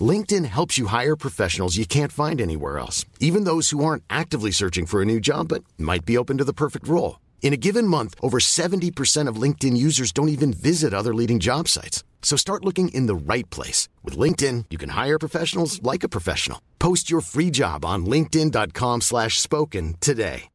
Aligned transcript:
LinkedIn 0.00 0.46
helps 0.46 0.78
you 0.78 0.86
hire 0.86 1.16
professionals 1.16 1.76
you 1.76 1.84
can't 1.84 2.12
find 2.12 2.40
anywhere 2.40 2.78
else, 2.78 3.04
even 3.20 3.44
those 3.44 3.68
who 3.70 3.84
aren't 3.84 4.04
actively 4.08 4.50
searching 4.50 4.86
for 4.86 5.02
a 5.02 5.04
new 5.04 5.20
job 5.20 5.48
but 5.48 5.62
might 5.76 6.06
be 6.06 6.16
open 6.16 6.38
to 6.38 6.44
the 6.44 6.54
perfect 6.54 6.88
role. 6.88 7.20
In 7.42 7.52
a 7.52 7.58
given 7.58 7.86
month, 7.86 8.14
over 8.22 8.38
70% 8.38 9.28
of 9.28 9.36
LinkedIn 9.36 9.76
users 9.76 10.12
don't 10.12 10.30
even 10.30 10.54
visit 10.54 10.94
other 10.94 11.12
leading 11.12 11.38
job 11.40 11.68
sites. 11.68 12.02
So 12.22 12.36
start 12.36 12.64
looking 12.64 12.88
in 12.94 13.06
the 13.06 13.14
right 13.14 13.48
place. 13.50 13.88
With 14.02 14.16
LinkedIn, 14.16 14.66
you 14.70 14.78
can 14.78 14.90
hire 14.90 15.18
professionals 15.18 15.82
like 15.82 16.04
a 16.04 16.08
professional. 16.08 16.62
Post 16.78 17.10
your 17.10 17.20
free 17.20 17.50
job 17.50 17.84
on 17.84 18.06
linkedin.com 18.06 19.02
slash 19.02 19.38
spoken 19.38 19.96
today. 20.00 20.48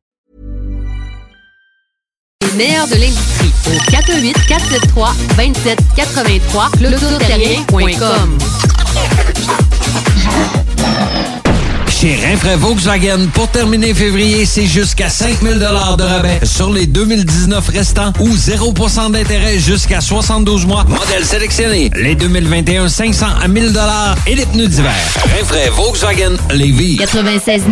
Les 2.41 2.53
meilleurs 2.55 2.87
de 2.87 2.95
l'industrie 2.95 3.51
au 3.67 3.77
418 3.91 4.37
473 4.47 5.15
2783 5.35 6.71
clôtureterrien.com. 6.77 8.37
Chez 11.99 12.15
Rinfraie 12.23 12.57
Volkswagen, 12.57 13.25
pour 13.33 13.47
terminer 13.47 13.91
février, 13.91 14.45
c'est 14.45 14.67
jusqu'à 14.67 15.09
5000 15.09 15.57
de 15.57 15.65
rabais 15.65 16.39
sur 16.43 16.71
les 16.71 16.85
2019 16.85 17.67
restants 17.69 18.13
ou 18.19 18.29
0% 18.29 19.11
d'intérêt 19.11 19.57
jusqu'à 19.57 19.99
72 19.99 20.67
mois. 20.67 20.83
Modèle 20.83 21.25
sélectionné. 21.25 21.89
Les 21.95 22.13
2021 22.13 22.87
500 22.87 23.25
à 23.41 23.47
1000 23.47 23.73
et 24.27 24.35
les 24.35 24.45
pneus 24.45 24.67
d'hiver. 24.67 24.93
Rinfraie 25.39 25.69
Volkswagen 25.69 26.37
Lévis. 26.51 26.97
96.9 26.97 27.63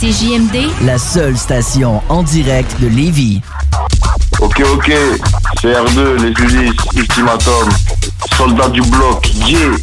CJMD. 0.00 0.70
La 0.86 0.98
seule 0.98 1.36
station 1.36 2.02
en 2.08 2.22
direct 2.22 2.80
de 2.80 2.86
Lévis. 2.86 3.40
Ok, 4.42 4.60
ok, 4.74 4.92
c'est 5.60 5.72
R2, 5.72 6.16
les 6.16 6.30
Ulysses, 6.30 6.76
Ultimatum, 6.96 7.68
soldat 8.36 8.70
du 8.70 8.80
bloc, 8.82 9.24
yeah. 9.46 9.76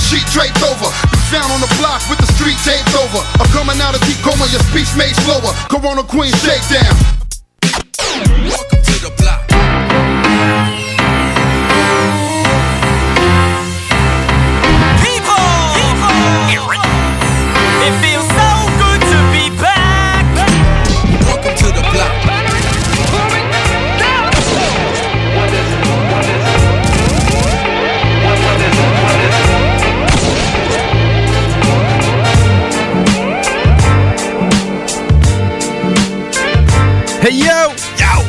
Sheet 0.00 0.26
draped 0.32 0.60
over. 0.64 0.90
Found 1.30 1.52
on 1.52 1.60
the 1.60 1.72
block 1.78 2.02
with 2.10 2.18
the 2.18 2.26
street 2.34 2.58
taped 2.64 2.96
over. 2.96 3.24
I'm 3.38 3.46
coming 3.52 3.80
out 3.80 3.94
of 3.94 4.00
deep 4.00 4.20
coma, 4.24 4.44
your 4.50 4.60
speech 4.62 4.88
made 4.96 5.14
slower. 5.22 5.54
Corona 5.68 6.02
Queen 6.02 6.32
shakedown. 6.42 6.96
Welcome 8.42 8.82
to 8.82 8.98
the 9.02 9.12
block. 9.18 10.75
Hey 37.28 37.38
yo! 37.38 37.46
Yo! 37.98 38.22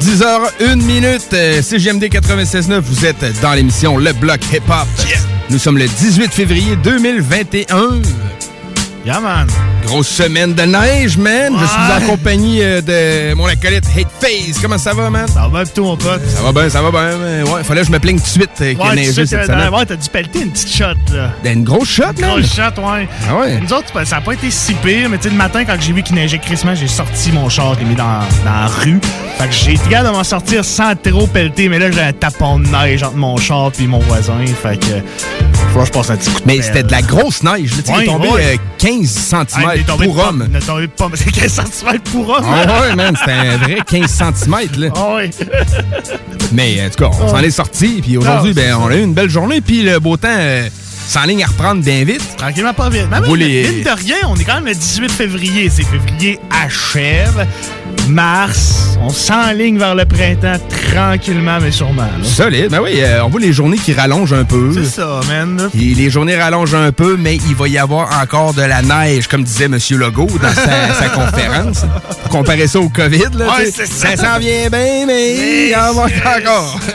10h, 0.00 0.52
1 0.62 0.76
minute, 0.76 1.28
euh, 1.34 1.60
CGMD 1.60 2.04
96.9, 2.04 2.80
vous 2.80 3.04
êtes 3.04 3.22
dans 3.42 3.52
l'émission 3.52 3.98
Le 3.98 4.14
Bloc 4.14 4.40
Hip 4.50 4.62
Hop. 4.70 4.88
Nous 5.50 5.58
sommes 5.58 5.76
le 5.76 5.86
18 5.86 6.32
février 6.32 6.74
2021. 6.76 8.00
Yeah, 9.04 9.20
man. 9.20 9.48
Grosse 9.88 10.08
semaine 10.08 10.52
de 10.52 10.62
neige, 10.64 11.16
man. 11.16 11.54
Je 11.58 11.64
suis 11.66 12.04
en 12.04 12.10
compagnie 12.10 12.58
euh, 12.62 12.82
de 12.82 13.32
mon 13.34 13.46
acolyte 13.46 13.84
Hate 13.96 14.06
Face. 14.20 14.58
Comment 14.60 14.76
ça 14.76 14.92
va, 14.92 15.08
man? 15.08 15.26
Ça 15.26 15.40
va 15.42 15.48
bien, 15.48 15.62
plutôt, 15.64 15.84
mon 15.84 15.96
pote. 15.96 16.20
Ça 16.28 16.42
va 16.42 16.52
bien, 16.52 16.68
ça 16.68 16.82
va 16.82 16.90
bien. 16.90 17.44
Ouais, 17.50 17.64
fallait 17.64 17.80
que 17.80 17.86
je 17.86 17.92
me 17.92 17.98
plaigne 17.98 18.18
tout 18.18 18.24
de 18.24 18.28
suite 18.28 18.50
euh, 18.60 18.72
qu'il 18.74 18.80
a 18.82 18.84
Ouais, 18.90 18.94
neigé 18.96 19.12
sais 19.12 19.26
cette 19.26 19.46
semaine. 19.46 19.72
ouais, 19.72 19.86
t'as 19.86 19.96
dû 19.96 20.08
pelleter 20.10 20.40
une 20.42 20.50
petite 20.50 20.70
shot, 20.74 20.84
là. 21.14 21.30
Ben, 21.42 21.54
Une 21.60 21.64
grosse 21.64 21.88
shot, 21.88 22.02
Une 22.18 22.20
man. 22.20 22.30
grosse 22.40 22.54
shot, 22.54 22.82
ouais. 22.82 23.08
Ah 23.30 23.36
ouais? 23.40 23.60
Nous 23.62 23.72
autres, 23.72 24.04
ça 24.04 24.16
n'a 24.16 24.20
pas 24.20 24.32
été 24.34 24.50
si 24.50 24.74
pire, 24.74 25.08
mais 25.08 25.16
tu 25.16 25.22
sais, 25.24 25.30
le 25.30 25.36
matin, 25.36 25.64
quand 25.64 25.76
j'ai 25.80 25.94
vu 25.94 26.02
qu'il 26.02 26.16
neigeait 26.16 26.38
crissement, 26.38 26.74
j'ai 26.74 26.86
sorti 26.86 27.32
mon 27.32 27.48
char, 27.48 27.72
je 27.74 27.78
l'ai 27.80 27.86
mis 27.86 27.94
dans, 27.94 28.04
dans 28.44 28.50
la 28.60 28.66
rue. 28.66 29.00
Fait 29.38 29.46
que 29.48 29.54
j'ai 29.54 29.72
été 29.72 29.88
capable 29.88 30.08
de 30.10 30.12
m'en 30.18 30.24
sortir 30.24 30.66
sans 30.66 30.94
trop 30.96 31.26
pelleter, 31.26 31.70
mais 31.70 31.78
là, 31.78 31.90
j'ai 31.90 32.02
un 32.02 32.12
tapon 32.12 32.58
de 32.58 32.68
neige 32.68 33.02
entre 33.04 33.16
mon 33.16 33.38
char 33.38 33.70
et 33.80 33.86
mon 33.86 34.00
voisin. 34.00 34.34
Fait 34.62 34.78
que, 34.78 34.86
faut 35.72 35.80
que 35.80 35.86
je 35.86 35.92
passe 35.92 36.10
un 36.10 36.16
petit 36.16 36.30
coup 36.30 36.40
de 36.40 36.46
Mais 36.46 36.60
c'était 36.60 36.82
de 36.82 36.90
la 36.92 37.00
grosse 37.00 37.42
neige. 37.42 37.70
là. 37.76 37.82
Tu 37.86 37.92
Ouais, 37.92 38.04
tombé 38.04 38.28
ouais. 38.28 38.54
euh, 38.54 38.56
15 38.78 39.06
cm 39.08 39.77
est 39.80 39.84
tombé 39.84 40.06
pour 40.06 40.18
homme. 40.18 40.48
Il 40.50 40.56
est 40.56 40.88
tombé 40.96 41.16
c'est 41.16 41.30
15 41.32 41.52
cm 41.52 41.98
pour 42.12 42.28
homme. 42.30 42.44
Ah 42.46 42.80
ouais, 42.82 42.94
man, 42.96 43.14
c'était 43.18 43.32
un 43.32 43.56
vrai 43.58 43.78
15 43.86 44.10
cm, 44.10 44.80
là. 44.80 44.88
Ah 44.96 45.14
ouais. 45.16 45.30
Mais 46.52 46.82
en 46.84 46.90
tout 46.90 47.04
cas, 47.04 47.10
on 47.20 47.28
s'en 47.28 47.38
est 47.38 47.50
sorti. 47.50 48.00
Puis 48.02 48.16
aujourd'hui, 48.16 48.52
Ah, 48.56 48.60
ben, 48.60 48.74
on 48.80 48.88
a 48.88 48.96
eu 48.96 49.02
une 49.02 49.14
belle 49.14 49.30
journée. 49.30 49.60
Puis 49.60 49.82
le 49.82 49.98
beau 50.00 50.16
temps 50.16 50.28
euh, 50.30 50.68
s'enligne 51.06 51.44
à 51.44 51.46
reprendre 51.46 51.82
bien 51.82 52.04
vite. 52.04 52.22
Tranquillement, 52.36 52.74
pas 52.74 52.88
vite. 52.90 53.06
Mais 53.10 53.20
Vous 53.20 53.36
même, 53.36 53.46
les- 53.48 53.68
mine 53.70 53.84
de 53.84 53.90
rien, 53.90 54.16
on 54.28 54.36
est 54.36 54.44
quand 54.44 54.54
même 54.56 54.66
le 54.66 54.74
18 54.74 55.10
février. 55.10 55.70
C'est 55.70 55.84
février 55.84 56.38
achève. 56.50 57.46
Mars, 58.08 58.98
on 59.02 59.10
s'enligne 59.10 59.78
vers 59.78 59.94
le 59.94 60.04
printemps 60.04 60.56
tranquillement, 60.92 61.58
mais 61.60 61.70
sûrement. 61.70 62.02
là. 62.02 62.24
Solide. 62.24 62.68
Ben 62.70 62.80
oui, 62.82 62.92
euh, 62.96 63.22
on 63.24 63.28
voit 63.28 63.40
les 63.40 63.52
journées 63.52 63.76
qui 63.76 63.92
rallongent 63.92 64.32
un 64.32 64.44
peu. 64.44 64.72
C'est 64.74 64.84
ça, 65.00 65.20
man. 65.28 65.68
Puis 65.72 65.94
les 65.94 66.10
journées 66.10 66.36
rallongent 66.36 66.74
un 66.74 66.92
peu, 66.92 67.16
mais 67.18 67.36
il 67.36 67.54
va 67.54 67.68
y 67.68 67.78
avoir 67.78 68.20
encore 68.22 68.54
de 68.54 68.62
la 68.62 68.82
neige, 68.82 69.28
comme 69.28 69.42
disait 69.44 69.66
M. 69.66 69.78
Legault 69.90 70.26
dans 70.40 70.52
sa, 70.54 70.94
sa 70.94 71.08
conférence. 71.14 71.84
Pour 72.22 72.30
comparer 72.30 72.66
ça 72.66 72.80
au 72.80 72.88
COVID, 72.88 73.24
là. 73.36 73.46
Ouais, 73.56 73.70
ça. 73.70 73.84
ça 73.86 74.16
s'en 74.16 74.38
vient 74.38 74.68
bien, 74.70 75.06
mais 75.06 75.68
il 75.68 75.76
en 75.76 75.94
manque 75.94 76.12
encore. 76.24 76.78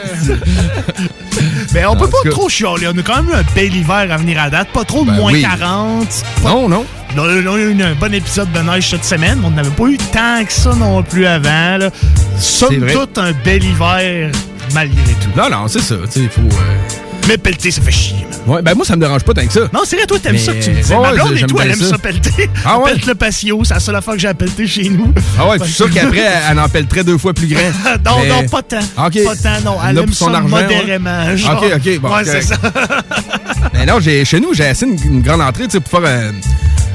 Mais 1.72 1.84
on 1.86 1.96
peut 1.96 2.06
pas 2.08 2.30
trop 2.30 2.48
chialer. 2.48 2.86
On 2.94 2.96
a 2.96 3.02
quand 3.02 3.16
même 3.22 3.30
eu 3.30 3.34
un 3.34 3.42
bel 3.54 3.74
hiver 3.74 4.06
à 4.08 4.16
venir 4.16 4.40
à 4.40 4.48
date. 4.48 4.68
Pas 4.68 4.84
trop 4.84 5.04
de 5.04 5.10
Ben 5.10 5.16
moins 5.16 5.32
oui. 5.32 5.42
40. 5.42 6.06
Non, 6.44 6.68
non. 6.68 6.84
On 7.16 7.22
a, 7.22 7.58
eu 7.58 7.82
un 7.82 7.94
bon 7.94 8.12
épisode 8.12 8.50
de 8.52 8.58
neige 8.60 8.90
cette 8.90 9.04
semaine, 9.04 9.38
mais 9.40 9.46
on 9.46 9.50
n'avait 9.50 9.70
pas 9.70 9.84
eu 9.86 9.96
tant 9.96 10.44
que 10.44 10.52
ça 10.52 10.74
non 10.74 11.02
plus 11.02 11.26
avant. 11.26 11.78
Là. 11.78 11.90
Somme 12.38 12.86
toute, 12.92 13.18
un 13.18 13.32
bel 13.44 13.62
hiver 13.64 14.30
malgré 14.74 15.12
tout. 15.22 15.30
Non, 15.36 15.48
non, 15.48 15.68
c'est 15.68 15.80
ça. 15.80 15.94
Il 16.16 16.28
faut. 16.28 16.40
euh, 16.40 16.74
Mais 17.28 17.38
pelleter, 17.38 17.70
ça 17.70 17.80
fait 17.82 17.92
chier, 17.92 18.26
man. 18.28 18.56
Ouais, 18.56 18.62
ben 18.62 18.74
moi, 18.74 18.84
ça 18.84 18.96
me 18.96 19.00
dérange 19.00 19.22
pas 19.22 19.32
tant 19.32 19.46
que 19.46 19.52
ça. 19.52 19.60
Non, 19.72 19.80
c'est 19.84 19.96
vrai, 19.96 20.06
toi, 20.06 20.18
t'aimes 20.18 20.38
ça 20.38 20.52
que 20.52 20.62
tu 20.62 20.70
me 20.70 20.74
disais. 20.76 20.94
Ouais, 20.96 21.02
Ma 21.02 21.12
blonde 21.12 21.36
et 21.36 21.42
toi, 21.42 21.60
elle 21.64 21.70
aime 21.70 21.78
ça, 21.78 21.88
ça. 21.90 21.98
pelleter. 21.98 22.50
Ah 22.64 22.78
ouais? 22.78 22.84
Elle 22.90 22.96
pète 22.96 23.06
le 23.06 23.14
patio, 23.14 23.60
c'est 23.64 23.74
la 23.74 23.80
seule 23.80 23.96
affaire 23.96 24.14
que 24.14 24.20
j'ai 24.20 24.28
à 24.28 24.34
pelleter 24.34 24.66
chez 24.66 24.88
nous. 24.88 25.14
Ah 25.38 25.48
ouais, 25.48 25.58
je 25.60 25.64
suis 25.64 25.72
sûr 25.74 25.90
qu'après, 25.90 26.18
elle 26.50 26.58
en 26.58 26.68
pelleterait 26.68 27.04
deux 27.04 27.16
fois 27.18 27.32
plus 27.32 27.46
grand. 27.46 27.60
non, 28.04 28.18
Mais- 28.22 28.28
non, 28.28 28.48
pas 28.48 28.62
tant. 28.62 28.80
OK. 29.06 29.24
Pas 29.24 29.36
tant, 29.36 29.60
non. 29.64 29.76
Elle 29.88 29.94
Là, 29.96 30.02
aime 30.02 30.12
son 30.12 30.26
ça 30.26 30.32
argent, 30.38 30.48
modérément. 30.48 31.24
ouais. 31.26 31.36
genre. 31.36 31.62
OK, 31.62 31.72
OK, 31.76 31.98
bon, 32.00 32.12
Ouais, 32.12 32.24
c'est 32.24 32.42
ça. 32.42 32.56
Mais 33.72 33.86
non, 33.86 34.00
j'ai, 34.00 34.24
chez 34.24 34.40
nous, 34.40 34.52
j'ai 34.52 34.66
assez 34.66 34.84
une, 34.84 34.98
une 35.04 35.22
grande 35.22 35.40
entrée, 35.42 35.64
tu 35.64 35.70
sais, 35.72 35.80
pour 35.80 36.00
faire 36.00 36.32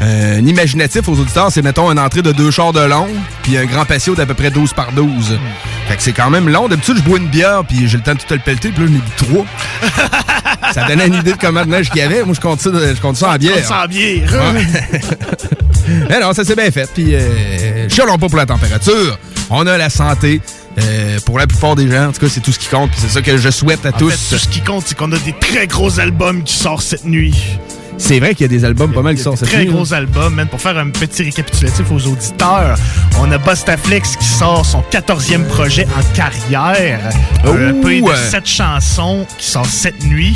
un, 0.02 0.38
un 0.38 0.46
imaginatif 0.46 1.08
aux 1.08 1.20
auditeurs. 1.20 1.52
C'est, 1.52 1.62
mettons, 1.62 1.92
une 1.92 2.00
entrée 2.00 2.22
de 2.22 2.32
deux 2.32 2.52
chars 2.52 2.74
de 2.74 2.82
long, 2.82 3.08
puis 3.44 3.58
un 3.58 3.66
grand 3.66 3.86
patio 3.86 4.16
d'à 4.16 4.26
peu 4.26 4.34
près 4.34 4.52
12 4.52 4.74
par 4.74 4.92
12. 4.92 5.38
Fait 5.88 5.96
que 5.96 6.04
c'est 6.04 6.14
quand 6.14 6.30
même 6.30 6.50
long. 6.50 6.68
D'habitude, 6.68 6.98
je 6.98 7.02
bois 7.04 7.18
une 7.18 7.28
bière, 7.28 7.64
puis 7.68 7.88
j'ai 7.88 7.98
le 7.98 8.04
temps 8.04 8.14
de 8.14 8.20
tout 8.20 8.26
le 8.34 8.40
pelleter, 8.40 8.70
puis 8.70 8.84
là, 8.86 8.90
j'en 8.90 8.96
ai 8.96 8.98
bu 8.98 9.12
trois. 9.18 9.46
ça 10.74 10.84
donnait 10.88 11.08
une 11.08 11.16
idée 11.16 11.34
de 11.34 11.38
combien 11.38 11.66
de 11.66 11.72
neige 11.72 11.90
qu'il 11.90 12.00
y 12.00 12.04
avait. 12.04 12.24
Moi, 12.24 12.34
je 12.36 12.40
compte 12.42 12.62
ça, 12.62 12.70
je 12.72 13.02
compte 13.02 13.18
ça 13.18 13.32
en 13.32 13.36
bière. 13.38 13.66
Sans 13.66 13.86
bière. 13.88 14.32
Ouais. 14.32 14.68
Mais 16.10 16.20
non, 16.20 16.34
ça 16.34 16.44
s'est 16.44 16.56
bien 16.56 16.70
fait. 16.72 16.90
Puis, 16.94 17.16
euh, 17.16 17.90
chialons 17.90 18.18
pas 18.18 18.28
pour 18.28 18.38
la 18.38 18.46
température. 18.46 19.18
On 19.50 19.66
a 19.66 19.78
la 19.78 19.90
santé. 19.90 20.42
Euh, 20.80 21.20
pour 21.26 21.38
la 21.40 21.48
plupart 21.48 21.76
des 21.76 21.90
gens, 21.92 22.08
en 22.10 22.12
tout 22.12 22.22
cas, 22.22 22.28
c'est 22.30 22.40
tout 22.40 22.52
ce 22.54 22.60
qui 22.60 22.68
compte. 22.68 22.92
Puis 22.92 23.00
c'est 23.02 23.10
ça 23.10 23.22
que 23.22 23.36
je 23.36 23.50
souhaite 23.50 23.86
à 23.86 23.90
En 23.90 23.92
tous. 23.94 24.12
fait, 24.12 24.36
tout 24.36 24.42
ce 24.42 24.48
qui 24.48 24.62
compte, 24.62 24.84
c'est 24.86 24.98
qu'on 24.98 25.12
a 25.12 25.18
des 25.18 25.34
très 25.34 25.68
gros 25.68 26.00
albums 26.00 26.44
qui 26.44 26.54
sortent 26.56 26.86
cette 26.86 27.06
nuit. 27.06 27.36
C'est 28.02 28.20
vrai 28.20 28.34
qu'il 28.34 28.42
y 28.42 28.46
a 28.46 28.48
des 28.48 28.66
albums 28.66 28.92
pas 28.92 29.02
mal 29.02 29.16
qui 29.16 29.22
sortent 29.22 29.38
cette 29.38 29.50
Très 29.50 29.66
gros 29.66 29.94
album, 29.94 30.34
man. 30.34 30.48
Pour 30.48 30.60
faire 30.60 30.78
un 30.78 30.90
petit 30.90 31.24
récapitulatif 31.24 31.86
aux 31.92 32.08
auditeurs, 32.08 32.76
on 33.20 33.32
a 33.32 33.38
Bustaflex 33.38 34.16
qui 34.16 34.26
sort 34.26 34.66
son 34.66 34.82
14e 34.92 35.44
projet 35.46 35.86
en 35.98 36.16
carrière. 36.16 37.02
un 37.46 37.50
Ouh, 37.50 37.86
EP 37.86 38.02
de 38.02 38.06
ouais. 38.06 38.16
7 38.30 38.48
chansons 38.48 39.28
qui 39.38 39.46
sort 39.48 39.66
cette 39.66 40.04
nuit. 40.06 40.36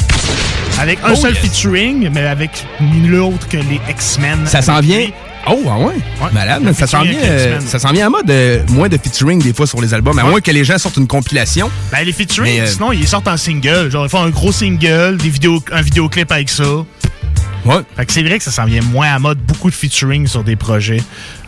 Avec 0.80 1.00
un 1.04 1.14
Oh, 1.14 1.16
seul 1.16 1.34
yes. 1.34 1.42
featuring, 1.42 2.10
mais 2.12 2.28
avec 2.28 2.52
nul 2.82 3.16
autre 3.22 3.48
que 3.48 3.58
les 3.58 3.80
X-Men. 3.90 4.46
Ça 4.46 4.62
s'en 4.62 4.80
vient. 4.80 5.08
Oh, 5.50 5.60
ah 5.70 5.78
ouais? 5.80 6.30
Malade, 6.34 6.64
man. 6.64 6.74
Ça 6.74 6.88
s'en 6.88 7.02
vient, 7.04 7.18
euh, 7.22 7.60
ça 7.66 7.78
s'en 7.80 7.92
vient 7.92 8.08
en 8.08 8.12
mode 8.12 8.30
euh, 8.30 8.60
moins 8.70 8.88
de 8.88 8.98
featuring 8.98 9.42
des 9.42 9.54
fois 9.54 9.68
sur 9.68 9.82
les 9.82 9.94
albums, 9.94 10.18
à 10.20 10.24
moins 10.24 10.40
que 10.42 10.52
les 10.52 10.64
gens 10.64 10.78
sortent 10.78 10.98
une 10.98 11.08
compilation. 11.08 11.70
Ben, 11.92 12.04
les 12.06 12.14
featuring, 12.14 12.56
Mais, 12.56 12.62
euh, 12.62 12.66
sinon, 12.72 12.92
ils 12.92 13.08
sortent 13.08 13.28
en 13.28 13.36
single. 13.38 13.90
Genre, 13.92 14.06
ils 14.06 14.10
font 14.10 14.22
un 14.24 14.30
gros 14.30 14.52
single, 14.52 15.18
des 15.18 15.30
vidéos, 15.30 15.62
un 15.72 15.82
vidéoclip 15.82 16.32
avec 16.32 16.50
ça. 16.50 16.64
Ouais. 17.66 17.82
Fait 17.96 18.06
que 18.06 18.12
c'est 18.12 18.24
vrai 18.24 18.38
que 18.38 18.44
ça 18.44 18.52
s'en 18.52 18.66
vient 18.66 18.82
moins 18.82 19.14
à 19.14 19.20
mode, 19.20 19.40
beaucoup 19.40 19.70
de 19.70 19.76
featuring 19.76 20.28
sur 20.28 20.44
des 20.44 20.56
projets. 20.56 21.02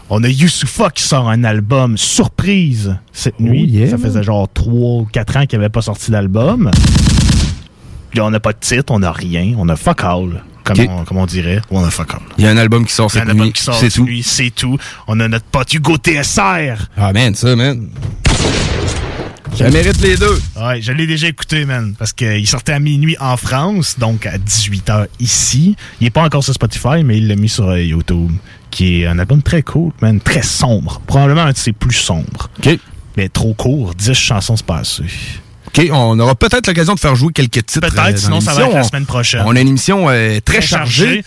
On 0.10 0.24
a 0.24 0.30
Youssoufa 0.30 0.92
qui 0.92 1.04
sort 1.04 1.30
un 1.30 1.44
album 1.44 1.98
surprise 1.98 2.96
cette 3.12 3.40
nuit. 3.40 3.68
Oh, 3.68 3.76
yeah, 3.76 3.90
ça 3.90 3.98
faisait 3.98 4.24
genre 4.24 4.48
3 4.54 4.74
ou 4.74 5.08
4 5.12 5.38
ans 5.38 5.46
qu'il 5.46 5.58
avait 5.58 5.70
pas 5.70 5.82
sorti 5.82 6.12
d'album. 6.12 6.70
Puis 8.12 8.20
là, 8.20 8.26
on 8.26 8.30
n'a 8.30 8.40
pas 8.40 8.54
de 8.54 8.60
titre, 8.60 8.94
on 8.94 9.00
n'a 9.00 9.12
rien, 9.12 9.56
on 9.58 9.68
a 9.68 9.76
fuck 9.76 10.04
all, 10.04 10.44
comme, 10.64 10.80
on, 10.88 11.04
comme 11.06 11.18
on 11.18 11.26
dirait. 11.26 11.60
Ou 11.72 11.80
on 11.80 11.84
a 11.84 11.90
fuck 11.90 12.14
all. 12.14 12.22
Il 12.38 12.44
y 12.44 12.48
a 12.48 12.52
un 12.52 12.58
album 12.58 12.86
qui 12.86 12.94
sort 12.94 13.10
cette 13.10 13.34
nuit. 13.34 13.52
C'est 13.56 13.90
tout. 13.90 14.06
nuit, 14.06 14.24
c'est 14.24 14.52
tout. 14.52 14.78
On 15.08 15.20
a 15.20 15.28
notre 15.28 15.46
pote 15.46 15.74
Hugo 15.74 15.98
TSR. 15.98 16.88
Ah, 16.96 17.12
man, 17.12 17.34
ça, 17.34 17.56
man. 17.56 17.90
Ça 19.58 19.70
mérite 19.70 20.02
les 20.02 20.18
deux. 20.18 20.42
Ouais, 20.58 20.82
je 20.82 20.92
l'ai 20.92 21.08
déjà 21.08 21.28
écouté, 21.28 21.64
man. 21.66 21.96
Parce 21.98 22.12
qu'il 22.12 22.46
sortait 22.46 22.74
à 22.74 22.80
minuit 22.80 23.16
en 23.20 23.38
France, 23.38 23.98
donc 23.98 24.26
à 24.26 24.38
18h 24.38 25.08
ici. 25.20 25.76
Il 26.02 26.08
est 26.08 26.12
pas 26.12 26.24
encore 26.24 26.44
sur 26.44 26.54
Spotify, 26.54 27.04
mais 27.04 27.18
il 27.18 27.28
l'a 27.28 27.36
mis 27.36 27.48
sur 27.48 27.70
euh, 27.70 27.82
YouTube. 27.82 28.32
Qui 28.70 29.02
est 29.02 29.06
un 29.06 29.18
album 29.18 29.42
très 29.42 29.62
cool, 29.62 29.94
man. 30.02 30.20
Très 30.20 30.42
sombre. 30.42 31.02
Probablement 31.08 31.44
un 31.44 31.52
de 31.54 31.58
ses 31.58 31.72
plus 31.72 31.96
sombres. 31.96 32.50
OK. 32.60 32.78
Mais 33.16 33.30
trop 33.30 33.54
court. 33.54 33.96
10 33.96 34.14
chansons 34.14 34.58
se 34.58 34.64
passent. 34.64 35.02
OK, 35.68 35.88
on 35.92 36.20
aura 36.20 36.36
peut-être 36.36 36.68
l'occasion 36.68 36.94
de 36.94 37.00
faire 37.00 37.16
jouer 37.16 37.32
quelques 37.32 37.66
titres. 37.66 37.80
Peut-être, 37.80 38.16
euh, 38.16 38.18
sinon 38.18 38.42
ça 38.42 38.54
va 38.54 38.64
être 38.64 38.74
la 38.74 38.84
semaine 38.84 39.06
prochaine. 39.06 39.44
On 39.46 39.56
a 39.56 39.62
une 39.62 39.70
émission 39.70 40.10
euh, 40.10 40.40
très, 40.44 40.62
chargée. 40.62 41.24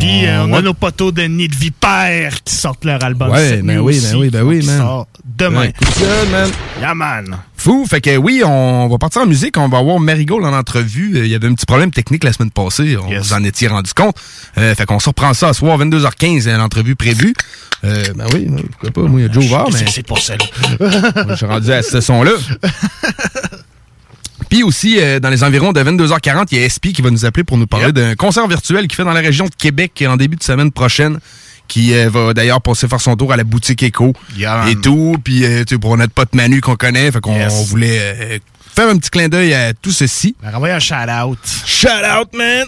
Puis 0.00 0.26
euh, 0.26 0.44
on 0.46 0.52
a 0.54 0.62
nos 0.62 0.72
poteaux 0.74 1.12
de 1.12 1.22
Nid 1.22 1.48
de 1.48 1.54
Vipère 1.54 2.42
qui 2.42 2.54
sortent 2.54 2.84
leur 2.84 3.04
album 3.04 3.30
Ouais, 3.30 3.48
cette 3.50 3.62
ben 3.64 3.78
oui, 3.80 3.98
aussi, 3.98 4.12
ben 4.12 4.18
oui, 4.18 4.30
ben 4.30 4.42
oui, 4.42 4.66
man. 4.66 4.78
sort 4.78 5.06
demain. 5.24 5.60
Ouais, 5.66 5.72
man. 6.32 6.50
Yeah, 6.80 6.94
man. 6.94 7.36
Fou, 7.56 7.84
fait 7.88 8.00
que 8.00 8.16
oui, 8.16 8.42
on 8.44 8.88
va 8.88 8.96
partir 8.98 9.20
en 9.22 9.26
musique, 9.26 9.58
on 9.58 9.68
va 9.68 9.78
avoir 9.78 10.00
Marigold 10.00 10.44
en 10.46 10.54
entrevue. 10.54 11.16
Euh, 11.18 11.26
Il 11.26 11.30
y 11.30 11.34
avait 11.34 11.46
un 11.48 11.52
petit 11.54 11.66
problème 11.66 11.90
technique 11.90 12.24
la 12.24 12.32
semaine 12.32 12.50
passée, 12.50 12.96
on 12.96 13.08
vous 13.08 13.32
en 13.34 13.44
étiez 13.44 13.68
rendu 13.68 13.92
compte. 13.92 14.16
Euh, 14.56 14.74
fait 14.74 14.86
qu'on 14.86 14.98
se 14.98 15.08
reprend 15.10 15.34
ça 15.34 15.48
à 15.48 15.52
soir, 15.52 15.78
22h15, 15.78 16.48
euh, 16.48 16.56
l'entrevue 16.56 16.96
prévue. 16.96 17.34
Euh, 17.84 18.02
ben 18.14 18.24
oui, 18.34 18.46
oui, 18.48 18.62
pourquoi 18.70 18.90
pas, 18.90 19.08
moi 19.08 19.20
il 19.20 19.26
y 19.26 19.28
a 19.28 19.32
Joe 19.32 19.44
Var, 19.46 19.66
Qu'est-ce 19.66 19.84
mais 19.84 19.90
c'est 19.90 20.06
pour 20.06 20.18
ça, 20.18 20.34
là? 20.36 21.26
je 21.28 21.34
suis 21.34 21.46
rendu 21.46 21.70
à 21.72 21.82
ce 21.82 22.00
son-là. 22.00 22.32
Puis 24.50 24.62
aussi, 24.62 24.98
euh, 25.00 25.20
dans 25.20 25.30
les 25.30 25.42
environs 25.44 25.72
de 25.72 25.80
22h40, 25.80 26.48
il 26.50 26.58
y 26.60 26.64
a 26.64 26.68
SP 26.68 26.92
qui 26.92 27.00
va 27.00 27.10
nous 27.10 27.24
appeler 27.24 27.44
pour 27.44 27.56
nous 27.56 27.66
parler 27.66 27.92
d'un 27.92 28.14
concert 28.16 28.46
virtuel 28.48 28.86
qu'il 28.88 28.96
fait 28.96 29.04
dans 29.04 29.12
la 29.12 29.20
région 29.20 29.46
de 29.46 29.54
Québec 29.56 30.04
en 30.06 30.16
début 30.16 30.36
de 30.36 30.42
semaine 30.42 30.70
prochaine 30.72 31.18
qui 31.68 31.94
euh, 31.94 32.10
va 32.10 32.34
d'ailleurs 32.34 32.60
passer 32.60 32.88
faire 32.88 33.00
son 33.00 33.14
tour 33.16 33.32
à 33.32 33.36
la 33.36 33.44
boutique 33.44 33.82
Echo 33.84 34.12
Yeah, 34.36 34.68
et 34.68 34.74
tout. 34.76 35.16
Puis 35.22 35.44
euh, 35.44 35.64
pour 35.80 35.96
notre 35.96 36.12
pote 36.12 36.34
Manu 36.34 36.60
qu'on 36.60 36.74
connaît, 36.74 37.12
fait 37.12 37.20
qu'on 37.20 37.36
Yes. 37.36 37.68
voulait 37.68 37.98
euh, 38.00 38.38
faire 38.74 38.88
un 38.88 38.96
petit 38.96 39.10
clin 39.10 39.28
d'œil 39.28 39.54
à 39.54 39.72
tout 39.72 39.92
ceci. 39.92 40.34
Renvoyer 40.42 40.74
un 40.74 40.80
shout-out. 40.80 41.38
Shout 41.64 41.88
out, 41.88 42.28
man! 42.36 42.66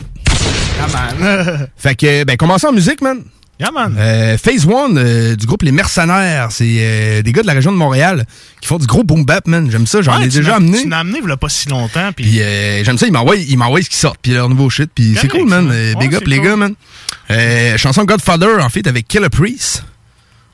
Yeah, 0.79 0.87
man. 1.21 1.69
Fait 1.77 1.95
que, 1.97 2.23
ben, 2.25 2.37
commençons 2.37 2.69
en 2.69 2.73
musique, 2.73 3.03
man. 3.03 3.23
Yeah, 3.63 3.71
man. 3.71 3.95
Euh, 3.99 4.37
Phase 4.39 4.67
One 4.67 4.99
euh, 4.99 5.37
du 5.37 5.47
groupe 5.47 5.63
Les 5.63 5.71
Mercenaires, 5.73 6.49
c'est 6.51 6.65
euh, 6.81 7.23
des 7.23 7.31
gars 7.33 7.43
de 7.43 7.47
la 7.47 7.53
région 7.53 7.71
de 7.71 7.77
Montréal 7.77 8.27
qui 8.61 8.67
font 8.67 8.79
du 8.79 8.87
gros 8.87 9.05
boom 9.05 9.25
bap, 9.25 9.47
man. 9.47 9.71
J'aime 9.71 9.87
ça, 9.87 10.03
j'en 10.03 10.19
Ouais, 10.19 10.25
ai 10.25 10.29
déjà 10.29 10.57
amené. 10.57 10.83
Tu 10.83 10.89
m'as 10.89 10.99
amené 10.99 11.21
il 11.23 11.29
y 11.29 11.33
a 11.33 11.37
pas 11.37 11.49
si 11.49 11.69
longtemps. 11.69 12.11
Puis 12.15 12.25
Puis 12.27 12.41
euh, 12.43 12.83
j'aime 12.85 12.99
ça, 12.99 13.07
ils 13.07 13.13
m'envoient, 13.13 13.37
ils 13.37 13.57
m'envoient 13.57 13.81
ce 13.83 13.89
qui 13.91 13.97
sort, 13.97 14.17
puis 14.21 14.33
leur 14.33 14.49
nouveau 14.49 14.69
shit, 14.69 14.91
puis 14.95 15.15
c'est 15.21 15.29
cool, 15.29 15.47
man. 15.49 15.69
Euh, 15.71 15.93
Ouais, 15.95 16.01
Big 16.09 16.15
up 16.17 16.25
les 16.27 16.41
gars, 16.41 16.57
man. 16.57 16.75
Euh, 17.31 17.77
chanson 17.79 18.05
Godfather, 18.05 18.59
en 18.61 18.69
fait, 18.69 18.87
avec 18.87 19.07
Killer 19.07 19.29
Priest, 19.29 19.85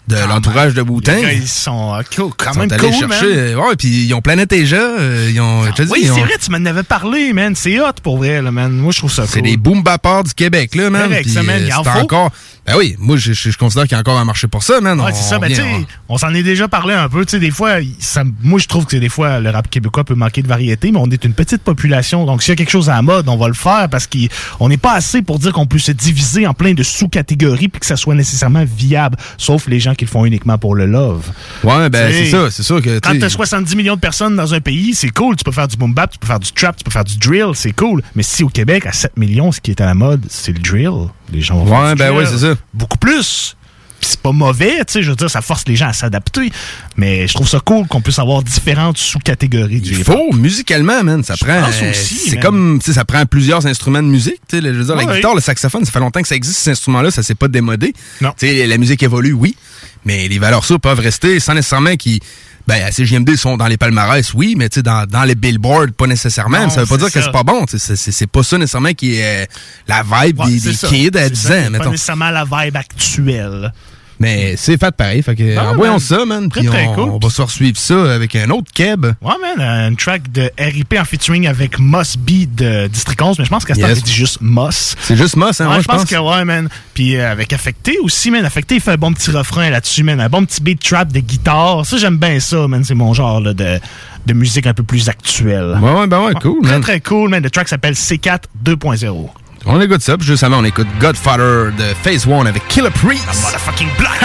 de 0.08 0.16
l'entourage 0.16 0.72
de 0.72 0.82
gars, 0.82 1.32
ils 1.32 1.46
sont 1.46 1.94
euh, 1.94 2.00
cool, 2.16 2.30
quand 2.36 2.52
Ils 2.52 2.54
sont 2.54 2.60
même 2.60 2.72
allés 2.72 2.82
cool, 2.88 2.98
chercher, 2.98 3.26
man. 3.26 3.36
euh, 3.36 3.54
ouais, 3.56 3.76
puis 3.76 3.88
ils 4.06 4.14
ont 4.14 4.22
Planète 4.22 4.52
Asia, 4.54 4.78
euh, 4.80 5.30
ils 5.30 5.38
ont, 5.38 5.64
je 5.66 5.70
te 5.72 5.82
dis, 5.82 5.90
Oui, 5.92 6.00
c'est 6.04 6.10
ont- 6.12 6.24
vrai, 6.24 6.32
tu 6.42 6.50
m'en 6.50 6.64
avais 6.64 6.82
parlé, 6.82 7.32
man. 7.34 7.54
C'est 7.54 7.78
hot 7.78 7.92
pour 8.02 8.16
vrai, 8.16 8.40
là, 8.40 8.50
man. 8.50 8.72
Moi, 8.72 8.90
je 8.92 8.98
trouve 8.98 9.12
ça 9.12 9.22
cool. 9.22 9.30
C'est 9.34 9.42
des 9.42 9.56
boom 9.58 9.82
bappers 9.82 10.24
du 10.24 10.32
Québec, 10.32 10.74
là, 10.76 10.88
man. 10.88 11.12
Euh, 11.12 11.20
c'est 11.26 11.70
faut. 11.72 11.98
encore. 11.98 12.30
Ben 12.68 12.76
oui, 12.76 12.96
moi, 12.98 13.16
je, 13.16 13.32
je- 13.32 13.50
je 13.50 13.56
considère 13.58 13.84
qu'il 13.84 13.92
y 13.92 13.94
a 13.96 14.00
encore 14.00 14.18
un 14.18 14.24
marché 14.24 14.46
pour 14.46 14.62
ça, 14.62 14.80
man. 14.80 15.00
Ouais, 15.00 15.10
On 15.12 15.14
c'est 15.14 15.22
ça. 15.28 15.38
Ben, 15.38 15.48
tu 15.48 15.56
sais, 15.56 15.86
on 16.08 16.18
s'en 16.18 16.34
est 16.34 16.42
déjà 16.42 16.68
parlé 16.68 16.94
un 16.94 17.08
peu. 17.08 17.24
Tu 17.24 17.32
sais, 17.32 17.38
des 17.40 17.50
fois, 17.50 17.76
ça, 17.98 18.24
moi, 18.42 18.58
je 18.58 18.66
trouve 18.66 18.84
que 18.86 18.96
des 18.96 19.08
fois, 19.08 19.40
le 19.40 19.50
rap 19.50 19.70
québécois 19.70 20.04
peut 20.04 20.14
manquer 20.14 20.42
de 20.42 20.48
variété, 20.48 20.92
mais 20.92 20.98
on 21.00 21.10
est 21.10 21.24
une 21.24 21.32
petite 21.32 21.62
population. 21.62 22.26
Donc, 22.26 22.42
s'il 22.42 22.50
y 22.50 22.52
a 22.52 22.56
quelque 22.56 22.70
chose 22.70 22.90
à 22.90 22.94
la 22.94 23.02
mode, 23.02 23.28
on 23.28 23.36
va 23.36 23.48
le 23.48 23.54
faire 23.54 23.88
parce 23.90 24.06
qu'on 24.06 24.68
n'est 24.68 24.76
pas 24.76 24.92
assez 24.94 25.22
pour 25.22 25.38
dire 25.38 25.52
qu'on 25.52 25.66
peut 25.66 25.78
se 25.78 25.92
diviser 25.92 26.46
en 26.46 26.54
plein 26.54 26.74
de 26.74 26.82
sous-catégories 26.82 27.68
puis 27.68 27.80
que 27.80 27.86
ça 27.86 27.96
soit 27.96 28.14
nécessairement 28.14 28.64
viable. 28.64 29.16
Sauf 29.38 29.66
les 29.66 29.80
gens 29.80 29.94
qui 29.94 30.04
le 30.04 30.10
font 30.10 30.24
uniquement 30.24 30.58
pour 30.58 30.74
le 30.74 30.86
love. 30.86 31.30
Ouais, 31.64 31.88
ben, 31.88 32.12
c'est 32.12 32.30
ça, 32.30 32.50
c'est 32.50 32.62
sûr 32.62 32.82
que. 32.82 32.98
Quand 33.00 33.18
t'as 33.18 33.28
70 33.28 33.76
millions 33.76 33.94
de 33.96 34.00
personnes 34.00 34.36
dans 34.36 34.52
un 34.54 34.60
pays, 34.60 34.94
c'est 34.94 35.10
cool. 35.10 35.36
Tu 35.36 35.44
peux 35.44 35.52
faire 35.52 35.68
du 35.68 35.76
boom 35.76 35.94
bap, 35.94 36.10
tu 36.10 36.18
peux 36.18 36.26
faire 36.26 36.40
du 36.40 36.52
trap, 36.52 36.76
tu 36.76 36.84
peux 36.84 36.90
faire 36.90 37.04
du 37.04 37.16
drill, 37.18 37.52
c'est 37.54 37.72
cool. 37.72 38.02
Mais 38.14 38.22
si 38.22 38.42
au 38.44 38.48
Québec, 38.48 38.84
à 38.86 38.92
7 38.92 39.16
millions, 39.16 39.52
ce 39.52 39.60
qui 39.60 39.70
est 39.70 39.80
à 39.80 39.86
la 39.86 39.94
mode, 39.94 40.24
c'est 40.28 40.52
le 40.52 40.58
drill, 40.58 41.08
les 41.32 41.40
gens 41.42 41.62
vont 41.64 41.84
Ouais, 41.86 41.94
ben 41.94 42.12
ouais, 42.14 42.26
c'est 42.26 42.38
ça. 42.38 42.54
Beaucoup 42.74 42.98
plus. 42.98 43.54
Puis 44.00 44.10
c'est 44.10 44.20
pas 44.20 44.30
mauvais, 44.30 44.76
tu 44.86 44.92
sais, 44.92 45.02
je 45.02 45.10
veux 45.10 45.16
dire, 45.16 45.28
ça 45.28 45.40
force 45.42 45.64
les 45.66 45.74
gens 45.74 45.88
à 45.88 45.92
s'adapter. 45.92 46.52
Mais 46.96 47.26
je 47.26 47.34
trouve 47.34 47.48
ça 47.48 47.58
cool 47.58 47.84
qu'on 47.88 48.00
puisse 48.00 48.20
avoir 48.20 48.44
différentes 48.44 48.96
sous-catégories 48.96 49.80
du 49.80 49.90
Il 49.90 50.04
faut, 50.04 50.32
musicalement, 50.34 51.02
man. 51.02 51.24
Ça 51.24 51.34
prend. 51.36 51.64
euh, 51.64 51.92
c'est 51.92 52.38
comme, 52.38 52.78
tu 52.78 52.86
sais, 52.86 52.92
ça 52.92 53.04
prend 53.04 53.26
plusieurs 53.26 53.66
instruments 53.66 54.02
de 54.02 54.06
musique. 54.06 54.40
Tu 54.48 54.60
sais, 54.60 54.62
je 54.62 54.68
veux 54.68 54.84
dire, 54.84 54.94
la 54.94 55.04
Ouais. 55.04 55.16
guitare, 55.16 55.34
le 55.34 55.40
saxophone, 55.40 55.84
ça 55.84 55.90
fait 55.90 55.98
longtemps 55.98 56.22
que 56.22 56.28
ça 56.28 56.36
existe, 56.36 56.58
ces 56.58 56.70
instruments-là, 56.70 57.10
ça 57.10 57.24
s'est 57.24 57.34
pas 57.34 57.48
démodé. 57.48 57.92
Non. 58.20 58.32
Tu 58.38 58.46
sais, 58.46 58.66
la 58.68 58.78
musique 58.78 59.02
évolue, 59.02 59.32
oui. 59.32 59.56
Mais 60.04 60.28
les 60.28 60.38
valeurs 60.38 60.64
sûres 60.64 60.78
peuvent 60.80 61.00
rester 61.00 61.40
sans 61.40 61.54
nécessairement 61.54 61.96
qu'ils. 61.96 62.20
Ben, 62.68 62.84
à 62.84 62.92
CGMD 62.92 63.34
sont 63.34 63.56
dans 63.56 63.66
les 63.66 63.78
palmarès, 63.78 64.34
oui, 64.34 64.54
mais 64.54 64.68
tu 64.68 64.80
sais, 64.80 64.82
dans, 64.82 65.06
dans 65.06 65.24
les 65.24 65.34
billboards, 65.34 65.90
pas 65.96 66.06
nécessairement. 66.06 66.64
Non, 66.64 66.68
ça 66.68 66.82
veut 66.82 66.86
pas 66.86 66.98
dire 66.98 67.10
que 67.10 67.22
c'est 67.22 67.32
pas 67.32 67.42
bon. 67.42 67.64
C'est, 67.66 68.26
pas 68.26 68.42
ça 68.42 68.58
nécessairement 68.58 68.92
qui 68.92 69.14
est 69.14 69.44
euh, 69.44 69.46
la 69.86 70.02
vibe 70.02 70.38
Ouais, 70.40 70.50
des, 70.50 70.58
c'est 70.74 70.90
des 70.90 71.10
kids 71.10 71.16
à 71.18 71.22
C'est 71.24 71.30
10 71.30 71.40
ça, 71.40 71.54
ans, 71.54 71.70
mettons. 71.70 71.84
Pas 71.84 71.90
nécessairement 71.92 72.30
la 72.30 72.44
vibe 72.44 72.76
actuelle. 72.76 73.72
Mais 74.20 74.54
c'est 74.56 74.78
fait 74.78 74.90
pareil. 74.94 75.22
Fait 75.22 75.36
que, 75.36 75.56
Ah, 75.56 75.70
envoyons 75.70 75.92
man. 75.92 76.00
ça, 76.00 76.24
man. 76.24 76.48
Très, 76.48 76.64
très 76.64 76.86
on, 76.88 76.94
cool. 76.94 77.08
on 77.10 77.18
va 77.18 77.30
se 77.30 77.46
suivre 77.46 77.78
ça 77.78 78.12
avec 78.12 78.34
un 78.36 78.50
autre 78.50 78.72
keb. 78.74 79.06
Ouais, 79.06 79.34
man, 79.40 79.60
un 79.60 79.94
track 79.94 80.32
de 80.32 80.50
RIP 80.58 80.94
en 81.00 81.04
featuring 81.04 81.46
avec 81.46 81.78
Moss 81.78 82.16
B 82.16 82.46
de 82.52 82.86
District 82.88 83.20
11, 83.22 83.38
mais 83.38 83.44
je 83.44 83.50
pense 83.50 83.64
qu'à 83.64 83.74
ce 83.74 83.80
Yes. 83.80 84.02
dit 84.02 84.12
juste 84.12 84.38
Moss. 84.40 84.96
C'est 85.00 85.16
juste 85.16 85.36
Moss, 85.36 85.60
hein, 85.60 85.66
Ouais, 85.66 85.72
moi, 85.74 85.80
je 85.82 85.86
pense, 85.86 86.04
que 86.04 86.16
ouais, 86.16 86.44
man. 86.44 86.68
Puis 86.94 87.16
euh, 87.16 87.30
avec 87.30 87.52
Affecté 87.52 87.98
aussi, 88.02 88.30
man. 88.30 88.44
Affecté, 88.44 88.74
il 88.76 88.80
fait 88.80 88.92
un 88.92 88.96
bon 88.96 89.12
petit 89.12 89.30
refrain 89.30 89.70
là-dessus, 89.70 90.02
man. 90.02 90.20
Un 90.20 90.28
bon 90.28 90.44
petit 90.44 90.60
beat 90.62 90.82
trap 90.82 91.12
de 91.12 91.20
guitare. 91.20 91.86
Ça, 91.86 91.96
j'aime 91.96 92.16
bien 92.18 92.40
ça, 92.40 92.66
man. 92.68 92.82
C'est 92.84 92.94
mon 92.94 93.14
genre 93.14 93.40
là, 93.40 93.52
de, 93.54 93.78
de 94.26 94.32
musique 94.32 94.66
un 94.66 94.74
peu 94.74 94.82
plus 94.82 95.08
actuelle. 95.08 95.78
Ouais, 95.80 95.92
ouais, 95.92 96.06
ben 96.06 96.20
ouais, 96.24 96.34
cool, 96.34 96.60
Très, 96.62 96.72
man. 96.72 96.80
très 96.80 97.00
cool, 97.00 97.30
man. 97.30 97.42
Le 97.42 97.50
track 97.50 97.68
s'appelle 97.68 97.94
C4 97.94 98.40
2.0. 98.64 99.28
On 99.66 99.80
écoute 99.80 100.02
ça, 100.02 100.16
puis 100.16 100.26
juste 100.26 100.44
avant, 100.44 100.60
on 100.60 100.64
écoute 100.64 100.86
Godfather 101.00 101.72
de 101.76 101.94
Phase 102.02 102.26
One 102.26 102.46
avec 102.46 102.66
Killer 102.68 102.90
Priest. 102.90 103.26
Motherfucking 103.26 103.88
black! 103.98 104.18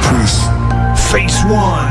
Priest. 0.00 0.48
Face 1.10 1.44
one. 1.44 1.87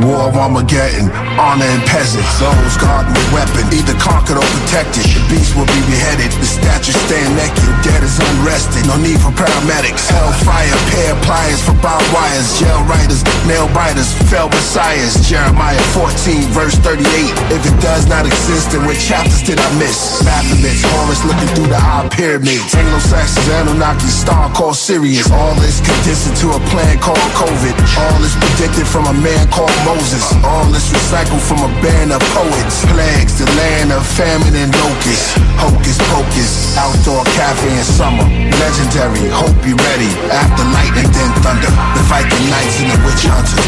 War 0.00 0.32
of 0.32 0.36
Armageddon, 0.36 1.12
honor 1.36 1.68
and 1.68 1.84
peasant. 1.84 2.24
Those 2.40 2.76
guarding 2.80 3.12
the 3.12 3.26
weapon, 3.36 3.68
either 3.68 3.92
conquered 4.00 4.40
or 4.40 4.48
protected. 4.56 5.04
The 5.04 5.20
beast 5.28 5.52
will 5.52 5.68
be 5.68 5.80
beheaded, 5.92 6.32
the 6.40 6.48
statue 6.48 6.96
stand 7.04 7.36
naked. 7.36 7.68
Dead 7.84 8.00
is 8.00 8.16
unrested, 8.16 8.88
no 8.88 8.96
need 8.96 9.20
for 9.20 9.28
paramedics. 9.36 10.08
Hellfire, 10.08 10.72
pair 10.88 11.12
pliers 11.20 11.60
for 11.60 11.76
barbed 11.84 12.08
wires. 12.16 12.48
Jail 12.56 12.80
writers, 12.88 13.20
nail 13.44 13.68
biters, 13.76 14.08
fell 14.32 14.48
messiahs. 14.48 15.20
Jeremiah 15.28 15.76
14, 15.92 16.48
verse 16.56 16.80
38. 16.80 17.04
If 17.52 17.60
it 17.68 17.76
does 17.84 18.08
not 18.08 18.24
exist, 18.24 18.72
then 18.72 18.88
what 18.88 18.96
chapters 18.96 19.44
did 19.44 19.60
I 19.60 19.68
miss? 19.76 20.24
Baphomets, 20.24 20.80
Horus 20.96 21.20
looking 21.28 21.50
through 21.52 21.68
the 21.68 21.80
eye 21.80 22.08
pyramids. 22.08 22.72
Anglo-Saxons, 22.72 23.48
Anunnaki, 23.52 24.08
star 24.08 24.48
called 24.56 24.80
Sirius. 24.80 25.28
All 25.28 25.52
this 25.60 25.84
condensed 25.84 26.24
into 26.32 26.56
a 26.56 26.60
plan 26.72 26.96
called 27.04 27.20
COVID. 27.36 27.76
All 28.00 28.16
this 28.24 28.32
predicted 28.40 28.88
from 28.88 29.04
a 29.04 29.16
man 29.20 29.44
called 29.52 29.72
Moses. 29.90 30.22
All 30.46 30.66
this 30.70 30.86
recycled 30.94 31.42
from 31.42 31.66
a 31.66 31.70
band 31.82 32.12
of 32.14 32.22
poets. 32.30 32.86
Plagues, 32.94 33.34
the 33.42 33.46
land 33.58 33.90
of 33.90 34.06
famine 34.06 34.54
and 34.54 34.70
locusts. 34.78 35.34
Hocus 35.58 35.98
pocus, 36.14 36.78
outdoor 36.78 37.24
cafe 37.34 37.74
in 37.74 37.82
summer. 37.82 38.22
Legendary, 38.62 39.26
hope 39.34 39.58
you 39.66 39.74
ready. 39.90 40.10
After 40.30 40.62
lightning, 40.70 41.10
then 41.10 41.30
thunder. 41.42 41.72
The 41.98 42.02
Viking 42.06 42.46
knights 42.50 42.78
and 42.78 42.90
the 42.94 42.98
witch 43.02 43.24
hunters. 43.26 43.66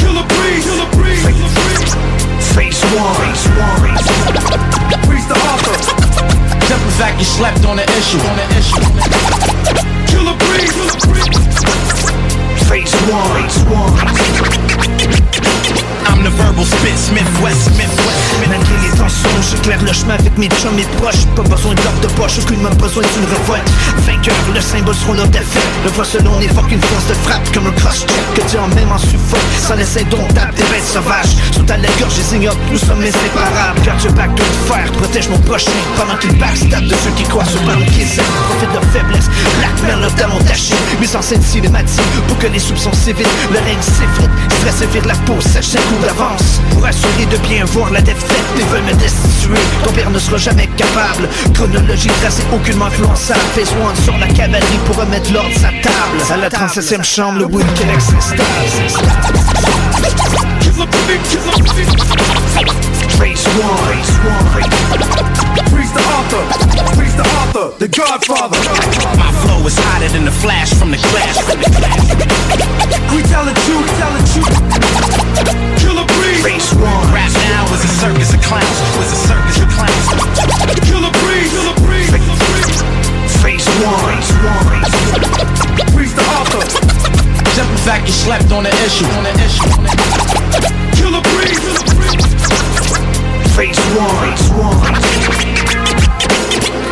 Killer 0.00 0.24
breeze, 0.24 0.64
killer 0.64 0.88
breeze. 0.96 1.20
Phase 2.56 2.80
one, 2.96 3.12
phase 3.20 3.44
one. 3.60 3.92
Breeze 5.04 5.28
the 5.28 5.36
author. 5.36 5.76
Fact, 6.96 7.18
you 7.18 7.28
slept 7.28 7.62
on 7.66 7.76
the 7.76 7.84
issue. 8.00 8.16
On 8.24 8.36
the 8.40 8.46
issue. 8.56 8.80
Killer 10.08 10.36
breeze, 10.40 10.72
killer 10.72 10.96
breeze. 11.04 12.35
Phase 12.68 12.92
one, 13.06 13.46
one. 13.70 13.94
I'm 16.06 16.22
the 16.22 16.30
verbal 16.30 16.64
spit, 16.64 16.96
Smith 16.98 17.28
West, 17.42 17.74
Smith 17.74 17.90
West. 18.06 18.26
Malgré 18.48 18.76
les 18.82 18.96
tensions, 18.96 19.28
j'éclaire 19.50 19.82
le 19.82 19.92
chemin 19.92 20.14
avec 20.14 20.36
mes 20.38 20.48
chums 20.48 20.78
et 20.78 20.86
proches. 20.96 21.26
Pas 21.34 21.42
besoin 21.42 21.74
de 21.74 21.82
l'ordre 21.82 22.00
de 22.00 22.06
poche, 22.14 22.38
aucunement 22.38 22.70
besoin 22.70 23.02
d'une 23.02 23.26
révolte 23.26 23.68
Vainqueur, 24.06 24.34
le 24.54 24.60
symbole 24.60 24.94
sera 24.94 25.14
notre 25.14 25.30
défaite 25.30 25.68
Le 25.84 25.90
voix 25.90 26.04
selon 26.04 26.40
évoque 26.40 26.70
une 26.70 26.80
force 26.80 27.06
de 27.08 27.14
frappe 27.14 27.52
comme 27.52 27.66
un 27.66 27.72
cross-check 27.72 28.08
Que 28.34 28.42
Dieu 28.48 28.58
en 28.60 28.68
même 28.68 28.92
en 28.92 28.98
suffoque, 28.98 29.40
sans 29.58 29.74
l'essai 29.74 30.04
domptable 30.04 30.54
des 30.54 30.62
bêtes 30.64 30.86
sauvages. 30.86 31.34
Sous 31.52 31.66
à 31.68 31.76
la 31.76 31.88
gorge, 31.98 32.14
les 32.30 32.38
nous 32.38 32.78
sommes 32.78 33.02
inséparables. 33.02 33.80
Garde 33.84 34.02
your 34.02 34.12
back 34.12 34.34
de 34.34 34.42
fer, 34.68 34.90
protège 34.92 35.28
mon 35.28 35.38
prochain. 35.40 35.70
Pendant 35.96 36.16
qu'il 36.16 36.36
backstab 36.38 36.84
de 36.84 36.94
ceux 36.94 37.10
qui 37.16 37.24
croient 37.24 37.44
sur 37.44 37.60
ballon 37.62 37.84
qui 37.86 38.02
essaient 38.02 38.22
Profite 38.48 38.72
de 38.72 38.86
faiblesse, 38.92 39.28
blackmail 39.58 40.00
leur 40.00 40.14
talon 40.14 40.38
taché. 40.46 40.74
Mise 41.00 41.16
en 41.16 41.22
scène 41.22 41.42
cinématique, 41.42 42.04
soupçons 42.58 42.92
s'évitent 42.92 43.28
Le 43.52 43.58
règne 43.58 43.80
s'effrite, 43.80 44.30
stress 44.58 44.82
et 44.82 44.86
vire 44.86 45.06
la 45.06 45.14
peau, 45.26 45.40
sèche 45.40 45.66
ses 45.66 45.78
coups 45.78 46.06
d'avance. 46.06 46.60
Pour 46.70 46.86
assurer 46.86 47.26
de 47.30 47.36
bien 47.38 47.64
voir 47.64 47.90
la 47.90 48.00
défaite 48.00 48.44
Ils 48.56 48.64
veulent 48.66 48.84
me 48.84 48.94
destituer, 48.94 49.60
ton 49.84 49.92
père 49.92 50.10
ne 50.10 50.18
sera 50.18 50.36
jamais 50.36 50.68
capable. 50.76 51.28
Chronologie 51.54 52.10
tracée, 52.20 52.44
aucunement 52.52 52.86
influençable. 52.86 53.40
Phase 53.54 53.72
one 53.82 53.96
sur 54.04 54.16
la 54.18 54.28
cavalerie 54.28 54.80
pour 54.86 54.96
remettre 54.96 55.32
l'ordre 55.32 55.54
sa 55.54 55.68
table. 55.68 56.18
À 56.30 56.36
la 56.36 56.48
37e 56.48 57.02
chambre, 57.02 57.38
le 57.38 57.44
Wood 57.46 57.66
Québec 57.74 58.00
s'installe 58.00 58.44
Killer 60.76 60.92
breeze. 60.92 61.32
Phase 63.16 63.48
one, 63.56 63.96
Breeze 65.72 65.92
the 65.96 66.04
author. 66.04 66.44
Breeze 66.96 67.16
the 67.16 67.24
author. 67.24 67.72
The 67.78 67.88
Godfather. 67.88 68.60
My 69.16 69.32
flow 69.40 69.64
is 69.64 69.78
hotter 69.88 70.12
than 70.12 70.26
the 70.26 70.30
flash 70.30 70.74
from 70.74 70.90
the 70.90 70.98
clash. 70.98 71.40
We 73.16 73.24
tell 73.24 73.48
the 73.48 73.56
truth, 73.64 73.88
tell 73.96 74.12
the 74.12 74.24
truth. 74.36 74.52
Killer 75.80 76.04
breeze. 76.12 76.44
Phase 76.44 76.68
one 76.76 77.08
Rap 77.08 77.32
now 77.48 77.64
is 77.72 77.80
a 77.80 77.88
circus 77.96 78.34
of 78.34 78.42
clowns. 78.44 78.76
Was 79.00 79.16
a 79.16 79.20
circus 79.32 79.56
of 79.64 79.72
clowns. 79.72 80.06
Killer 80.84 81.12
breeze, 81.24 81.56
killer 81.56 81.76
breeze, 81.88 82.12
killer 82.12 82.36
breeze. 82.52 82.84
Phase 83.40 83.64
one 83.80 84.26
the 86.16 86.22
author. 86.36 86.64
Simple 87.52 87.76
fact, 87.84 88.06
you 88.06 88.12
slept 88.12 88.50
on 88.52 88.64
the 88.64 88.70
issue. 88.84 89.04
On 89.04 89.24
the 89.24 89.32
issue. 89.44 90.45
Phase 93.56 93.80
one. 93.96 94.36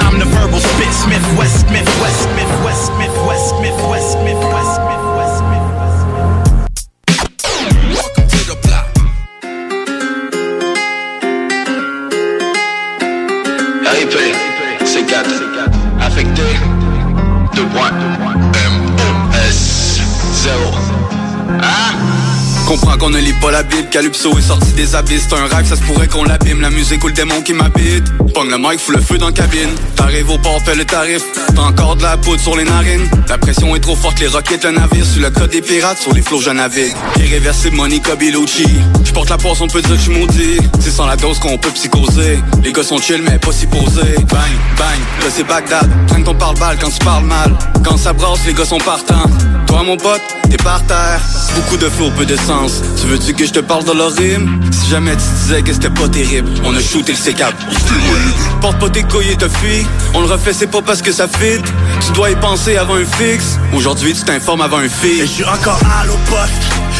I'm 0.00 0.18
the 0.18 0.24
verbal 0.24 0.60
spit, 0.60 0.92
Smith 0.94 1.20
West, 1.36 1.60
Smith 1.68 1.84
West, 2.00 2.22
Smith 2.22 2.48
West, 2.64 2.86
Smith 2.86 3.16
West, 3.28 3.48
Smith 3.50 3.80
West, 3.90 4.12
Smith 4.12 4.40
Comprends 22.66 22.96
qu'on 22.96 23.10
ne 23.10 23.18
lit 23.18 23.34
pas 23.34 23.50
la 23.50 23.62
Bible, 23.62 23.88
Calypso 23.90 24.36
est 24.38 24.42
sorti 24.42 24.72
des 24.72 24.94
abysses. 24.94 25.26
C'est 25.28 25.36
un 25.36 25.46
rêve, 25.46 25.66
ça 25.66 25.76
se 25.76 25.82
pourrait 25.82 26.08
qu'on 26.08 26.24
l'abîme. 26.24 26.60
La 26.60 26.70
musique 26.70 27.04
ou 27.04 27.08
le 27.08 27.12
démon 27.12 27.42
qui 27.42 27.52
m'habite. 27.52 28.04
Pogne 28.32 28.50
le 28.50 28.58
mic, 28.58 28.80
fout 28.80 28.94
le 28.94 29.02
feu 29.02 29.18
dans 29.18 29.26
la 29.26 29.32
cabine. 29.32 29.70
T'arrives 29.96 30.30
au 30.30 30.38
port, 30.38 30.60
fais 30.64 30.74
le 30.74 30.84
tarif. 30.84 31.22
T'as 31.54 31.62
encore 31.62 31.96
de 31.96 32.02
la 32.02 32.16
poudre 32.16 32.40
sur 32.40 32.56
les 32.56 32.64
narines. 32.64 33.08
La 33.28 33.38
pression 33.38 33.76
est 33.76 33.80
trop 33.80 33.94
forte, 33.94 34.18
les 34.20 34.28
roquettes, 34.28 34.64
le 34.64 34.72
navire. 34.72 35.04
Sur 35.04 35.22
le 35.22 35.30
code 35.30 35.50
des 35.50 35.60
pirates, 35.60 35.98
sur 35.98 36.12
les 36.14 36.22
flots 36.22 36.40
je 36.40 36.50
navigue. 36.50 36.94
Irréversible, 37.18 37.76
Monica 37.76 38.16
Bellucci. 38.16 38.66
J'porte 39.04 39.30
la 39.30 39.36
poisse, 39.36 39.60
on 39.60 39.68
peut 39.68 39.82
dire 39.82 39.90
que 39.90 39.96
j'suis 39.96 40.18
maudit. 40.18 40.58
C'est 40.80 40.90
sans 40.90 41.06
la 41.06 41.16
dose 41.16 41.38
qu'on 41.38 41.58
peut 41.58 41.70
psychoser. 41.70 42.40
Les 42.62 42.72
gars 42.72 42.82
sont 42.82 42.98
chill, 42.98 43.22
mais 43.22 43.38
pas 43.38 43.52
si 43.52 43.66
posés. 43.66 44.14
Bang, 44.30 44.54
bang, 44.78 45.00
là 45.20 45.30
c'est 45.30 45.44
Bagdad. 45.44 45.88
Traîne 46.08 46.24
ton 46.24 46.34
pare-balles 46.34 46.78
quand 46.80 46.90
tu 46.90 47.04
parles 47.04 47.24
mal. 47.24 47.56
Quand 47.84 47.96
ça 47.96 48.12
brasse, 48.12 48.40
les 48.46 48.54
gars 48.54 48.64
sont 48.64 48.78
partants 48.78 49.28
Toi 49.74 49.82
mon 49.82 49.96
pote, 49.96 50.22
t'es 50.48 50.56
par 50.56 50.80
terre. 50.86 51.20
Beaucoup 51.56 51.76
de 51.76 51.88
flots, 51.88 52.12
peu 52.16 52.24
de 52.24 52.36
sens. 52.36 52.80
Tu 53.00 53.08
veux-tu 53.08 53.34
que 53.34 53.44
je 53.44 53.50
te 53.50 53.58
parle 53.58 53.82
de 53.82 53.90
leur 53.90 54.12
rime 54.12 54.60
Si 54.70 54.88
jamais 54.88 55.16
tu 55.16 55.24
disais 55.40 55.62
que 55.62 55.72
c'était 55.72 55.90
pas 55.90 56.08
terrible 56.08 56.48
On 56.64 56.72
a 56.76 56.80
shooté 56.80 57.10
le 57.10 57.18
C4 57.18 57.50
Porte 58.60 58.78
pas 58.78 58.90
tes 58.90 59.02
couilles 59.02 59.32
et 59.32 59.36
te 59.36 59.48
fuis. 59.48 59.84
On 60.14 60.20
le 60.20 60.26
refait 60.26 60.52
c'est 60.52 60.68
pas 60.68 60.80
parce 60.80 61.02
que 61.02 61.10
ça 61.10 61.26
fit. 61.26 61.60
Tu 62.06 62.12
dois 62.12 62.30
y 62.30 62.36
penser 62.36 62.76
avant 62.76 62.94
un 62.94 63.04
fixe. 63.04 63.58
Aujourd'hui 63.74 64.14
tu 64.14 64.22
t'informes 64.22 64.60
avant 64.60 64.78
un 64.78 64.84
Et 64.84 64.88
feat 64.88 65.22
je 65.22 65.26
suis 65.26 65.44
encore 65.44 65.80
à 66.00 66.06
l'eau 66.06 66.18
poste. 66.30 66.52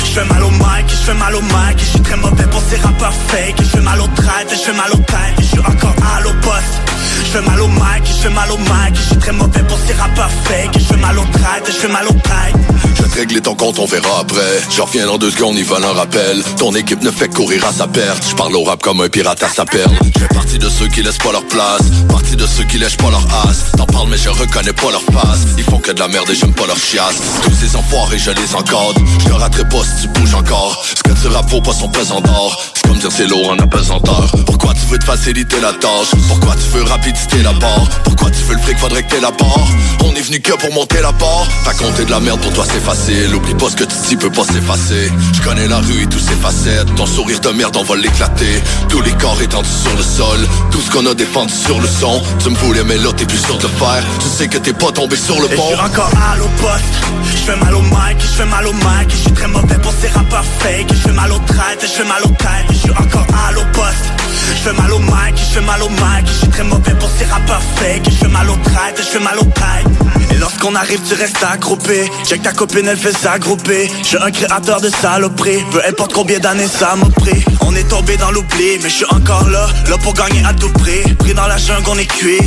Je 0.07 0.11
fais 0.11 0.25
mal 0.25 0.43
au 0.43 0.51
mic, 0.51 0.89
je 0.89 0.97
fais 0.97 1.15
mal 1.15 1.37
au 1.37 1.43
mic. 1.43 1.77
Et 1.79 1.79
je 1.79 1.91
suis 1.91 2.03
très 2.03 2.17
mauvais 2.17 2.47
pour 2.51 2.63
ces 2.69 2.79
rappeurs 2.79 3.15
fake. 3.29 3.61
Et 3.61 3.65
je 3.65 3.69
fais 3.69 3.83
mal 3.83 4.01
au 4.01 4.09
traite, 4.17 4.53
et 4.53 4.57
je 4.57 4.63
fais 4.63 4.77
mal 4.77 4.91
au 4.91 4.97
tête 4.97 5.39
Et 5.39 5.43
je 5.43 5.47
suis 5.47 5.61
encore 5.61 5.95
à 6.13 6.21
l'eau 6.23 6.35
poste 6.43 6.94
Je 7.21 7.31
fais 7.31 7.43
mal 7.43 7.61
au 7.61 7.69
mic, 7.69 8.05
je 8.05 8.13
fais 8.13 8.31
mal 8.31 8.51
au 8.51 8.59
mic 8.59 8.95
je 8.95 9.03
suis 9.03 9.19
très 9.19 9.33
mauvais 9.33 9.63
pour 9.63 9.79
ces 9.87 9.93
rappeurs 9.95 10.31
fake 10.45 10.79
je 10.79 10.85
fais 10.85 10.97
mal 10.97 11.19
au 11.19 11.25
traite, 11.25 11.67
je 11.67 11.73
fais 11.73 11.89
mal 11.89 12.07
au 12.07 12.13
tête 12.13 12.55
Je 12.97 13.03
vais 13.03 13.09
te 13.09 13.15
régler 13.15 13.41
ton 13.41 13.55
compte, 13.55 13.79
on 13.79 13.87
verra 13.87 14.21
après. 14.21 14.61
Je 14.71 14.81
reviens 14.81 15.07
dans 15.07 15.19
deux 15.19 15.31
secondes, 15.31 15.57
ils 15.57 15.65
veulent 15.65 15.85
un 15.85 15.93
rappel. 15.93 16.43
Ton 16.59 16.75
équipe 16.75 17.03
ne 17.03 17.11
fait 17.11 17.29
courir 17.29 17.65
à 17.67 17.73
sa 17.73 17.87
perte. 17.87 18.25
Je 18.29 18.35
parle 18.35 18.55
au 18.57 18.65
rap 18.65 18.83
comme 18.83 19.01
un 19.01 19.09
pirate 19.09 19.43
à 19.43 19.49
sa 19.49 19.65
perle. 19.65 19.93
Je 20.15 20.21
fais 20.21 20.29
partie 20.29 20.59
de 20.59 20.69
ceux 20.69 20.89
qui 20.89 21.03
laissent 21.03 21.19
pas 21.19 21.33
leur 21.33 21.45
place. 21.47 21.83
Partie 22.09 22.37
de 22.37 22.47
ceux 22.47 22.65
qui 22.65 22.79
lèchent 22.79 22.97
pas 22.97 23.11
leur 23.11 23.25
as. 23.47 23.77
T'en 23.77 23.87
parles, 23.87 24.09
mais 24.11 24.17
je 24.19 24.29
reconnais 24.29 24.73
pas 24.73 24.91
leur 24.91 25.03
face. 25.03 25.41
Ils 25.57 25.65
font 25.65 25.79
que 25.79 25.93
de 25.93 26.01
la 26.01 26.09
merde 26.09 26.29
et 26.31 26.35
j'aime 26.35 26.55
pas 26.55 26.67
leur 26.67 26.77
chiasse. 26.79 27.17
Tous 27.45 27.55
ces 27.55 27.77
enfoirés, 27.77 28.19
je 28.19 28.31
les 28.31 28.55
encadre. 28.55 29.01
Je 29.21 29.25
te 29.27 29.33
raterai 29.33 29.65
pas 29.69 29.83
si 29.85 30.03
tu 30.03 30.09
bouges 30.09 30.35
encore. 30.35 30.85
Ce 30.85 31.03
que 31.03 31.15
tu 31.21 31.29
rappes 31.29 31.63
pas 31.63 31.73
son 31.73 31.89
pesant 31.89 32.21
d'or. 32.21 32.61
C'est 32.75 32.89
comme 32.89 32.99
dire 32.99 33.11
c'est 33.13 33.27
lourd 33.27 33.51
en 33.51 33.59
apesanteur. 33.59 34.31
Pourquoi 34.47 34.75
tu 34.75 34.87
veux 34.87 34.99
te 34.99 35.05
faciliter 35.05 35.61
la 35.61 35.73
tâche? 35.73 36.11
Pourquoi 36.29 36.55
tu 36.55 36.69
veux 36.77 36.83
rapidité 37.05 37.43
la 37.43 37.53
barre? 37.53 37.89
Pourquoi 38.03 38.31
tu 38.31 38.43
veux 38.45 38.55
le 38.55 38.61
fric, 38.61 38.79
faudrait 38.79 39.03
que 39.03 39.11
t'aies 39.11 39.21
la 39.21 39.31
barre? 39.31 39.69
On 40.05 40.15
est 40.15 40.23
venu 40.23 40.41
que 40.41 40.53
pour 40.53 40.73
monter 40.73 41.03
la 41.03 41.13
barre. 41.13 41.47
Raconter 41.65 42.05
de 42.05 42.11
la 42.11 42.21
merde 42.21 42.41
pour 42.41 42.53
toi 42.53 42.65
c'est 42.67 42.83
facile. 42.83 43.35
Oublie 43.35 43.55
pas 43.55 43.69
ce 43.69 43.77
que 43.77 43.85
tu 43.85 43.97
dis 44.09 44.17
peut 44.17 44.31
pas 44.31 44.45
s'effacer. 44.45 45.13
Je 45.35 45.43
connais 45.43 45.69
la 45.69 45.79
rue 45.79 46.03
et 46.03 46.07
tous 46.07 46.19
ses 46.19 46.35
facettes. 46.35 46.95
Ton 46.97 47.07
sourire 47.07 47.41
de 47.41 47.51
merde, 47.51 47.77
on 47.77 47.85
va 47.85 47.97
l'éclater. 47.97 48.63
Tous 48.89 49.03
les 49.03 49.13
corps 49.13 49.41
étendus 49.43 49.69
sur 49.69 49.95
le 49.97 50.03
sol. 50.03 50.39
Tout 50.71 50.81
ce 50.81 50.91
qu'on 50.91 51.07
a 51.07 51.15
défendu 51.15 51.53
sur 51.53 51.79
le 51.79 51.89
son. 51.89 52.23
Tu 52.43 52.49
me 52.51 52.57
voulais, 52.57 52.85
mais 52.85 52.97
là 52.97 53.13
t'es 53.15 53.27
plus 53.27 53.39
sûr 53.45 53.59
de 53.59 53.65
le 53.65 53.69
faire. 53.69 54.05
Tu 54.21 54.29
sais 54.29 54.49
que 54.49 54.59
t'es 54.59 54.73
pas 54.73 54.91
tombé 54.93 55.17
sur 55.17 55.39
le 55.41 55.49
pont. 55.49 55.67
suis 55.67 55.81
encore 55.81 56.11
à 56.33 56.37
l'eau 56.37 56.49
poste 56.61 56.95
Je 57.25 57.53
fais 57.53 57.57
mal 57.57 57.75
au 57.75 57.83
mic, 57.83 58.17
je 58.19 58.27
fais 58.27 58.45
mal 58.47 58.67
au 58.67 58.73
mic 58.73 59.09
je 59.11 59.17
suis 59.17 59.33
très 59.33 59.49
mauvais 59.49 59.79
pour 59.83 59.93
ces 60.01 60.09
rappeurs 60.09 60.45
fake 60.61 60.89
je 60.89 61.09
fais 61.09 61.13
mal 61.13 61.31
au 61.33 61.39
traite, 61.41 61.83
et 61.83 61.87
je 61.87 61.93
fais 61.93 62.05
mal 62.05 62.23
au 62.25 62.29
tête 62.29 62.67
Et 62.71 62.75
je 62.75 62.79
suis 62.79 62.91
encore 62.91 63.27
à 63.47 63.53
l'eau 63.53 63.65
poste 63.73 64.34
Je 64.49 64.71
fais 64.71 64.73
mal 64.73 64.93
au 64.93 64.99
mic, 64.99 65.37
je 65.37 65.55
fais 65.55 65.61
mal 65.61 65.83
au 65.83 65.89
mic. 65.89 66.27
Je 66.27 66.33
suis 66.33 66.49
très 66.49 66.65
mauvais 66.65 66.95
pour 66.95 67.11
ces 67.19 67.25
rappeurs 67.25 67.63
fake. 67.77 68.05
Je 68.11 68.17
fais 68.17 68.29
mal 68.29 68.49
au 68.51 68.57
et 68.75 69.03
je 69.03 69.03
fais 69.03 69.19
mal 69.19 69.39
au 69.39 69.45
tête 69.45 69.87
Et 70.31 70.39
lorsqu'on 70.39 70.75
arrive 70.75 71.01
tu 71.09 71.15
restes 71.15 71.43
accroupé 71.43 72.11
Check 72.25 72.43
ta 72.43 72.53
copine 72.53 72.87
elle 72.87 72.97
fait 72.97 73.17
s'agrouper 73.17 73.91
Je 74.03 74.09
suis 74.09 74.17
un 74.21 74.31
créateur 74.31 74.81
de 74.81 74.91
saloperie 74.91 75.65
Peu 75.71 75.81
importe 75.89 76.13
combien 76.13 76.39
d'années 76.39 76.69
ça 76.69 76.95
m'a 76.97 77.09
pris. 77.11 77.45
On 77.61 77.75
est 77.75 77.89
tombé 77.89 78.17
dans 78.17 78.31
l'oubli 78.31 78.79
Mais 78.83 78.89
je 78.89 78.95
suis 78.95 79.07
encore 79.11 79.49
là, 79.49 79.67
là 79.89 79.97
pour 79.99 80.15
gagner 80.15 80.45
à 80.45 80.53
tout 80.53 80.71
prix. 80.71 81.03
Pris 81.19 81.35
dans 81.35 81.47
la 81.47 81.57
jungle 81.57 81.89
on 81.89 81.99
est 81.99 82.07
cuit. 82.07 82.41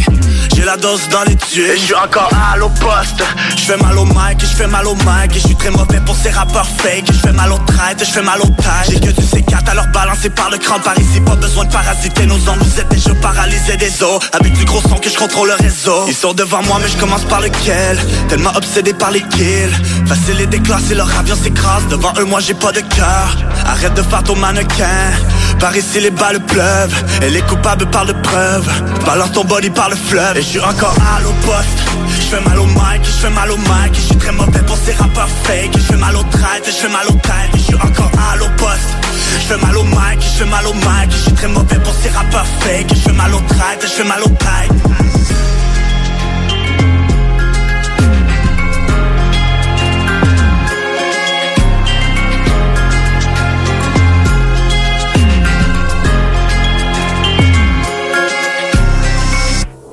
J'ai 0.55 0.63
la 0.63 0.77
dose 0.77 1.01
dans 1.09 1.23
les 1.23 1.35
tuyaux 1.35 1.65
Et 1.73 1.77
je 1.77 1.85
suis 1.85 1.95
encore 1.95 2.29
à 2.33 2.57
l'eau 2.57 2.69
poste. 2.69 3.23
Je 3.55 3.61
fais 3.63 3.77
mal 3.77 3.97
au 3.97 4.05
mic, 4.05 4.39
je 4.39 4.45
fais 4.45 4.67
mal 4.67 4.87
au 4.87 4.95
mic. 4.95 5.33
Je 5.33 5.39
suis 5.39 5.55
très 5.55 5.71
mauvais 5.71 5.99
pour 6.05 6.15
ces 6.15 6.29
rappeurs 6.29 6.67
fake. 6.67 7.05
Je 7.07 7.19
fais 7.27 7.33
mal 7.33 7.51
au 7.51 7.57
traite, 7.59 7.99
je 7.99 8.11
fais 8.11 8.21
mal 8.21 8.39
au 8.41 8.47
taille 8.47 8.89
J'ai 8.89 8.99
que 8.99 9.11
du 9.11 9.25
C4 9.25 9.69
alors 9.69 9.87
balancé 9.93 10.29
par 10.29 10.49
le 10.49 10.57
cran. 10.57 10.79
Par 10.79 10.97
ici 10.99 11.21
Pas 11.21 11.35
besoin 11.35 11.65
de 11.65 11.71
parasiter 11.87 12.25
nos 12.25 12.35
ondes 12.35 12.59
Vous 12.61 12.79
êtes 12.79 12.89
déjà 12.89 13.13
paralysés 13.15 13.77
des 13.77 14.03
os. 14.03 14.19
Avec 14.33 14.53
du 14.53 14.65
gros 14.65 14.81
son 14.81 14.97
que 14.97 15.09
je 15.09 15.17
contrôle 15.17 15.47
le 15.49 15.55
réseau. 15.55 16.05
Ils 16.07 16.13
sont 16.13 16.33
devant 16.33 16.61
moi 16.63 16.77
mais 16.81 16.89
je 16.89 16.97
commence 16.97 17.23
par 17.25 17.39
lequel? 17.39 17.97
Tellement 18.27 18.51
obsédé 18.55 18.93
par 18.93 19.11
les 19.11 19.21
kills. 19.21 19.75
Facile 20.05 20.41
et 20.41 20.47
déclassé, 20.47 20.95
leur 20.95 21.09
avion 21.17 21.35
s'écrase. 21.35 21.87
Devant 21.89 22.13
eux 22.19 22.25
moi 22.25 22.39
j'ai 22.41 22.53
pas 22.53 22.71
de 22.71 22.81
cœur. 22.81 23.27
Arrête 23.65 23.93
de 23.93 24.01
faire 24.01 24.23
ton 24.23 24.35
mannequin. 24.35 25.11
Par 25.59 25.75
ici 25.75 25.99
les 26.01 26.11
balles 26.11 26.41
pleuvent. 26.41 26.95
Et 27.21 27.29
les 27.29 27.41
coupables 27.41 27.85
parlent 27.89 28.07
de 28.07 28.21
preuves. 28.29 28.69
Balance 29.05 29.31
ton 29.31 29.45
body 29.45 29.69
par 29.69 29.89
le 29.89 29.95
fleuve. 29.95 30.37
Et 30.37 30.41
je 30.41 30.47
suis 30.47 30.59
encore 30.59 30.95
à 31.15 31.21
l'eau 31.21 31.33
poste. 31.45 31.79
Je 32.09 32.35
fais 32.35 32.41
mal 32.41 32.59
au 32.59 32.65
mic, 32.65 33.01
je 33.03 33.17
fais 33.21 33.29
mal 33.29 33.51
au 33.51 33.57
mic. 33.57 33.93
Je 33.93 34.01
suis 34.01 34.17
très 34.17 34.33
mauvais 34.33 34.63
pour 34.67 34.77
ces 34.77 34.93
rappeurs 34.93 35.29
fake. 35.43 35.71
Je 35.75 35.83
fais 35.83 35.97
mal 35.97 36.15
aux 36.17 36.23
traites, 36.23 36.65
je 36.65 36.71
fais 36.71 36.89
mal 36.89 37.07
aux 37.07 37.13
têtes 37.13 37.53
Je 37.55 37.61
suis 37.61 37.75
encore 37.75 38.11
à 38.31 38.35
l'au 38.35 38.49
poste 38.57 39.16
Je 39.39 39.53
fais 39.53 39.57
mal 39.57 39.77
au 39.77 39.83
mic, 39.83 40.19
je 40.19 40.43
fais 40.43 40.45
mal 40.45 40.67
au 40.67 40.73
mic 40.73 41.09
Je 41.09 41.17
suis 41.17 41.33
très 41.33 41.47
mauvais 41.47 41.79
pour 41.79 41.93
ces 41.93 42.09
rappeurs 42.09 42.45
fake 42.59 42.89
Je 42.89 43.01
fais 43.01 43.13
mal 43.13 43.33
aux 43.33 43.41
traites, 43.41 43.81
je 43.81 43.87
fais 43.87 44.03
mal 44.03 44.21
aux 44.23 44.29
têtes 44.29 44.87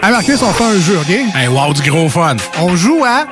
Hey 0.04 0.10
Marcus, 0.10 0.42
on 0.42 0.52
fait 0.52 0.64
un 0.64 0.78
jeu, 0.80 0.98
OK? 0.98 1.08
Hey, 1.34 1.48
wow, 1.48 1.72
du 1.72 1.80
gros 1.90 2.10
fun. 2.10 2.36
On 2.60 2.76
joue 2.76 3.02
à 3.06 3.24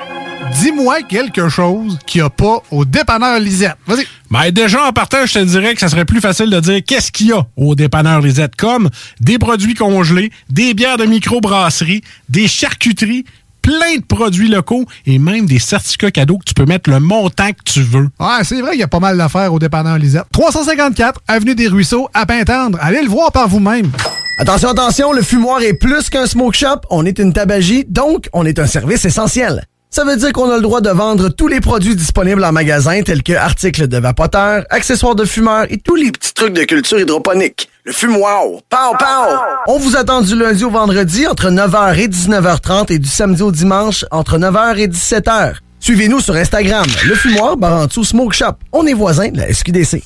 Dis-moi 0.50 1.02
quelque 1.02 1.48
chose 1.48 1.98
qu'il 2.06 2.20
n'y 2.20 2.26
a 2.26 2.30
pas 2.30 2.62
au 2.70 2.84
dépanneur 2.84 3.38
Lisette. 3.38 3.76
Vas-y. 3.86 4.06
Ben 4.30 4.50
déjà, 4.50 4.84
en 4.86 4.92
partant, 4.92 5.24
je 5.24 5.34
te 5.34 5.38
dirais 5.44 5.74
que 5.74 5.80
ça 5.80 5.88
serait 5.88 6.04
plus 6.04 6.20
facile 6.20 6.50
de 6.50 6.60
dire 6.60 6.80
qu'est-ce 6.86 7.10
qu'il 7.12 7.28
y 7.28 7.32
a 7.32 7.46
au 7.56 7.74
dépanneur 7.74 8.20
Lisette, 8.20 8.56
comme 8.56 8.90
des 9.20 9.38
produits 9.38 9.74
congelés, 9.74 10.30
des 10.50 10.74
bières 10.74 10.96
de 10.98 11.04
microbrasserie, 11.04 12.02
des 12.28 12.48
charcuteries, 12.48 13.24
plein 13.62 13.96
de 13.98 14.04
produits 14.04 14.48
locaux 14.48 14.86
et 15.06 15.18
même 15.18 15.46
des 15.46 15.58
certificats 15.58 16.10
cadeaux 16.10 16.38
que 16.38 16.44
tu 16.44 16.54
peux 16.54 16.66
mettre 16.66 16.90
le 16.90 17.00
montant 17.00 17.50
que 17.50 17.62
tu 17.64 17.82
veux. 17.82 18.08
Ouais, 18.20 18.44
c'est 18.44 18.60
vrai 18.60 18.72
qu'il 18.72 18.80
y 18.80 18.84
a 18.84 18.88
pas 18.88 19.00
mal 19.00 19.16
d'affaires 19.16 19.52
au 19.52 19.58
dépanneur 19.58 19.98
Lisette. 19.98 20.24
354 20.32 21.20
Avenue 21.28 21.54
des 21.54 21.68
Ruisseaux, 21.68 22.08
à 22.12 22.26
Pintendre. 22.26 22.78
Allez 22.80 23.02
le 23.02 23.08
voir 23.08 23.32
par 23.32 23.48
vous-même. 23.48 23.90
Attention, 24.38 24.70
attention, 24.70 25.12
le 25.12 25.22
fumoir 25.22 25.62
est 25.62 25.74
plus 25.74 26.10
qu'un 26.10 26.26
smoke 26.26 26.56
shop. 26.56 26.80
On 26.90 27.06
est 27.06 27.18
une 27.18 27.32
tabagie, 27.32 27.84
donc 27.88 28.28
on 28.32 28.44
est 28.44 28.58
un 28.58 28.66
service 28.66 29.04
essentiel. 29.04 29.66
Ça 29.94 30.04
veut 30.04 30.16
dire 30.16 30.32
qu'on 30.32 30.50
a 30.50 30.56
le 30.56 30.62
droit 30.62 30.80
de 30.80 30.88
vendre 30.88 31.28
tous 31.28 31.48
les 31.48 31.60
produits 31.60 31.94
disponibles 31.94 32.42
en 32.42 32.50
magasin, 32.50 33.02
tels 33.02 33.22
que 33.22 33.34
articles 33.34 33.88
de 33.88 33.98
vapoteurs, 33.98 34.64
accessoires 34.70 35.14
de 35.14 35.26
fumeurs 35.26 35.66
et 35.68 35.76
tous 35.76 35.96
les 35.96 36.10
petits 36.10 36.32
trucs 36.32 36.54
de 36.54 36.62
culture 36.62 36.98
hydroponique. 36.98 37.68
Le 37.84 37.92
fumoir, 37.92 38.42
pow, 38.70 38.96
pow! 38.98 39.36
On 39.66 39.78
vous 39.78 39.94
attend 39.94 40.22
du 40.22 40.34
lundi 40.34 40.64
au 40.64 40.70
vendredi 40.70 41.26
entre 41.26 41.50
9h 41.50 41.98
et 41.98 42.08
19h30 42.08 42.90
et 42.90 42.98
du 42.98 43.08
samedi 43.08 43.42
au 43.42 43.52
dimanche 43.52 44.06
entre 44.10 44.38
9h 44.38 44.78
et 44.78 44.88
17h. 44.88 45.56
Suivez-nous 45.78 46.20
sur 46.20 46.36
Instagram, 46.36 46.86
le 47.06 47.14
fumoir 47.14 47.58
Barantou 47.58 48.02
Smoke 48.02 48.34
Shop. 48.34 48.54
On 48.72 48.86
est 48.86 48.94
voisins 48.94 49.28
de 49.28 49.36
la 49.36 49.52
SQDC. 49.52 50.02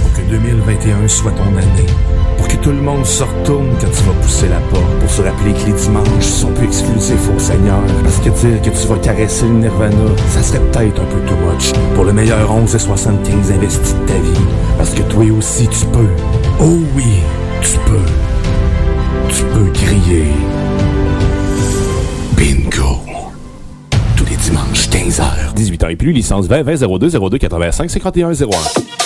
Pour 0.00 0.12
que 0.14 0.30
2021 0.30 1.08
soit 1.08 1.32
ton 1.32 1.54
année. 1.58 1.86
Tout 2.66 2.72
le 2.72 2.82
monde 2.82 3.06
se 3.06 3.22
retourne 3.22 3.68
quand 3.80 3.86
tu 3.86 4.02
vas 4.02 4.12
pousser 4.20 4.48
la 4.48 4.58
porte. 4.58 4.98
Pour 4.98 5.08
se 5.08 5.22
rappeler 5.22 5.52
que 5.52 5.66
les 5.66 5.72
dimanches 5.72 6.24
sont 6.24 6.50
plus 6.50 6.66
exclusifs 6.66 7.30
au 7.32 7.38
Seigneur. 7.38 7.78
Parce 8.02 8.16
que 8.16 8.30
dire 8.30 8.60
que 8.60 8.70
tu 8.70 8.88
vas 8.88 8.96
caresser 8.96 9.46
le 9.46 9.52
Nirvana, 9.52 9.94
ça 10.30 10.42
serait 10.42 10.58
peut-être 10.58 11.00
un 11.00 11.04
peu 11.04 11.20
too 11.28 11.36
much. 11.36 11.72
Pour 11.94 12.02
le 12.02 12.12
meilleur 12.12 12.52
11 12.52 12.74
et 12.74 12.78
75 12.80 13.52
investis 13.52 13.94
de 13.94 14.06
ta 14.08 14.14
vie. 14.14 14.44
Parce 14.76 14.90
que 14.90 15.02
toi 15.02 15.22
aussi 15.38 15.68
tu 15.68 15.86
peux. 15.86 16.08
Oh 16.58 16.78
oui, 16.96 17.20
tu 17.62 17.78
peux. 17.86 19.32
Tu 19.32 19.44
peux 19.44 19.70
crier. 19.70 20.24
Bingo. 22.36 22.98
Tous 24.16 24.24
les 24.24 24.36
dimanches, 24.38 24.88
15h. 24.88 25.54
18 25.54 25.84
ans 25.84 25.88
et 25.88 25.96
plus, 25.96 26.10
licence 26.10 26.48
20 26.48 26.64
20 26.64 26.98
02 26.98 27.10
02 27.10 27.38
85 27.38 27.90
51 27.90 28.32
01. 28.32 29.05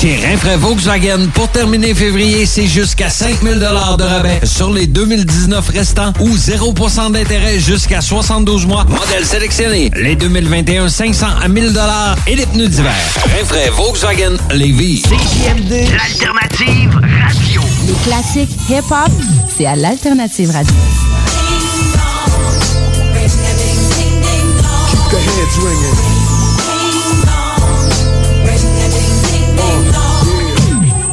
Chez 0.00 0.14
Rinfraie 0.24 0.56
Volkswagen, 0.56 1.26
pour 1.34 1.48
terminer 1.48 1.92
février, 1.92 2.46
c'est 2.46 2.68
jusqu'à 2.68 3.10
5000 3.10 3.58
de 3.58 3.64
rabais 3.64 4.38
sur 4.44 4.72
les 4.72 4.86
2019 4.86 5.68
restants 5.70 6.12
ou 6.20 6.36
0% 6.36 7.10
d'intérêt 7.10 7.58
jusqu'à 7.58 8.00
72 8.00 8.64
mois. 8.66 8.84
Modèle 8.84 9.24
sélectionné. 9.24 9.90
Les 9.96 10.14
2021, 10.14 10.88
500 10.88 11.26
à 11.42 11.48
1000 11.48 11.76
et 12.28 12.36
les 12.36 12.46
pneus 12.46 12.68
d'hiver. 12.68 12.94
Rinfraie 13.36 13.70
Volkswagen 13.70 14.36
Lévis. 14.52 15.02
CJMD, 15.02 15.90
l'alternative 15.90 17.00
radio. 17.24 17.62
Les 17.88 17.94
classiques 18.04 18.56
hip-hop, 18.70 19.10
c'est 19.56 19.66
à 19.66 19.74
l'alternative 19.74 20.52
radio. 20.52 20.74
Keep 24.90 25.10
the 25.10 25.16
heads 25.16 25.58
ringing. 25.58 26.17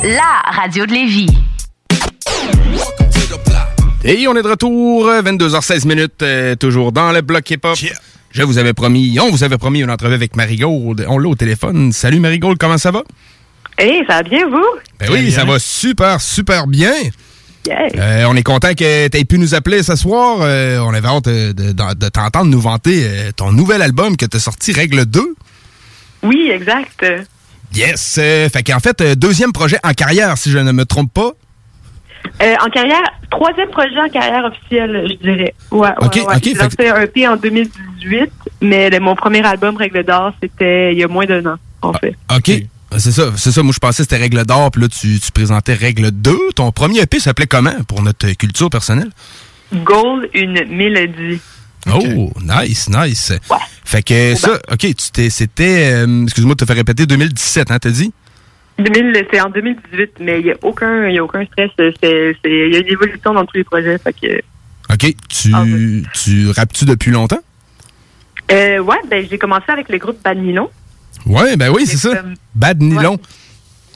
La 0.05 0.41
radio 0.51 0.85
de 0.85 0.91
Lévis. 0.93 1.27
Et 4.03 4.27
on 4.27 4.35
est 4.35 4.43
de 4.43 4.47
retour, 4.47 5.07
euh, 5.07 5.21
22h16 5.23 5.87
minutes, 5.87 6.21
euh, 6.21 6.55
toujours 6.55 6.91
dans 6.91 7.11
le 7.11 7.21
bloc 7.21 7.49
hip-hop. 7.49 7.75
Je 8.31 8.43
vous 8.43 8.57
avais 8.59 8.73
promis, 8.73 9.17
on 9.19 9.31
vous 9.31 9.43
avait 9.43 9.57
promis 9.57 9.79
une 9.81 9.89
entrevue 9.89 10.13
avec 10.13 10.35
Marigold. 10.35 11.05
On 11.09 11.17
l'a 11.17 11.29
au 11.29 11.35
téléphone. 11.35 11.91
Salut 11.91 12.19
Marigold, 12.19 12.57
comment 12.59 12.77
ça 12.77 12.91
va? 12.91 13.01
Hey, 13.79 14.03
ça 14.07 14.17
va 14.17 14.23
bien, 14.23 14.47
vous? 14.47 14.63
Ben 14.99 15.09
oui, 15.11 15.31
ça 15.31 15.43
va 15.43 15.57
super, 15.57 16.21
super 16.21 16.67
bien. 16.67 16.93
Yeah. 17.65 17.87
Euh, 17.97 18.25
on 18.27 18.35
est 18.35 18.43
content 18.43 18.75
que 18.75 19.07
tu 19.07 19.17
aies 19.17 19.25
pu 19.25 19.39
nous 19.39 19.55
appeler 19.55 19.81
ce 19.81 19.95
soir. 19.95 20.37
Euh, 20.41 20.77
on 20.81 20.93
avait 20.93 21.07
hâte 21.07 21.25
de, 21.25 21.51
de- 21.51 21.71
de 21.71 22.09
t'entendre 22.09 22.51
nous 22.51 22.61
vanter 22.61 23.01
euh, 23.05 23.31
ton 23.35 23.51
nouvel 23.51 23.81
album 23.81 24.15
que 24.17 24.27
tu 24.27 24.37
as 24.37 24.39
sorti, 24.39 24.71
Règle 24.71 25.05
2. 25.07 25.19
Oui, 26.21 26.51
exact. 26.53 27.03
Yes! 27.75 28.17
Euh, 28.19 28.49
fait 28.49 28.63
qu'en 28.63 28.79
fait, 28.79 28.99
euh, 29.01 29.15
deuxième 29.15 29.51
projet 29.51 29.77
en 29.83 29.91
carrière, 29.93 30.37
si 30.37 30.51
je 30.51 30.57
ne 30.57 30.71
me 30.71 30.85
trompe 30.85 31.13
pas. 31.13 31.31
Euh, 32.41 32.55
en 32.65 32.69
carrière, 32.69 33.03
troisième 33.29 33.69
projet 33.69 33.99
en 33.99 34.09
carrière 34.09 34.45
officielle, 34.45 35.07
je 35.09 35.15
dirais. 35.15 35.53
Ouais, 35.71 35.79
ouais, 35.89 35.93
Ok, 36.01 36.15
ouais. 36.15 36.21
ok, 36.35 36.41
J'ai 36.43 36.53
lancé 36.55 36.87
un 36.89 37.01
EP 37.01 37.27
en 37.27 37.35
2018, 37.37 38.31
mais 38.61 38.89
le- 38.89 38.99
mon 38.99 39.15
premier 39.15 39.45
album, 39.45 39.77
Règle 39.77 40.03
d'or, 40.03 40.31
c'était 40.41 40.93
il 40.93 40.99
y 40.99 41.03
a 41.03 41.07
moins 41.07 41.25
d'un 41.25 41.45
an, 41.45 41.55
en 41.81 41.93
fait. 41.93 42.15
OK. 42.35 42.51
C'est 42.97 43.11
ça, 43.11 43.23
c'est 43.35 43.51
ça. 43.51 43.61
Moi, 43.61 43.73
je 43.73 43.79
pensais 43.79 44.03
que 44.03 44.09
c'était 44.09 44.21
Règle 44.21 44.45
d'or, 44.45 44.71
puis 44.71 44.81
là, 44.81 44.87
tu, 44.87 45.19
tu 45.19 45.31
présentais 45.31 45.73
Règle 45.73 46.11
2. 46.11 46.35
Ton 46.55 46.71
premier 46.71 47.01
EP 47.01 47.19
s'appelait 47.19 47.45
comment 47.47 47.73
pour 47.87 48.01
notre 48.01 48.31
culture 48.33 48.69
personnelle? 48.69 49.09
Goal, 49.73 50.29
une 50.33 50.63
mélodie. 50.69 51.41
Oh, 51.93 52.31
nice, 52.41 52.89
nice. 52.89 53.33
Fait 53.83 54.01
que 54.01 54.35
ça, 54.35 54.59
OK, 54.71 54.79
tu 54.79 55.11
t'es, 55.13 55.29
c'était, 55.29 55.91
euh, 55.93 56.23
excuse-moi 56.23 56.55
de 56.55 56.59
te 56.59 56.65
faire 56.65 56.75
répéter, 56.75 57.05
2017, 57.05 57.69
hein, 57.71 57.77
t'as 57.79 57.89
dit? 57.91 58.11
2000, 58.79 59.25
c'est 59.31 59.39
en 59.41 59.49
2018, 59.49 60.11
mais 60.19 60.39
il 60.39 60.45
n'y 60.45 60.51
a 60.51 60.55
aucun, 60.63 61.07
y 61.09 61.17
a 61.17 61.23
aucun 61.23 61.45
stress. 61.45 61.69
C'est, 61.77 61.93
c'est- 62.01 62.35
il 62.45 62.73
y 62.73 62.75
a 62.75 62.79
une 62.79 62.87
évolution 62.87 63.33
dans 63.33 63.45
tous 63.45 63.57
les 63.57 63.63
projets. 63.63 63.97
Fait 63.99 64.13
que, 64.13 64.41
OK, 64.93 65.13
tu, 65.29 65.51
Ah, 65.53 65.63
tu 66.13 66.49
rappes-tu 66.49 66.85
depuis 66.85 67.11
longtemps? 67.11 67.39
euh, 68.51 68.79
ouais, 68.79 68.97
ben, 69.09 69.25
j'ai 69.29 69.37
commencé 69.37 69.65
avec 69.69 69.87
le 69.89 69.97
groupe 69.97 70.21
Bad 70.23 70.37
Nylon. 70.37 70.69
Ouais, 71.25 71.55
ben 71.55 71.69
oui, 71.69 71.85
c'est 71.85 71.97
ça. 71.97 72.15
comme- 72.17 72.33
Bad 72.53 72.81
Nylon. 72.81 73.17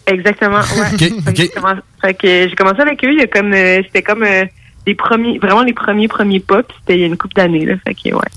Exactement, 0.07 0.59
ouais. 0.61 0.93
OK, 0.93 1.13
OK. 1.27 1.35
j'ai 1.35 1.49
commencé- 1.49 1.81
Fait 2.01 2.13
que 2.15 2.47
j'ai 2.49 2.55
commencé 2.55 2.81
avec 2.81 3.03
eux, 3.03 3.11
il 3.11 3.19
y 3.19 3.23
a 3.23 3.27
comme, 3.27 3.53
euh, 3.53 3.81
c'était 3.85 4.01
comme 4.01 4.23
euh, 4.23 4.45
les 4.89 4.95
premiers, 4.95 5.37
vraiment 5.37 5.61
les 5.61 5.73
premiers 5.73 6.07
premiers 6.07 6.39
pas, 6.39 6.63
puis 6.63 6.75
c'était 6.79 6.97
il 6.97 7.01
y 7.01 7.03
a 7.03 7.07
une 7.07 7.17
couple 7.17 7.35
d'années, 7.35 7.65
là. 7.65 7.75
Fait 7.85 7.93
que, 7.93 8.09
ouais. 8.09 8.31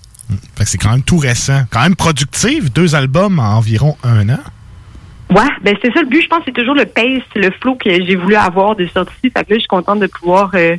Fait 0.55 0.65
que 0.65 0.71
c'est 0.71 0.79
quand 0.79 0.91
même 0.91 1.03
tout 1.03 1.17
récent. 1.17 1.63
Quand 1.71 1.83
même 1.83 1.97
productif, 1.97 2.71
deux 2.73 2.95
albums 2.95 3.39
en 3.39 3.57
environ 3.57 3.97
un 4.03 4.29
an. 4.29 4.41
Ouais, 5.31 5.49
ben 5.63 5.75
c'est 5.81 5.91
ça 5.95 6.03
le 6.03 6.09
but, 6.09 6.23
je 6.23 6.29
pense, 6.29 6.43
c'est 6.45 6.53
toujours 6.53 6.75
le 6.75 6.85
pace, 6.85 7.23
le 7.35 7.51
flow 7.61 7.75
que 7.77 7.91
j'ai 8.05 8.17
voulu 8.17 8.35
avoir 8.35 8.77
de 8.77 8.87
sortie. 8.87 9.31
Fait 9.31 9.45
que 9.45 9.51
là, 9.51 9.57
je 9.57 9.61
suis 9.61 9.69
contente 9.69 10.01
de 10.01 10.07
pouvoir, 10.07 10.51
euh, 10.55 10.77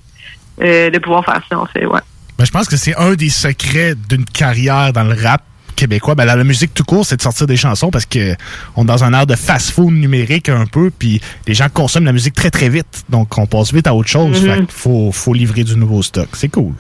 euh, 0.62 0.92
de 0.92 1.00
pouvoir 1.00 1.26
faire 1.26 1.42
ça, 1.50 1.58
en 1.58 1.66
fait, 1.66 1.88
ouais. 1.88 2.02
Ben, 2.38 2.46
je 2.46 2.52
pense 2.52 2.68
que 2.68 2.78
c'est 2.78 2.96
un 2.96 3.14
des 3.16 3.30
secrets 3.30 3.96
d'une 4.10 4.26
carrière 4.26 4.94
dans 4.94 5.04
le 5.04 5.16
rap 5.20 5.42
québécois. 5.76 6.16
Ben, 6.16 6.26
la 6.26 6.42
musique 6.44 6.74
tout 6.74 6.84
court, 6.84 7.06
c'est 7.06 7.18
de 7.18 7.22
sortir 7.22 7.48
des 7.48 7.58
chansons 7.58 7.90
parce 7.92 8.06
que 8.06 8.36
on 8.76 8.84
est 8.84 8.88
dans 8.88 9.04
un 9.04 9.14
air 9.14 9.26
de 9.28 9.36
fast-food 9.36 9.92
numérique 9.94 10.50
un 10.50 10.66
peu, 10.66 10.92
puis 10.98 11.22
les 11.48 11.54
gens 11.54 11.68
consomment 11.74 12.06
la 12.06 12.14
musique 12.14 12.34
très 12.34 12.50
très 12.52 12.70
vite. 12.70 13.04
Donc 13.10 13.38
on 13.38 13.46
passe 13.48 13.74
vite 13.74 13.88
à 13.88 13.94
autre 13.94 14.10
chose. 14.10 14.40
Fait 14.42 14.58
qu'il 14.58 14.66
faut, 14.70 15.12
faut 15.12 15.34
livrer 15.34 15.64
du 15.64 15.76
nouveau 15.78 16.02
stock. 16.02 16.30
C'est 16.34 16.50
cool. 16.50 16.74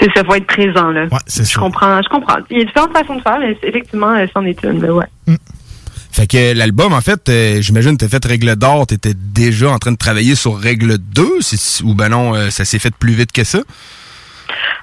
C'est 0.00 0.08
ça, 0.14 0.22
faut 0.24 0.34
être 0.34 0.46
présent, 0.46 0.90
là. 0.90 1.06
Ouais, 1.10 1.18
c'est 1.26 1.50
Je 1.50 1.58
comprends, 1.58 2.00
je 2.02 2.08
comprends. 2.08 2.36
Il 2.50 2.58
y 2.58 2.60
a 2.62 2.64
différentes 2.64 2.92
façons 2.92 3.16
de 3.16 3.22
faire, 3.22 3.38
mais 3.40 3.56
c'est- 3.60 3.68
effectivement, 3.68 4.10
euh, 4.14 4.26
c'en 4.32 4.44
est 4.44 4.62
une, 4.62 4.80
là, 4.80 4.92
ouais. 4.94 5.06
Fait 6.12 6.26
que 6.26 6.52
l'album, 6.52 6.92
en 6.92 7.00
fait, 7.00 7.28
euh, 7.28 7.60
j'imagine 7.60 7.96
que 7.96 8.04
t'as 8.04 8.08
fait 8.08 8.24
Règle 8.24 8.56
d'or, 8.56 8.86
t'étais 8.86 9.14
déjà 9.14 9.70
en 9.70 9.78
train 9.78 9.92
de 9.92 9.96
travailler 9.96 10.34
sur 10.34 10.58
Règle 10.58 10.98
2, 10.98 11.28
c'est- 11.40 11.82
ou 11.82 11.94
ben 11.94 12.08
non, 12.08 12.34
euh, 12.34 12.50
ça 12.50 12.64
s'est 12.64 12.78
fait 12.78 12.94
plus 12.94 13.12
vite 13.12 13.30
que 13.32 13.44
ça? 13.44 13.60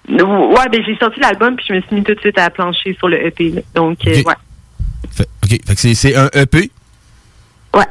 Ouais, 0.10 0.70
ben 0.72 0.82
j'ai 0.86 0.96
sorti 0.98 1.20
l'album 1.20 1.56
puis 1.56 1.66
je 1.70 1.74
me 1.74 1.82
suis 1.82 1.96
mis 1.96 2.04
tout 2.04 2.14
de 2.14 2.20
suite 2.20 2.38
à 2.38 2.50
plancher 2.50 2.96
sur 2.98 3.08
le 3.08 3.26
EP. 3.26 3.50
là. 3.52 3.62
Donc, 3.74 4.00
euh, 4.08 4.20
Ok. 4.20 4.28
ouais. 4.28 4.34
Fait- 5.12 5.30
OK. 5.44 5.50
Fait 5.66 5.76
que 5.76 5.82
c'est- 5.82 5.96
c'est 5.96 6.16
un 6.16 6.30
EP? 6.34 6.70
Ouais. 7.74 7.86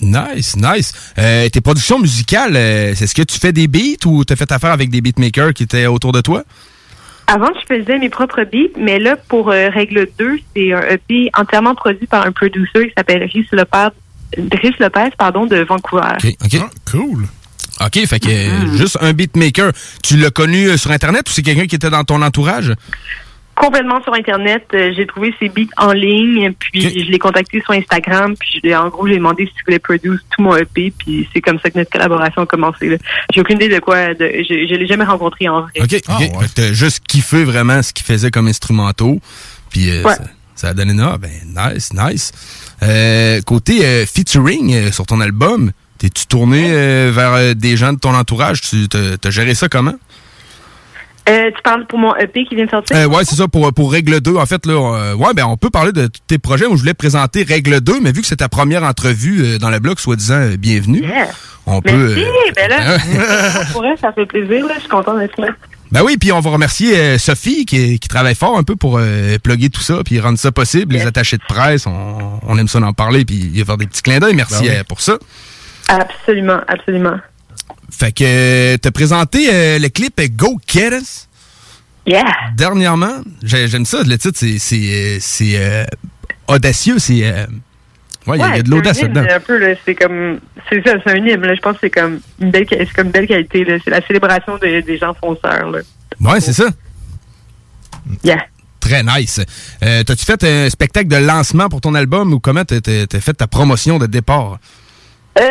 Nice, 0.00 0.56
nice. 0.56 0.92
Euh, 1.18 1.48
tes 1.48 1.60
productions 1.60 1.98
musicales, 1.98 2.56
euh, 2.56 2.92
c'est 2.94 3.06
ce 3.06 3.14
que 3.14 3.22
tu 3.22 3.38
fais 3.38 3.52
des 3.52 3.68
beats 3.68 4.04
ou 4.06 4.24
t'as 4.24 4.36
fait 4.36 4.50
affaire 4.50 4.72
avec 4.72 4.90
des 4.90 5.00
beatmakers 5.00 5.52
qui 5.54 5.62
étaient 5.64 5.86
autour 5.86 6.12
de 6.12 6.20
toi? 6.20 6.42
Avant, 7.28 7.50
je 7.54 7.74
faisais 7.76 7.98
mes 7.98 8.08
propres 8.10 8.42
beats, 8.44 8.76
mais 8.76 8.98
là, 8.98 9.16
pour 9.16 9.50
euh, 9.50 9.68
Règle 9.70 10.08
2, 10.18 10.38
c'est 10.56 10.72
un 10.72 10.80
EP 10.82 11.30
entièrement 11.38 11.74
produit 11.74 12.06
par 12.06 12.26
un 12.26 12.32
producer 12.32 12.88
qui 12.88 12.92
s'appelle 12.96 13.22
Rhys 13.22 13.46
Lopez, 13.52 13.88
Lopez 14.80 15.10
pardon, 15.16 15.46
de 15.46 15.58
Vancouver. 15.58 16.02
OK. 16.22 16.34
OK. 16.44 16.60
cool. 16.90 17.26
OK, 17.86 18.06
fait 18.06 18.20
que 18.20 18.28
euh, 18.28 18.76
juste 18.76 18.98
un 19.00 19.12
beatmaker. 19.12 19.72
Tu 20.02 20.16
l'as 20.16 20.30
connu 20.30 20.68
euh, 20.68 20.76
sur 20.76 20.90
Internet 20.90 21.28
ou 21.28 21.32
c'est 21.32 21.42
quelqu'un 21.42 21.66
qui 21.66 21.74
était 21.76 21.90
dans 21.90 22.04
ton 22.04 22.20
entourage? 22.22 22.72
Complètement 23.54 24.02
sur 24.02 24.14
Internet. 24.14 24.64
Euh, 24.72 24.92
j'ai 24.96 25.06
trouvé 25.06 25.34
ses 25.38 25.50
beats 25.50 25.68
en 25.76 25.92
ligne, 25.92 26.52
puis 26.58 26.80
je 26.80 27.10
l'ai 27.10 27.18
contacté 27.18 27.60
sur 27.60 27.72
Instagram, 27.74 28.34
puis 28.40 28.48
je 28.54 28.60
lui 28.62 28.70
ai- 28.70 28.76
en 28.76 28.88
gros, 28.88 29.06
j'ai 29.06 29.16
demandé 29.16 29.44
s'il 29.44 29.62
voulait 29.66 29.78
produire 29.78 30.14
tout 30.30 30.42
mon 30.42 30.56
EP, 30.56 30.90
puis 30.98 31.28
c'est 31.34 31.42
comme 31.42 31.58
ça 31.62 31.68
que 31.70 31.78
notre 31.78 31.90
collaboration 31.90 32.42
a 32.42 32.46
commencé. 32.46 32.98
J'ai 33.34 33.40
aucune 33.42 33.56
idée 33.56 33.68
de 33.68 33.78
quoi, 33.78 34.14
de, 34.14 34.26
je, 34.38 34.66
je 34.68 34.74
l'ai 34.74 34.86
jamais 34.86 35.04
rencontré 35.04 35.48
en 35.50 35.60
vrai. 35.62 35.70
OK. 35.80 35.84
OK. 36.08 36.18
Fait 36.18 36.28
que 36.48 36.54
t'as 36.54 36.72
juste 36.72 37.04
kiffé 37.06 37.44
vraiment 37.44 37.82
ce 37.82 37.92
qu'il 37.92 38.06
faisait 38.06 38.30
comme 38.30 38.48
instrumentaux. 38.48 39.20
Puis 39.68 39.90
euh, 39.90 40.02
Ouais. 40.02 40.14
ça, 40.14 40.24
ça 40.54 40.68
a 40.68 40.74
donné 40.74 40.96
ça. 40.96 41.18
Ben, 41.18 41.30
nice, 41.74 41.92
nice. 41.92 42.32
Euh, 42.82 43.42
côté 43.42 43.84
euh, 43.84 44.06
featuring 44.06 44.74
euh, 44.74 44.92
sur 44.92 45.04
ton 45.04 45.20
album, 45.20 45.72
t'es-tu 46.02 46.26
tourné 46.26 46.66
euh, 46.72 47.12
vers 47.14 47.32
euh, 47.34 47.54
des 47.54 47.76
gens 47.76 47.92
de 47.92 47.98
ton 47.98 48.14
entourage? 48.14 48.60
Tu 48.60 48.88
t'as 48.88 49.16
t'as 49.20 49.30
géré 49.30 49.54
ça 49.54 49.68
comment? 49.68 49.94
Euh, 51.28 51.50
tu 51.54 51.62
parles 51.62 51.86
pour 51.86 52.00
mon 52.00 52.16
EP 52.16 52.44
qui 52.46 52.56
vient 52.56 52.64
de 52.64 52.70
sortir? 52.70 52.96
Euh, 52.96 53.06
ouais, 53.06 53.24
c'est 53.24 53.36
ça, 53.36 53.46
pour, 53.46 53.72
pour 53.72 53.92
Règle 53.92 54.20
2. 54.20 54.34
En 54.34 54.44
fait, 54.46 54.66
là, 54.66 54.72
euh, 54.72 55.14
ouais, 55.14 55.32
ben, 55.34 55.44
on 55.46 55.56
peut 55.56 55.70
parler 55.70 55.92
de 55.92 56.08
tous 56.08 56.20
tes 56.26 56.38
projets. 56.38 56.66
Moi, 56.66 56.74
je 56.74 56.80
voulais 56.80 56.94
présenter 56.94 57.44
Règle 57.44 57.80
2, 57.80 58.00
mais 58.00 58.10
vu 58.10 58.22
que 58.22 58.26
c'est 58.26 58.36
ta 58.38 58.48
première 58.48 58.82
entrevue 58.82 59.40
euh, 59.44 59.58
dans 59.58 59.70
le 59.70 59.78
blog, 59.78 60.00
soi-disant, 60.00 60.34
euh, 60.34 60.56
bienvenue. 60.56 61.02
Yeah. 61.02 61.28
On 61.66 61.80
Merci, 61.84 61.96
peut. 61.96 62.14
euh, 62.18 62.52
ben 62.56 62.68
là, 62.68 62.98
pour 63.72 63.84
elle, 63.86 63.96
ça 64.00 64.12
fait 64.12 64.26
plaisir, 64.26 64.66
là. 64.66 64.72
Je 64.74 64.80
suis 64.80 64.88
contente 64.88 65.20
d'être 65.20 65.40
là. 65.40 65.50
Ben 65.92 66.02
oui, 66.02 66.16
puis 66.16 66.32
on 66.32 66.40
va 66.40 66.50
remercier 66.50 66.96
euh, 66.96 67.18
Sophie 67.18 67.66
qui, 67.66 68.00
qui 68.00 68.08
travaille 68.08 68.34
fort 68.34 68.58
un 68.58 68.64
peu 68.64 68.74
pour 68.74 68.98
euh, 68.98 69.38
plugger 69.40 69.70
tout 69.70 69.80
ça, 69.82 69.98
puis 70.04 70.18
rendre 70.18 70.40
ça 70.40 70.50
possible. 70.50 70.94
Les 70.94 71.02
attachés 71.06 71.36
de 71.36 71.42
presse, 71.46 71.86
on, 71.86 72.40
on 72.44 72.58
aime 72.58 72.66
ça 72.66 72.80
d'en 72.80 72.94
parler, 72.94 73.24
puis 73.24 73.62
faire 73.64 73.76
des 73.76 73.86
petits 73.86 74.02
clins 74.02 74.18
d'œil. 74.18 74.34
Merci 74.34 74.54
Ben 74.54 74.68
oui. 74.70 74.76
euh, 74.76 74.82
pour 74.88 75.00
ça. 75.00 75.18
Absolument, 75.88 76.60
absolument. 76.68 77.16
Fait 77.90 78.12
que 78.12 78.76
t'as 78.76 78.90
présenté 78.90 79.48
euh, 79.52 79.78
le 79.78 79.88
clip 79.88 80.20
Go 80.36 80.58
Get 80.66 80.90
Us? 80.96 81.28
Yeah. 82.06 82.24
Dernièrement, 82.56 83.20
J'ai- 83.42 83.68
j'aime 83.68 83.84
ça. 83.84 84.02
Le 84.02 84.16
titre, 84.18 84.38
c'est 84.40 84.58
euh, 84.86 85.18
euh, 85.42 85.84
audacieux. 86.48 86.98
C'est 86.98 87.24
euh, 87.24 87.46
ouais, 88.26 88.38
il 88.38 88.40
y 88.40 88.42
a- 88.42 88.48
il 88.48 88.56
y, 88.56 88.60
a 88.60 88.62
de 88.62 88.70
l'audace 88.70 88.96
c'est 88.98 89.04
un 89.04 89.08
hymne, 89.08 89.14
là-dedans. 89.14 89.34
Un 89.36 89.40
peu, 89.40 89.58
là, 89.58 89.74
c'est 89.84 89.94
comme, 89.94 90.40
c'est 90.68 90.82
ça, 90.84 90.94
c'est 91.04 91.12
un 91.12 91.16
hymne, 91.16 91.42
là. 91.42 91.54
Je 91.54 91.60
pense 91.60 91.74
que 91.74 91.80
c'est 91.82 91.90
comme 91.90 92.20
une 92.40 92.50
belle, 92.50 92.66
c'est 92.68 92.92
comme 92.92 93.06
une 93.06 93.12
belle 93.12 93.26
qualité, 93.28 93.64
là. 93.64 93.76
C'est 93.84 93.90
la 93.90 94.04
célébration 94.06 94.56
de- 94.58 94.80
des 94.80 94.98
gens 94.98 95.14
fonceurs, 95.14 95.70
là. 95.70 95.78
Ouais, 96.20 96.40
c'est 96.40 96.52
ça. 96.54 96.66
Yeah. 98.24 98.44
Très 98.80 99.04
nice. 99.04 99.40
Euh, 99.84 100.02
T'as-tu 100.02 100.24
fait 100.24 100.42
un 100.42 100.68
spectacle 100.70 101.06
de 101.06 101.16
lancement 101.16 101.68
pour 101.68 101.80
ton 101.80 101.94
album 101.94 102.32
ou 102.32 102.40
comment 102.40 102.64
t'as 102.64 102.80
fait 103.20 103.34
ta 103.34 103.46
promotion 103.46 103.98
de 103.98 104.06
départ? 104.06 104.58
Euh, 105.38 105.42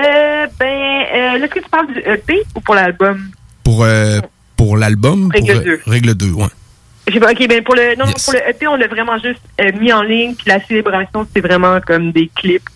ben, 0.60 0.66
euh, 0.68 1.38
là, 1.38 1.46
est-ce 1.46 1.46
que 1.54 1.60
tu 1.60 1.70
parles 1.70 1.88
du 1.94 2.00
EP 2.00 2.42
ou 2.56 2.62
pour 2.62 2.76
l'album? 2.76 3.30
pour 3.64 3.84
euh, 3.84 4.20
pour 4.58 4.78
l'album 4.78 5.30
Règle 5.34 5.54
pour, 5.54 5.62
euh, 5.62 5.64
2. 5.64 5.80
Règle 5.88 6.14
2, 6.16 6.32
ouais. 6.32 7.20
Pas, 7.20 7.32
ok, 7.32 7.48
ben, 7.48 7.64
pour 7.64 7.76
le, 7.76 7.96
non, 7.96 8.06
Yes. 8.06 8.24
pour 8.26 8.34
le 8.34 8.50
EP, 8.50 8.68
on 8.68 8.76
l'a 8.76 8.88
vraiment 8.88 9.18
juste 9.18 9.42
euh, 9.60 9.72
mis 9.80 9.92
en 9.92 10.02
ligne, 10.02 10.34
puis 10.36 10.46
la 10.48 10.60
célébration, 10.66 11.28
c'est 11.34 11.42
vraiment 11.42 11.80
comme 11.82 12.12
des 12.12 12.30
clips 12.36 12.68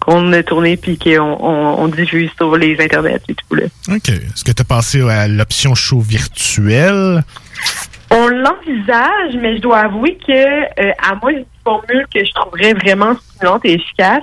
qu'on 0.00 0.32
a 0.32 0.42
tournés, 0.42 0.76
puis 0.76 0.98
qu'on 0.98 1.20
on, 1.40 1.82
on 1.82 1.88
diffuse 1.88 2.30
sur 2.36 2.56
les 2.56 2.80
internets 2.80 3.20
et 3.28 3.34
tout, 3.34 3.54
là. 3.54 3.64
OK. 3.88 4.08
Est-ce 4.08 4.44
que 4.44 4.52
tu 4.52 4.62
as 4.62 4.64
passé 4.64 5.00
à 5.08 5.28
l'option 5.28 5.74
show 5.74 6.00
virtuel? 6.00 7.22
On 8.10 8.28
l'envisage, 8.28 9.34
mais 9.40 9.56
je 9.56 9.62
dois 9.62 9.78
avouer 9.78 10.16
que 10.26 10.32
euh, 10.32 10.92
à 11.02 11.14
moi, 11.20 11.32
une 11.32 11.44
formule 11.64 12.06
que 12.12 12.24
je 12.24 12.32
trouverais 12.32 12.72
vraiment 12.74 13.14
stimulante 13.16 13.62
et 13.64 13.72
efficace. 13.74 14.22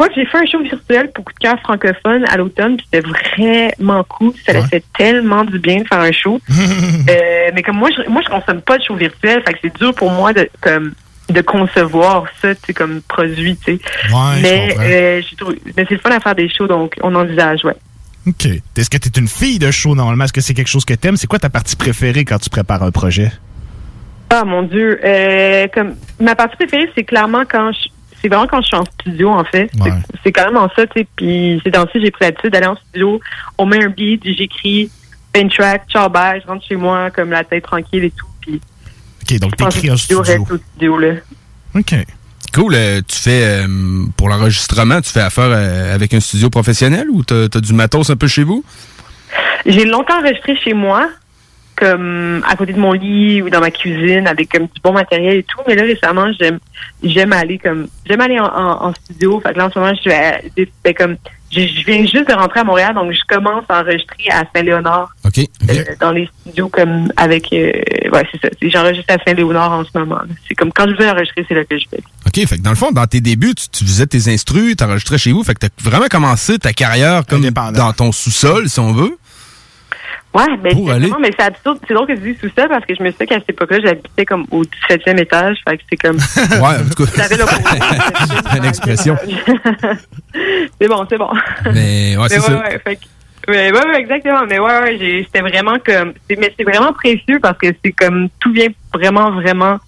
Quoi 0.00 0.08
que 0.08 0.14
j'ai 0.14 0.24
fait 0.24 0.38
un 0.38 0.46
show 0.46 0.62
virtuel 0.62 1.12
pour 1.12 1.26
Coup 1.26 1.32
de 1.34 1.38
cœur 1.40 1.60
francophone 1.60 2.24
à 2.26 2.38
l'automne, 2.38 2.78
puis 2.78 2.86
c'était 2.90 3.06
vraiment 3.06 4.02
cool. 4.04 4.32
Ça 4.46 4.56
a 4.56 4.62
fait 4.62 4.82
tellement 4.96 5.44
du 5.44 5.58
bien 5.58 5.82
de 5.82 5.86
faire 5.86 6.00
un 6.00 6.10
show. 6.10 6.40
Euh, 7.10 7.50
mais 7.54 7.62
comme 7.62 7.76
moi, 7.76 7.88
je, 7.94 8.08
moi, 8.08 8.22
je 8.24 8.30
consomme 8.30 8.60
pas 8.60 8.78
de 8.78 8.84
show 8.84 8.94
virtuel, 8.94 9.42
fait 9.44 9.54
que 9.54 9.58
c'est 9.62 9.76
dur 9.76 9.92
pour 9.94 10.10
moi 10.10 10.32
de 10.32 10.48
comme 10.60 10.92
de 11.28 11.40
concevoir 11.40 12.24
ça, 12.40 12.50
comme 12.74 13.00
produit, 13.02 13.56
tu 13.56 13.76
sais. 13.76 13.80
Ouais, 14.12 14.40
mais 14.42 14.76
euh, 14.78 15.22
mais 15.76 15.84
c'est 15.88 15.94
le 15.94 15.98
fun 15.98 16.10
à 16.10 16.20
faire 16.20 16.34
des 16.34 16.48
shows, 16.48 16.66
donc 16.66 16.94
on 17.02 17.14
envisage, 17.14 17.64
ouais. 17.64 17.74
OK. 18.26 18.46
Est-ce 18.76 18.90
que 18.90 18.98
tu 18.98 19.08
es 19.08 19.20
une 19.20 19.28
fille 19.28 19.58
de 19.58 19.70
show 19.70 19.94
normalement? 19.94 20.24
Est-ce 20.24 20.32
que 20.32 20.40
c'est 20.40 20.54
quelque 20.54 20.68
chose 20.68 20.84
que 20.84 20.94
t'aimes? 20.94 21.16
C'est 21.16 21.26
quoi 21.26 21.38
ta 21.38 21.50
partie 21.50 21.76
préférée 21.76 22.24
quand 22.24 22.38
tu 22.38 22.50
prépares 22.50 22.82
un 22.82 22.90
projet? 22.90 23.32
Ah 24.30 24.44
mon 24.44 24.62
dieu, 24.62 25.00
euh, 25.04 25.66
comme 25.74 25.96
ma 26.20 26.36
partie 26.36 26.56
préférée, 26.56 26.90
c'est 26.94 27.04
clairement 27.04 27.42
quand 27.50 27.72
je, 27.72 27.88
c'est 28.20 28.28
vraiment 28.28 28.46
quand 28.46 28.60
je 28.62 28.66
suis 28.68 28.76
en 28.76 28.84
studio 28.84 29.30
en 29.30 29.44
fait. 29.44 29.70
C'est- 29.82 29.92
C'est 30.24 30.32
quand 30.32 30.44
même 30.46 30.56
en 30.56 30.68
ça, 30.76 30.86
tu 30.86 31.00
sais. 31.00 31.06
Puis 31.16 31.60
ces 31.64 31.70
temps-ci, 31.70 32.00
j'ai 32.02 32.10
pris 32.10 32.24
l'habitude 32.26 32.50
d'aller 32.52 32.66
en 32.66 32.76
studio. 32.76 33.20
On 33.58 33.66
met 33.66 33.82
un 33.84 33.88
beat, 33.88 34.22
j'écris, 34.24 34.90
fais 35.34 35.42
une 35.42 35.50
track, 35.50 35.84
ciao 35.88 36.08
bye, 36.08 36.40
je 36.42 36.46
rentre 36.46 36.64
chez 36.66 36.76
moi 36.76 37.10
comme 37.10 37.30
la 37.30 37.44
tête 37.44 37.64
tranquille 37.64 38.04
et 38.04 38.10
tout. 38.10 38.26
Puis 38.40 38.60
OK, 39.22 39.38
donc 39.38 39.56
t'écris 39.56 39.90
en 39.90 39.96
studio. 39.96 40.22
reste 40.22 40.50
au 40.50 40.56
studio 40.58 40.98
là. 40.98 41.12
OK. 41.74 41.94
Cool. 42.52 42.74
euh, 42.74 43.00
tu 43.06 43.16
fais 43.16 43.44
euh, 43.44 43.66
pour 44.16 44.28
l'enregistrement, 44.28 45.00
tu 45.00 45.10
fais 45.10 45.20
affaire 45.20 45.50
euh, 45.50 45.94
avec 45.94 46.12
un 46.14 46.20
studio 46.20 46.50
professionnel 46.50 47.06
ou 47.10 47.22
t'as 47.22 47.44
as 47.44 47.60
du 47.60 47.72
matos 47.72 48.10
un 48.10 48.16
peu 48.16 48.26
chez 48.26 48.42
vous? 48.42 48.64
J'ai 49.66 49.84
longtemps 49.84 50.18
enregistré 50.18 50.56
chez 50.56 50.74
moi, 50.74 51.08
comme 51.80 52.42
à 52.46 52.54
côté 52.56 52.72
de 52.74 52.78
mon 52.78 52.92
lit 52.92 53.42
ou 53.42 53.50
dans 53.50 53.60
ma 53.60 53.70
cuisine 53.70 54.26
avec 54.28 54.50
comme 54.50 54.64
du 54.64 54.80
bon 54.84 54.92
matériel 54.92 55.38
et 55.38 55.42
tout. 55.42 55.58
Mais 55.66 55.74
là 55.74 55.82
récemment, 55.82 56.26
j'aime 56.38 56.58
j'aime 57.02 57.32
aller 57.32 57.58
comme 57.58 57.88
j'aime 58.06 58.20
aller 58.20 58.38
en, 58.38 58.44
en- 58.46 58.88
en 58.88 58.94
studio. 58.94 59.40
Fait 59.40 59.52
que 59.52 59.58
là 59.58 59.66
en 59.66 59.70
ce 59.72 59.78
moment, 59.78 59.92
je 60.04 60.08
vais 60.08 60.42
ben, 60.84 60.94
comme 60.94 61.16
je, 61.52 61.62
je 61.62 61.84
viens 61.84 62.02
juste 62.02 62.28
de 62.28 62.32
rentrer 62.32 62.60
à 62.60 62.64
Montréal, 62.64 62.94
donc 62.94 63.10
je 63.12 63.18
commence 63.26 63.64
à 63.68 63.80
enregistrer 63.80 64.28
à 64.30 64.44
Saint-Léonard. 64.54 65.10
OK. 65.24 65.38
euh, 65.38 65.84
dans 66.00 66.12
les 66.12 66.28
studios 66.42 66.68
comme 66.68 67.10
avec 67.16 67.52
euh, 67.52 67.72
ouais 68.12 68.24
c'est 68.30 68.40
ça. 68.40 68.48
J'enregistre 68.62 69.12
à 69.12 69.18
Saint-Léonard 69.26 69.72
en 69.72 69.84
ce 69.84 69.90
moment. 69.98 70.20
C'est 70.48 70.54
comme 70.54 70.72
quand 70.72 70.86
je 70.88 70.94
veux 71.02 71.08
enregistrer, 71.10 71.44
c'est 71.48 71.54
là 71.54 71.64
que 71.64 71.76
je 71.78 71.86
vais. 71.90 72.02
OK, 72.26 72.46
fait 72.46 72.58
que 72.58 72.62
dans 72.62 72.70
le 72.70 72.76
fond, 72.76 72.92
dans 72.92 73.06
tes 73.06 73.20
débuts, 73.20 73.54
tu, 73.56 73.68
tu 73.70 73.84
faisais 73.84 74.06
tes 74.06 74.32
instrus, 74.32 74.76
t'enregistrais 74.76 75.18
chez 75.18 75.32
vous, 75.32 75.42
fait 75.42 75.54
que 75.54 75.66
t'as 75.66 75.68
vraiment 75.90 76.06
commencé 76.08 76.58
ta 76.60 76.72
carrière 76.72 77.24
comme 77.26 77.40
dans 77.78 77.92
ton 77.92 78.12
sous-sol, 78.12 78.68
si 78.68 78.78
on 78.78 78.92
veut. 78.92 79.16
Ouais, 80.32 80.56
ben 80.62 80.72
Pour 80.74 80.90
aller. 80.92 81.10
mais 81.20 81.30
c'est 81.36 81.44
absurde. 81.44 81.78
C'est 81.88 81.92
drôle 81.94 82.06
que 82.06 82.12
tu 82.12 82.20
dises 82.20 82.38
tout 82.40 82.50
ça 82.56 82.68
parce 82.68 82.84
que 82.86 82.94
je 82.94 83.02
me 83.02 83.10
souviens 83.10 83.26
qu'à 83.26 83.34
cette 83.40 83.50
époque-là, 83.50 83.78
j'habitais 83.82 84.24
comme 84.24 84.46
au 84.52 84.62
17e 84.62 85.18
étage. 85.20 85.56
Fait 85.68 85.76
que 85.76 85.82
c'est 85.90 85.96
comme. 85.96 86.16
Ouais, 86.62 86.76
en 86.76 86.88
tout 86.94 87.04
cas. 87.04 87.10
J'avais. 87.16 88.56
Une 88.58 88.64
expression. 88.64 89.16
c'est 90.80 90.88
bon, 90.88 91.06
c'est 91.08 91.18
bon. 91.18 91.30
Mais 91.74 92.16
ouais, 92.16 92.28
c'est 92.28 92.36
ouais, 92.38 92.40
ça. 92.40 92.58
ouais, 92.60 92.78
fait 92.84 92.96
que- 92.96 93.50
ouais, 93.50 93.72
ouais, 93.72 93.86
ouais, 93.86 93.98
exactement. 94.00 94.42
Mais 94.48 94.58
ouais, 94.58 94.80
ouais, 94.82 94.96
j'ai- 94.98 95.24
c'était 95.24 95.40
vraiment 95.40 95.76
comme. 95.84 96.12
c'est- 96.28 96.36
Mais 96.38 96.54
c'est 96.56 96.64
vraiment 96.64 96.92
précieux 96.92 97.40
parce 97.40 97.58
que 97.58 97.66
c'est 97.84 97.92
comme 97.92 98.28
tout 98.38 98.52
vient 98.52 98.68
vraiment, 98.94 99.32
vraiment 99.32 99.78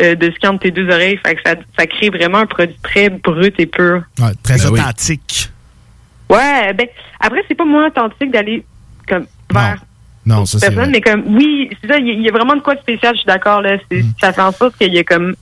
euh, 0.00 0.14
de 0.14 0.26
ce 0.26 0.30
qu'il 0.36 0.44
y 0.44 0.46
a 0.46 0.50
entre 0.52 0.62
tes 0.62 0.70
deux 0.70 0.86
oreilles. 0.88 1.18
Fait 1.24 1.34
que 1.34 1.40
ça, 1.44 1.56
ça 1.78 1.86
crée 1.86 2.10
vraiment 2.10 2.38
un 2.38 2.46
produit 2.46 2.76
très 2.82 3.08
brut 3.10 3.54
et 3.58 3.66
pur. 3.66 4.02
Ouais, 4.20 4.30
très 4.42 4.56
Ben 4.58 4.70
oui. 4.70 4.80
authentique. 4.80 5.50
Ouais, 6.28 6.72
ben 6.74 6.86
après 7.18 7.42
c'est 7.48 7.56
pas 7.56 7.64
moins 7.64 7.88
authentique 7.88 8.30
d'aller 8.30 8.64
comme 9.08 9.26
vers 9.52 9.84
Non, 10.26 10.44
ça 10.46 10.58
c'est. 10.58 10.70
personne, 10.70 10.90
mais 10.90 11.00
comme 11.00 11.22
oui, 11.36 11.70
c'est 11.80 11.88
ça, 11.88 11.98
il 11.98 12.20
y, 12.22 12.28
a- 12.28 12.32
vraiment 12.32 12.54
de 12.56 12.60
quoi 12.60 12.74
de 12.74 12.80
spécial, 12.80 13.14
je 13.14 13.20
suis 13.20 13.26
d'accord 13.26 13.62
là. 13.62 13.76
C'est- 13.90 14.04
Ça 14.20 14.32
fait 14.32 14.42
en 14.42 14.52
sorte 14.52 14.76
qu'il 14.78 14.92
y 14.94 14.98
a 14.98 15.04
comme 15.04 15.34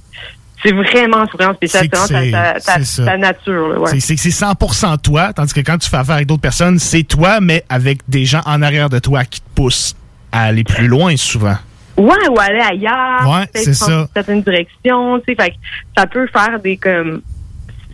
c'est 0.63 0.73
vraiment, 0.73 1.25
vraiment 1.33 1.55
spécial, 1.55 1.85
C'est 1.85 2.31
ta, 2.33 2.55
ta, 2.61 2.81
ta, 3.05 3.17
nature, 3.17 3.81
ouais. 3.81 3.91
C'est- 3.93 4.01
C'est 4.01 4.15
que 4.17 4.21
c'est 4.21 4.31
100% 4.33 4.97
toi, 4.99 5.33
tandis 5.33 5.53
que 5.55 5.61
quand 5.61 5.79
tu 5.79 5.89
fais 5.89 5.97
affaire 5.99 6.17
avec 6.17 6.27
d'autres 6.27 6.41
personnes, 6.43 6.79
c'est 6.81 7.05
toi, 7.05 7.41
mais 7.41 7.65
avec 7.69 8.01
des 8.09 8.25
gens 8.25 8.41
en 8.45 8.61
arrière 8.63 8.89
de 8.91 8.99
toi 8.99 9.25
qui 9.25 9.41
te 9.41 9.47
poussent 9.55 9.95
à 10.33 10.45
aller 10.47 10.65
plus 10.65 10.89
loin 10.89 11.17
souvent. 11.17 11.57
Ouais, 11.97 12.29
ou 12.31 12.39
aller 12.41 12.61
ailleurs, 12.61 13.29
Ouais, 13.29 13.49
c'est 13.55 13.75
ça. 13.75 14.09
certaines 14.15 14.43
directions, 14.43 15.19
tu 15.21 15.25
sais, 15.35 15.43
fait 15.43 15.51
que 15.51 15.57
ça 15.97 16.07
peut 16.07 16.27
faire 16.33 16.59
des 16.61 16.77
comme 16.77 17.23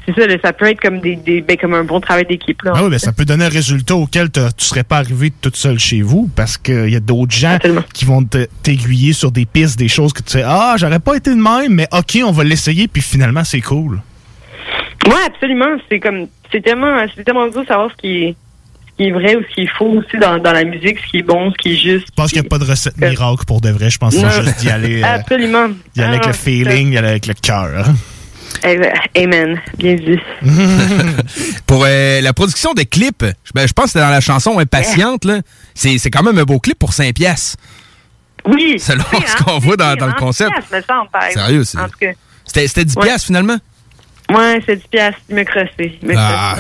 c'est 0.07 0.15
ça, 0.21 0.27
là, 0.27 0.37
ça 0.43 0.53
peut 0.53 0.67
être 0.67 0.81
comme 0.81 1.01
des, 1.01 1.17
des 1.17 1.41
ben, 1.41 1.57
comme 1.57 1.75
un 1.75 1.85
bon 1.85 2.01
travail 2.01 2.27
d'équipe 2.27 2.61
là. 2.63 2.73
Ah 2.75 2.85
oui, 2.85 2.91
ben, 2.91 2.99
ça 2.99 3.13
peut 3.13 3.25
donner 3.25 3.45
un 3.47 3.49
résultat 3.51 3.97
auquel 3.97 4.31
tu 4.31 4.41
serais 4.59 4.85
pas 4.85 4.99
arrivé 4.99 5.33
toute 5.41 5.57
seule 5.57 5.79
chez 5.79 6.03
vous 6.03 6.31
parce 6.35 6.57
qu'il 6.59 6.91
y 6.91 6.97
a 6.97 7.01
d'autres 7.01 7.35
gens 7.35 7.59
qui 7.93 8.05
vont 8.05 8.25
t'aiguiller 8.63 9.13
sur 9.13 9.31
des 9.31 9.47
pistes, 9.47 9.79
des 9.79 9.89
choses 9.89 10.13
que 10.13 10.23
tu 10.23 10.33
sais, 10.33 10.43
ah, 10.45 10.75
j'aurais 10.79 11.01
pas 11.01 11.17
été 11.17 11.31
de 11.31 11.41
même, 11.41 11.75
mais 11.75 11.89
ok, 11.93 12.19
on 12.25 12.33
va 12.33 12.45
l'essayer, 12.45 12.89
puis 12.89 13.03
finalement, 13.03 13.45
c'est 13.45 13.61
cool. 13.61 14.01
Ouais, 15.07 15.13
absolument, 15.27 15.77
c'est 15.89 16.01
comme 16.01 16.27
c'est 16.51 16.63
tellement 16.63 17.05
c'est 17.15 17.25
tellement 17.25 17.47
dur 17.49 17.63
de 17.63 17.67
savoir 17.67 17.91
ce 17.91 17.97
qui 18.01 18.25
est 18.25 18.37
ce 18.87 18.97
qui 19.03 19.09
est 19.09 19.13
vrai 19.13 19.35
ou 19.37 19.43
ce 19.43 19.55
qui 19.55 19.63
est 19.63 19.71
faux 19.77 19.87
aussi 19.87 20.17
dans, 20.21 20.39
dans 20.39 20.53
la 20.53 20.63
musique, 20.65 20.99
ce 21.05 21.11
qui 21.11 21.19
est 21.19 21.23
bon, 21.23 21.51
ce 21.51 21.57
qui 21.57 21.73
est 21.73 21.77
juste. 21.77 22.07
Je 22.07 22.13
pense 22.15 22.31
qu'il 22.31 22.41
n'y 22.41 22.47
a 22.47 22.49
pas 22.49 22.59
de 22.59 22.65
recette 22.65 22.97
miracle 22.97 23.45
pour 23.45 23.61
de 23.61 23.69
vrai. 23.71 23.91
Je 23.91 23.99
pense 23.99 24.15
Non. 24.17 24.29
c'est 24.31 24.45
juste 24.45 24.61
d'y 24.61 24.71
aller, 24.71 25.03
euh, 25.03 25.07
Absolument. 25.17 25.69
d'y 25.95 26.01
aller 26.01 26.11
avec 26.15 26.23
Ah, 26.25 26.29
le 26.29 26.33
feeling, 26.33 26.91
d'y 26.91 26.99
aller 26.99 27.09
avec 27.09 27.27
le 27.27 27.35
cœur. 27.35 27.87
Amen. 29.17 29.61
Bien 29.79 29.95
dit. 29.95 30.19
Pour 31.67 31.85
euh, 31.87 32.21
la 32.21 32.33
production 32.33 32.73
de 32.75 32.83
clips, 32.83 33.25
je- 33.45 33.51
ben, 33.55 33.67
je 33.67 33.73
pense 33.73 33.87
que 33.87 33.91
c'était 33.93 34.05
dans 34.05 34.11
la 34.11 34.21
chanson 34.21 34.59
Impatiente, 34.59 35.25
là. 35.25 35.41
C'est 35.75 35.99
c'est 35.99 36.11
quand 36.11 36.23
même 36.23 36.39
un 36.39 36.45
beau 36.45 36.59
clip 36.61 36.79
pour 36.79 36.93
5 36.93 37.15
piastres. 37.15 37.57
Oui. 38.47 38.79
Selon 38.79 39.05
oui, 39.13 39.21
ce 39.27 39.33
hein, 39.33 39.45
qu'on 39.45 39.59
voit 39.59 39.77
dans, 39.77 39.95
le 39.95 40.13
concept. 40.19 40.51
pièces, 40.53 40.71
me 40.71 40.83
semble, 40.87 41.09
par. 41.11 41.31
Sérieux, 41.33 41.65
c'est- 41.65 41.79
En 41.79 41.89
tout 41.89 41.99
cas. 42.01 42.13
C'était 42.45 42.67
c'était 42.69 42.85
10 42.85 42.97
Ouais. 42.97 43.05
piastres, 43.07 43.27
finalement? 43.27 43.57
Ouais, 44.33 44.63
c'est 44.65 44.77
10 44.77 44.89
piastres. 44.91 45.21
Il 45.29 45.37
me 45.37 45.45
crossé. 45.45 45.99
Ah, 46.17 46.57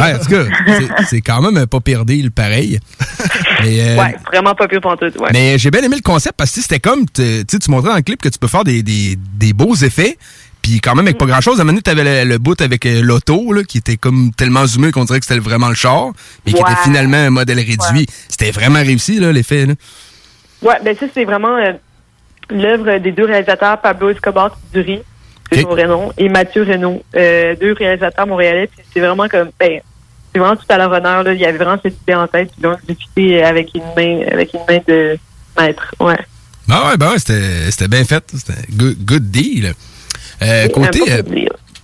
ouais, 0.00 0.14
en 0.14 0.18
tout 0.18 0.26
cas, 0.30 0.44
c'est- 0.66 1.04
c'est 1.08 1.20
quand 1.22 1.40
même 1.40 1.56
un 1.56 1.66
pas 1.66 1.80
pire 1.80 2.04
deal, 2.04 2.30
pareil. 2.30 2.78
Mais, 3.62 3.80
euh, 3.80 3.96
Ouais, 3.96 4.16
vraiment 4.26 4.54
pas 4.54 4.68
pire 4.68 4.80
pour 4.82 4.96
tout. 4.98 5.06
Ouais. 5.18 5.30
Mais 5.32 5.56
j'ai 5.58 5.70
bien 5.70 5.82
aimé 5.82 5.96
le 5.96 6.02
concept 6.02 6.36
parce 6.36 6.50
que 6.54 6.60
c'était 6.60 6.80
comme, 6.80 7.06
tu 7.08 7.22
sais, 7.48 7.58
tu 7.58 7.70
montrais 7.70 7.90
dans 7.90 7.96
le 7.96 8.02
clip 8.02 8.20
que 8.20 8.28
tu 8.28 8.38
peux 8.38 8.48
faire 8.48 8.64
des, 8.64 8.82
des, 8.82 9.16
des 9.16 9.52
beaux 9.54 9.74
effets, 9.76 10.18
puis 10.66 10.80
quand 10.80 10.96
même 10.96 11.06
avec 11.06 11.16
pas 11.16 11.26
grand-chose. 11.26 11.58
À 11.58 11.62
un 11.62 11.64
moment 11.64 11.74
donné, 11.74 11.82
t'avais 11.82 12.24
le, 12.24 12.28
le 12.28 12.38
bout 12.38 12.60
avec 12.60 12.86
euh, 12.86 13.00
l'auto, 13.00 13.52
là, 13.52 13.62
qui 13.62 13.78
était 13.78 13.96
comme 13.96 14.32
tellement 14.36 14.66
zoomé 14.66 14.90
qu'on 14.90 15.04
dirait 15.04 15.20
que 15.20 15.26
c'était 15.26 15.38
vraiment 15.38 15.68
le 15.68 15.76
char, 15.76 16.10
mais 16.44 16.52
qui 16.52 16.60
était 16.60 16.74
finalement 16.82 17.18
un 17.18 17.30
modèle 17.30 17.58
réduit. 17.58 18.06
C'était 18.28 18.50
vraiment 18.50 18.80
réussi, 18.80 19.20
là, 19.20 19.30
l'effet. 19.30 19.66
là. 19.66 19.74
Ouais, 20.62 20.74
ben 20.84 20.96
ça, 20.96 21.06
c'est 21.14 21.24
vraiment 21.24 21.56
euh, 21.56 21.72
l'œuvre 22.50 22.98
des 22.98 23.12
deux 23.12 23.26
réalisateurs, 23.26 23.80
Pablo 23.80 24.10
Escobar 24.10 24.58
c'est 24.72 25.60
son 25.62 25.68
vrai 25.68 25.86
nom, 25.86 26.12
et 26.18 26.28
Mathieu 26.28 26.64
Renault, 26.64 27.04
euh, 27.14 27.54
deux 27.54 27.74
réalisateurs 27.74 28.26
montréalais. 28.26 28.66
Puis 28.66 28.84
c'est 28.92 28.98
vraiment 28.98 29.28
comme, 29.28 29.50
ben, 29.60 29.80
c'est 30.32 30.40
vraiment 30.40 30.56
tout 30.56 30.66
à 30.68 30.78
leur 30.78 30.90
honneur. 30.90 31.22
Là. 31.22 31.32
Il 31.32 31.40
y 31.40 31.46
avait 31.46 31.58
vraiment 31.58 31.78
cette 31.80 31.96
idée 32.02 32.14
en 32.16 32.26
tête, 32.26 32.48
puis 32.48 32.56
ils 32.58 32.64
l'ont 32.64 32.76
exécuté 32.76 33.44
avec 33.44 33.70
une 33.72 33.84
main, 33.96 34.26
avec 34.32 34.52
une 34.52 34.60
main 34.68 34.80
de 34.88 35.16
maître. 35.56 35.94
Ouais. 36.00 36.18
Ah 36.68 36.88
ouais, 36.88 36.96
ben 36.96 37.12
ouais, 37.12 37.18
c'était 37.20 37.70
c'était 37.70 37.86
bien 37.86 38.04
fait. 38.04 38.24
C'était 38.34 38.54
un 38.54 38.76
good, 38.76 38.96
good 39.04 39.30
deal. 39.30 39.72
Euh, 40.42 40.68
côté, 40.68 41.00
euh, 41.10 41.22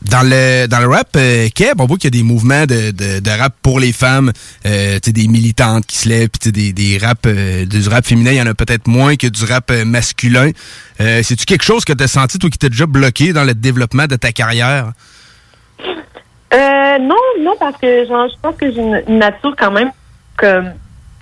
dans 0.02 0.22
le 0.28 0.66
dans 0.66 0.80
le 0.80 0.88
rap 0.88 1.08
euh, 1.16 1.48
Keb, 1.54 1.80
on 1.80 1.86
voit 1.86 1.96
qu'il 1.96 2.14
y 2.14 2.18
a 2.18 2.18
des 2.20 2.24
mouvements 2.24 2.66
de, 2.66 2.90
de, 2.90 3.20
de 3.20 3.30
rap 3.30 3.54
pour 3.62 3.80
les 3.80 3.92
femmes, 3.92 4.32
euh, 4.66 4.98
des 5.04 5.28
militantes 5.28 5.86
qui 5.86 5.96
se 5.96 6.08
lèvent, 6.08 6.28
puis 6.28 6.52
des, 6.52 6.72
des 6.72 6.98
rap, 6.98 7.20
euh, 7.26 7.64
du 7.64 7.88
rap 7.88 8.04
féminin, 8.04 8.32
il 8.32 8.36
y 8.38 8.42
en 8.42 8.46
a 8.46 8.54
peut-être 8.54 8.86
moins 8.88 9.16
que 9.16 9.26
du 9.28 9.44
rap 9.44 9.70
masculin. 9.86 10.50
C'est-tu 10.98 11.46
quelque 11.46 11.64
chose 11.64 11.84
que 11.84 11.92
tu 11.92 12.04
as 12.04 12.08
senti, 12.08 12.38
toi, 12.38 12.48
qui 12.50 12.58
t'a 12.58 12.68
déjà 12.68 12.86
bloqué 12.86 13.32
dans 13.32 13.44
le 13.44 13.54
développement 13.54 14.06
de 14.06 14.16
ta 14.16 14.30
carrière? 14.32 14.92
Non, 16.52 17.16
non, 17.40 17.54
parce 17.58 17.76
que 17.80 18.06
genre, 18.06 18.28
je 18.28 18.34
pense 18.40 18.54
que 18.56 18.70
j'ai 18.70 18.80
une, 18.80 19.18
nature 19.18 19.54
quand 19.58 19.70
même 19.70 19.90
comme 20.36 20.72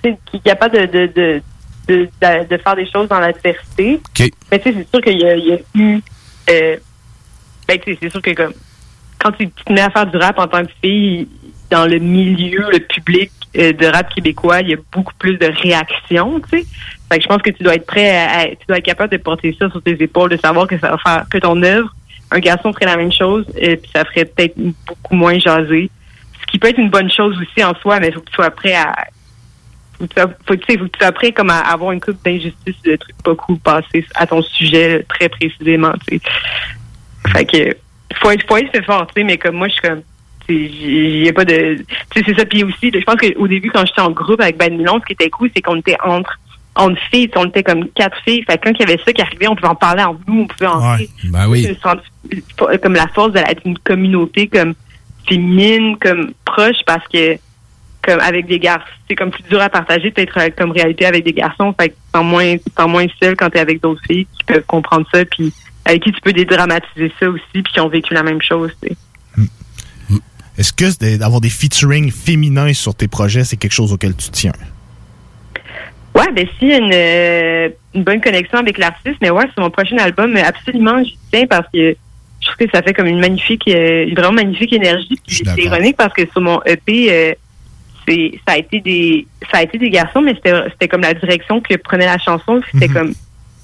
qui 0.03 0.09
est 0.37 0.43
capable 0.43 0.75
de, 0.75 0.85
de, 0.85 1.05
de, 1.07 1.41
de, 1.87 2.09
de- 2.21 2.47
de 2.49 2.57
faire 2.57 2.75
des 2.75 2.89
choses 2.91 3.07
dans 3.07 3.19
l'adversité. 3.19 4.01
Mais 4.51 4.59
tu 4.59 4.71
sais, 4.71 4.75
c'est 4.77 4.87
sûr 4.89 5.01
qu'il 5.01 5.19
y 5.19 5.25
a, 5.25 5.35
il 5.35 5.45
y 5.47 5.53
a 5.53 5.57
eu 5.75 6.01
euh, 6.49 6.75
c'est 7.85 8.09
sûr 8.09 8.21
que 8.21 8.31
comme 8.31 8.53
quand 9.21 9.31
tu 9.33 9.49
te 9.49 9.71
mets 9.71 9.81
à 9.81 9.89
faire 9.89 10.07
du 10.07 10.17
rap 10.17 10.39
en 10.39 10.47
tant 10.47 10.63
que 10.65 10.71
fille 10.83 11.27
dans 11.69 11.85
le 11.85 11.99
milieu, 11.99 12.69
le 12.71 12.79
public 12.79 13.31
euh, 13.57 13.71
de 13.71 13.85
rap 13.85 14.13
québécois, 14.13 14.61
il 14.61 14.69
y 14.69 14.73
a 14.73 14.77
beaucoup 14.91 15.13
plus 15.17 15.37
de 15.37 15.45
réactions, 15.45 16.39
tu 16.41 16.59
sais. 16.59 16.65
Fait 17.09 17.17
que 17.17 17.23
je 17.23 17.27
pense 17.27 17.41
que 17.41 17.51
tu 17.51 17.63
dois 17.63 17.75
être 17.75 17.85
prêt 17.85 18.17
à, 18.17 18.47
tu 18.47 18.65
dois 18.67 18.77
être 18.77 18.85
capable 18.85 19.11
de 19.11 19.17
porter 19.17 19.55
ça 19.57 19.69
sur 19.69 19.81
tes 19.81 20.01
épaules, 20.01 20.31
de 20.31 20.37
savoir 20.37 20.67
que 20.67 20.77
ça 20.79 20.91
va 20.91 20.97
faire 20.97 21.25
que 21.29 21.37
ton 21.37 21.61
œuvre, 21.61 21.93
un 22.31 22.39
garçon 22.39 22.73
ferait 22.73 22.85
la 22.85 22.97
même 22.97 23.11
chose, 23.11 23.45
et 23.57 23.77
puis 23.77 23.89
ça 23.93 24.05
ferait 24.05 24.25
peut-être 24.25 24.55
beaucoup 24.57 25.15
moins 25.15 25.37
jaser. 25.37 25.89
Ce 26.41 26.51
qui 26.51 26.59
peut 26.59 26.69
être 26.69 26.79
une 26.79 26.89
bonne 26.89 27.11
chose 27.11 27.37
aussi 27.39 27.63
en 27.63 27.75
soi, 27.75 27.99
mais 27.99 28.11
faut 28.11 28.21
que 28.21 28.29
tu 28.29 28.35
sois 28.35 28.51
prêt 28.51 28.75
à 28.75 28.93
faut 29.99 30.55
que 30.55 30.65
tu 30.65 30.79
sois, 30.99 31.11
prêt 31.11 31.31
comme 31.31 31.51
à 31.51 31.59
avoir 31.59 31.91
une 31.91 32.01
coupe 32.01 32.23
d'injustice, 32.25 32.81
de 32.83 32.95
trucs 32.95 33.21
pas 33.23 33.35
cool 33.35 33.59
passés 33.59 34.05
à 34.15 34.25
ton 34.25 34.41
sujet 34.41 35.05
très 35.07 35.29
précisément. 35.29 35.93
Fait 37.29 37.45
que 37.45 37.75
faut 38.17 38.31
être, 38.31 38.45
faut 38.47 38.57
être 38.57 38.83
fort, 38.85 39.07
tu 39.07 39.13
sais, 39.21 39.23
mais 39.23 39.37
comme 39.37 39.55
moi, 39.55 39.67
je 39.67 39.73
suis 39.73 39.81
comme, 39.81 40.01
il 40.49 41.27
a 41.29 41.33
pas 41.33 41.45
de, 41.45 41.77
tu 42.09 42.19
sais, 42.19 42.23
c'est 42.25 42.37
ça. 42.37 42.45
Puis 42.45 42.63
aussi, 42.63 42.91
je 42.93 43.03
pense 43.03 43.15
qu'au 43.15 43.47
début, 43.47 43.71
quand 43.71 43.85
j'étais 43.85 44.01
en 44.01 44.11
groupe 44.11 44.41
avec 44.41 44.57
Ben 44.57 44.75
Milon, 44.75 44.99
ce 44.99 45.05
qui 45.05 45.13
était 45.13 45.29
cool, 45.29 45.49
c'est 45.55 45.61
qu'on 45.61 45.77
était 45.77 45.97
entre, 46.03 46.39
entre 46.75 46.99
filles, 47.11 47.29
on 47.35 47.45
était 47.45 47.63
comme 47.63 47.87
quatre 47.89 48.17
filles. 48.23 48.43
Fait 48.43 48.57
que 48.57 48.65
quand 48.65 48.75
il 48.79 48.81
y 48.81 48.91
avait 48.91 49.01
ça 49.03 49.13
qui 49.13 49.21
arrivait, 49.21 49.47
on 49.47 49.55
pouvait 49.55 49.69
en 49.69 49.75
parler 49.75 50.03
entre 50.03 50.19
nous, 50.27 50.41
on 50.41 50.47
pouvait 50.47 50.67
en 50.67 50.97
Ben 51.25 51.47
oui. 51.47 51.77
sens 51.81 51.97
comme 52.81 52.93
la 52.93 53.07
force 53.07 53.33
d'être 53.33 53.61
une 53.65 53.77
communauté 53.79 54.47
comme 54.47 54.73
féminine, 55.27 55.97
comme 55.97 56.33
proche, 56.45 56.77
parce 56.85 57.07
que 57.07 57.37
comme 58.03 58.19
avec 58.19 58.47
des 58.47 58.59
garçons, 58.59 58.85
c'est 59.07 59.15
comme 59.15 59.29
plus 59.29 59.43
dur 59.43 59.61
à 59.61 59.69
partager 59.69 60.09
peut-être 60.09 60.39
euh, 60.39 60.49
comme 60.57 60.71
réalité 60.71 61.05
avec 61.05 61.23
des 61.23 61.33
garçons. 61.33 61.73
Fait 61.79 61.89
que 61.89 61.93
tu 61.93 61.99
te 62.11 62.17
sens 62.17 62.25
moins, 62.25 62.55
moins 62.87 63.05
seul 63.21 63.35
quand 63.35 63.49
t'es 63.51 63.59
avec 63.59 63.79
d'autres 63.79 64.01
filles 64.07 64.25
qui 64.25 64.43
peuvent 64.43 64.65
comprendre 64.65 65.05
ça, 65.13 65.23
puis 65.25 65.53
avec 65.85 66.03
qui 66.03 66.11
tu 66.11 66.21
peux 66.21 66.33
dédramatiser 66.33 67.11
ça 67.19 67.29
aussi, 67.29 67.43
puis 67.53 67.63
qui 67.73 67.79
ont 67.79 67.89
vécu 67.89 68.13
la 68.13 68.23
même 68.23 68.41
chose. 68.41 68.71
tu 68.81 68.89
sais. 68.89 68.95
Est-ce 70.57 70.73
que 70.73 71.17
d'avoir 71.17 71.41
des 71.41 71.49
featuring 71.49 72.11
féminins 72.11 72.73
sur 72.73 72.93
tes 72.93 73.07
projets, 73.07 73.43
c'est 73.43 73.57
quelque 73.57 73.73
chose 73.73 73.93
auquel 73.93 74.15
tu 74.15 74.29
tiens? 74.29 74.51
Ouais, 76.13 76.31
ben 76.33 76.45
a 76.45 76.65
une, 76.77 76.91
euh, 76.93 77.69
une 77.95 78.03
bonne 78.03 78.21
connexion 78.21 78.57
avec 78.59 78.77
l'artiste, 78.77 79.15
mais 79.21 79.29
ouais, 79.29 79.45
sur 79.53 79.63
mon 79.63 79.69
prochain 79.69 79.97
album, 79.97 80.35
absolument, 80.35 81.03
j'y 81.03 81.17
tiens 81.31 81.47
parce 81.47 81.65
que 81.73 81.95
je 82.41 82.47
trouve 82.47 82.67
que 82.67 82.71
ça 82.73 82.81
fait 82.81 82.93
comme 82.93 83.07
une 83.07 83.19
magnifique, 83.19 83.63
euh, 83.69 84.05
une 84.07 84.13
vraiment 84.15 84.33
magnifique 84.33 84.73
énergie. 84.73 85.19
C'est 85.27 85.45
ironique 85.63 85.95
parce 85.95 86.13
que 86.13 86.23
sur 86.31 86.41
mon 86.41 86.61
EP, 86.65 87.07
euh, 87.11 87.33
c'est 88.07 88.39
ça 88.47 88.55
a 88.55 88.57
été 88.57 88.81
des 88.81 89.25
ça 89.51 89.59
a 89.59 89.63
été 89.63 89.77
des 89.77 89.89
garçons, 89.89 90.21
mais 90.21 90.33
c'était 90.35 90.53
c'était 90.71 90.87
comme 90.89 91.01
la 91.01 91.13
direction 91.13 91.61
que 91.61 91.75
prenait 91.75 92.05
la 92.05 92.17
chanson. 92.17 92.61
C'était 92.71 92.87
Mhm. 92.87 92.93
comme 92.93 93.13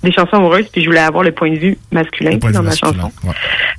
des 0.10 0.14
chansons 0.16 0.38
amoureuses, 0.38 0.68
puis 0.72 0.82
je 0.82 0.88
voulais 0.88 1.00
avoir 1.00 1.24
le 1.24 1.32
point 1.32 1.52
de 1.52 1.58
vue 1.58 1.78
masculin 1.92 2.38
dans 2.38 2.48
ma 2.52 2.62
masculin, 2.62 2.92
chanson. 2.94 3.12
ouais. 3.24 3.34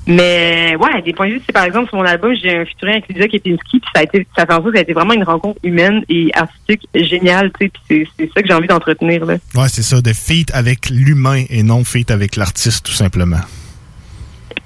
Mais 0.07 0.77
ouais, 0.81 1.03
des 1.03 1.13
points 1.13 1.29
de 1.29 1.33
vue, 1.35 1.43
c'est 1.47 1.53
par 1.53 1.65
exemple 1.65 1.89
sur 1.89 1.99
mon 1.99 2.05
album, 2.05 2.35
j'ai 2.43 2.57
un 2.57 2.65
featuring 2.65 2.95
avec 2.97 3.09
Lydia 3.09 3.29
Kepinski, 3.29 3.81
puis 3.81 3.91
ça 3.95 4.01
a 4.01 4.03
été, 4.05 4.27
ça 4.37 4.47
fait 4.47 4.53
en 4.53 4.57
sorte 4.57 4.69
que 4.69 4.75
ça 4.75 4.79
a 4.81 4.83
été 4.83 4.93
vraiment 4.93 5.13
une 5.15 5.25
rencontre 5.25 5.59
humaine 5.63 6.03
et 6.09 6.31
artistique 6.35 6.89
géniale, 6.95 7.51
tu 7.59 7.67
sais, 7.67 7.71
puis 7.73 7.83
c'est, 7.89 8.09
c'est 8.19 8.31
ça 8.35 8.43
que 8.43 8.49
j'ai 8.49 8.55
envie 8.55 8.69
d'entretenir 8.69 9.25
là. 9.27 9.35
Ouais, 9.55 9.69
c'est 9.69 9.83
ça, 9.83 10.01
de 10.01 10.13
feat 10.13 10.51
avec 10.55 10.89
l'humain 10.91 11.45
et 11.51 11.63
non 11.63 11.85
feat 11.85 12.11
avec 12.11 12.37
l'artiste, 12.37 12.87
tout 12.87 12.93
simplement. 12.93 13.41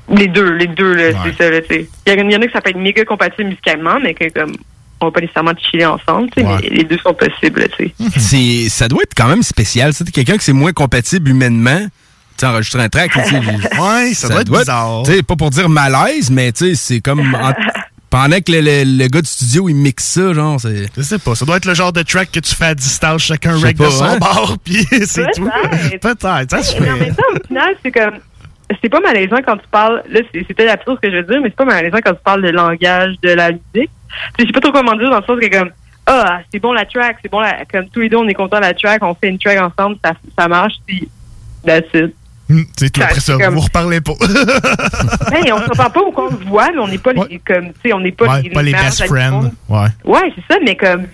Les 0.09 0.27
deux, 0.29 0.53
les 0.55 0.67
deux, 0.67 0.95
là, 0.95 1.19
c'est 1.25 1.37
ça, 1.43 1.51
là, 1.51 1.61
tu 1.63 1.69
sais. 1.75 1.89
Il 2.07 2.13
y, 2.13 2.17
en 2.17 2.19
a- 2.19 2.23
il 2.25 2.33
y 2.33 2.37
en 2.37 2.43
a 2.43 2.47
que 2.47 2.53
ça 2.53 2.61
peut 2.61 2.71
être 2.71 2.79
méga 2.79 3.05
compatible 3.05 3.49
musicalement, 3.49 3.99
mais 4.01 4.15
que 4.15 4.29
comme 4.31 4.53
on 5.03 5.07
va 5.07 5.13
pas 5.13 5.21
nécessairement 5.21 5.53
chiller 5.71 5.87
ensemble, 5.87 6.29
Ouais. 6.37 6.45
mais 6.63 6.69
les 6.71 6.85
deux 6.85 6.99
sont 6.99 7.15
possibles. 7.15 7.67
C'est, 8.17 8.69
ça 8.69 8.89
doit 8.89 9.03
être 9.03 9.15
quand 9.17 9.29
même 9.29 9.43
spécial. 9.43 9.93
C'est 9.93 10.11
quelqu'un 10.11 10.37
que 10.37 10.43
c'est 10.43 10.53
moins 10.53 10.73
compatible 10.73 11.31
humainement. 11.31 11.81
Tu 11.81 11.89
sais, 12.39 12.47
enregistrer 12.47 12.83
un 12.83 12.89
track. 12.89 13.15
ouais, 13.17 14.15
ça 14.15 14.29
doit 14.29 14.41
être 14.41 14.51
bizarre. 14.51 15.03
Pas 15.27 15.37
pour 15.37 15.51
dire 15.51 15.69
malaise, 15.69 16.31
mais 16.31 16.53
c'est 16.75 17.01
comme 17.01 17.35
en- 17.35 17.53
pendant 18.09 18.41
que 18.41 18.53
le, 18.53 18.61
le- 18.61 18.85
le 18.99 19.07
gars 19.09 19.23
du 19.23 19.29
studio 19.29 19.69
il 19.71 19.75
mixe 19.75 20.05
ça, 20.05 20.33
genre, 20.35 20.61
c'est. 20.61 20.87
Je 20.97 21.03
sais 21.03 21.19
pas, 21.19 21.35
ça 21.35 21.45
doit 21.47 21.57
être 21.57 21.65
le 21.67 21.73
genre 21.75 21.93
de 21.93 22.03
track 22.03 22.31
que 22.31 22.41
tu 22.41 22.55
fais 22.55 22.67
à 22.67 22.75
distance, 22.75 23.23
chacun 23.23 23.59
rec 23.59 23.77
de 23.77 23.89
son 23.89 24.05
hein? 24.05 24.19
bord, 24.19 24.57
puis 24.65 24.87
c'est 25.07 25.27
tout. 25.35 25.45
Peut-être. 25.45 26.01
Peut-être, 26.19 26.51
ça 26.51 26.63
se 26.63 26.79
Mais 26.81 26.91
en 26.91 26.97
fait. 26.97 27.01
même 27.07 27.15
temps, 27.15 27.23
au 27.35 27.47
final, 27.47 27.75
c'est 27.83 27.91
comme. 27.93 28.15
C'est 28.83 28.89
pas 28.89 29.01
malaisant 29.01 29.39
quand 29.45 29.57
tu 29.57 29.67
parles. 29.71 30.03
Là, 30.09 30.21
c'est- 30.33 30.45
c'était 30.47 30.65
l'absurde 30.67 30.99
que 31.01 31.11
je 31.11 31.17
veux 31.17 31.23
dire, 31.25 31.41
mais 31.43 31.49
c'est 31.49 31.57
pas 31.57 31.65
malaisant 31.65 31.99
quand 32.05 32.13
tu 32.15 32.23
parles 32.25 32.43
de 32.43 32.51
langage, 32.51 33.15
de 33.23 33.31
la 33.31 33.51
musique. 33.51 33.91
Je 34.39 34.45
sais 34.47 34.53
pas 34.53 34.61
trop 34.61 34.73
comment 34.73 34.95
dire 34.95 35.11
dans 35.11 35.19
le 35.21 35.25
sens 35.25 35.39
que, 35.41 35.59
comme. 35.59 35.71
Ah, 36.07 36.41
c'est 36.53 36.59
bon 36.59 36.73
la 36.73 36.85
track, 36.85 37.17
c'est 37.23 37.31
bon 37.31 37.41
la. 37.41 37.65
Comme 37.65 37.89
tous 37.89 38.01
les 38.01 38.09
deux, 38.09 38.17
on 38.17 38.27
est 38.29 38.35
content 38.35 38.57
de 38.59 38.63
la 38.63 38.75
track, 38.75 39.03
on 39.03 39.15
fait 39.15 39.29
une 39.29 39.39
track 39.39 39.59
ensemble, 39.61 39.97
ça, 40.05 40.13
ça 40.39 40.49
marche, 40.49 40.75
puis. 40.87 41.09
That's 41.65 41.87
it. 41.95 42.15
C'est 42.77 42.91
tout, 42.91 43.01
Ça, 43.01 43.07
après 43.07 43.21
ça, 43.21 43.37
comme- 43.39 43.55
vous 43.55 43.61
reparlez 43.61 44.01
pas. 44.01 44.13
Ben, 45.31 45.53
on 45.53 45.59
se 45.59 45.71
reparle 45.71 45.93
pas 45.93 46.01
au 46.01 46.13
qu'on 46.13 46.31
se 46.31 46.45
voit, 46.45 46.71
mais 46.73 46.81
on 46.81 46.89
n'est 46.89 46.99
pas 46.99 47.13
les. 47.13 47.39
Comme, 47.39 47.69
on 47.95 48.01
n'est 48.01 48.13
pas 48.13 48.27
Ouais, 48.27 48.43
les. 48.43 48.51
pas 48.51 48.63
les 48.63 48.73
best 48.73 49.07
friends. 49.07 49.51
Ouais. 49.69 49.87
Ouais, 50.05 50.33
c'est 50.35 50.55
ça, 50.55 50.61
mais 50.65 50.77
comme 50.77 51.05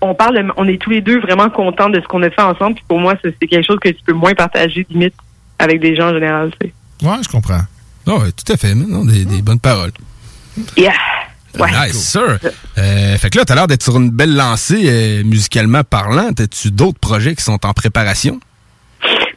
on 0.00 0.14
parle, 0.14 0.36
de- 0.42 0.52
on 0.56 0.66
est 0.66 0.80
tous 0.80 0.90
les 0.90 1.00
deux 1.00 1.20
vraiment 1.20 1.48
contents 1.50 1.88
de 1.90 2.00
ce 2.00 2.06
qu'on 2.06 2.22
a 2.22 2.30
fait 2.30 2.42
ensemble. 2.42 2.74
Puis 2.76 2.84
pour 2.88 2.98
moi, 2.98 3.14
c'est 3.22 3.32
quelque 3.46 3.64
chose 3.64 3.78
que 3.78 3.90
tu 3.90 4.02
peux 4.04 4.12
moins 4.12 4.34
partager 4.34 4.86
limite 4.90 5.14
avec 5.58 5.80
des 5.80 5.94
gens 5.94 6.08
en 6.10 6.14
général. 6.14 6.50
tu 6.60 6.66
sais. 6.68 6.74
Ouais, 7.04 7.16
je 7.22 7.28
comprends. 7.28 7.60
Ouais, 8.06 8.32
tout 8.32 8.52
à 8.52 8.56
fait, 8.56 8.74
mais 8.74 8.86
non, 8.86 9.04
des, 9.04 9.24
des 9.24 9.42
bonnes 9.42 9.60
paroles. 9.60 9.92
Yeah. 10.76 10.92
Ouais. 11.58 11.70
nice, 11.86 11.96
sir. 11.96 12.38
Euh, 12.78 13.16
fait 13.18 13.30
que 13.30 13.38
là, 13.38 13.44
t'as 13.44 13.54
l'air 13.54 13.66
d'être 13.68 13.82
sur 13.84 13.96
une 13.96 14.10
belle 14.10 14.34
lancée 14.34 14.82
euh, 14.86 15.22
musicalement 15.24 15.84
parlant. 15.84 16.32
T'as-tu 16.32 16.70
d'autres 16.72 16.98
projets 16.98 17.34
qui 17.36 17.44
sont 17.44 17.64
en 17.64 17.72
préparation? 17.72 18.40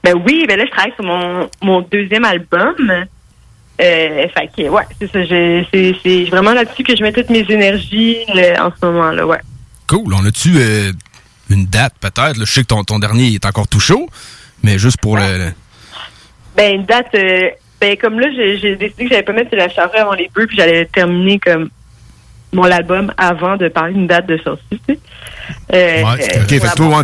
Ben 0.04 0.16
oui, 0.26 0.46
ben 0.48 0.58
là, 0.58 0.66
je 0.66 0.72
travaille 0.72 0.94
sur 0.96 1.06
mon, 1.06 1.50
mon 1.62 1.82
deuxième 1.92 2.26
album. 2.26 2.76
Euh, 3.80 4.26
fait 4.36 4.50
que, 4.58 4.70
ouais, 4.70 4.84
c'est 5.00 5.12
ça. 5.12 5.24
je- 5.24 5.64
C'est 5.72 5.96
c'est 6.02 6.24
vraiment 6.26 6.54
là-dessus 6.54 6.84
que 6.84 6.96
je 6.96 7.04
mets 7.04 7.12
toutes 7.14 7.30
mes 7.30 7.46
énergies 7.50 8.18
là, 8.34 8.66
en 8.66 8.72
ce 8.72 8.86
moment, 8.86 9.12
là, 9.12 9.26
ouais. 9.28 9.40
Cool. 9.86 10.14
On 10.16 10.26
a-tu 10.26 10.54
euh, 10.58 10.92
une 11.52 11.66
date 11.68 11.94
peut-être? 12.00 12.38
là? 12.38 12.46
Je 12.46 12.52
sais 12.52 12.62
que 12.62 12.68
ton, 12.68 12.84
ton 12.84 12.98
dernier 13.00 13.34
est 13.34 13.46
encore 13.46 13.68
tout 13.68 13.80
chaud, 13.80 14.10
mais 14.64 14.80
juste 14.80 14.98
pour 15.00 15.18
le- 15.18 15.52
Ben, 16.58 16.76
une 16.80 16.86
date, 16.86 17.08
euh, 17.16 17.50
ben, 17.80 17.96
comme 17.98 18.20
là, 18.20 18.28
j'ai 18.36 18.76
décidé 18.76 19.04
que 19.06 19.10
j'allais 19.10 19.24
pas 19.24 19.34
mettre 19.34 19.56
la 19.56 19.70
charrue 19.70 19.98
avant 19.98 20.14
les 20.14 20.30
bœufs, 20.34 20.48
puis 20.48 20.58
j'allais 20.58 20.86
terminer 20.86 21.40
comme 21.40 21.70
mon 22.52 22.64
album 22.64 23.14
avant 23.18 23.58
de 23.58 23.68
parler 23.68 23.94
d'une 23.94 24.08
date 24.08 24.26
de 24.28 24.38
sortie. 24.40 24.64
Tu 24.88 24.94
sais. 24.96 25.00
Euh, 25.74 26.04
Ouais, 26.04 26.38
euh, 26.38 26.48
fait 26.48 26.76
toi, 26.76 27.04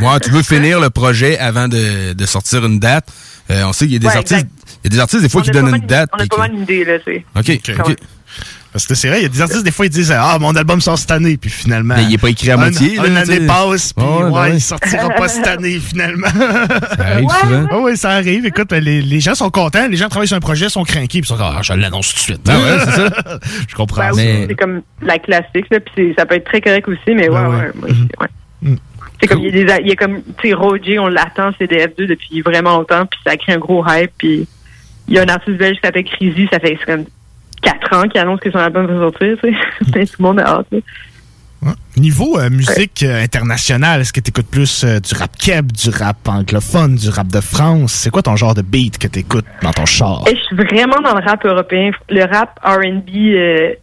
ouais, 0.00 0.20
tu 0.20 0.30
veux 0.30 0.42
finir 0.42 0.80
le 0.80 0.90
projet 0.90 1.38
avant 1.38 1.68
de, 1.68 2.12
de 2.12 2.26
sortir 2.26 2.64
une 2.64 2.78
date? 2.78 3.08
Euh, 3.50 3.64
on 3.66 3.72
sait 3.72 3.84
qu'il 3.86 3.94
y 3.94 3.96
a 3.96 4.00
des 4.00 4.06
Ouais, 4.06 4.16
artistes. 4.16 4.46
Il 4.84 4.90
y 4.90 4.94
a 4.94 4.96
des 4.96 5.00
artistes, 5.00 5.22
des 5.22 5.28
fois, 5.28 5.40
On 5.40 5.44
qui 5.44 5.50
donnent 5.50 5.74
une 5.74 5.86
date. 5.86 6.10
On 6.12 6.22
a 6.22 6.26
pas 6.26 6.38
mal 6.38 6.52
une 6.54 6.62
idée, 6.62 6.84
là. 6.84 6.94
OK, 7.36 7.60
Quand 7.76 7.90
OK. 7.90 7.96
Parce 8.76 8.86
que 8.86 8.94
c'est 8.94 9.08
vrai, 9.08 9.20
il 9.20 9.22
y 9.22 9.24
a 9.24 9.28
des 9.30 9.40
artistes, 9.40 9.64
des 9.64 9.70
fois, 9.70 9.86
ils 9.86 9.90
disent 9.90 10.12
Ah, 10.14 10.36
mon 10.38 10.54
album 10.54 10.82
sort 10.82 10.98
cette 10.98 11.10
année, 11.10 11.38
puis 11.38 11.48
finalement. 11.48 11.94
Mais 11.96 12.04
il 12.04 12.12
est 12.12 12.18
pas 12.18 12.28
écrit 12.28 12.50
à 12.50 12.54
un- 12.54 12.58
moitié, 12.58 12.98
Un 12.98 13.08
là, 13.08 13.20
année 13.20 13.46
passe, 13.46 13.94
puis 13.94 14.04
Ouais, 14.04 14.12
ouais, 14.12 14.30
ben 14.30 14.40
ouais. 14.42 14.50
il 14.56 14.60
sortira 14.60 15.08
pas 15.08 15.28
cette 15.28 15.46
année, 15.46 15.78
finalement. 15.80 16.26
Ça 16.28 17.06
arrive 17.06 17.28
souvent. 17.40 17.66
Oui, 17.72 17.82
ouais, 17.84 17.96
ça 17.96 18.10
arrive. 18.10 18.44
Écoute, 18.44 18.68
ben, 18.68 18.84
les, 18.84 19.00
les 19.00 19.20
gens 19.20 19.34
sont 19.34 19.48
contents, 19.48 19.88
les 19.88 19.96
gens 19.96 20.08
travaillent 20.10 20.28
sur 20.28 20.36
un 20.36 20.40
projet, 20.40 20.68
sont 20.68 20.84
craqués, 20.84 21.06
puis 21.08 21.20
ils 21.20 21.24
sont 21.26 21.38
comme 21.38 21.54
Ah, 21.56 21.62
je 21.62 21.72
l'annonce 21.72 22.08
tout 22.10 22.16
de 22.16 22.20
suite. 22.20 22.40
Ah 22.48 22.58
ouais, 22.58 22.78
c'est 22.84 22.90
ça. 22.90 23.38
je 23.68 23.74
comprends. 23.74 24.10
Ben 24.10 24.12
oui, 24.14 24.44
C'est 24.48 24.54
comme 24.56 24.82
la 25.00 25.18
classique, 25.18 25.66
là, 25.70 25.80
puis 25.80 26.12
ça 26.18 26.26
peut 26.26 26.34
être 26.34 26.44
très 26.44 26.60
correct 26.60 26.86
aussi, 26.86 27.14
mais 27.14 27.30
ouais, 27.30 27.40
Ben 27.40 27.48
ouais. 27.48 27.56
ouais. 27.56 27.96
moi, 28.18 28.28
c'est- 29.20 29.26
comme, 29.28 29.38
il 29.38 29.44
y 29.46 29.48
a 29.48 29.50
des, 29.78 29.82
il 29.84 29.88
y 29.88 29.92
a 29.92 29.96
comme, 29.96 30.16
tu 30.38 30.48
sais, 30.48 30.52
Roger, 30.54 30.98
on 30.98 31.08
l'attend, 31.08 31.50
c'est 31.58 31.64
DF2 31.70 32.06
depuis 32.06 32.42
vraiment 32.42 32.76
longtemps, 32.76 33.06
puis 33.06 33.18
ça 33.26 33.36
crée 33.38 33.54
un 33.54 33.58
gros 33.58 33.82
hype, 33.88 34.10
puis 34.18 34.46
il 35.08 35.14
y 35.14 35.18
a 35.18 35.22
un 35.22 35.28
artiste 35.28 35.56
belge 35.56 35.76
qui 35.76 35.82
s'appelle 35.82 36.04
Crazy, 36.04 36.46
ça 36.52 36.58
fait 36.60 36.76
c'est 36.78 36.84
comme 36.92 37.04
4 37.66 37.96
ans 37.96 38.08
qu'il 38.08 38.20
annonce 38.20 38.40
que 38.40 38.50
son 38.50 38.58
album 38.58 38.86
va 38.86 38.98
sortir, 38.98 39.36
tu 39.42 39.50
sais. 39.50 40.06
Tout 40.06 40.16
le 40.18 40.22
monde 40.22 40.40
a 40.40 40.46
hâte, 40.46 40.66
là. 40.70 40.78
Niveau 41.96 42.38
euh, 42.38 42.50
musique 42.50 43.02
euh, 43.02 43.22
internationale, 43.22 44.02
est-ce 44.02 44.12
que 44.12 44.20
tu 44.20 44.28
écoutes 44.28 44.48
plus 44.48 44.84
euh, 44.84 45.00
du 45.00 45.14
rap 45.14 45.34
keb, 45.36 45.72
du 45.72 45.90
rap 45.90 46.28
anglophone, 46.28 46.94
du 46.94 47.08
rap 47.08 47.26
de 47.28 47.40
France? 47.40 47.92
C'est 47.92 48.10
quoi 48.10 48.22
ton 48.22 48.36
genre 48.36 48.54
de 48.54 48.62
beat 48.62 48.98
que 48.98 49.08
tu 49.08 49.20
écoutes 49.20 49.46
dans 49.62 49.72
ton 49.72 49.86
char? 49.86 50.22
Et 50.28 50.36
je 50.36 50.42
suis 50.42 50.56
vraiment 50.56 51.00
dans 51.00 51.14
le 51.14 51.24
rap 51.24 51.44
européen. 51.44 51.90
Le 52.10 52.24
rap 52.24 52.60
R&B 52.62 53.76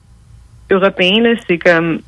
européen, 0.72 1.36
c'est 1.48 1.58
comme... 1.58 2.00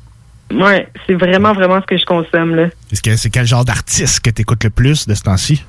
Ouais, 0.54 0.88
c'est 1.06 1.14
vraiment, 1.14 1.52
vraiment 1.52 1.80
ce 1.80 1.86
que 1.86 1.98
je 1.98 2.04
consomme, 2.04 2.54
là. 2.54 2.68
Est-ce 2.92 3.02
que 3.02 3.16
c'est 3.16 3.30
quel 3.30 3.46
genre 3.46 3.64
d'artiste 3.64 4.20
que 4.20 4.30
tu 4.30 4.42
écoutes 4.42 4.62
le 4.62 4.70
plus 4.70 5.08
de 5.08 5.14
ce 5.14 5.22
temps-ci? 5.22 5.64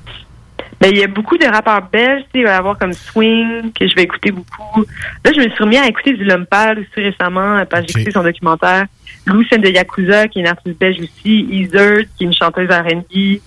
Ben, 0.80 0.90
il 0.92 0.98
y 0.98 1.02
a 1.02 1.08
beaucoup 1.08 1.36
de 1.36 1.46
rappeurs 1.46 1.82
belges, 1.90 2.22
tu 2.22 2.26
sais, 2.26 2.38
il 2.40 2.44
va 2.44 2.50
y 2.50 2.54
avoir 2.54 2.78
comme 2.78 2.92
Swing, 2.92 3.72
que 3.72 3.88
je 3.88 3.94
vais 3.96 4.04
écouter 4.04 4.30
beaucoup. 4.30 4.84
Là, 5.24 5.32
je 5.34 5.40
me 5.40 5.48
suis 5.48 5.64
remis 5.64 5.76
à 5.76 5.88
écouter 5.88 6.12
du 6.12 6.24
Lumpal 6.24 6.78
aussi 6.78 7.00
récemment, 7.08 7.56
euh, 7.56 7.64
parce 7.64 7.86
que 7.86 7.92
j'ai 7.92 8.00
écouté 8.00 8.12
son 8.12 8.22
documentaire. 8.22 8.86
Lucien 9.26 9.58
de 9.58 9.68
Yakuza, 9.68 10.28
qui 10.28 10.38
est 10.38 10.42
une 10.42 10.48
artiste 10.48 10.78
belge 10.78 10.98
aussi. 11.00 11.46
Eazer, 11.50 12.02
qui 12.16 12.24
est 12.24 12.26
une 12.26 12.32
chanteuse 12.32 12.68
R&B. 12.70 13.40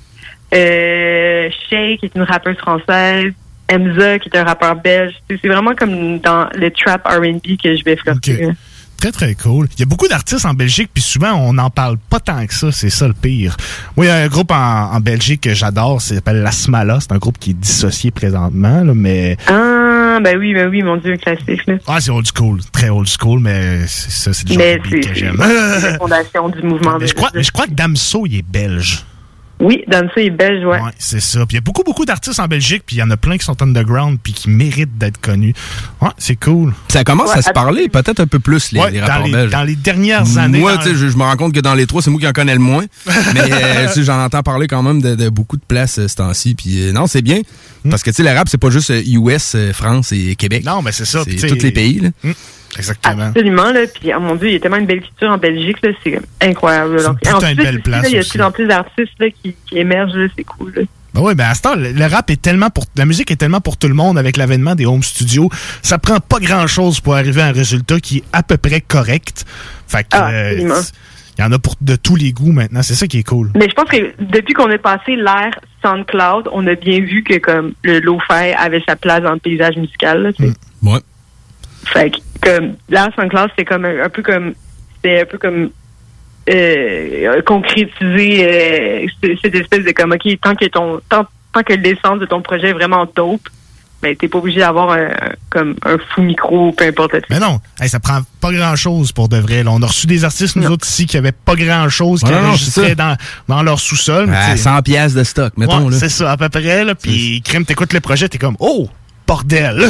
Euh, 0.53 1.49
Shay, 1.69 1.97
qui 1.97 2.05
est 2.07 2.15
une 2.15 2.23
rappeuse 2.23 2.57
française. 2.57 3.33
Emza, 3.69 4.19
qui 4.19 4.27
est 4.27 4.37
un 4.37 4.43
rappeur 4.43 4.75
belge. 4.75 5.13
Tu 5.29 5.35
sais, 5.35 5.41
C'est 5.41 5.47
vraiment 5.47 5.73
comme 5.73 6.19
dans 6.19 6.49
le 6.53 6.69
trap 6.71 7.07
R&B 7.07 7.57
que 7.61 7.75
je 7.75 7.83
vais 7.85 7.95
flirter. 7.95 8.45
là. 8.47 8.51
Très, 9.01 9.11
très 9.11 9.33
cool. 9.33 9.67
Il 9.73 9.79
y 9.79 9.83
a 9.83 9.87
beaucoup 9.87 10.07
d'artistes 10.07 10.45
en 10.45 10.53
Belgique, 10.53 10.91
puis 10.93 11.01
souvent, 11.01 11.33
on 11.33 11.53
n'en 11.53 11.71
parle 11.71 11.97
pas 11.97 12.19
tant 12.19 12.45
que 12.45 12.53
ça. 12.53 12.71
C'est 12.71 12.91
ça 12.91 13.07
le 13.07 13.15
pire. 13.15 13.57
Moi, 13.97 14.05
il 14.05 14.09
y 14.09 14.11
a 14.11 14.17
un 14.17 14.27
groupe 14.27 14.51
en, 14.51 14.93
en 14.93 14.99
Belgique 14.99 15.41
que 15.41 15.55
j'adore, 15.55 15.99
ça 15.99 16.13
s'appelle 16.13 16.43
La 16.43 16.51
Smala. 16.51 16.99
C'est 16.99 17.11
un 17.11 17.17
groupe 17.17 17.39
qui 17.39 17.49
est 17.49 17.59
dissocié 17.59 18.11
présentement, 18.11 18.83
là, 18.83 18.93
mais... 18.93 19.37
Ah, 19.47 20.19
ben 20.21 20.37
oui, 20.37 20.53
ben 20.53 20.69
oui, 20.69 20.83
mon 20.83 20.97
Dieu, 20.97 21.17
classique. 21.17 21.65
Là. 21.65 21.77
Ah, 21.87 21.99
c'est 21.99 22.11
old 22.11 22.27
school. 22.31 22.59
Très 22.71 22.89
old 22.89 23.07
school, 23.07 23.39
mais 23.39 23.87
c'est 23.87 24.11
ça, 24.11 24.33
c'est 24.33 24.45
du 24.45 24.53
genre 24.53 24.61
de 24.61 25.01
que 25.01 25.13
j'aime. 25.15 25.35
c'est 25.39 25.91
la 25.91 25.97
fondation 25.97 26.49
du 26.49 26.61
mouvement. 26.61 26.97
Mais 26.99 27.07
je 27.07 27.15
crois, 27.15 27.31
mais 27.33 27.41
je 27.41 27.51
crois 27.51 27.65
que 27.65 27.73
Damso, 27.73 28.27
il 28.27 28.35
est 28.35 28.45
belge. 28.47 29.03
Oui, 29.62 29.84
Damso 29.88 30.12
est 30.17 30.30
belge, 30.32 30.65
ouais. 30.65 30.82
Ouais, 30.82 30.91
c'est 30.97 31.19
ça. 31.21 31.39
Puis 31.45 31.52
il 31.52 31.56
y 31.56 31.58
a 31.60 31.62
beaucoup, 31.62 31.84
beaucoup 31.84 32.04
d'artistes 32.04 32.39
en 32.39 32.47
Belgique, 32.47 32.84
puis 32.86 32.95
il 32.97 33.00
y 33.00 33.04
en 33.04 33.12
a 33.12 33.17
plein 33.17 33.38
qui 33.38 33.45
sont 33.45 33.62
underground, 33.62 34.17
puis 34.21 34.34
qui 34.34 34.50
méritent 34.50 34.97
d'être 34.97 35.19
connus. 35.21 35.54
Ouais, 36.02 36.10
c'est 36.17 36.36
cool. 36.36 36.74
Ça 36.89 37.04
commence 37.04 37.32
à 37.32 37.41
se 37.41 37.52
parler 37.52 37.88
peut-être 37.88 38.19
un 38.19 38.28
peu 38.28 38.39
plus, 38.39 38.71
les, 38.71 38.80
Ouais, 38.80 38.91
les 38.91 39.00
dans 39.00 39.06
rapports 39.08 39.26
les- 39.28 39.32
belges. 39.32 39.52
dans 39.52 39.63
les 39.63 39.76
dernières 39.76 40.38
années, 40.38 40.60
Moi, 40.60 40.78
tu 40.78 40.89
sais, 40.89 40.95
je, 40.95 41.08
je 41.10 41.15
me 41.17 41.24
rends 41.24 41.38
compte 41.38 41.54
que 41.54 41.60
dans 41.60 41.76
les 41.76 41.86
trois, 41.86 42.02
c'est 42.02 42.10
moi 42.10 42.19
qui 42.19 42.28
en 42.28 42.32
connais 42.34 42.54
le 42.54 42.60
moins. 42.60 42.86
Mais 43.34 43.41
euh, 43.52 43.88
tu 43.88 43.93
sais, 43.93 44.04
j'en 44.04 44.21
entends 44.24 44.41
parler 44.43 44.67
quand 44.67 44.82
même 44.84 45.02
de, 45.02 45.15
de 45.15 45.30
beaucoup 45.30 45.58
de 45.58 45.63
places 45.67 46.00
euh, 46.00 46.08
ce 46.08 46.15
temps-ci. 46.15 46.56
Puis 46.56 46.82
euh, 46.88 46.91
non, 46.91 47.06
c'est 47.08 47.21
bien. 47.21 47.41
Parce 47.89 48.04
que 48.04 48.10
tu 48.12 48.17
sais, 48.17 48.24
le 48.24 48.36
rap, 48.38 48.47
c'est 48.50 48.58
pas 48.60 48.69
juste 48.71 48.89
euh, 48.91 49.02
US, 49.06 49.54
euh, 49.56 49.74
France 49.74 50.12
et 50.12 50.36
Québec. 50.36 50.63
Non, 50.65 50.82
mais 50.82 50.91
c'est 50.91 51.06
ça. 51.06 51.21
C'est 51.24 51.32
tu 51.32 51.38
sais- 51.39 51.47
tous 51.47 51.62
les 51.63 51.71
pays. 51.71 52.00
Là. 52.00 52.32
Exactement. 52.77 53.27
Absolument, 53.27 53.71
là. 53.71 53.81
Puis, 53.93 54.12
oh 54.15 54.19
mon 54.19 54.36
Dieu, 54.36 54.49
il 54.49 54.53
y 54.53 54.55
a 54.55 54.60
tellement 54.60 54.77
une 54.77 54.86
belle 54.86 55.01
culture 55.01 55.29
en 55.29 55.38
Belgique, 55.38 55.77
là. 55.84 55.89
C'est 56.03 56.19
incroyable. 56.41 56.95
là. 56.95 57.01
C'est 57.01 57.29
une 57.29 57.34
Donc, 57.34 57.43
en 57.43 57.55
belle 57.55 57.81
place 57.81 58.03
là, 58.03 58.10
Il 58.10 58.15
y 58.15 58.19
a 58.19 58.23
de 58.23 58.29
plus 58.29 58.41
en 58.41 58.51
plus 58.51 58.67
d'artistes, 58.67 59.19
là, 59.19 59.27
qui, 59.29 59.55
qui 59.65 59.77
émergent, 59.77 60.15
là. 60.15 60.27
C'est 60.36 60.43
cool, 60.43 60.73
là. 60.75 60.81
Ben 61.13 61.21
oui, 61.21 61.36
ben 61.36 61.45
à 61.45 61.55
ce 61.55 61.62
temps, 61.62 61.75
le, 61.75 62.05
rap 62.05 62.29
est 62.29 62.41
tellement 62.41 62.69
pour. 62.69 62.86
La 62.95 63.05
musique 63.05 63.31
est 63.31 63.36
tellement 63.36 63.60
pour 63.60 63.75
tout 63.75 63.89
le 63.89 63.93
monde 63.93 64.17
avec 64.17 64.38
l'avènement 64.38 64.75
des 64.75 64.86
home 64.86 65.03
studios. 65.03 65.49
Ça 65.81 65.97
prend 65.97 66.21
pas 66.21 66.39
grand 66.39 66.67
chose 66.67 67.01
pour 67.01 67.15
arriver 67.15 67.41
à 67.41 67.47
un 67.47 67.51
résultat 67.51 67.99
qui 67.99 68.19
est 68.19 68.23
à 68.31 68.43
peu 68.43 68.55
près 68.55 68.79
correct. 68.79 69.45
Fait 69.88 70.03
que. 70.03 70.10
Ah, 70.12 70.29
euh, 70.31 70.81
il 71.38 71.41
y 71.41 71.47
en 71.47 71.51
a 71.51 71.60
pour 71.60 71.75
de 71.81 71.95
tous 71.95 72.15
les 72.15 72.34
goûts 72.34 72.51
maintenant. 72.51 72.84
C'est 72.84 72.93
ça 72.93 73.07
qui 73.07 73.19
est 73.19 73.23
cool. 73.23 73.51
Mais 73.55 73.67
je 73.69 73.73
pense 73.73 73.89
que 73.89 74.13
depuis 74.19 74.53
qu'on 74.53 74.69
a 74.69 74.77
passé 74.77 75.15
l'ère 75.15 75.60
SoundCloud, 75.81 76.49
on 76.51 76.67
a 76.67 76.75
bien 76.75 76.99
vu 76.99 77.23
que, 77.23 77.38
comme, 77.39 77.73
le 77.84 77.99
lo-fi 77.99 78.53
avait 78.57 78.84
sa 78.88 78.95
place 78.95 79.21
dans 79.21 79.31
le 79.31 79.39
paysage 79.39 79.77
musical, 79.77 80.21
là, 80.23 80.29
sais. 80.38 80.51
Ouais. 80.84 80.99
Fait 81.86 82.12
que, 82.12 82.17
comme, 82.41 82.73
l'ère 82.89 83.10
SoundCloud, 83.15 83.49
c'est 83.58 83.65
comme 83.65 83.86
un, 83.86 84.04
un 84.06 84.10
peu 84.10 84.21
comme, 84.21 84.54
c'est 85.04 85.21
un 85.21 85.25
peu 85.25 85.38
comme, 85.38 85.69
euh, 86.49 87.41
concrétiser 87.43 88.45
euh, 88.45 89.36
cette 89.41 89.56
espèce 89.56 89.86
de 89.86 89.91
comme, 89.91 90.12
OK, 90.13 90.27
tant 90.41 90.56
que 90.56 90.65
ton, 90.65 90.99
tant, 91.10 91.25
tant 91.54 91.63
que 91.63 91.73
l'essence 91.73 92.19
de 92.19 92.25
ton 92.25 92.41
projet 92.41 92.69
est 92.69 92.73
vraiment 92.73 93.06
dope, 93.15 93.47
ben, 94.01 94.15
t'es 94.15 94.27
pas 94.27 94.39
obligé 94.39 94.62
d'avoir 94.62 94.89
un, 94.93 95.10
comme, 95.51 95.75
un 95.86 95.97
fou 95.99 96.23
micro, 96.23 96.71
peu 96.71 96.86
importe. 96.86 97.17
Mais 97.30 97.38
non, 97.39 97.60
hey, 97.80 97.88
ça 97.88 97.99
prend 97.99 98.21
pas 98.39 98.51
grand 98.51 98.75
chose 98.75 99.12
pour 99.12 99.30
de 99.30 99.38
vrai. 99.38 99.62
là. 99.62 99.69
On 99.71 99.82
a 99.84 99.86
reçu 99.86 100.08
des 100.08 100.25
artistes, 100.25 100.56
nous 100.56 100.67
autres, 100.71 100.88
ici, 100.88 101.06
qui 101.06 101.17
avaient 101.17 101.32
pas 101.32 101.54
grand 101.56 101.88
chose, 101.88 102.21
qui 102.23 102.32
Ouais, 102.32 102.36
enregistraient 102.36 102.95
dans, 102.95 103.15
dans 103.47 103.62
leur 103.62 103.80
sous-sol. 103.80 104.25
mais 104.25 104.36
À 104.38 104.45
tu 104.45 104.51
sais- 104.54 104.63
100 104.63 104.82
pièces 104.82 105.13
de 105.13 105.23
stock, 105.23 105.54
mettons. 105.56 105.86
Ouais, 105.86 105.91
là. 105.91 105.97
c'est 105.99 106.10
ça, 106.10 106.32
à 106.32 106.38
peu 106.38 106.49
près. 106.49 106.84
Là, 106.84 106.95
puis, 106.95 107.43
crème, 107.45 107.63
t'écoutes 107.63 107.93
le 107.93 107.99
projet, 107.99 108.27
t'es 108.27 108.39
comme, 108.39 108.56
oh, 108.60 108.89
bordel. 109.31 109.77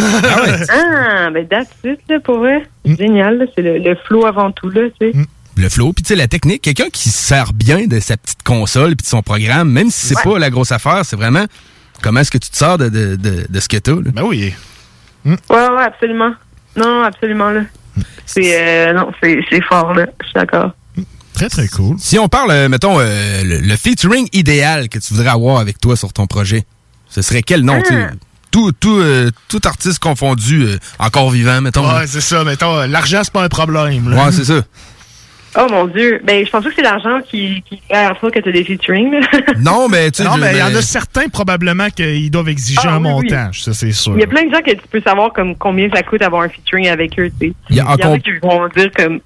Ah, 0.70 1.30
ben, 1.32 1.48
that's 1.48 1.70
it, 1.84 2.00
là, 2.10 2.20
pour 2.20 2.40
vrai. 2.40 2.64
Mm. 2.86 2.96
Génial, 2.98 3.38
là. 3.40 3.46
C'est 3.56 3.62
le, 3.62 3.78
le 3.80 3.96
flow 4.08 4.26
avant 4.26 4.52
tout, 4.52 4.70
là, 4.70 4.82
tu 5.00 5.12
sais. 5.12 5.18
Le 5.58 5.70
flow, 5.70 5.94
puis 5.94 6.04
tu 6.04 6.10
sais, 6.10 6.16
la 6.16 6.28
technique, 6.28 6.62
quelqu'un 6.62 6.90
qui 6.92 7.10
se 7.10 7.18
sert 7.18 7.52
bien 7.54 7.86
de 7.88 8.00
sa 8.00 8.18
petite 8.18 8.42
console 8.44 8.96
puis 8.96 9.04
de 9.04 9.10
son 9.10 9.22
programme, 9.22 9.70
même 9.72 9.90
si 9.90 10.08
c'est 10.08 10.16
Ouais. 10.26 10.34
pas 10.34 10.40
la 10.40 10.50
grosse 10.50 10.72
affaire, 10.72 11.02
c'est 11.04 11.16
vraiment 11.18 11.46
comment 12.02 12.20
est-ce 12.22 12.32
que 12.32 12.38
tu 12.38 12.50
te 12.50 12.56
sers 12.56 12.78
de, 12.78 12.90
de, 12.90 13.16
de, 13.16 13.46
de 13.50 13.60
ce 13.60 13.68
que 13.68 13.78
t'as. 13.78 13.94
Ben 13.94 14.24
oui. 14.24 14.54
Ouais, 15.26 15.36
ouais, 15.50 15.84
absolument. 15.84 16.34
Non, 16.76 17.04
absolument, 17.04 17.50
là. 17.52 17.62
C'est, 18.26 18.58
euh, 18.90 18.94
non, 18.94 19.12
c'est, 19.22 19.40
c'est 19.50 19.62
fort, 19.64 19.94
là. 19.94 20.06
Je 20.22 20.26
suis 20.26 20.34
d'accord. 20.36 20.72
Très, 21.34 21.50
très 21.50 21.68
cool. 21.68 21.96
Si 22.00 22.18
on 22.18 22.28
parle, 22.30 22.52
euh, 22.52 22.70
mettons, 22.70 23.00
euh, 23.00 23.44
le, 23.44 23.60
le 23.60 23.76
featuring 23.76 24.28
idéal 24.34 24.88
que 24.90 25.00
tu 25.00 25.14
voudrais 25.14 25.30
avoir 25.32 25.60
avec 25.60 25.80
toi 25.82 25.96
sur 25.96 26.14
ton 26.14 26.28
projet, 26.28 26.64
ce 27.10 27.22
serait 27.22 27.42
quel 27.42 27.62
nom? 27.64 27.82
tu 27.82 27.94
sais? 27.94 28.08
Ah. 28.10 28.12
Tout, 28.52 28.72
tout, 28.74 28.98
euh, 29.00 29.30
tout 29.48 29.62
artiste 29.66 30.00
confondu, 30.00 30.64
euh, 30.64 30.78
encore 31.00 31.30
vivant, 31.32 31.62
mettons. 31.62 31.88
Ouais, 31.88 32.06
c'est 32.06 32.22
ça. 32.22 32.44
Mettons, 32.44 32.78
euh, 32.80 32.88
l'argent, 32.88 33.22
c'est 33.24 33.32
pas 33.34 33.44
un 33.44 33.50
problème. 33.50 34.10
là. 34.10 34.26
Ouais, 34.26 34.32
c'est 34.32 34.44
ça. 34.46 34.62
Oh 35.58 35.68
mon 35.70 35.86
Dieu. 35.88 36.22
Ben, 36.24 36.46
je 36.46 36.50
pense 36.52 36.64
pas 36.64 36.70
que 36.70 36.76
c'est 36.76 36.82
l'argent 36.82 37.20
qui, 37.30 37.62
qui 37.68 37.82
fait 37.90 38.16
fois 38.20 38.32
que 38.32 38.40
t'as 38.40 38.52
des 38.52 38.64
featuring. 38.64 39.20
Non, 39.60 39.90
mais 39.90 40.10
tu 40.12 40.24
sais. 40.24 40.30
Non, 40.30 40.38
mais 40.38 40.54
il 40.54 40.60
y 40.60 40.64
en 40.64 40.74
a 40.74 40.82
certains 40.82 41.28
probablement 41.28 41.90
qu'ils 41.90 42.32
doivent 42.32 42.48
exiger 42.48 42.80
Ah, 42.86 42.94
un 42.96 43.04
oui, 43.04 43.12
oui. 43.18 43.24
montage, 43.32 43.64
ça 43.64 43.74
c'est 43.74 43.92
sûr. 43.92 44.14
Il 44.16 44.22
y 44.22 44.24
a 44.24 44.28
plein 44.28 44.46
de 44.46 44.52
gens 44.54 44.62
que 44.62 44.72
tu 44.72 44.88
peux 44.90 45.02
savoir 45.02 45.34
comme 45.34 45.56
combien 45.58 45.90
ça 45.94 46.04
coûte 46.04 46.22
d'avoir 46.22 46.44
un 46.44 46.50
featuring 46.50 46.88
avec 46.88 47.20
eux, 47.20 47.30
tu 47.40 47.48
sais. 47.50 47.54
Il 47.70 47.76
y 47.76 47.80
a 47.82 47.86
en 47.90 47.96
a 47.96 48.20
qui 48.20 48.32
vont 48.42 48.68
dire 48.70 48.92
comme 48.96 49.20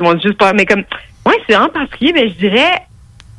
ils 0.00 0.04
vont 0.06 0.18
juste 0.20 0.38
pas 0.38 0.52
mais 0.52 0.66
comme 0.66 0.82
ouais, 1.26 1.36
c'est 1.46 1.54
vraiment 1.54 1.70
particulier, 1.72 2.12
mais 2.14 2.30
je 2.30 2.34
dirais 2.34 2.82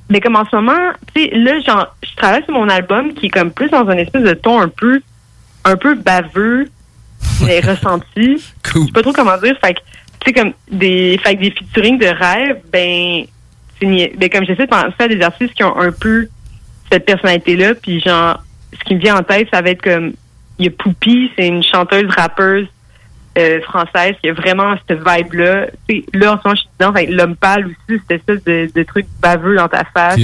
mais 0.09 0.21
comme 0.21 0.35
en 0.35 0.45
ce 0.45 0.55
moment, 0.55 0.91
tu 1.13 1.23
sais, 1.23 1.35
là 1.35 1.59
genre 1.61 1.95
je 2.03 2.15
travaille 2.15 2.43
sur 2.43 2.53
mon 2.53 2.69
album 2.69 3.13
qui 3.13 3.27
est 3.27 3.29
comme 3.29 3.51
plus 3.51 3.69
dans 3.69 3.87
un 3.87 3.97
espèce 3.97 4.23
de 4.23 4.33
ton 4.33 4.59
un 4.59 4.69
peu 4.69 5.01
un 5.65 5.77
peu 5.77 5.95
baveux 5.95 6.69
mais 7.45 7.59
ressenti. 7.59 8.43
Cool. 8.71 8.81
Je 8.81 8.85
sais 8.87 8.91
pas 8.93 9.01
trop 9.01 9.13
comment 9.13 9.37
dire, 9.37 9.57
fait 9.63 9.73
que 9.75 9.79
tu 10.19 10.27
sais 10.27 10.33
comme 10.33 10.53
des 10.71 11.19
fait 11.23 11.35
que 11.35 11.41
des 11.41 11.51
featuring 11.51 11.97
de 11.97 12.07
rêve, 12.07 12.61
ben 12.71 13.25
ben 13.81 14.29
comme 14.29 14.45
j'essaie 14.45 14.65
de 14.65 14.69
penser 14.69 14.93
à 14.99 15.07
des 15.07 15.21
artistes 15.21 15.53
qui 15.53 15.63
ont 15.63 15.77
un 15.77 15.91
peu 15.91 16.27
cette 16.91 17.05
personnalité-là, 17.05 17.75
puis 17.75 18.01
genre, 18.01 18.43
ce 18.73 18.83
qui 18.83 18.95
me 18.95 18.99
vient 18.99 19.17
en 19.17 19.23
tête, 19.23 19.47
ça 19.53 19.61
va 19.61 19.69
être 19.69 19.81
comme, 19.81 20.13
il 20.57 20.65
y 20.65 20.67
a 20.67 20.71
Poupie, 20.71 21.31
c'est 21.37 21.47
une 21.47 21.63
chanteuse 21.63 22.09
rappeuse 22.09 22.67
euh, 23.37 23.61
française 23.61 24.15
qui 24.21 24.29
a 24.29 24.33
vraiment 24.33 24.75
cette 24.87 24.97
vibe-là. 24.99 25.67
Tu 25.87 25.97
sais, 25.97 26.05
là, 26.13 26.33
en 26.33 26.37
ce 26.37 26.41
moment, 26.47 26.55
je 26.55 26.61
suis 26.61 26.69
dedans, 26.79 26.89
avec 26.91 27.09
l'homme 27.09 27.35
pâle 27.35 27.65
aussi, 27.67 27.99
cette 28.07 28.11
espèce 28.19 28.43
de, 28.43 28.69
de 28.73 28.83
truc 28.83 29.05
baveux 29.21 29.55
dans 29.55 29.67
ta 29.67 29.83
face. 29.93 30.19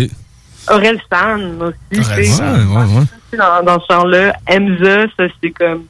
Aurel 0.72 1.00
San 1.12 1.62
aussi, 1.62 1.76
tu 1.92 1.98
Ouais, 2.00 2.24
sais, 2.24 2.44
ouais, 2.44 2.84
ouais. 2.84 3.38
dans, 3.38 3.64
dans 3.64 3.80
ce 3.80 3.86
genre-là. 3.94 4.34
Emza, 4.48 5.06
ça, 5.16 5.26
c'est 5.42 5.52
comme 5.52 5.84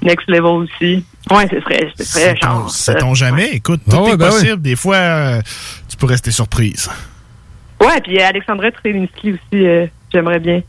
next 0.00 0.26
level 0.28 0.44
aussi. 0.64 1.04
Ouais, 1.30 1.46
ce 1.50 1.60
serait, 1.60 1.92
ce 1.98 2.04
serait 2.04 2.34
genre... 2.42 2.70
c'est 2.70 2.92
ça. 2.92 2.98
ton 2.98 3.14
jamais. 3.14 3.50
Écoute, 3.52 3.82
tout 3.88 3.94
Ah 3.96 4.02
ouais, 4.04 4.12
est 4.12 4.16
ben 4.16 4.30
possible. 4.30 4.62
Des 4.62 4.76
fois, 4.76 4.96
euh, 4.96 5.40
tu 5.90 5.96
peux 5.98 6.06
rester 6.06 6.30
surprise. 6.30 6.88
Ouais, 7.80 8.00
puis 8.00 8.18
Alexandra 8.20 8.70
Trelinski 8.72 9.32
aussi, 9.32 9.66
euh, 9.66 9.86
j'aimerais 10.10 10.38
bien 10.40 10.62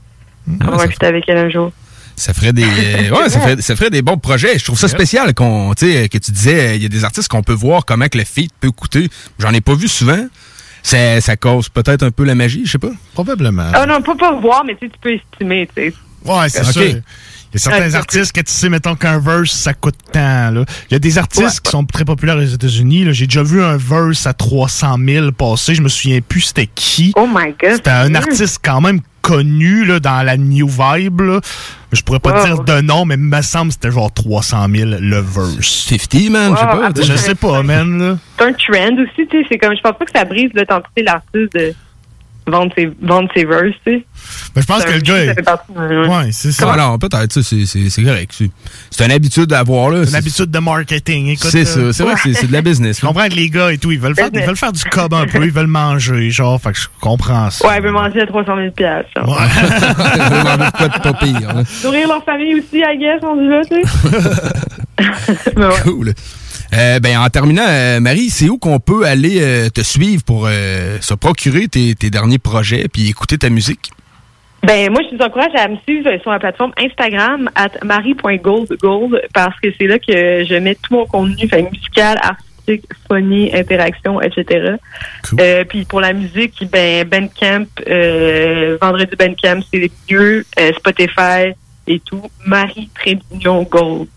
Ah, 0.60 0.66
avoir 0.66 0.88
feat 0.88 1.04
avec 1.04 1.24
elle 1.30 1.38
un 1.38 1.50
jour. 1.50 1.72
Ça 2.20 2.34
ferait 2.34 2.54
des 2.54 2.64
euh, 3.10 3.10
ouais, 3.12 3.30
ça 3.30 3.40
ferait, 3.40 3.62
ça 3.62 3.76
ferait 3.76 3.90
des 3.90 4.02
bons 4.02 4.18
projets. 4.18 4.60
Je 4.60 4.66
trouve 4.66 4.78
ça 4.78 4.88
spécial 4.88 5.34
qu'on 5.34 5.74
que 5.74 6.18
tu 6.18 6.32
disais 6.32 6.76
il 6.76 6.84
y 6.84 6.86
a 6.86 6.90
des 6.90 7.06
artistes 7.06 7.30
qu'on 7.30 7.44
peut 7.44 7.54
voir 7.54 7.86
comment 7.86 8.08
que 8.08 8.18
le 8.18 8.26
feat 8.26 8.52
peut 8.60 8.72
coûter. 8.72 9.10
J'en 9.40 9.54
ai 9.54 9.62
pas 9.62 9.74
vu 9.74 9.88
souvent. 9.88 10.28
Ça, 10.84 11.20
ça 11.22 11.36
cause 11.36 11.70
peut-être 11.70 12.04
un 12.04 12.12
peu 12.12 12.24
la 12.24 12.36
magie, 12.36 12.64
je 12.66 12.72
sais 12.72 12.78
pas. 12.78 12.92
Probablement. 13.14 13.72
Ah 13.74 13.86
non, 13.86 14.02
pas 14.02 14.16
pas 14.16 14.34
voir, 14.40 14.64
mais 14.66 14.76
tu 14.80 14.90
peux 15.02 15.14
estimer, 15.14 15.68
tu 15.76 15.92
sais. 15.92 15.94
Ouais, 16.26 16.50
c'est 16.50 16.64
sûr. 16.64 16.84
Il 17.52 17.56
y 17.56 17.58
a 17.58 17.60
certains 17.60 17.96
artistes 17.96 18.32
que 18.32 18.42
tu 18.42 18.52
sais, 18.52 18.70
mettons 18.70 18.96
qu'un 18.96 19.18
verse, 19.18 19.52
ça 19.52 19.74
coûte 19.74 19.96
tant. 20.12 20.52
Là. 20.52 20.66
Il 20.90 20.94
y 20.94 20.96
a 20.96 21.00
des 21.00 21.18
artistes 21.18 21.62
qui 21.62 21.72
sont 21.72 21.84
très 21.84 22.06
populaires 22.06 22.38
aux 22.38 22.42
États-Unis. 22.42 23.06
là. 23.06 23.12
J'ai 23.12 23.26
déjà 23.26 23.42
vu 23.42 23.64
un 23.64 23.76
verse 23.76 24.28
à 24.28 24.34
300 24.34 24.98
000 25.04 25.32
passer. 25.32 25.74
Je 25.74 25.82
me 25.82 25.90
souviens 25.90 26.20
plus 26.22 26.42
c'était 26.42 26.68
qui. 26.68 27.12
Oh 27.16 27.28
my 27.28 27.56
god. 27.60 27.78
C'était 27.78 27.90
un 27.90 28.14
artiste 28.14 28.60
quand 28.64 28.82
même 28.82 29.02
connu 29.30 29.86
là, 29.86 30.00
dans 30.00 30.26
la 30.26 30.38
new 30.38 30.68
vibe. 30.68 31.22
Là. 31.22 31.40
Je 31.92 32.02
pourrais 32.02 32.20
pas 32.20 32.40
Wow. 32.40 32.46
dire 32.46 32.64
de 32.64 32.82
nom, 32.82 33.06
mais 33.06 33.16
il 33.16 33.22
me 33.22 33.42
semble 33.42 33.68
que 33.68 33.74
c'était 33.74 33.92
genre 33.92 34.12
300 34.14 34.68
000 34.74 34.90
le 35.00 35.20
verse. 35.20 35.88
50, 35.88 36.30
man, 36.30 36.54
je 36.54 36.60
sais 36.60 36.66
pas. 36.66 36.92
Je 37.14 37.18
sais 37.18 37.36
pas, 37.36 37.64
man. 37.64 38.20
C'est 38.38 38.46
un 38.46 38.54
trend 38.54 39.02
aussi, 39.04 39.28
tu 39.28 39.42
sais. 39.42 39.48
C'est 39.52 39.58
comme, 39.58 39.76
je 39.76 39.82
pense 39.82 39.98
pas 39.98 40.06
que 40.06 40.12
ça 40.14 40.26
brise 40.26 40.50
l'authenticité 40.54 41.02
de 41.02 41.06
l'artiste 41.06 41.54
de 41.56 41.74
vendre 42.50 42.72
ses, 42.78 42.90
vendre 43.02 43.30
ses 43.36 43.46
verses, 43.46 43.76
tu 43.86 43.94
sais. 43.94 44.06
Mais 44.56 44.62
je 44.62 44.68
pense 44.68 44.84
que 44.86 44.92
le 44.92 45.00
gars. 45.00 45.14
Ça 45.16 45.24
est- 45.26 45.34
fait 45.36 45.42
partie 45.44 45.72
ouais. 45.72 46.08
Ouais, 46.08 46.30
c'est 46.32 46.52
ça. 46.52 46.76
Non, 46.76 46.98
peut-être 46.98 47.32
ça 47.34 47.44
c'est 47.44 47.66
c'est 47.66 47.90
c'est 47.90 48.04
correct. 48.04 48.32
C'est- 48.38 48.52
C'est 48.92 49.06
une 49.06 49.12
habitude 49.12 49.52
à 49.54 49.60
avoir 49.60 49.90
là. 49.92 50.04
C'est 50.04 50.10
une 50.12 50.16
habitude 50.18 50.52
de 50.52 50.60
marketing. 50.60 51.28
Écoute, 51.30 51.50
C'est 51.52 51.66
ça, 51.66 51.94
c'est 51.94 52.04
vrai 52.04 52.16
que 52.16 52.22
c'est- 52.22 52.34
c'est 52.34 52.48
de 52.48 52.54
la 52.54 52.62
business. 52.62 53.00
Je 53.02 53.06
comprends 53.06 53.28
que 53.28 53.34
les 53.36 53.50
gars 53.50 53.72
et 53.72 53.78
tout, 53.78 53.92
ils 53.92 54.00
veulent 54.00 54.16
faire, 54.16 54.30
ils 54.34 54.42
veulent 54.46 54.58
faire 54.58 54.72
du 54.74 54.84
cob 54.84 55.14
un 55.14 55.26
peu, 55.26 55.44
ils 55.44 55.52
veulent 55.52 55.68
manger, 55.68 56.30
genre, 56.32 56.60
fait 56.62 56.72
que 56.74 56.80
je 56.80 56.88
comprends 57.00 57.50
ça. 57.50 57.68
Ouais, 57.68 57.76
elle 57.78 57.84
veut 57.84 57.92
manger 57.92 58.22
à 58.22 58.28
300 58.28 58.56
000 58.58 58.72
piastres. 58.72 59.10
genre. 59.16 59.38
quoi 60.78 60.88
de 60.88 61.00
pas 61.02 61.14
pire. 61.14 61.64
Nourrir 61.84 62.08
leur 62.08 62.24
famille 62.24 62.56
aussi, 62.56 62.78
I 62.80 62.98
guess, 62.98 63.22
on 63.24 63.36
dit 63.38 63.48
là, 63.48 63.62
tu 63.70 63.82
sais. 63.82 64.40
Ouais. 65.56 65.70
Cool. 65.84 66.14
Euh, 66.74 67.00
ben, 67.00 67.18
en 67.18 67.30
terminant, 67.30 67.66
euh, 67.68 68.00
Marie, 68.00 68.30
c'est 68.30 68.50
où 68.50 68.58
qu'on 68.58 68.80
peut 68.80 69.06
aller 69.06 69.42
euh, 69.42 69.70
te 69.70 69.82
suivre 69.82 70.24
pour 70.24 70.48
se 70.48 71.14
procurer 71.14 71.68
tes, 71.68 71.96
tes 71.96 72.10
derniers 72.10 72.40
projets 72.40 72.88
puis 72.92 73.10
écouter 73.10 73.38
ta 73.38 73.50
musique? 73.50 73.92
Ben, 74.64 74.92
moi, 74.92 75.02
je 75.10 75.16
vous 75.16 75.24
encourage 75.24 75.56
à 75.56 75.68
me 75.70 75.78
suivre 75.88 76.10
sur 76.22 76.32
la 76.32 76.40
plateforme 76.40 76.74
Instagram, 76.78 77.50
at 77.56 77.72
marie.goldgold, 77.84 79.22
parce 79.34 79.58
que 79.62 79.70
c'est 79.78 79.88
là 79.88 79.98
que 80.00 80.44
je 80.46 80.56
mets 80.56 80.76
tout 80.76 80.94
mon 80.94 81.06
contenu, 81.06 81.48
fait, 81.48 81.62
musical, 81.62 82.18
artistique, 82.22 82.84
funny, 83.08 83.56
interaction, 83.56 84.22
etc. 84.22 84.76
Euh, 85.40 85.64
puis 85.64 85.86
pour 85.86 86.02
la 86.02 86.12
musique, 86.12 86.62
ben, 86.70 87.08
Bandcamp, 87.08 87.68
euh, 87.88 88.78
Vendredi 88.82 89.16
Bandcamp, 89.18 89.62
c'est 89.72 89.80
les 89.80 89.92
mieux, 90.12 90.46
euh, 90.60 90.74
Spotify 90.74 91.54
et 91.88 92.00
tout, 92.02 92.30
Marie 92.46 92.90
Trémignon 92.96 93.64
Gold. 93.64 94.10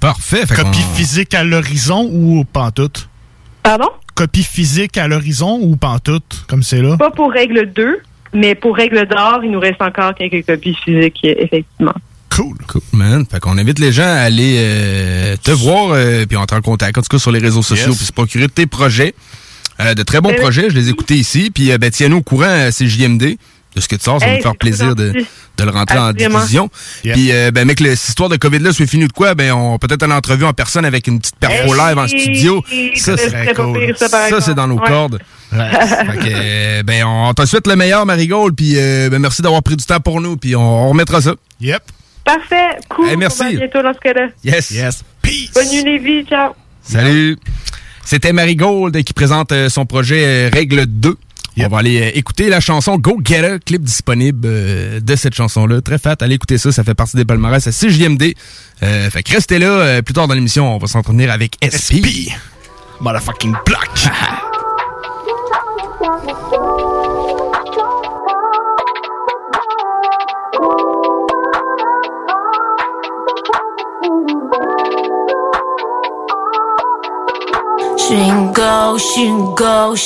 Parfait. 0.00 0.46
fait 0.46 0.54
Copie 0.54 0.80
qu'on- 0.82 0.94
physique 0.94 1.34
à 1.34 1.44
l'horizon 1.44 2.08
ou 2.12 2.44
pantoute? 2.44 3.08
Pardon? 3.62 3.88
Copie 4.14 4.42
physique 4.42 4.96
à 4.98 5.08
l'horizon 5.08 5.58
ou 5.62 5.76
pantoute, 5.76 6.44
comme 6.48 6.62
c'est 6.62 6.82
là? 6.82 6.96
Pas 6.96 7.10
pour 7.10 7.30
règle 7.32 7.72
2, 7.72 7.98
mais 8.34 8.54
pour 8.54 8.76
règle 8.76 9.06
d'or, 9.06 9.40
il 9.44 9.50
nous 9.50 9.60
reste 9.60 9.80
encore 9.80 10.14
quelques 10.14 10.44
copies 10.46 10.76
physiques, 10.84 11.20
effectivement. 11.24 11.94
Cool. 12.34 12.56
Cool, 12.66 12.80
man. 12.92 13.24
Fait 13.30 13.40
qu'on 13.40 13.58
invite 13.58 13.78
les 13.78 13.92
gens 13.92 14.02
à 14.04 14.20
aller 14.20 14.56
euh, 14.58 15.36
te 15.42 15.50
voir 15.50 15.90
euh, 15.92 16.24
puis 16.26 16.36
entrer 16.36 16.56
en 16.56 16.62
contact, 16.62 16.96
en 16.98 17.02
tout 17.02 17.08
cas 17.08 17.18
sur 17.18 17.30
les 17.30 17.38
réseaux 17.40 17.62
sociaux, 17.62 17.88
Yes. 17.90 17.96
puis 17.98 18.06
se 18.06 18.12
procurer 18.12 18.48
tes 18.48 18.66
projets. 18.66 19.14
Euh, 19.80 19.94
de 19.94 20.02
très 20.02 20.20
bons 20.20 20.30
Ben 20.30 20.40
projets, 20.40 20.68
je 20.70 20.74
les 20.74 20.88
ai 20.88 20.90
écoutés 20.90 21.16
ici. 21.16 21.50
Puis 21.50 21.72
euh, 21.72 21.78
ben, 21.78 21.90
tiens-nous 21.90 22.18
au 22.18 22.22
courant, 22.22 22.44
euh, 22.46 22.68
c'est 22.70 22.86
JMD. 22.86 23.36
De 23.74 23.80
ce 23.80 23.88
que 23.88 23.96
tu 23.96 24.02
sors, 24.02 24.20
ça 24.20 24.26
va 24.26 24.32
Hey, 24.32 24.36
nous 24.38 24.42
faire 24.42 24.56
plaisir 24.56 24.94
de, 24.94 25.12
de 25.12 25.64
le 25.64 25.70
rentrer 25.70 25.96
Absolument. 25.96 26.36
en 26.38 26.40
diffusion. 26.42 26.70
Puis, 27.02 27.32
euh, 27.32 27.50
ben, 27.50 27.66
mec, 27.66 27.80
le- 27.80 27.94
cette 27.96 28.10
histoire 28.10 28.28
de 28.28 28.36
COVID-là 28.36 28.72
soit 28.72 28.86
finie 28.86 29.04
ou 29.04 29.08
de 29.08 29.12
quoi, 29.14 29.34
ben, 29.34 29.52
on 29.52 29.78
peut-être 29.78 30.04
une 30.04 30.12
entrevue 30.12 30.44
en 30.44 30.52
personne 30.52 30.84
avec 30.84 31.06
une 31.06 31.18
petite 31.20 31.36
perfo 31.36 31.72
live 31.74 31.96
en 31.98 32.06
studio. 32.06 32.62
Ça, 32.96 33.16
c'est 33.16 33.30
pire, 33.54 33.96
ça, 33.96 34.08
Ça, 34.28 34.40
c'est 34.42 34.54
dans 34.54 34.66
nos 34.68 34.78
Ouais. 34.78 34.86
cordes. 34.88 35.18
fait 35.50 35.56
que, 35.56 36.24
euh, 36.34 36.82
ben, 36.82 37.04
on 37.04 37.32
te 37.32 37.46
souhaite 37.46 37.66
le 37.66 37.76
meilleur, 37.76 38.04
Marigold. 38.04 38.54
Puis, 38.54 38.74
euh, 38.76 39.08
ben, 39.10 39.18
merci 39.18 39.40
d'avoir 39.40 39.62
pris 39.62 39.76
du 39.76 39.84
temps 39.86 40.00
pour 40.00 40.20
nous. 40.20 40.36
Puis, 40.36 40.54
on, 40.54 40.60
on 40.60 40.88
remettra 40.90 41.22
ça. 41.22 41.34
Yep. 41.60 41.82
Parfait, 42.24 42.78
cool. 42.90 43.08
Hey, 43.08 43.16
merci. 43.16 43.42
On 43.42 43.44
va 43.52 43.56
bientôt 43.58 43.82
dans 43.82 43.94
ce 43.94 43.98
cas-là. 44.00 44.28
Yes. 44.44 44.70
Yes. 44.70 45.02
Bonne 45.54 45.68
nuit, 45.70 45.82
Lévi. 45.84 46.24
Ciao. 46.26 46.52
Salut. 46.82 47.38
C'était 48.04 48.32
Marigold 48.32 49.02
qui 49.02 49.12
présente 49.12 49.52
son 49.68 49.86
projet 49.86 50.48
Règle 50.48 50.86
2. 50.86 51.16
On 51.58 51.68
va 51.68 51.78
aller 51.78 52.00
euh, 52.00 52.10
écouter 52.14 52.48
la 52.48 52.60
chanson 52.60 52.96
Go 52.96 53.20
Get 53.22 53.40
Her, 53.40 53.58
clip 53.64 53.82
disponible 53.82 54.40
euh, 54.44 55.00
de 55.00 55.16
cette 55.16 55.34
chanson-là. 55.34 55.80
Très 55.82 55.98
fat, 55.98 56.16
allez 56.20 56.34
écouter 56.36 56.58
ça, 56.58 56.72
ça 56.72 56.82
fait 56.84 56.94
partie 56.94 57.16
des 57.16 57.24
palmarès 57.24 57.66
à 57.66 57.70
6JMD. 57.70 58.34
Euh, 58.82 59.10
fait 59.10 59.22
que 59.22 59.32
restez 59.32 59.58
là, 59.58 59.66
euh, 59.66 60.02
plus 60.02 60.14
tard 60.14 60.28
dans 60.28 60.34
l'émission, 60.34 60.74
on 60.74 60.78
va 60.78 60.86
s'entretenir 60.86 61.30
avec 61.30 61.56
SP. 61.60 62.32
Motherfucking 63.00 63.54
block. 63.66 63.90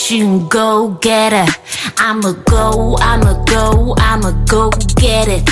She 0.07 0.20
can 0.20 0.46
go, 0.48 0.96
get 1.00 1.32
it. 1.32 1.50
I'ma 1.98 2.32
go, 2.48 2.96
I'ma 3.00 3.42
go, 3.44 3.94
I'ma 3.98 4.30
go 4.46 4.70
get 4.94 5.26
it. 5.26 5.44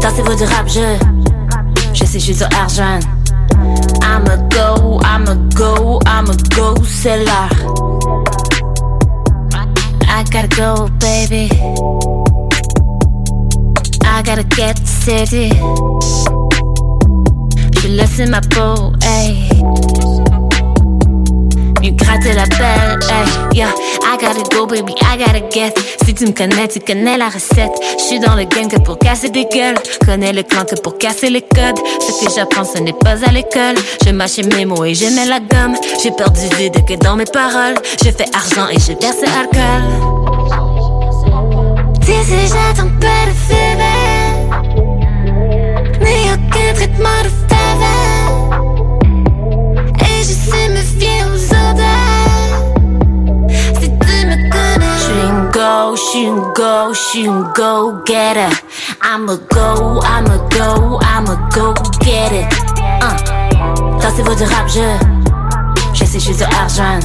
Dansez-vous 0.00 0.36
du 0.36 0.44
rap, 0.44 0.68
je, 0.68 0.96
je 1.92 2.04
sais, 2.04 2.18
je 2.20 2.24
suis 2.24 2.34
sur 2.34 2.48
argent. 2.56 3.00
I'ma 4.02 4.36
go, 4.50 5.00
I'ma 5.02 5.34
go, 5.56 5.98
I'ma 6.06 6.34
go, 6.54 6.74
c'est. 6.84 7.26
I 10.06 10.24
gotta 10.30 10.48
go, 10.48 10.88
baby. 11.00 11.50
I 14.04 14.22
gotta 14.22 14.44
get 14.44 14.78
city. 14.86 15.50
Je 17.80 17.88
laisse 17.88 18.28
ma 18.28 18.40
peau, 18.40 18.92
hey. 19.02 19.48
Mieux 21.80 21.92
gratter 21.92 22.34
la 22.34 22.44
belle, 22.44 22.98
hey, 23.08 23.58
yeah. 23.58 23.72
I 24.02 24.18
gotta 24.20 24.42
go, 24.54 24.66
baby, 24.66 24.92
I 25.00 25.16
gotta 25.16 25.40
get. 25.50 25.72
Si 26.04 26.14
tu 26.14 26.26
me 26.26 26.32
connais, 26.32 26.68
tu 26.68 26.80
connais 26.80 27.16
la 27.16 27.28
recette. 27.28 27.72
Je 27.98 28.04
suis 28.04 28.20
dans 28.20 28.34
le 28.34 28.44
game 28.44 28.68
que 28.68 28.78
pour 28.80 28.98
casser 28.98 29.30
des 29.30 29.46
gueules. 29.46 29.78
Connais 30.04 30.32
le 30.32 30.42
clan 30.42 30.64
que 30.64 30.74
pour 30.80 30.98
casser 30.98 31.30
les 31.30 31.42
codes. 31.42 31.78
Ce 32.00 32.24
que 32.24 32.30
j'apprends, 32.34 32.64
ce 32.64 32.78
n'est 32.80 32.92
pas 32.92 33.24
à 33.24 33.32
l'école. 33.32 33.76
Je 34.04 34.10
mâche 34.10 34.38
mes 34.38 34.66
mots 34.66 34.84
et 34.84 34.94
je 34.94 35.06
mets 35.06 35.26
la 35.26 35.40
gomme. 35.40 35.74
J'ai 36.02 36.10
perdu 36.10 36.40
vide 36.58 36.84
que 36.84 36.94
dans 37.02 37.16
mes 37.16 37.24
paroles. 37.24 37.76
Je 38.04 38.10
fais 38.10 38.28
argent 38.34 38.68
et 38.70 38.78
je 38.78 38.92
verse 39.00 39.22
alcool. 39.22 39.82
D'ici, 42.00 42.46
j'attends 42.48 42.90
pas 43.00 43.26
de 43.26 43.32
aucun 46.32 46.74
traitement 46.74 47.22
de 47.24 47.49
go, 55.90 55.96
she 55.96 56.24
can 56.24 56.52
go, 56.54 56.92
she 56.92 57.24
can 57.24 57.52
go 57.52 58.02
get 58.04 58.36
her. 58.36 58.66
I'ma 59.00 59.36
go, 59.52 60.00
I'ma 60.04 60.48
go, 60.48 61.00
I'ma 61.02 61.34
go 61.50 61.74
get 62.00 62.32
it. 62.32 62.46
Uh. 63.02 63.16
Dansez-vous 64.00 64.36
du 64.36 64.44
rap, 64.44 64.68
je, 64.68 64.86
je 65.92 66.04
sais, 66.04 66.20
je 66.20 66.32
suis 66.32 66.44
argent. 66.44 67.00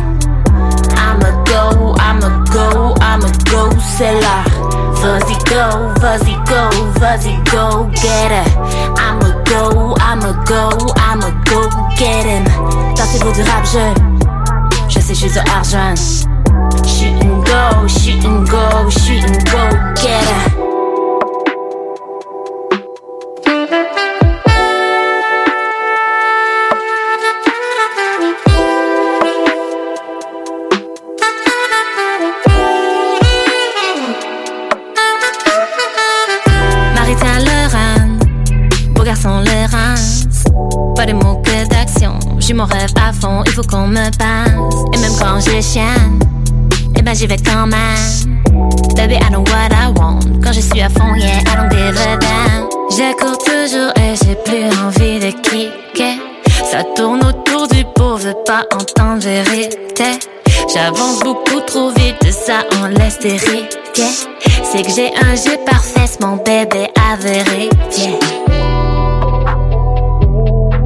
I'ma 0.98 1.32
go, 1.46 1.96
I'ma 2.00 2.44
go, 2.54 2.94
I'ma 3.02 3.32
go, 3.50 3.70
c'est. 3.98 4.20
Vas-y 5.02 5.36
go, 5.50 5.94
vas-y 6.02 6.36
go, 6.46 6.70
vas-y 7.00 7.36
go, 7.52 7.90
get 8.02 8.32
her. 8.32 8.46
I'ma 8.98 9.44
go, 9.46 9.96
I'ma 10.00 10.32
go, 10.46 10.70
I'ma 10.98 11.32
go, 11.46 11.70
get 11.98 12.26
him. 12.26 12.44
Dansez-vous 12.96 13.32
du 13.34 13.42
rap, 13.50 13.66
je, 13.66 13.94
je 14.90 15.00
sais, 15.00 15.16
je 15.16 15.28
suis 15.28 15.40
argent. 15.40 15.96
Shoot 17.56 17.72
and 17.72 17.88
go, 17.88 17.88
shoot 17.88 18.24
and 18.26 18.50
go, 18.50 18.90
shoot 18.90 19.24
and 19.24 19.46
go, 19.46 19.94
get 19.96 20.24
her. 20.26 20.65
C'est 63.28 64.84
que 64.84 64.92
j'ai 64.96 65.12
un 65.16 65.34
jeu 65.36 65.58
parfait, 65.66 66.08
mon 66.22 66.36
bébé 66.36 66.92
vérifier. 67.18 68.20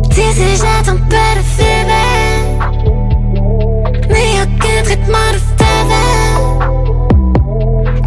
Tu 0.10 0.22
sais, 0.22 0.56
j'attends 0.56 1.02
pas 1.10 1.36
de 1.36 1.44
feeling. 1.58 2.48
Mais 4.10 4.32
aucun 4.42 4.80
traitement 4.86 5.32
de 5.34 5.40
faveur. 5.62 6.38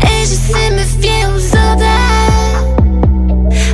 Et 0.01 0.21
je 0.23 0.37
sais 0.51 0.71
me 0.71 0.85
fier 1.03 1.25
aux 1.29 1.45
odeurs. 1.53 2.57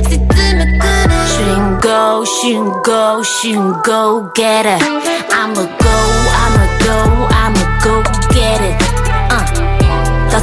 Si 0.09 0.17
tu 0.19 0.43
me 0.57 0.65
connais. 0.81 1.29
J'suis 1.29 1.51
une 1.55 1.73
go, 1.79 2.25
j'suis 2.25 2.53
une 2.53 2.73
go, 2.83 3.23
j'suis 3.23 3.53
une 3.53 3.73
go 3.85 4.03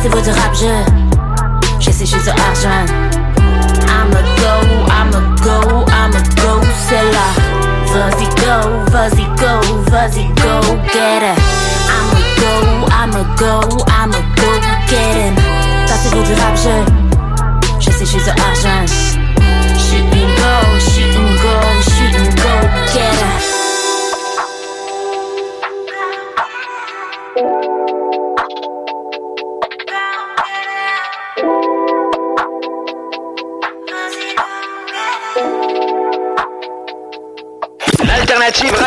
Dansez-vous 0.07 0.23
du 0.23 0.39
rap, 0.39 0.55
je, 0.55 1.81
je 1.81 1.91
sais, 1.91 2.07
j'suis 2.07 2.21
sur 2.21 2.33
argent. 2.33 2.87
I'm 3.89 4.13
a 4.13 4.23
go, 4.39 4.53
I'm 4.89 5.13
a 5.13 5.21
go, 5.43 5.85
I'm 5.91 6.15
a 6.15 6.23
go, 6.37 6.61
c'est 6.89 7.03
là. 7.13 7.29
Vas-y 7.93 8.27
go, 8.37 8.57
vas-y 8.93 9.25
go, 9.37 9.53
vas-y 9.91 10.29
go 10.37 10.77
get 10.93 11.23
it. 11.23 11.39
I'm 11.91 12.09
a 12.13 12.21
go, 12.39 12.87
I'm 12.93 13.13
a 13.15 13.25
go, 13.37 13.85
I'm 13.89 14.13
a 14.13 14.21
go 14.37 14.51
get 14.89 15.17
it. 15.17 15.35
Dansez-vous 15.89 16.23
du 16.23 16.35
rap, 16.41 16.55
je, 16.55 16.77
je 17.81 17.91
sais, 17.91 18.07
j'suis 18.07 18.21
sur 18.21 18.33
argent. 18.33 18.87
Une 19.93 20.11
go, 20.11 20.55
une 20.99 21.37
go, 21.37 21.55
une 22.01 22.35
go 22.37 22.69
getter. 22.93 23.27
L'alternative 23.27 23.46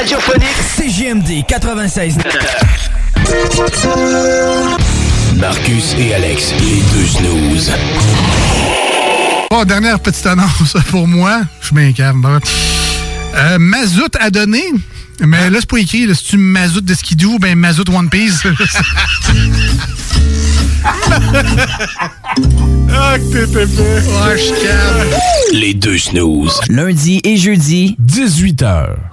radiophonique 0.10 0.58
CJMD 0.76 1.46
96. 1.48 2.18
Marcus 5.36 5.96
et 6.00 6.16
Alex, 6.16 6.52
les 6.60 6.82
deux 6.92 7.06
snooze. 7.06 7.72
Bon, 9.52 9.64
dernière 9.66 10.00
petite 10.00 10.26
annonce 10.26 10.76
pour 10.90 11.08
moi. 11.08 11.42
Je 11.62 11.76
m'incarne. 11.76 12.22
Bon. 12.22 12.40
Euh, 13.36 13.60
Mazout 13.60 14.16
a 14.20 14.32
donné. 14.32 14.64
Mais 15.20 15.52
là, 15.52 15.60
c'est 15.60 15.70
pas 15.70 15.78
écrit. 15.78 16.08
là, 16.08 16.16
C'est-tu 16.16 16.38
Mazout 16.38 16.82
de 16.82 16.94
Skidoo? 16.96 17.34
Ou 17.34 17.40
ben 17.40 17.56
Mazout 17.56 17.88
One 17.90 18.10
Piece? 18.10 18.42
ah, 22.92 23.20
que. 23.20 23.46
Ouais, 23.46 24.38
je 24.38 24.54
calme. 24.64 25.10
Les 25.54 25.76
deux 25.76 26.00
snooze. 26.00 26.60
Lundi 26.70 27.22
et 27.24 27.38
jeudi, 27.38 27.96
18h. 28.04 28.96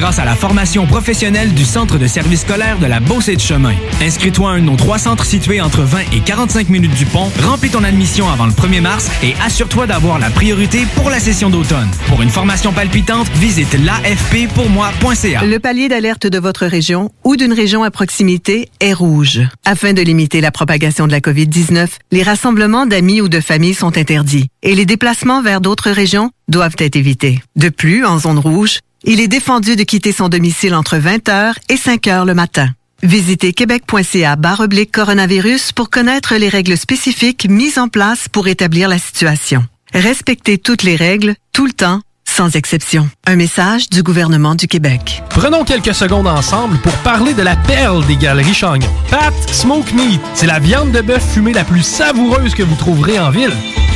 grâce 0.00 0.18
à 0.18 0.24
la 0.24 0.34
formation 0.34 0.86
professionnelle 0.86 1.52
du 1.52 1.66
Centre 1.66 1.98
de 1.98 2.06
service 2.06 2.40
scolaire 2.40 2.78
de 2.78 2.86
la 2.86 3.00
Beauce 3.00 3.26
de 3.26 3.38
Chemin. 3.38 3.74
Inscris-toi 4.00 4.50
à 4.50 4.54
un 4.54 4.60
de 4.60 4.64
nos 4.64 4.76
trois 4.76 4.98
centres 4.98 5.26
situés 5.26 5.60
entre 5.60 5.82
20 5.82 5.98
et 6.14 6.20
45 6.20 6.70
minutes 6.70 6.94
du 6.94 7.04
pont, 7.04 7.30
remplis 7.42 7.68
ton 7.68 7.84
admission 7.84 8.26
avant 8.30 8.46
le 8.46 8.52
1er 8.52 8.80
mars 8.80 9.10
et 9.22 9.34
assure-toi 9.44 9.86
d'avoir 9.86 10.18
la 10.18 10.30
priorité 10.30 10.86
pour 10.94 11.10
la 11.10 11.20
session 11.20 11.50
d'automne. 11.50 11.90
Pour 12.06 12.22
une 12.22 12.30
formation 12.30 12.72
palpitante, 12.72 13.28
visite 13.34 13.76
l'afppourmoi.ca. 13.84 15.44
Le 15.44 15.58
palier 15.58 15.88
d'alerte 15.88 16.26
de 16.26 16.38
votre 16.38 16.64
région 16.64 17.10
ou 17.22 17.36
d'une 17.36 17.52
région 17.52 17.84
à 17.84 17.90
proximité 17.90 18.70
est 18.80 18.94
rouge. 18.94 19.42
Afin 19.66 19.92
de 19.92 20.00
limiter 20.00 20.40
la 20.40 20.50
propagation 20.50 21.08
de 21.08 21.12
la 21.12 21.20
COVID-19, 21.20 21.88
les 22.10 22.22
rassemblements 22.22 22.86
d'amis 22.86 23.20
ou 23.20 23.28
de 23.28 23.40
familles 23.40 23.74
sont 23.74 23.98
interdits 23.98 24.48
et 24.62 24.74
les 24.74 24.86
déplacements 24.86 25.42
vers 25.42 25.60
d'autres 25.60 25.90
régions 25.90 26.30
doivent 26.48 26.76
être 26.78 26.96
évités. 26.96 27.42
De 27.56 27.68
plus, 27.68 28.06
en 28.06 28.18
zone 28.18 28.38
rouge, 28.38 28.80
il 29.04 29.20
est 29.20 29.28
défendu 29.28 29.76
de 29.76 29.82
quitter 29.82 30.12
son 30.12 30.28
domicile 30.28 30.74
entre 30.74 30.96
20h 30.96 31.54
et 31.68 31.76
5h 31.76 32.26
le 32.26 32.34
matin. 32.34 32.68
Visitez 33.02 33.52
québec.ca 33.52 34.36
oblique 34.58 34.92
coronavirus 34.92 35.72
pour 35.72 35.88
connaître 35.88 36.34
les 36.36 36.48
règles 36.48 36.76
spécifiques 36.76 37.46
mises 37.48 37.78
en 37.78 37.88
place 37.88 38.28
pour 38.28 38.46
établir 38.48 38.88
la 38.88 38.98
situation. 38.98 39.64
Respectez 39.94 40.58
toutes 40.58 40.82
les 40.82 40.96
règles, 40.96 41.34
tout 41.52 41.66
le 41.66 41.72
temps, 41.72 42.02
sans 42.40 42.56
exception. 42.56 43.06
Un 43.26 43.36
message 43.36 43.90
du 43.90 44.02
gouvernement 44.02 44.54
du 44.54 44.66
Québec. 44.66 45.22
Prenons 45.28 45.62
quelques 45.62 45.94
secondes 45.94 46.26
ensemble 46.26 46.78
pour 46.78 46.92
parler 47.02 47.34
de 47.34 47.42
la 47.42 47.54
perle 47.54 48.02
des 48.06 48.16
galeries 48.16 48.54
Chagnon. 48.54 48.88
Pat 49.10 49.34
Smoke 49.52 49.92
Meat, 49.94 50.22
c'est 50.32 50.46
la 50.46 50.58
viande 50.58 50.90
de 50.90 51.02
bœuf 51.02 51.22
fumée 51.34 51.52
la 51.52 51.64
plus 51.64 51.82
savoureuse 51.82 52.54
que 52.54 52.62
vous 52.62 52.76
trouverez 52.76 53.18
en 53.18 53.28
ville. 53.28 53.52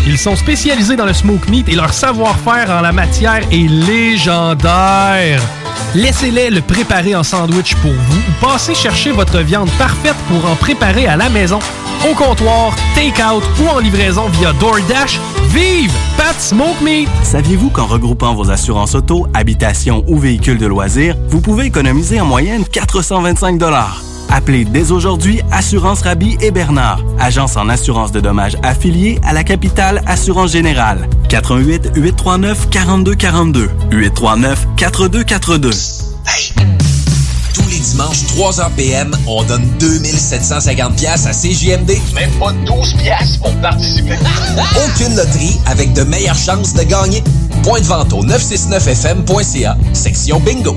Ils 0.07 0.19
sont 0.19 0.37
spécialisés 0.37 0.97
dans 0.97 1.07
le 1.07 1.15
smoke 1.15 1.49
meat 1.49 1.71
et 1.71 1.75
leur 1.75 1.95
savoir-faire 1.95 2.69
en 2.69 2.83
la 2.83 2.93
matière 2.93 3.41
est 3.51 3.67
légendaire. 3.67 5.41
Laissez-les 5.95 6.51
le 6.51 6.61
préparer 6.61 7.15
en 7.15 7.23
sandwich 7.23 7.75
pour 7.77 7.93
vous 7.93 8.19
ou 8.19 8.47
passez 8.47 8.75
chercher 8.75 9.13
votre 9.13 9.39
viande 9.39 9.71
parfaite 9.79 10.17
pour 10.29 10.45
en 10.45 10.57
préparer 10.57 11.07
à 11.07 11.17
la 11.17 11.31
maison, 11.31 11.61
au 12.11 12.15
comptoir, 12.15 12.77
take-out 12.95 13.43
ou 13.63 13.69
en 13.69 13.79
livraison 13.79 14.29
via 14.29 14.53
DoorDash. 14.55 15.19
Vive 15.49 15.93
Pat 16.17 16.35
Smoke 16.39 16.83
Meat! 16.83 17.09
Saviez-vous 17.23 17.71
qu'en 17.71 17.87
regroupant 17.87 18.34
vos 18.35 18.51
assurances 18.51 18.95
auto, 18.95 19.27
habitation 19.35 20.05
ou 20.07 20.19
véhicules 20.19 20.59
de 20.59 20.67
loisirs, 20.67 21.17
vous 21.29 21.41
pouvez 21.41 21.67
économiser 21.67 22.21
en 22.21 22.27
moyenne 22.27 22.65
425 22.65 23.59
Appelez 24.31 24.65
dès 24.65 24.91
aujourd'hui 24.91 25.41
Assurance 25.53 26.03
Rabi 26.03 26.37
et 26.41 26.51
Bernard, 26.51 27.01
agence 27.21 27.57
en 27.57 27.69
assurance 27.69 28.11
de 28.13 28.21
dommages 28.21 28.57
affiliée 28.63 29.21
à 29.23 29.33
la 29.33 29.45
capitale 29.45 30.03
Assurance 30.07 30.53
Générale. 30.53 31.09
88 31.29 31.93
839 31.95 32.69
4242 32.71 33.71
839 33.93 34.67
4242. 34.77 35.71
Tous 37.55 37.69
les 37.69 37.79
dimanches, 37.79 38.25
3h 38.37 38.71
PM, 38.77 39.17
on 39.27 39.45
donne 39.45 39.65
2750 39.79 40.97
pièces 40.97 41.27
à 41.27 41.33
CJMD. 41.33 41.93
Même 42.15 42.31
pas 42.39 42.53
12 42.67 42.95
pièces 42.95 43.37
pour 43.37 43.55
participer. 43.61 44.19
Aucune 44.87 45.17
loterie 45.17 45.59
avec 45.67 45.93
de 45.93 46.03
meilleures 46.03 46.37
chances 46.37 46.75
de 46.75 46.83
gagner. 46.83 47.23
Point 47.63 47.81
de 47.81 47.87
vente 47.87 48.13
au 48.13 48.25
969fm.ca, 48.25 49.77
section 49.93 50.41
bingo. 50.41 50.77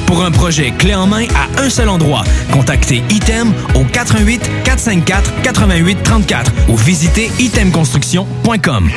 Pour 0.11 0.25
un 0.25 0.31
projet 0.31 0.71
clé 0.71 0.93
en 0.93 1.07
main 1.07 1.23
à 1.35 1.61
un 1.61 1.69
seul 1.69 1.87
endroit, 1.87 2.25
contactez 2.51 3.01
Item 3.09 3.53
au 3.75 3.85
88 3.85 4.41
454 4.65 5.41
88 5.41 6.03
34 6.03 6.51
ou 6.67 6.75
visitez 6.75 7.31
itemconstruction.com. 7.39 8.89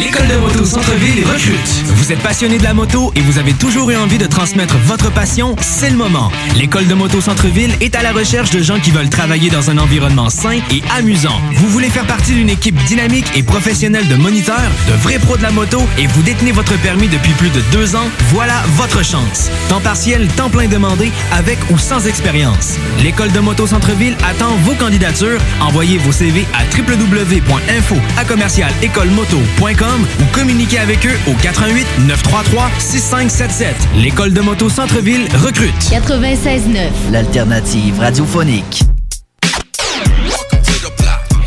L'école 0.00 0.26
de 0.26 0.36
moto 0.36 0.64
Centre-ville 0.64 1.24
recrute. 1.24 1.84
Vous 1.96 2.12
êtes 2.12 2.20
passionné 2.20 2.58
de 2.58 2.62
la 2.62 2.72
moto 2.72 3.12
et 3.14 3.20
vous 3.20 3.38
avez 3.38 3.52
toujours 3.52 3.90
eu 3.90 3.96
envie 3.96 4.18
de 4.18 4.26
transmettre 4.26 4.76
votre 4.86 5.10
passion, 5.10 5.56
c'est 5.60 5.90
le 5.90 5.96
moment. 5.96 6.30
L'école 6.56 6.86
de 6.86 6.94
moto 6.94 7.20
Centre-ville 7.20 7.74
est 7.80 7.94
à 7.94 8.02
la 8.02 8.12
recherche 8.12 8.50
de 8.50 8.62
gens 8.62 8.78
qui 8.80 8.90
veulent 8.90 9.10
travailler 9.10 9.50
dans 9.50 9.70
un 9.70 9.78
environnement 9.78 10.30
sain 10.30 10.58
et 10.70 10.82
amusant. 10.96 11.38
Vous 11.54 11.68
voulez 11.68 11.88
faire 11.88 12.06
partie 12.06 12.32
d'une 12.32 12.48
équipe 12.48 12.76
dynamique 12.84 13.26
et 13.34 13.42
professionnelle 13.42 14.08
de 14.08 14.16
moniteurs, 14.16 14.70
de 14.88 14.94
vrais 14.94 15.18
pros 15.18 15.36
de 15.36 15.42
la 15.42 15.50
moto 15.50 15.80
et 15.98 16.06
vous 16.06 16.22
détenez 16.22 16.52
votre 16.52 16.78
permis 16.80 17.08
depuis 17.08 17.32
plus 17.32 17.50
de 17.50 17.60
deux 17.72 17.96
ans, 17.96 18.08
voilà 18.28 18.62
votre 18.76 19.04
chance. 19.04 19.50
Temps 19.68 19.80
partiel, 19.80 20.11
temps 20.28 20.50
plein 20.50 20.68
demandé, 20.68 21.10
avec 21.32 21.58
ou 21.70 21.78
sans 21.78 22.06
expérience. 22.06 22.76
L'école 23.02 23.32
de 23.32 23.40
moto 23.40 23.66
Centre-ville 23.66 24.16
attend 24.24 24.54
vos 24.64 24.74
candidatures. 24.74 25.40
Envoyez 25.60 25.98
vos 25.98 26.12
CV 26.12 26.46
à 26.54 26.64
www.info 26.76 27.96
à 28.18 28.24
commercial 28.24 28.70
écolemoto.com 28.82 30.06
ou 30.20 30.24
communiquez 30.34 30.78
avec 30.78 31.06
eux 31.06 31.18
au 31.26 31.34
88 31.42 31.86
933 32.06 32.70
6577. 32.78 33.74
L'école 33.96 34.32
de 34.32 34.40
moto 34.40 34.68
Centre-ville 34.68 35.26
recrute. 35.36 35.72
96.9, 35.90 37.10
l'alternative 37.10 37.98
radiophonique. 37.98 38.82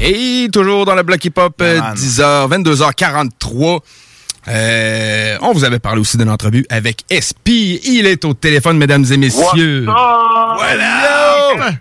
Et 0.02 0.50
toujours 0.52 0.86
dans 0.86 0.94
le 0.96 1.04
bloc 1.04 1.24
hip-hop, 1.24 1.56
euh, 1.62 1.80
10h, 1.96 2.50
22h43. 2.50 3.80
Euh, 4.48 5.38
on 5.42 5.54
vous 5.54 5.64
avait 5.64 5.80
parlé 5.80 6.02
aussi 6.02 6.18
d'une 6.18 6.30
entrevue 6.30 6.66
avec 6.70 7.04
SP. 7.10 7.82
Il 7.84 8.06
est 8.06 8.24
au 8.26 8.34
téléphone, 8.34 8.78
mesdames 8.78 9.06
et 9.12 9.18
messieurs. 9.18 9.86
Voilà! 9.86 11.78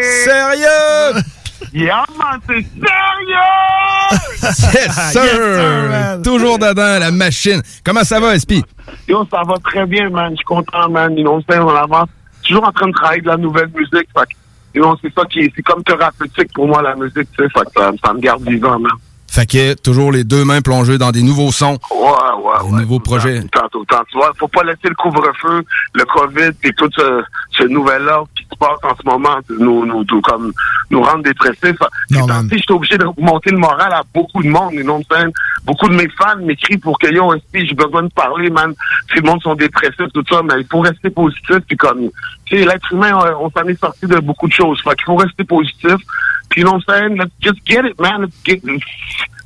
Sérieux? 0.00 1.22
Yeah, 1.72 2.04
man, 2.16 2.40
c'est 2.46 2.64
sérieux! 2.64 4.46
Yes, 4.72 5.12
sir! 5.12 6.22
Toujours 6.22 6.58
dedans, 6.58 6.98
la 6.98 7.10
machine. 7.10 7.60
Comment 7.84 8.04
ça 8.04 8.18
va, 8.20 8.38
SP? 8.38 8.64
Yo, 9.08 9.26
ça 9.30 9.42
va 9.46 9.54
très 9.62 9.84
bien, 9.84 10.08
man. 10.08 10.30
Je 10.30 10.36
suis 10.36 10.44
content, 10.44 10.88
man. 10.88 11.16
You 11.16 11.24
know, 11.24 11.42
on 11.48 11.68
avance. 11.76 12.08
Toujours 12.46 12.64
en 12.66 12.72
train 12.72 12.88
de 12.88 12.92
travailler 12.92 13.20
de 13.20 13.26
la 13.26 13.36
nouvelle 13.36 13.68
musique. 13.74 14.08
Fait 14.16 14.28
you 14.74 14.82
know, 14.82 14.96
c'est 15.02 15.12
ça 15.14 15.24
qui 15.26 15.40
est, 15.40 15.52
c'est 15.54 15.62
comme 15.62 15.82
thérapeutique 15.82 16.52
pour 16.54 16.66
moi, 16.66 16.80
la 16.82 16.94
musique, 16.94 17.28
tu 17.36 17.42
sais. 17.42 17.48
Fait 17.50 17.68
ça, 17.76 17.90
ça 18.02 18.12
me 18.14 18.20
garde 18.20 18.48
vivant, 18.48 18.78
man. 18.78 18.92
Fait 19.28 19.46
que 19.46 19.74
toujours 19.74 20.12
les 20.12 20.24
deux 20.24 20.44
mains 20.44 20.62
plongées 20.62 20.98
dans 20.98 21.10
des 21.10 21.22
nouveaux 21.22 21.52
sons, 21.52 21.78
Ouais, 21.90 21.98
ouais, 21.98 22.68
des 22.68 22.74
ouais. 22.74 22.80
nouveaux 22.82 23.00
projets. 23.00 23.40
Le 23.40 23.48
temps. 23.48 23.66
Tu 24.10 24.18
vois, 24.18 24.32
faut 24.38 24.48
pas 24.48 24.62
laisser 24.62 24.88
le 24.88 24.94
couvre-feu, 24.94 25.62
le 25.94 26.04
COVID, 26.04 26.50
et 26.64 26.72
tout 26.72 26.88
ce, 26.96 27.22
ce 27.52 27.64
nouvel 27.64 28.08
ordre 28.08 28.28
qui 28.36 28.44
se 28.44 28.56
passe 28.58 28.78
en 28.82 28.94
ce 28.96 29.02
moment, 29.08 29.36
nous, 29.48 29.84
nous, 29.86 30.04
nous, 30.10 30.20
comme, 30.22 30.52
nous 30.90 31.02
rendre 31.02 31.22
dépressifs. 31.22 31.76
Ces 32.10 32.18
temps-ci, 32.18 32.48
j'étais 32.58 32.72
obligé 32.72 32.98
de 32.98 33.06
monter 33.18 33.50
le 33.50 33.58
moral 33.58 33.92
à 33.92 34.02
beaucoup 34.14 34.42
de 34.42 34.48
monde, 34.48 34.74
what 34.74 34.80
I'm 34.98 35.02
saying? 35.10 35.32
Beaucoup 35.64 35.88
de 35.88 35.94
mes 35.94 36.08
fans 36.18 36.36
m'écrivent 36.42 36.78
pour 36.80 36.98
que, 36.98 37.12
yo, 37.12 37.34
SP, 37.36 37.66
j'ai 37.68 37.74
besoin 37.74 38.04
de 38.04 38.08
parler, 38.12 38.48
man. 38.50 38.74
Tout 39.08 39.16
le 39.20 39.28
monde 39.28 39.42
sont 39.42 39.54
dépressifs, 39.54 40.12
tout 40.14 40.24
ça, 40.30 40.40
mais 40.42 40.54
il 40.60 40.66
faut 40.70 40.80
rester 40.80 41.10
positif, 41.10 41.58
puis 41.66 41.76
comme, 41.76 42.08
tu 42.46 42.56
sais, 42.58 42.64
l'être 42.64 42.92
humain, 42.92 43.18
on, 43.38 43.46
on 43.46 43.50
s'en 43.50 43.66
est 43.68 43.78
sorti 43.80 44.06
de 44.06 44.18
beaucoup 44.20 44.46
de 44.48 44.52
choses. 44.52 44.80
Fait 44.82 44.94
qu'il 44.94 45.04
faut 45.06 45.16
rester 45.16 45.44
positif. 45.44 45.96
You 46.56 46.64
know 46.64 46.72
what 46.74 46.82
I'm 46.88 46.94
saying? 47.08 47.16
Let's 47.18 47.32
just 47.40 47.58
get 47.66 47.84
it, 47.84 47.98
man. 48.00 48.22
Let's 48.22 48.34
get, 48.44 48.62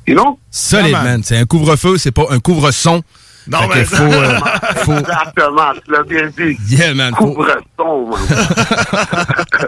you 0.07 0.15
know? 0.15 0.39
Solide, 0.49 0.91
Yeah, 0.91 0.97
man. 0.97 1.03
man. 1.05 1.23
C'est 1.23 1.37
un 1.37 1.45
couvre-feu, 1.45 1.97
c'est 1.97 2.11
pas 2.11 2.25
un 2.29 2.39
couvre-son. 2.39 3.01
Non, 3.47 3.57
Fait 3.61 3.67
que 3.69 3.73
mais 3.79 3.85
faut, 3.85 4.03
euh, 4.03 4.39
faut... 4.85 4.97
Exactement, 4.99 5.73
tu 5.83 5.91
l'as 5.91 6.03
bien 6.03 6.27
dit. 6.37 6.57
Yeah, 6.69 6.93
man. 6.93 7.13
Faut- 7.17 7.33
Couvre-son, 7.33 8.09
man. 8.11 8.19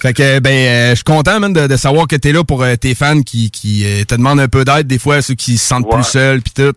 Fait 0.00 0.14
que, 0.14 0.38
ben, 0.38 0.50
euh, 0.50 0.90
je 0.90 0.94
suis 0.96 1.04
content, 1.04 1.40
man, 1.40 1.52
de, 1.52 1.66
de 1.66 1.76
savoir 1.76 2.06
que 2.06 2.16
t'es 2.16 2.32
là 2.32 2.42
pour 2.44 2.62
euh, 2.62 2.76
tes 2.76 2.94
fans 2.94 3.20
qui, 3.22 3.50
qui 3.50 3.84
euh, 3.84 4.04
te 4.04 4.14
demandent 4.14 4.40
un 4.40 4.48
peu 4.48 4.64
d'aide, 4.64 4.86
des 4.86 4.98
fois, 4.98 5.20
ceux 5.20 5.34
qui 5.34 5.58
se 5.58 5.66
sentent 5.66 5.90
plus 5.90 6.04
seuls, 6.04 6.40
puis 6.40 6.52
tout. 6.54 6.72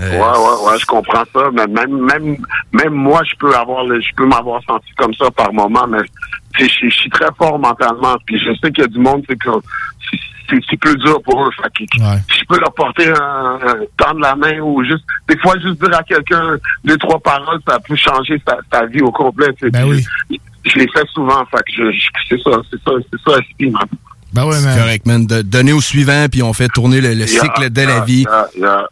Euh, 0.00 0.10
Ouais, 0.10 0.18
ouais, 0.18 0.72
ouais, 0.72 0.78
je 0.78 0.86
comprends 0.86 1.24
ça. 1.32 1.50
Mais 1.52 1.66
même, 1.66 2.00
même, 2.04 2.36
même 2.72 2.94
moi, 2.94 3.22
je 3.24 3.34
peux 3.36 3.54
avoir, 3.54 3.84
le- 3.84 4.00
je 4.00 4.14
peux 4.16 4.26
m'avoir 4.26 4.62
senti 4.64 4.90
comme 4.96 5.12
ça 5.14 5.30
par 5.30 5.52
moment, 5.52 5.86
mais 5.88 5.98
je 6.58 6.64
suis 6.90 7.10
très 7.10 7.28
fort 7.36 7.58
mentalement. 7.58 8.16
Puis 8.26 8.38
je 8.38 8.50
sais 8.60 8.70
qu'il 8.72 8.82
y 8.82 8.86
a 8.86 8.88
du 8.88 8.98
monde, 8.98 9.22
c'est 9.28 9.36
que 9.38 9.50
c'est- 10.08 10.76
plus 10.80 10.96
dur 10.96 11.20
pour 11.22 11.44
eux. 11.46 11.50
Fait 11.62 11.68
que 11.86 11.92
je 12.28 12.44
peux 12.48 12.58
leur 12.58 12.72
porter 12.74 13.08
un, 13.08 13.58
un 13.64 13.74
tendre 13.96 14.20
la 14.20 14.34
main 14.34 14.58
ou 14.60 14.82
juste, 14.84 15.04
des 15.28 15.38
fois, 15.38 15.54
juste 15.60 15.80
dire 15.80 15.94
à 15.96 16.02
quelqu'un 16.02 16.56
deux, 16.84 16.96
trois 16.96 17.20
paroles, 17.20 17.60
ça 17.68 17.78
peut 17.78 17.94
changer 17.94 18.40
sa, 18.48 18.56
sa 18.72 18.86
vie 18.86 19.00
au 19.02 19.12
complet. 19.12 19.48
Puis 19.60 19.70
je, 19.72 20.30
je 20.64 20.78
l'ai 20.78 20.88
fait 20.88 21.06
souvent. 21.14 21.44
Fait 21.50 21.58
que 21.58 21.72
je, 21.76 21.92
je- 21.92 22.08
c'est 22.28 22.40
ça, 22.42 22.58
c'est 22.70 22.80
ça, 22.82 22.92
c'est 23.12 23.30
ça, 23.30 23.38
SP, 23.44 23.70
man. 23.70 23.84
Ben 24.32 24.44
ouais, 24.46 24.60
man. 24.60 24.78
correct, 24.78 25.06
man. 25.06 25.26
De, 25.26 25.42
donner 25.42 25.72
au 25.72 25.80
suivant, 25.80 26.26
puis 26.30 26.42
on 26.42 26.52
fait 26.52 26.68
tourner 26.68 27.00
le, 27.00 27.10
le 27.10 27.26
Yeah, 27.26 27.26
cycle 27.42 27.70
de 27.70 27.82
la 27.82 28.00
vie. 28.00 28.22
yeah, 28.28 28.46
yeah. 28.56 28.86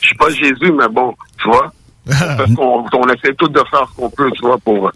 Je 0.00 0.06
suis 0.06 0.16
pas 0.16 0.30
Jésus, 0.30 0.72
mais 0.72 0.88
bon, 0.90 1.14
tu 1.40 1.48
vois. 1.48 1.72
Parce 2.06 2.54
qu'on 2.54 2.84
on 2.92 3.08
essaie 3.08 3.34
tous 3.34 3.48
de 3.48 3.62
faire 3.70 3.86
ce 3.90 3.96
qu'on 3.96 4.10
peut, 4.10 4.30
tu 4.32 4.42
vois, 4.42 4.58
pour, 4.58 4.90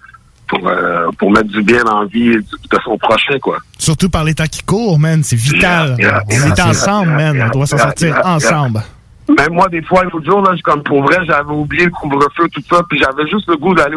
pour, 0.48 0.68
euh, 0.68 1.08
pour 1.18 1.30
mettre 1.30 1.48
du 1.48 1.62
bien 1.62 1.82
la 1.84 2.04
vie 2.06 2.36
de 2.36 2.78
son 2.84 2.96
prochain, 2.98 3.38
quoi. 3.40 3.58
Surtout 3.78 4.08
par 4.08 4.24
les 4.24 4.34
temps 4.34 4.46
qui 4.50 4.62
courent, 4.62 4.98
man. 4.98 5.22
C'est 5.22 5.36
vital. 5.36 5.96
Yeah, 5.98 6.22
yeah, 6.28 6.46
on 6.46 6.54
est 6.54 6.60
ensemble, 6.60 7.10
man. 7.12 7.42
on 7.48 7.58
doit 7.58 7.66
s'en 7.66 7.78
sortir 7.78 8.20
ensemble. 8.24 8.82
Même 9.28 9.52
moi, 9.54 9.68
des 9.68 9.80
fois, 9.82 10.04
l'autre 10.04 10.24
jour, 10.24 10.42
là, 10.42 10.54
je- 10.56 10.62
comme 10.62 10.82
pour 10.82 11.02
vrai, 11.02 11.18
j'avais 11.26 11.50
oublié 11.50 11.86
le 11.86 11.90
couvre-feu, 11.90 12.46
tout 12.52 12.62
ça, 12.68 12.82
puis 12.88 12.98
j'avais 12.98 13.26
juste 13.28 13.48
le 13.48 13.56
goût 13.56 13.74
d'aller 13.74 13.96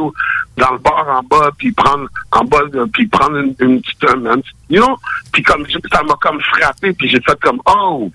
dans 0.57 0.71
le 0.71 0.77
bar 0.77 1.05
en 1.09 1.21
bas, 1.23 1.49
puis 1.57 1.71
prendre 1.73 2.07
en 2.31 2.43
bas, 2.45 2.59
puis 2.93 3.07
prendre 3.07 3.37
une, 3.37 3.53
une 3.59 3.81
petite, 3.81 4.03
un, 4.05 4.25
un 4.25 4.35
petit- 4.39 4.51
you 4.69 4.81
know, 4.81 4.95
puis 5.33 5.43
comme 5.43 5.65
ça 5.91 6.01
m'a 6.03 6.13
comme 6.21 6.39
frappé, 6.41 6.93
puis 6.93 7.09
j'ai 7.09 7.19
fait 7.21 7.37
comme 7.41 7.59
oh, 7.65 8.09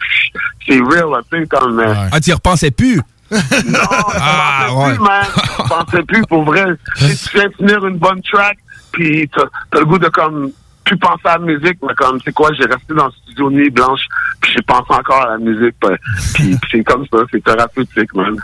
c'est 0.66 0.78
real, 0.80 1.08
tu 1.30 1.38
sais, 1.40 1.46
comme. 1.46 1.80
euh, 1.80 1.94
Ah, 2.12 2.20
tu 2.20 2.30
y 2.30 2.32
repensais 2.32 2.70
plus? 2.70 2.96
Non, 3.66 3.78
ah, 3.90 4.66
je 4.68 4.72
pensais 4.74 4.94
plus, 4.94 4.98
man. 5.02 5.26
Je 5.36 5.62
pensais 5.68 6.02
plus, 6.02 6.22
pour 6.26 6.44
vrai. 6.44 6.64
Sais, 6.96 7.14
tu 7.30 7.36
viens 7.38 7.50
finir 7.56 7.86
une 7.86 7.96
bonne 7.98 8.20
track, 8.22 8.58
puis 8.92 9.28
t'as 9.34 9.44
as 9.76 9.80
le 9.80 9.84
goût 9.86 9.98
de 9.98 10.08
comme 10.08 10.50
plus 10.84 10.98
penser 10.98 11.22
à 11.24 11.38
la 11.38 11.44
musique, 11.44 11.78
mais 11.82 11.94
comme, 11.96 12.18
c'est 12.24 12.32
quoi, 12.32 12.50
j'ai 12.54 12.64
resté 12.64 12.94
dans 12.94 13.06
le 13.06 13.12
studio 13.22 13.50
nuit 13.50 13.70
blanche, 13.70 14.00
puis 14.40 14.52
j'ai 14.54 14.62
pensé 14.62 14.86
encore 14.88 15.22
à 15.22 15.30
la 15.30 15.38
musique, 15.38 15.74
puis, 16.34 16.56
puis 16.56 16.70
c'est 16.70 16.84
comme 16.84 17.04
ça, 17.12 17.18
c'est 17.30 17.42
thérapeutique, 17.42 18.14
man. 18.14 18.36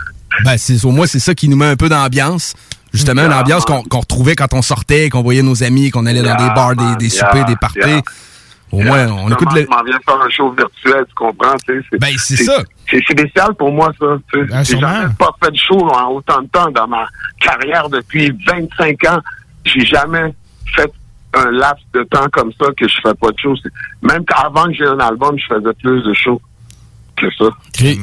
Ben, 0.43 0.57
c'est, 0.57 0.83
au 0.85 0.91
moins, 0.91 1.07
c'est 1.07 1.19
ça 1.19 1.33
qui 1.33 1.49
nous 1.49 1.57
met 1.57 1.65
un 1.65 1.75
peu 1.75 1.89
d'ambiance. 1.89 2.55
Justement, 2.93 3.21
Yeah, 3.21 3.29
l'ambiance 3.29 3.65
qu'on, 3.65 3.99
retrouvait 3.99 4.35
quand 4.35 4.51
on 4.53 4.63
sortait, 4.63 5.09
qu'on 5.09 5.21
voyait 5.21 5.43
nos 5.43 5.63
amis, 5.63 5.91
qu'on 5.91 6.07
allait 6.07 6.23
dans 6.23 6.35
des 6.35 6.53
bars, 6.55 6.75
des, 6.75 6.95
des 6.95 7.13
yeah, 7.13 7.27
soupers, 7.27 7.45
des 7.45 7.55
parties. 7.55 8.01
Au 8.71 8.81
moins, 8.81 9.07
on 9.07 9.31
écoute 9.31 9.51
le... 9.53 9.61
Je 9.61 9.67
m'en 9.67 9.83
viens 9.83 9.99
faire 10.05 10.21
un 10.21 10.29
show 10.29 10.51
virtuel, 10.51 11.05
tu 11.07 11.15
comprends, 11.15 11.55
tu 11.67 11.83
sais. 11.91 11.97
Ben, 11.97 12.13
c'est 12.17 12.37
ça. 12.37 12.63
C'est 12.89 13.01
c'est 13.07 13.13
spécial 13.13 13.53
pour 13.55 13.71
moi, 13.71 13.91
ça. 13.99 14.17
Ben, 14.33 14.63
J'ai 14.63 14.79
jamais 14.79 15.07
pas 15.17 15.35
fait 15.43 15.51
de 15.51 15.57
show 15.57 15.87
en 15.89 16.11
autant 16.11 16.41
de 16.41 16.47
temps 16.47 16.69
dans 16.71 16.87
ma 16.87 17.07
carrière 17.39 17.89
depuis 17.89 18.31
25 18.47 19.03
ans. 19.05 19.19
J'ai 19.65 19.85
jamais 19.85 20.33
fait 20.75 20.91
un 21.33 21.51
laps 21.51 21.83
de 21.93 22.03
temps 22.03 22.27
comme 22.31 22.51
ça 22.59 22.67
que 22.75 22.87
je 22.87 22.95
fais 23.03 23.13
pas 23.13 23.31
de 23.31 23.37
show. 23.37 23.53
Même 24.01 24.25
qu'avant 24.25 24.65
que 24.65 24.73
j'ai 24.73 24.87
un 24.87 24.99
album, 24.99 25.37
je 25.37 25.45
faisais 25.53 25.73
plus 25.81 26.01
de 26.03 26.13
shows 26.13 26.41
que 27.15 27.27
ça. 27.37 27.45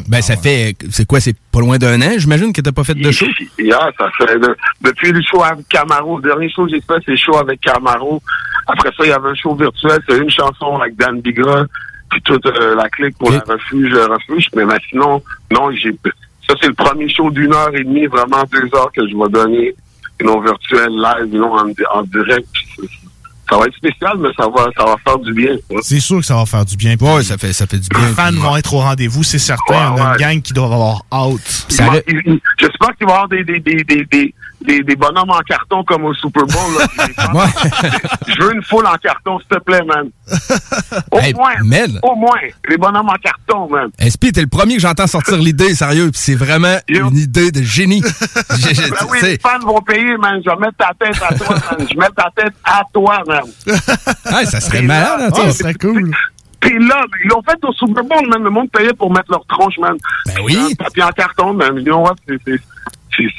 Ben, 0.09 0.21
ça 0.23 0.37
fait... 0.37 0.77
C'est 0.91 1.07
quoi, 1.07 1.21
c'est 1.21 1.37
pas 1.51 1.61
loin 1.61 1.79
d'un 1.79 2.01
an, 2.03 2.13
j'imagine, 2.19 2.53
que 2.53 2.61
t'as 2.61 2.73
pas 2.73 2.85
fait 2.85 2.95
de 2.95 3.11
show? 3.11 3.27
Yeah, 3.59 3.91
ça 3.99 4.11
fait 4.19 4.39
de- 4.39 4.57
depuis 4.83 5.11
le 5.11 5.23
show 5.23 5.43
avec 5.43 5.67
Camaro. 5.69 6.19
Le 6.19 6.29
dernier 6.29 6.51
show 6.51 6.67
que 6.67 6.73
j'ai 6.73 6.81
fait, 6.81 7.03
c'est 7.05 7.13
le 7.13 7.17
show 7.17 7.37
avec 7.37 7.61
Camaro. 7.61 8.23
Après 8.67 8.91
ça, 8.91 9.05
il 9.05 9.09
y 9.09 9.13
avait 9.13 9.31
un 9.31 9.35
show 9.35 9.55
virtuel, 9.55 9.99
c'est 10.09 10.19
une 10.19 10.31
chanson 10.31 10.77
avec 10.79 10.97
Dan 10.97 11.21
Bigra, 11.21 11.65
puis 12.11 12.21
toute 12.23 12.45
euh, 12.47 12.75
la 12.75 12.89
clique 12.89 13.17
pour 13.17 13.31
la 13.31 13.39
refuge, 13.41 13.95
refuge. 13.95 14.49
Mais, 14.55 14.65
mais 14.65 14.77
sinon, 14.91 15.23
non, 15.53 15.71
j'ai 15.73 15.97
ça 16.49 16.55
c'est 16.61 16.69
le 16.69 16.75
premier 16.75 17.09
show 17.09 17.31
d'une 17.31 17.53
heure 17.53 17.75
et 17.75 17.83
demie, 17.85 18.07
vraiment 18.07 18.45
deux 18.53 18.69
heures 18.75 18.93
que 18.93 19.09
je 19.09 19.17
vais 19.17 19.29
donner, 19.31 19.75
non 20.23 20.41
virtuel, 20.41 20.91
live, 20.91 21.35
non 21.35 21.53
en, 21.55 21.73
en 21.95 22.03
direct. 22.03 22.47
Ça 23.49 23.57
va 23.59 23.67
être 23.67 23.77
spécial, 23.77 24.13
mais 24.19 24.29
ça 24.37 24.49
va, 24.49 24.65
ça 24.77 24.85
va 24.85 24.97
faire 25.05 25.19
du 25.21 25.33
bien. 25.33 25.57
C'est 25.83 26.01
sûr 26.01 26.19
que 26.19 26.27
ça 26.27 26.35
va 26.35 26.47
faire 26.47 26.65
du 26.65 26.77
bien. 26.77 26.97
Ouais, 27.01 27.23
ça 27.23 27.39
fait, 27.39 27.53
ça 27.53 27.67
fait 27.67 27.79
du 27.79 27.89
Les 27.95 27.99
bien. 28.01 28.15
fans 28.15 28.33
vont 28.33 28.57
être 28.57 28.75
au 28.75 28.79
rendez-vous, 28.79 29.23
c'est 29.23 29.39
certain. 29.39 29.93
Ouais, 29.95 30.01
On 30.01 30.05
a 30.05 30.13
une 30.15 30.17
gang 30.19 30.43
qui 30.43 30.53
doit 30.53 30.65
avoir 30.65 31.05
hâte. 31.13 31.67
J'espère 31.69 32.97
qu'il 32.97 33.07
va 33.07 33.13
y 33.13 33.15
avoir 33.15 33.29
des, 33.29 33.45
des, 33.45 33.61
des, 33.61 33.85
des, 33.85 34.35
des, 34.65 34.83
des, 34.83 34.97
bonhommes 34.97 35.31
en 35.31 35.41
carton 35.41 35.85
comme 35.85 36.05
au 36.07 36.15
Super 36.15 36.45
Bowl. 36.47 36.73
Là. 36.79 37.47
Je 38.27 38.43
veux 38.43 38.55
une 38.55 38.63
foule 38.63 38.87
en 38.87 38.95
carton, 38.97 39.39
s'il 39.39 39.49
te 39.49 39.59
plaît, 39.63 39.83
man. 39.87 40.09
Au 41.13 41.19
Hey, 41.19 41.35
moins. 41.35 41.55
man. 41.65 41.99
Au 42.03 42.15
moins. 42.15 42.39
Les 42.69 42.77
bonhommes 42.77 43.09
en 43.09 43.15
carton, 43.23 43.69
man. 43.71 43.91
SP, 44.01 44.33
t'es 44.33 44.41
le 44.41 44.47
premier 44.49 44.75
que 44.77 44.81
j'entends 44.81 45.07
sortir 45.07 45.37
l'idée, 45.37 45.75
sérieux, 45.75 46.11
puis 46.11 46.21
c'est 46.21 46.35
vraiment 46.35 46.77
une 46.89 47.17
idée 47.17 47.51
de 47.53 47.63
génie. 47.63 48.03
J'ai- 48.59 48.91
Ben 48.91 48.97
oui, 49.11 49.19
les 49.23 49.39
fans 49.39 49.59
vont 49.61 49.81
payer, 49.83 50.17
man. 50.17 50.41
Je 50.45 50.51
vais 50.51 50.57
mettre 50.57 50.77
ta 50.79 50.93
tête 50.99 51.23
à 51.23 51.35
toi, 51.35 51.49
man. 51.79 51.87
Je 51.91 51.97
mets 51.97 52.09
ta 52.17 52.31
tête 52.35 52.55
à 52.65 52.83
toi, 52.93 53.23
man. 53.27 53.43
ah, 54.27 54.45
ça 54.47 54.61
serait 54.61 54.79
Puis 54.79 54.87
là, 54.89 55.17
malade, 55.19 55.33
hein, 55.37 55.51
sais. 55.51 55.63
c'est 55.65 55.75
cool. 55.79 56.11
Puis 56.61 56.79
là, 56.89 57.05
ils 57.23 57.29
l'ont 57.29 57.43
fait 57.43 57.59
au 57.65 57.73
Super 57.73 58.03
Bowl, 58.05 58.27
man. 58.29 58.43
Le 58.43 58.51
monde 58.51 58.71
payait 58.71 58.95
pour 58.95 59.13
mettre 59.13 59.31
leur 59.31 59.45
tronche, 59.47 59.79
man. 59.79 59.97
Ben 60.27 60.35
oui. 60.43 60.59
Un 60.73 60.75
papier 60.85 61.03
en 61.03 61.11
carton, 61.11 61.53
man. 61.55 61.77
You 61.77 61.85
know 61.85 61.99
what? 62.03 62.17
C'est- 62.27 62.61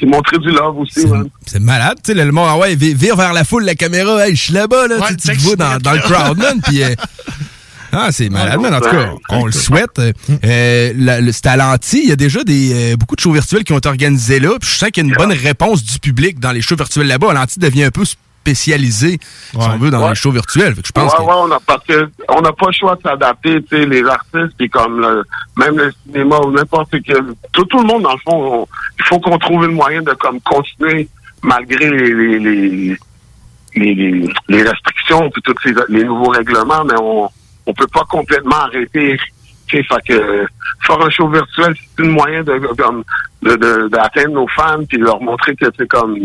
c'est- 0.00 0.06
montrer 0.06 0.38
du 0.38 0.48
love 0.50 0.78
aussi, 0.78 1.06
man. 1.06 1.28
C'est 1.46 1.60
malade, 1.60 1.98
tu 2.04 2.12
sais, 2.12 2.24
le 2.24 2.30
monde, 2.32 2.48
ah 2.50 2.58
ouais, 2.58 2.74
vi- 2.76 2.94
vire 2.94 3.16
vers 3.16 3.32
la 3.32 3.44
foule, 3.44 3.64
la 3.64 3.74
caméra, 3.74 4.26
hey, 4.26 4.34
je 4.36 4.42
suis 4.44 4.52
là-bas, 4.54 4.86
là, 4.88 4.96
tu 5.08 5.16
te 5.16 5.40
vois 5.42 5.56
dans, 5.56 5.78
dans 5.78 5.92
le 5.92 6.00
crowd, 6.00 6.38
man, 6.38 6.60
puis... 6.62 6.82
euh, 6.82 6.94
Ah, 7.90 8.08
c'est 8.12 8.28
malade, 8.28 8.58
mais 8.60 8.68
en 8.68 8.80
tout 8.80 8.90
cas, 8.90 9.12
on 9.30 9.46
le 9.46 9.52
souhaite. 9.52 9.98
Euh, 9.98 10.92
le- 10.94 11.32
c'est 11.32 11.46
à 11.46 11.56
l'anti. 11.56 12.00
Il 12.04 12.08
y 12.10 12.12
a 12.12 12.16
déjà 12.16 12.44
des, 12.44 12.92
euh, 12.92 12.96
beaucoup 12.96 13.16
de 13.16 13.20
shows 13.20 13.32
virtuels 13.32 13.64
qui 13.64 13.72
ont 13.72 13.78
été 13.78 13.88
organisés 13.88 14.40
là. 14.40 14.50
Puis 14.60 14.68
je 14.70 14.76
sens 14.76 14.90
qu'il 14.90 15.06
y 15.06 15.06
a 15.06 15.08
une 15.10 15.16
bonne 15.16 15.32
réponse 15.32 15.82
du 15.84 15.98
public 15.98 16.38
dans 16.38 16.52
les 16.52 16.60
shows 16.60 16.76
virtuels 16.76 17.06
là-bas. 17.06 17.32
L'anti 17.32 17.58
devient 17.58 17.84
un 17.84 17.90
peu 17.90 18.04
spécialisé, 18.48 19.18
si 19.20 19.56
on 19.56 19.76
veut, 19.78 19.90
dans 19.90 20.02
Ouais. 20.02 20.10
les 20.10 20.14
shows 20.14 20.30
virtuels. 20.30 20.74
Fait 20.74 20.82
que 20.82 20.88
je 20.88 20.92
pense 20.92 21.12
ouais, 21.12 21.18
que... 21.18 21.22
ouais, 21.22 21.36
on 21.36 21.50
a, 21.52 21.60
parce 21.66 21.84
que 21.84 22.10
on 22.28 22.40
n'a 22.40 22.52
pas 22.52 22.66
le 22.66 22.72
choix 22.72 22.94
de 22.96 23.02
s'adapter, 23.02 23.62
tu 23.62 23.68
sais, 23.76 23.86
les 23.86 24.04
artistes, 24.04 24.54
puis 24.56 24.70
comme 24.70 25.00
le, 25.00 25.22
même 25.56 25.76
le 25.76 25.92
cinéma 26.04 26.38
ou 26.38 26.50
n'importe 26.50 26.94
quel, 27.04 27.24
tout, 27.52 27.64
tout 27.66 27.78
le 27.80 27.86
monde, 27.86 28.02
dans 28.04 28.12
le 28.12 28.18
fond, 28.18 28.60
on- 28.62 28.66
il 28.98 29.04
faut 29.04 29.18
qu'on 29.20 29.38
trouve 29.38 29.64
une 29.64 29.72
moyen 29.72 30.02
de 30.02 30.12
comme 30.14 30.40
continuer 30.40 31.08
malgré 31.42 31.90
les, 31.90 32.14
les, 32.14 32.38
les, 32.38 32.96
les, 33.74 33.94
les- 33.94 34.28
les 34.48 34.62
restrictions 34.62 35.30
puis 35.30 35.42
tous 35.42 35.54
ces, 35.62 35.74
les 35.88 36.04
nouveaux 36.04 36.30
règlements, 36.30 36.84
mais 36.84 36.94
on 37.00 37.28
on 37.66 37.74
peut 37.74 37.86
pas 37.92 38.04
complètement 38.08 38.56
arrêter. 38.60 39.18
Fait 39.70 39.82
que 40.08 40.46
faire 40.86 40.98
un 41.02 41.10
show 41.10 41.28
virtuel, 41.28 41.74
c'est 41.76 42.02
une 42.02 42.12
moyen 42.12 42.42
de 42.42 42.58
comme 42.78 43.04
de- 43.42 43.56
de- 43.56 43.88
d'atteindre 43.88 44.30
nos 44.32 44.48
fans 44.48 44.82
puis 44.88 44.96
leur 44.96 45.20
montrer 45.20 45.54
que 45.54 45.66
c'est 45.76 45.86
comme 45.86 46.16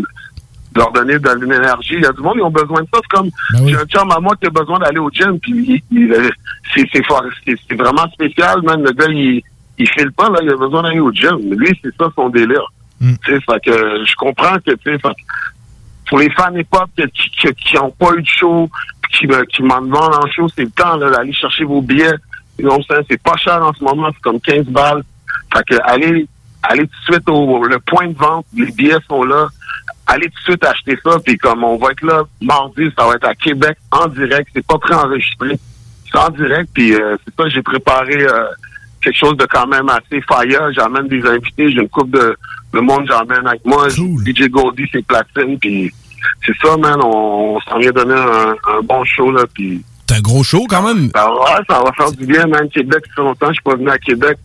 leur 0.79 0.91
donner 0.91 1.19
de 1.19 1.29
l'énergie. 1.45 1.93
Il 1.95 2.01
y 2.03 2.05
a 2.05 2.11
du 2.11 2.21
monde 2.21 2.35
qui 2.35 2.41
ont 2.41 2.49
besoin 2.49 2.81
de 2.81 2.87
ça. 2.93 2.99
C'est 3.01 3.07
comme 3.17 3.29
j'ai 3.67 3.75
un 3.75 3.85
chum 3.85 4.09
à 4.11 4.19
moi 4.19 4.35
qui 4.39 4.47
a 4.47 4.49
besoin 4.49 4.79
d'aller 4.79 4.99
au 4.99 5.09
gym, 5.11 5.39
puis 5.39 5.83
euh, 5.93 6.29
c'est 6.73 6.87
c'est 6.91 7.75
vraiment 7.75 8.07
spécial, 8.13 8.61
man. 8.63 8.81
Le 8.83 8.91
gars, 8.91 9.05
il, 9.09 9.41
il 9.77 9.87
file 9.89 10.11
pas, 10.11 10.29
là, 10.29 10.39
il 10.41 10.49
a 10.49 10.55
besoin 10.55 10.83
d'aller 10.83 10.99
au 10.99 11.11
gym. 11.11 11.37
Lui, 11.55 11.77
c'est 11.83 11.95
ça 11.97 12.09
son 12.15 12.29
délire. 12.29 12.65
Tu 13.25 13.33
sais, 13.33 13.39
fait 13.41 13.59
que 13.65 14.05
je 14.05 14.15
comprends 14.15 14.55
que, 14.65 14.71
tu 14.71 14.95
sais, 14.95 14.97
pour 16.07 16.19
les 16.19 16.29
fans 16.31 16.53
hip-hop 16.55 16.89
qui, 17.13 17.29
qui, 17.31 17.53
qui 17.55 17.77
ont 17.77 17.91
pas 17.91 18.11
eu 18.17 18.21
de 18.21 18.27
show, 18.27 18.69
qui, 19.11 19.27
me- 19.27 19.43
qui 19.45 19.63
m'en 19.63 19.81
demandent 19.81 20.15
en 20.15 20.27
show, 20.27 20.47
c'est 20.49 20.63
le 20.63 20.69
temps 20.71 20.97
d'aller 20.97 21.33
chercher 21.33 21.63
vos 21.65 21.81
billets. 21.81 22.13
Non, 22.61 22.79
c'est 22.87 23.21
pas 23.21 23.35
cher 23.37 23.61
en 23.63 23.73
ce 23.73 23.83
moment, 23.83 24.09
c'est 24.13 24.21
comme 24.21 24.39
15 24.39 24.65
balles. 24.67 25.03
Fait 25.53 25.63
que 25.65 25.75
allez, 25.85 26.27
allez 26.61 26.87
tout 26.87 27.11
de 27.11 27.13
suite 27.15 27.29
au 27.29 27.63
le 27.65 27.79
point 27.79 28.07
de 28.07 28.15
vente, 28.17 28.45
les 28.55 28.71
billets 28.71 28.97
sont 29.09 29.23
là. 29.23 29.47
Allez 30.05 30.27
tout 30.27 30.39
de 30.39 30.51
suite 30.51 30.65
acheter 30.65 30.97
ça, 31.03 31.17
puis 31.23 31.37
comme 31.37 31.63
on 31.63 31.77
va 31.77 31.91
être 31.91 32.03
là 32.03 32.23
mardi, 32.41 32.89
ça 32.97 33.05
va 33.05 33.13
être 33.15 33.25
à 33.25 33.35
Québec 33.35 33.77
en 33.91 34.07
direct, 34.07 34.49
c'est 34.53 34.65
pas 34.65 34.77
préenregistré. 34.77 35.57
C'est 36.11 36.17
en 36.19 36.29
direct, 36.29 36.69
puis 36.73 36.93
euh, 36.93 37.15
c'est 37.25 37.33
ça, 37.35 37.49
j'ai 37.49 37.61
préparé 37.61 38.21
euh, 38.23 38.45
quelque 39.01 39.17
chose 39.17 39.37
de 39.37 39.45
quand 39.45 39.65
même 39.67 39.89
assez 39.89 40.21
fire. 40.21 40.71
J'amène 40.73 41.07
des 41.07 41.25
invités, 41.25 41.71
j'ai 41.71 41.81
une 41.81 41.89
coupe 41.89 42.11
de, 42.11 42.35
de 42.73 42.79
monde, 42.79 43.05
j'emmène 43.09 43.47
avec 43.47 43.65
moi. 43.65 43.87
DJ 43.89 44.49
Goldie, 44.49 44.87
c'est 44.91 45.05
platine, 45.05 45.57
puis 45.57 45.91
c'est 46.45 46.55
ça, 46.61 46.75
man. 46.77 46.99
On, 47.01 47.55
on 47.55 47.59
s'en 47.61 47.79
vient 47.79 47.91
donner 47.91 48.13
un, 48.13 48.55
un 48.77 48.81
bon 48.83 49.03
show, 49.05 49.31
là, 49.31 49.43
puis... 49.53 49.83
C'est 50.07 50.17
un 50.17 50.21
gros 50.21 50.43
show, 50.43 50.65
quand 50.69 50.81
même. 50.81 51.09
Ben 51.09 51.27
ouais, 51.27 51.63
ça 51.69 51.81
va 51.81 51.91
faire 51.93 52.11
du 52.11 52.25
bien, 52.25 52.45
man. 52.45 52.67
Québec, 52.69 53.03
ça 53.07 53.13
fait 53.15 53.21
longtemps 53.21 53.47
je 53.47 53.53
suis 53.53 53.63
pas 53.63 53.75
venu 53.75 53.89
à 53.89 53.97
Québec. 53.97 54.37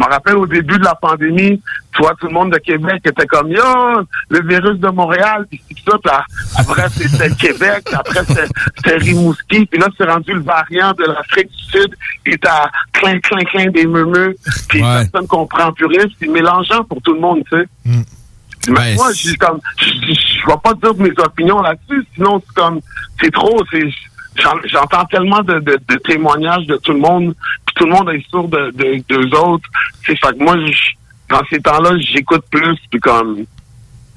Je 0.00 0.06
me 0.06 0.10
rappelle 0.10 0.36
au 0.36 0.46
début 0.46 0.78
de 0.78 0.84
la 0.84 0.94
pandémie, 0.94 1.60
tu 1.92 2.02
vois, 2.02 2.14
tout 2.18 2.26
le 2.26 2.32
monde 2.32 2.52
de 2.52 2.58
Québec 2.58 3.02
était 3.04 3.26
comme, 3.26 3.50
yo, 3.50 3.62
le 4.30 4.48
virus 4.48 4.78
de 4.78 4.88
Montréal, 4.88 5.46
puis 5.50 5.60
c'est 5.68 5.90
ça, 5.90 5.98
puis 6.02 6.12
après 6.56 6.88
c'était 6.88 7.28
le 7.28 7.34
Québec, 7.34 7.82
puis 7.84 7.94
après 7.94 8.24
c'était 8.24 8.96
Rimouski, 8.96 9.66
puis 9.66 9.78
là 9.78 9.88
c'est 9.98 10.04
rendu 10.04 10.32
le 10.32 10.40
variant 10.40 10.92
de 10.92 11.04
l'Afrique 11.04 11.50
du 11.50 11.64
Sud, 11.64 11.96
et 12.24 12.38
t'as 12.38 12.70
clin, 12.94 13.18
clin, 13.20 13.44
clin 13.44 13.70
des 13.70 13.86
murmures, 13.86 14.32
puis 14.68 14.80
personne 14.80 15.26
comprend 15.26 15.70
plus 15.72 15.86
rien, 15.86 16.04
c'est 16.18 16.28
mélangeant 16.28 16.82
pour 16.84 17.02
tout 17.02 17.12
le 17.12 17.20
monde, 17.20 17.42
tu 17.50 17.58
sais. 17.58 17.66
Mais 18.68 18.94
moi, 18.94 19.10
j'ai 19.14 19.36
comme, 19.36 19.58
je 19.78 19.86
je 19.86 20.46
vais 20.46 20.58
pas 20.62 20.74
dire 20.74 20.94
mes 20.96 21.12
opinions 21.18 21.60
là-dessus, 21.60 22.06
sinon 22.14 22.42
c'est 22.46 22.54
comme, 22.54 22.80
c'est 23.20 23.32
trop, 23.32 23.62
c'est, 23.70 23.88
j'entends 24.36 25.04
tellement 25.06 25.42
de, 25.42 25.58
de, 25.60 25.78
de 25.88 25.94
témoignages 25.96 26.66
de 26.66 26.76
tout 26.76 26.92
le 26.92 27.00
monde, 27.00 27.34
puis 27.66 27.74
tout 27.76 27.84
le 27.86 27.90
monde 27.92 28.10
est 28.10 28.24
sourd 28.30 28.48
de, 28.48 28.70
de, 28.74 29.02
d'eux 29.08 29.36
autres. 29.36 29.68
C'est 30.06 30.16
fait 30.18 30.36
que 30.38 30.42
moi, 30.42 30.56
je- 30.66 30.90
dans 31.28 31.42
ces 31.48 31.60
temps-là, 31.60 31.90
j'écoute 32.00 32.44
plus, 32.50 32.76
puis 32.90 32.98
comme, 33.00 33.44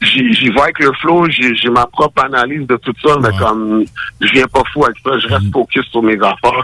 j'y 0.01 0.33
j'y 0.33 0.49
vais 0.49 0.61
avec 0.61 0.79
le 0.79 0.91
flow, 0.93 1.27
j'ai 1.29 1.55
j'ai 1.55 1.69
ma 1.69 1.85
propre 1.85 2.23
analyse 2.23 2.65
de 2.67 2.75
tout 2.77 2.93
ça, 3.05 3.15
mais 3.21 3.29
comme, 3.37 3.85
je 4.21 4.31
viens 4.33 4.47
pas 4.47 4.63
fou 4.73 4.83
avec 4.85 4.97
ça, 5.03 5.17
je 5.19 5.27
reste 5.27 5.51
focus 5.51 5.85
sur 5.91 6.01
mes 6.03 6.15
affaires. 6.17 6.63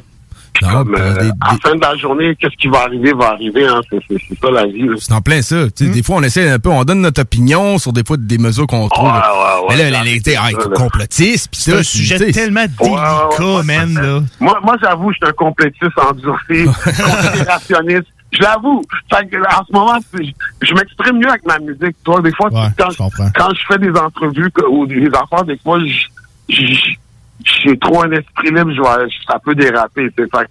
Puis 0.54 0.66
comme, 0.66 0.96
euh, 0.96 1.32
à 1.42 1.54
la 1.54 1.58
fin 1.62 1.76
de 1.76 1.82
la 1.82 1.96
journée, 1.98 2.36
qu'est-ce 2.40 2.56
qui 2.58 2.68
va 2.68 2.80
arriver, 2.82 3.14
va 3.14 3.30
arriver, 3.32 3.66
hein, 3.66 3.80
c'est 3.92 4.18
ça 4.42 4.52
la 4.52 4.66
vie. 4.66 4.88
C'est 4.98 5.14
en 5.14 5.22
plein 5.22 5.42
ça. 5.42 5.66
Tu 5.76 5.86
sais, 5.86 5.92
Des 5.92 6.04
fois, 6.04 6.18
on 6.18 6.24
essaie 6.24 6.50
un 6.50 6.60
peu, 6.60 6.70
on 6.70 6.84
donne 6.84 7.02
notre 7.02 7.22
opinion 7.22 7.78
sur 7.78 7.94
des 7.94 8.04
fois 8.06 8.18
des 8.18 8.38
mesures 8.38 8.68
qu'on 8.68 8.88
trouve. 8.90 9.08
ouais, 9.08 9.12
ouais, 9.14 9.76
mais 9.78 9.92
là, 9.92 10.04
les, 10.04 10.20
les, 10.20 10.36
ah, 10.36 10.50
complotistes, 10.76 11.50
pis 11.52 11.60
C'est 11.62 11.78
un 11.78 11.84
sujet 11.84 12.32
tellement 12.32 12.66
délicat, 12.82 13.64
man, 13.64 13.94
là. 13.94 14.20
Moi, 14.40 14.60
moi 14.64 14.76
j'avoue, 14.82 15.12
je 15.12 15.18
suis 15.18 15.28
un 15.28 15.34
complétiste 15.34 15.98
endurci, 15.98 16.66
conspirationniste. 17.30 18.08
Je 18.32 18.42
l'avoue. 18.44 18.84
En 19.12 19.66
ce 19.66 19.74
moment, 19.74 19.98
je, 20.14 20.20
je 20.62 20.74
m'exprime 20.76 21.18
mieux 21.18 21.30
avec 21.30 21.44
ma 21.46 21.58
musique. 21.60 21.96
Toi, 22.04 22.22
des 22.22 22.32
fois, 22.34 22.50
quand, 22.78 22.90
quand 23.36 23.50
je 23.56 23.62
fais 23.74 23.80
des 23.80 23.90
entrevues 23.98 24.52
ou 24.70 24.86
des 24.86 25.08
affaires, 25.08 25.46
des 25.46 25.58
fois, 25.58 25.80
je- 25.80 26.54
je- 26.54 26.96
j'ai 27.44 27.78
trop 27.78 28.04
un 28.04 28.12
esprit 28.12 28.50
libre, 28.52 28.72
je 28.72 28.82
vais, 28.82 29.10
ça 29.28 29.40
peut 29.40 29.56
déraper. 29.56 30.10
sais. 30.18 30.24
Fait 30.24 30.46
que 30.46 30.50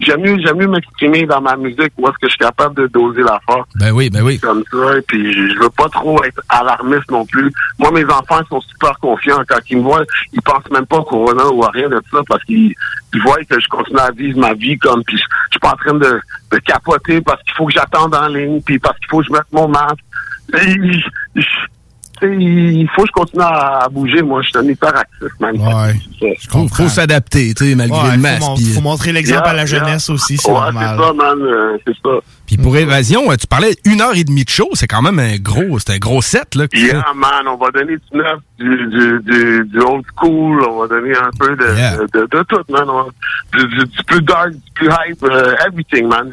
J'aime 0.00 0.22
mieux, 0.22 0.36
j'aime 0.44 0.56
mieux 0.58 0.66
m'exprimer 0.66 1.24
dans 1.24 1.40
ma 1.40 1.56
musique 1.56 1.92
où 1.96 2.08
est-ce 2.08 2.18
que 2.20 2.26
je 2.26 2.30
suis 2.30 2.38
capable 2.38 2.74
de 2.74 2.88
doser 2.88 3.22
l'affaire. 3.22 3.64
Ben 3.76 3.92
oui, 3.92 4.10
ben 4.10 4.22
oui. 4.22 4.40
Comme 4.40 4.64
ça, 4.68 4.98
et 4.98 5.02
puis 5.02 5.32
je 5.32 5.56
veux 5.60 5.70
pas 5.70 5.88
trop 5.88 6.22
être 6.24 6.42
alarmiste 6.48 7.08
non 7.12 7.24
plus. 7.24 7.48
Moi, 7.78 7.92
mes 7.92 8.04
enfants 8.06 8.40
sont 8.48 8.60
super 8.60 8.98
confiants. 8.98 9.40
Quand 9.48 9.60
ils 9.70 9.76
me 9.78 9.82
voient, 9.82 10.04
ils 10.32 10.42
pensent 10.42 10.68
même 10.72 10.84
pas 10.84 10.96
au 10.96 11.04
corona 11.04 11.46
ou 11.46 11.62
à 11.64 11.70
rien 11.70 11.88
de 11.88 12.02
ça 12.10 12.18
parce 12.28 12.42
qu'ils 12.42 12.74
ils 13.14 13.22
voient 13.22 13.42
que 13.48 13.58
je 13.60 13.68
continue 13.68 14.00
à 14.00 14.10
vivre 14.10 14.40
ma 14.40 14.52
vie 14.54 14.76
comme 14.78 15.04
puis 15.04 15.16
je, 15.16 15.22
je 15.22 15.50
suis 15.52 15.60
pas 15.60 15.70
en 15.70 15.76
train 15.76 15.94
de, 15.94 16.20
de 16.50 16.58
capoter 16.58 17.20
parce 17.20 17.40
qu'il 17.44 17.54
faut 17.54 17.66
que 17.66 17.72
j'attende 17.72 18.16
en 18.16 18.26
ligne 18.26 18.60
puis 18.62 18.80
parce 18.80 18.98
qu'il 18.98 19.08
faut 19.08 19.18
que 19.20 19.26
je 19.28 19.32
mette 19.32 19.52
mon 19.52 19.68
masque. 19.68 20.04
Et 20.54 20.58
je- 20.58 21.00
je- 21.36 21.40
tu 21.40 21.42
sais, 21.42 21.48
il 22.22 22.88
faut 22.94 23.02
que 23.02 23.08
je 23.08 23.12
continue 23.12 23.42
à, 23.42 23.84
à 23.84 23.88
bouger. 23.88 24.22
Moi, 24.22 24.42
je 24.42 24.48
suis 24.48 24.58
un 24.58 24.64
hyperactif, 24.68 25.28
man. 25.40 25.56
Ouais. 25.56 26.36
faut, 26.50 26.68
faut 26.68 26.88
s'adapter, 26.88 27.54
tu 27.54 27.64
sais, 27.66 27.74
malgré 27.74 27.98
Ouais, 27.98 28.04
le 28.06 28.12
faut 28.12 28.18
masque. 28.20 28.40
mon- 28.42 28.56
faut 28.56 28.80
montrer 28.80 29.12
l'exemple 29.12 29.48
à 29.48 29.52
la 29.52 29.66
jeunesse 29.66 30.08
aussi, 30.10 30.36
c'est 30.36 30.48
Ouais, 30.50 30.54
normal. 30.60 30.96
C'est 30.98 31.04
ça, 31.06 31.12
man. 31.12 31.38
euh, 31.42 31.76
c'est 31.86 31.94
ça. 32.02 32.10
Puis 32.46 32.56
pour 32.58 32.76
Évasion, 32.76 33.30
euh, 33.30 33.36
tu 33.36 33.46
parlais 33.46 33.74
une 33.86 34.00
heure 34.02 34.14
et 34.14 34.22
demie 34.24 34.44
de 34.44 34.50
show, 34.50 34.68
c'est 34.74 34.86
quand 34.86 35.00
même 35.02 35.18
un 35.18 35.36
gros, 35.38 35.78
c'est 35.78 35.92
un 35.94 35.98
gros 35.98 36.20
set, 36.22 36.54
là. 36.54 36.66
Yeah, 36.74 37.02
man, 37.14 37.46
on 37.48 37.56
va 37.56 37.70
donner 37.70 37.96
du 37.96 38.18
neuf, 38.18 38.38
du, 38.58 38.76
du, 38.88 39.20
du, 39.24 39.64
du 39.70 39.78
old 39.80 40.04
school, 40.16 40.62
on 40.68 40.80
va 40.80 40.88
donner 40.88 41.16
un 41.16 41.30
peu 41.38 41.56
de, 41.56 41.64
de, 41.64 42.06
de, 42.20 42.26
de 42.36 42.42
tout, 42.44 42.60
man. 42.70 42.84
Du, 43.56 43.66
du, 43.66 43.84
du 43.86 44.04
plus 44.06 44.20
dark, 44.22 44.50
du 44.50 44.58
plus 44.74 44.88
hype, 44.88 45.22
euh, 45.24 45.54
everything, 45.66 46.06
man. 46.06 46.32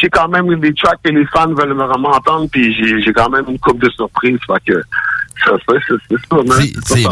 Sais 0.00 0.08
quand 0.10 0.28
même 0.28 0.54
des 0.60 0.74
tracks 0.74 0.98
que 1.04 1.10
les 1.10 1.26
fans 1.26 1.48
veulent 1.54 1.72
vraiment 1.74 2.10
entendre, 2.10 2.48
puis 2.50 2.74
j'ai 2.74 3.00
j'ai 3.02 3.12
quand 3.12 3.28
même 3.30 3.44
une 3.48 3.58
coupe 3.58 3.80
de 3.80 3.90
surprises, 3.90 4.38
fait 4.46 4.72
que 4.72 4.82
ça, 5.44 5.52
c'est 5.68 5.76
c'est 6.08 6.16
ça, 6.16 6.36
C'est 6.86 7.02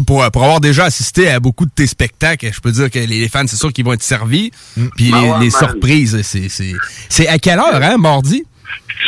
ben 0.00 0.04
Pour, 0.06 0.22
avoir 0.24 0.60
déjà 0.60 0.84
assisté 0.84 1.30
à 1.30 1.40
beaucoup 1.40 1.64
de 1.64 1.70
tes 1.70 1.86
spectacles, 1.86 2.50
je 2.52 2.60
peux 2.60 2.72
dire 2.72 2.90
que 2.90 2.98
les, 2.98 3.06
les 3.06 3.28
fans, 3.28 3.46
c'est 3.46 3.56
sûr 3.56 3.72
qu'ils 3.72 3.84
vont 3.84 3.94
être 3.94 4.02
servis. 4.02 4.50
Puis 4.96 5.10
Ben 5.10 5.20
les, 5.22 5.28
ouais, 5.30 5.38
les 5.40 5.50
man. 5.50 5.50
surprises, 5.50 6.22
c'est- 6.22 6.48
c'est 6.48 6.74
c'est 7.08 7.28
à 7.28 7.38
quelle 7.38 7.58
heure, 7.58 7.80
hein, 7.82 7.96
mardi? 7.96 8.44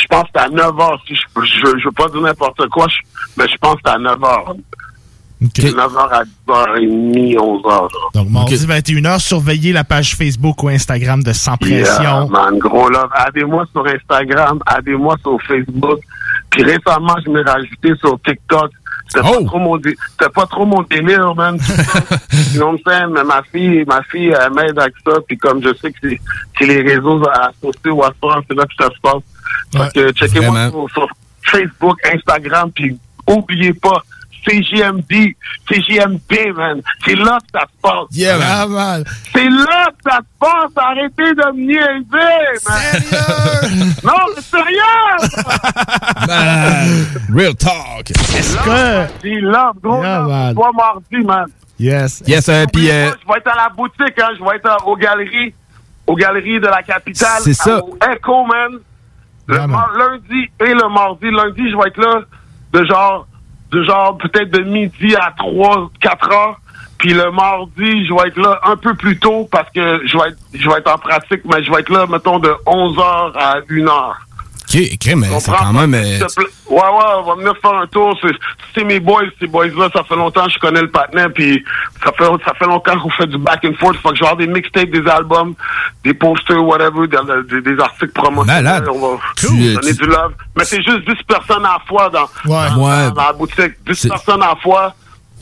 Je 0.00 0.06
pense 0.06 0.24
que 0.24 0.28
c'est 0.34 0.40
à 0.42 0.48
9 0.48 0.70
h. 0.74 0.98
Si 1.06 1.14
je, 1.14 1.20
je, 1.44 1.78
je 1.78 1.84
veux 1.84 1.92
pas 1.92 2.08
dire 2.08 2.20
n'importe 2.20 2.66
quoi, 2.68 2.86
je, 2.88 2.96
mais 3.36 3.48
je 3.48 3.56
pense 3.58 3.74
que 3.76 3.80
c'est 3.84 3.92
à 3.92 3.98
9 3.98 4.16
h. 4.18 4.56
9 5.40 5.50
h 5.50 6.12
à 6.12 6.24
10 6.24 6.30
h 6.48 7.36
30 7.36 7.48
11 7.48 7.62
h. 7.62 7.88
Donc, 8.14 8.30
mardi 8.30 8.56
21h, 8.56 9.18
surveillez 9.20 9.72
la 9.72 9.84
page 9.84 10.16
Facebook 10.16 10.62
ou 10.64 10.68
Instagram 10.68 11.22
de 11.22 11.32
Sans 11.32 11.56
Yeah, 11.62 11.84
Pression. 11.84 12.28
man, 12.28 12.58
gros 12.58 12.88
love. 12.88 13.08
Aidez-moi 13.28 13.64
sur 13.72 13.86
Instagram, 13.86 14.58
aidez-moi 14.78 15.16
sur 15.22 15.40
Facebook. 15.42 16.00
Puis 16.50 16.62
récemment, 16.64 17.14
je 17.24 17.30
m'ai 17.30 17.42
rajouté 17.42 17.92
sur 18.00 18.18
TikTok. 18.22 18.70
C'était 19.10 19.26
Oh! 19.26 19.38
pas 19.40 19.44
trop 19.46 19.58
mon 19.58 19.76
dé- 19.78 19.96
pas 20.34 20.46
trop 20.46 20.66
mon 20.66 20.82
délire, 20.82 21.34
man. 21.34 21.58
Fait, 22.84 23.06
mais 23.08 23.24
ma 23.24 23.42
fille, 23.50 23.84
ma 23.86 24.02
fille, 24.02 24.34
elle 24.38 24.52
m'aide 24.52 24.78
avec 24.78 24.94
ça. 25.06 25.14
Puis 25.26 25.36
comme 25.38 25.62
je 25.62 25.72
sais 25.74 25.92
que 25.92 25.98
c'est, 26.58 26.66
les 26.66 26.82
réseaux 26.82 27.22
associés 27.28 27.90
au 27.90 28.02
Astor, 28.04 28.42
c'est 28.48 28.54
là 28.56 28.64
que 28.64 28.74
ça 28.84 28.88
se 28.90 29.00
passe. 29.00 29.22
Fait 29.92 29.92
que 29.94 30.12
checkez-moi 30.12 30.70
sur, 30.70 30.86
sur 30.90 31.08
Facebook, 31.42 31.96
Instagram, 32.12 32.70
puis 32.74 32.98
oubliez 33.26 33.72
pas, 33.72 34.02
CJMD, 34.44 35.34
CJMD, 35.68 36.52
man. 36.56 36.80
C'est 37.04 37.14
là 37.16 37.38
que 37.40 37.58
ça 37.58 37.66
se 37.66 37.80
passe. 37.82 38.06
Yeah, 38.12 38.38
Ah, 38.42 38.66
man. 38.66 39.04
C'est 39.32 39.48
là 39.48 39.86
que 39.90 40.10
ça 40.10 40.18
se 40.18 40.38
passe. 40.38 40.72
Arrêtez 40.76 41.34
de 41.34 41.52
me 41.52 41.66
niaiser, 41.66 42.44
man. 42.66 43.94
non, 44.04 44.12
mais 44.34 44.42
sérieux! 44.42 44.98
Real 47.34 47.54
talk. 47.54 48.10
Est-ce 48.10 48.56
que... 48.56 49.12
C'est 49.22 49.40
là, 49.40 49.72
gros. 49.82 50.02
Yeah, 50.02 50.20
man. 50.22 50.54
Toi, 50.54 50.70
mardi, 50.74 51.24
man. 51.24 51.46
Yes. 51.78 52.22
Yes, 52.26 52.48
euh, 52.48 52.64
puis 52.72 52.90
euh, 52.90 53.10
Je 53.22 53.32
vais 53.32 53.38
être 53.38 53.52
à 53.52 53.56
la 53.56 53.68
boutique, 53.68 54.18
hein. 54.20 54.30
Je 54.38 54.42
vais 54.44 54.56
être 54.56 54.86
aux 54.86 54.96
galeries, 54.96 55.54
aux 56.06 56.16
galeries 56.16 56.58
de 56.60 56.66
la 56.66 56.82
capitale. 56.82 57.40
C'est 57.42 57.54
ça. 57.54 57.78
Au 57.84 57.96
Echo, 58.10 58.44
man. 58.46 58.78
Le 59.46 59.56
lundi 59.56 60.50
et 60.60 60.74
le 60.74 60.88
mardi. 60.92 61.30
Lundi, 61.30 61.70
je 61.70 61.76
vais 61.76 61.88
être 61.88 61.98
là 62.00 62.20
de 62.72 62.84
genre, 62.84 63.26
de 63.70 63.82
genre 63.82 64.16
peut-être 64.18 64.50
de 64.50 64.62
midi 64.62 65.14
à 65.16 65.32
3, 65.36 65.90
4 66.00 66.32
heures. 66.32 66.60
Puis 66.98 67.12
le 67.12 67.30
mardi, 67.30 68.06
je 68.06 68.12
vais 68.12 68.28
être 68.28 68.38
là 68.38 68.58
un 68.64 68.76
peu 68.76 68.94
plus 68.94 69.18
tôt 69.18 69.48
parce 69.50 69.70
que 69.70 70.00
je 70.04 70.18
vais 70.18 70.30
être, 70.30 70.38
je 70.52 70.68
vais 70.68 70.78
être 70.78 70.92
en 70.92 70.98
pratique, 70.98 71.42
mais 71.44 71.62
je 71.62 71.70
vais 71.70 71.80
être 71.80 71.90
là, 71.90 72.06
mettons, 72.06 72.40
de 72.40 72.50
11h 72.66 73.32
à 73.36 73.60
1h. 73.60 74.14
OK, 74.74 74.80
OK, 74.92 75.14
mais 75.16 75.40
c'est 75.40 75.50
quand 75.52 75.72
même... 75.72 75.94
euh. 75.94 76.18
Ouais, 76.68 76.76
ouais, 76.76 77.04
on 77.18 77.22
va 77.22 77.34
venir 77.36 77.54
faire 77.62 77.72
un 77.74 77.86
tour. 77.86 78.16
C'est- 78.20 78.34
C'est 78.74 78.84
mes 78.84 79.00
boys, 79.00 79.22
ces 79.40 79.46
boys-là. 79.46 79.88
Ça 79.92 80.04
fait 80.04 80.14
longtemps 80.14 80.44
que 80.44 80.52
je 80.52 80.58
connais 80.58 80.82
le 80.82 80.90
partenaire, 80.90 81.32
puis 81.34 81.64
ça 82.04 82.12
fait, 82.12 82.24
ça 82.44 82.52
fait 82.54 82.66
longtemps 82.66 82.98
qu'on 83.00 83.10
fait 83.10 83.26
du 83.26 83.38
back 83.38 83.64
and 83.64 83.72
forth. 83.80 83.96
Faut 83.96 84.10
que 84.10 84.16
je 84.16 84.20
vais 84.20 84.26
avoir 84.28 84.36
des 84.36 84.46
mixtapes, 84.46 84.90
des 84.90 85.06
albums, 85.08 85.54
des 86.04 86.12
posters, 86.14 86.62
whatever, 86.62 87.08
des, 87.08 87.16
des- 87.50 87.62
des 87.74 87.82
articles 87.82 88.12
promotionnels. 88.12 88.62
Malade. 88.64 88.88
On 88.92 88.98
va 89.16 89.18
Tu- 89.36 89.46
donner 89.74 89.80
tu- 89.80 89.94
du 89.94 90.06
love. 90.06 90.34
Mais 90.56 90.64
c'est 90.64 90.82
juste 90.82 91.08
10 91.08 91.22
personnes 91.26 91.64
à 91.64 91.78
la 91.78 91.82
fois 91.88 92.10
dans, 92.10 92.28
dans, 92.44 92.76
Ouais. 92.84 93.10
dans 93.12 93.22
la 93.24 93.32
boutique. 93.32 93.72
10 93.86 94.06
personnes 94.08 94.42
à 94.42 94.48
la 94.48 94.56
fois. 94.56 94.94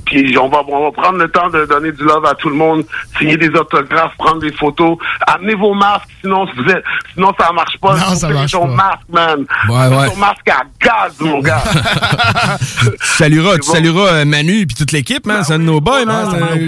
Puis 0.07 0.39
on 0.39 0.49
va, 0.49 0.63
on 0.69 0.85
va 0.85 0.93
prendre 0.93 1.19
le 1.19 1.29
temps 1.29 1.51
de 1.51 1.67
donner 1.67 1.91
du 1.93 2.03
love 2.05 2.25
à 2.25 2.35
tout 2.35 2.49
le 2.49 2.55
monde, 2.55 2.85
signer 3.19 3.37
des 3.37 3.49
autographes, 3.49 4.17
prendre 4.17 4.41
des 4.41 4.53
photos. 4.53 4.97
Amenez 5.27 5.55
vos 5.55 5.75
masques, 5.75 6.09
sinon, 6.23 6.47
vous 6.57 6.71
êtes- 6.71 6.85
sinon 7.13 7.33
ça 7.39 7.53
marche 7.53 7.77
pas. 7.81 7.97
Non, 7.97 8.15
ça 8.15 8.29
marche 8.29 8.53
ton 8.53 8.69
pas. 8.69 8.75
masque, 8.75 9.09
man. 9.13 9.45
Ouais, 9.69 9.97
ouais. 9.97 10.09
Ton 10.11 10.17
masque 10.17 10.49
à 10.49 10.63
gaz, 10.81 11.17
mon 11.21 11.41
gars. 11.41 11.63
tu 12.61 12.89
salueras, 13.01 13.57
tu 13.59 13.71
salueras 13.71 14.09
euh, 14.13 14.25
Manu 14.25 14.61
et 14.63 14.67
toute 14.67 14.93
l'équipe, 14.93 15.27
man. 15.27 15.43
C'est 15.45 15.55
un 15.55 15.59
de 15.59 15.65
nos 15.65 15.81
boys, 15.81 16.05
man. 16.05 16.29
Euh, 16.35 16.67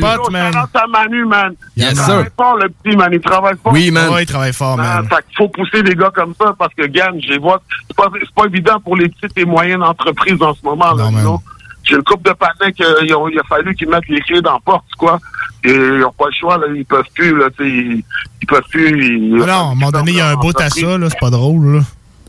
Grâce 0.50 0.68
à 0.74 0.86
Manu, 0.88 1.24
man. 1.24 1.54
Yes, 1.76 1.90
il 1.92 1.96
sir. 1.96 2.04
travaille 2.06 2.30
fort, 2.36 2.56
le 2.56 2.68
petit, 2.68 2.96
man. 2.96 3.08
Il 3.12 3.20
travaille 3.20 3.54
fort. 3.62 3.72
Oui, 3.72 3.90
man. 3.90 4.12
Ouais, 4.12 4.22
il 4.24 4.26
travaille 4.26 4.52
fort, 4.52 4.76
man. 4.76 5.06
Fait 5.08 5.24
qu'il 5.28 5.36
faut 5.36 5.48
pousser 5.48 5.82
des 5.82 5.94
gars 5.94 6.10
comme 6.14 6.34
ça 6.40 6.54
parce 6.58 6.74
que, 6.74 6.86
Gann, 6.86 7.18
je 7.22 7.28
les 7.34 7.38
vois, 7.38 7.62
c'est 7.86 7.96
pas, 7.96 8.08
c'est 8.18 8.34
pas 8.34 8.46
évident 8.46 8.80
pour 8.80 8.96
les 8.96 9.08
petites 9.08 9.36
et 9.38 9.44
moyennes 9.44 9.82
entreprises 9.82 10.42
en 10.42 10.54
ce 10.54 10.60
moment. 10.64 10.92
Là, 10.94 11.04
sinon, 11.08 11.40
J'ai 11.88 11.96
une 11.96 12.02
couple 12.02 12.28
de 12.28 12.34
patins 12.34 12.70
qu'il 12.70 12.84
a 12.84 13.44
fallu 13.48 13.74
qu'ils 13.74 13.88
mettent 13.88 14.08
les 14.08 14.20
clés 14.20 14.42
dans 14.42 14.54
la 14.54 14.60
porte, 14.60 14.84
quoi. 14.98 15.18
Et 15.64 15.72
ils 15.72 15.98
n'ont 15.98 16.12
pas 16.12 16.26
le 16.26 16.32
choix, 16.38 16.58
là. 16.58 16.66
Ils 16.74 16.84
peuvent 16.84 17.08
plus, 17.14 17.36
là. 17.36 17.48
Ils, 17.60 18.04
ils 18.42 18.46
peuvent 18.46 18.62
plus. 18.70 19.16
Ils, 19.16 19.36
non, 19.36 19.46
à 19.46 19.54
un 19.54 19.74
moment 19.74 19.90
donné, 19.90 20.10
il 20.12 20.16
y 20.18 20.20
a 20.20 20.28
un 20.28 20.36
bout 20.36 20.58
à 20.60 20.68
ça, 20.68 20.98
là. 20.98 21.08
C'est 21.08 21.18
pas 21.18 21.30
drôle, 21.30 21.76
là. 21.76 21.80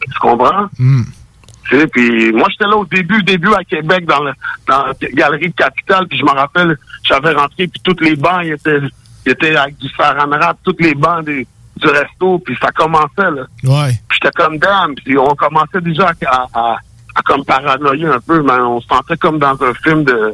Tu 0.01 0.19
comprends? 0.19 0.67
Hmm. 0.77 1.03
Tu 1.69 1.77
sais, 1.77 1.87
puis 1.87 2.31
moi, 2.31 2.47
j'étais 2.49 2.69
là 2.69 2.77
au 2.77 2.85
début, 2.85 3.21
début 3.21 3.53
à 3.53 3.63
Québec, 3.65 4.05
dans, 4.05 4.23
le, 4.23 4.31
dans 4.67 4.85
la 4.87 4.93
galerie 5.13 5.49
de 5.49 5.55
Capitale, 5.55 6.07
puis 6.07 6.17
je 6.17 6.23
me 6.23 6.31
rappelle, 6.31 6.77
j'avais 7.03 7.33
rentré, 7.33 7.67
puis 7.67 7.81
toutes 7.83 8.01
les 8.01 8.15
bancs, 8.15 8.41
ils 8.43 8.53
étaient, 8.53 8.79
ils 9.25 9.31
étaient 9.33 9.55
avec 9.55 9.77
du 9.77 9.89
saran 9.89 10.29
toutes 10.63 10.81
les 10.81 10.95
bancs 10.95 11.25
des, 11.25 11.45
du 11.75 11.87
resto, 11.87 12.39
puis 12.39 12.57
ça 12.61 12.71
commençait, 12.71 13.09
là. 13.17 13.43
Ouais. 13.65 13.91
Puis 14.07 14.19
j'étais 14.21 14.31
comme 14.35 14.57
damn, 14.57 14.95
puis 14.95 15.17
on 15.17 15.35
commençait 15.35 15.81
déjà 15.81 16.11
à 16.53 16.77
comme 17.25 17.43
paranoïer 17.45 18.07
un 18.07 18.19
peu, 18.19 18.41
mais 18.41 18.53
on 18.53 18.79
se 18.81 18.87
sentait 18.87 19.17
comme 19.17 19.39
dans 19.39 19.57
un 19.61 19.73
film 19.83 20.03
de 20.03 20.33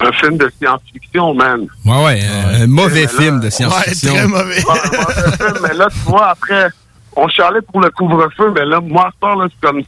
un 0.00 0.12
film 0.12 0.36
de 0.36 0.50
science-fiction, 0.60 1.34
man. 1.34 1.66
Ouais, 1.84 2.04
ouais, 2.04 2.20
euh, 2.24 2.64
un 2.64 2.66
mauvais 2.66 2.94
Mais 2.94 3.02
là- 3.02 3.08
film 3.08 3.40
de 3.40 3.48
science-fiction. 3.50 4.12
Ouais, 4.12 4.18
un 4.20 4.26
mauvais 4.28 4.60
film, 4.60 5.54
mais 5.62 5.74
là, 5.74 5.86
tu 5.90 5.98
vois, 6.10 6.26
après, 6.30 6.68
on 7.16 7.28
chialait 7.28 7.60
pour 7.62 7.80
le 7.80 7.90
couvre-feu, 7.90 8.52
mais 8.54 8.64
là, 8.64 8.80
moi, 8.80 9.06
à 9.06 9.10
ce 9.14 9.20
temps, 9.20 9.34
là, 9.36 9.46
c'est 9.48 9.66
comme 9.66 9.82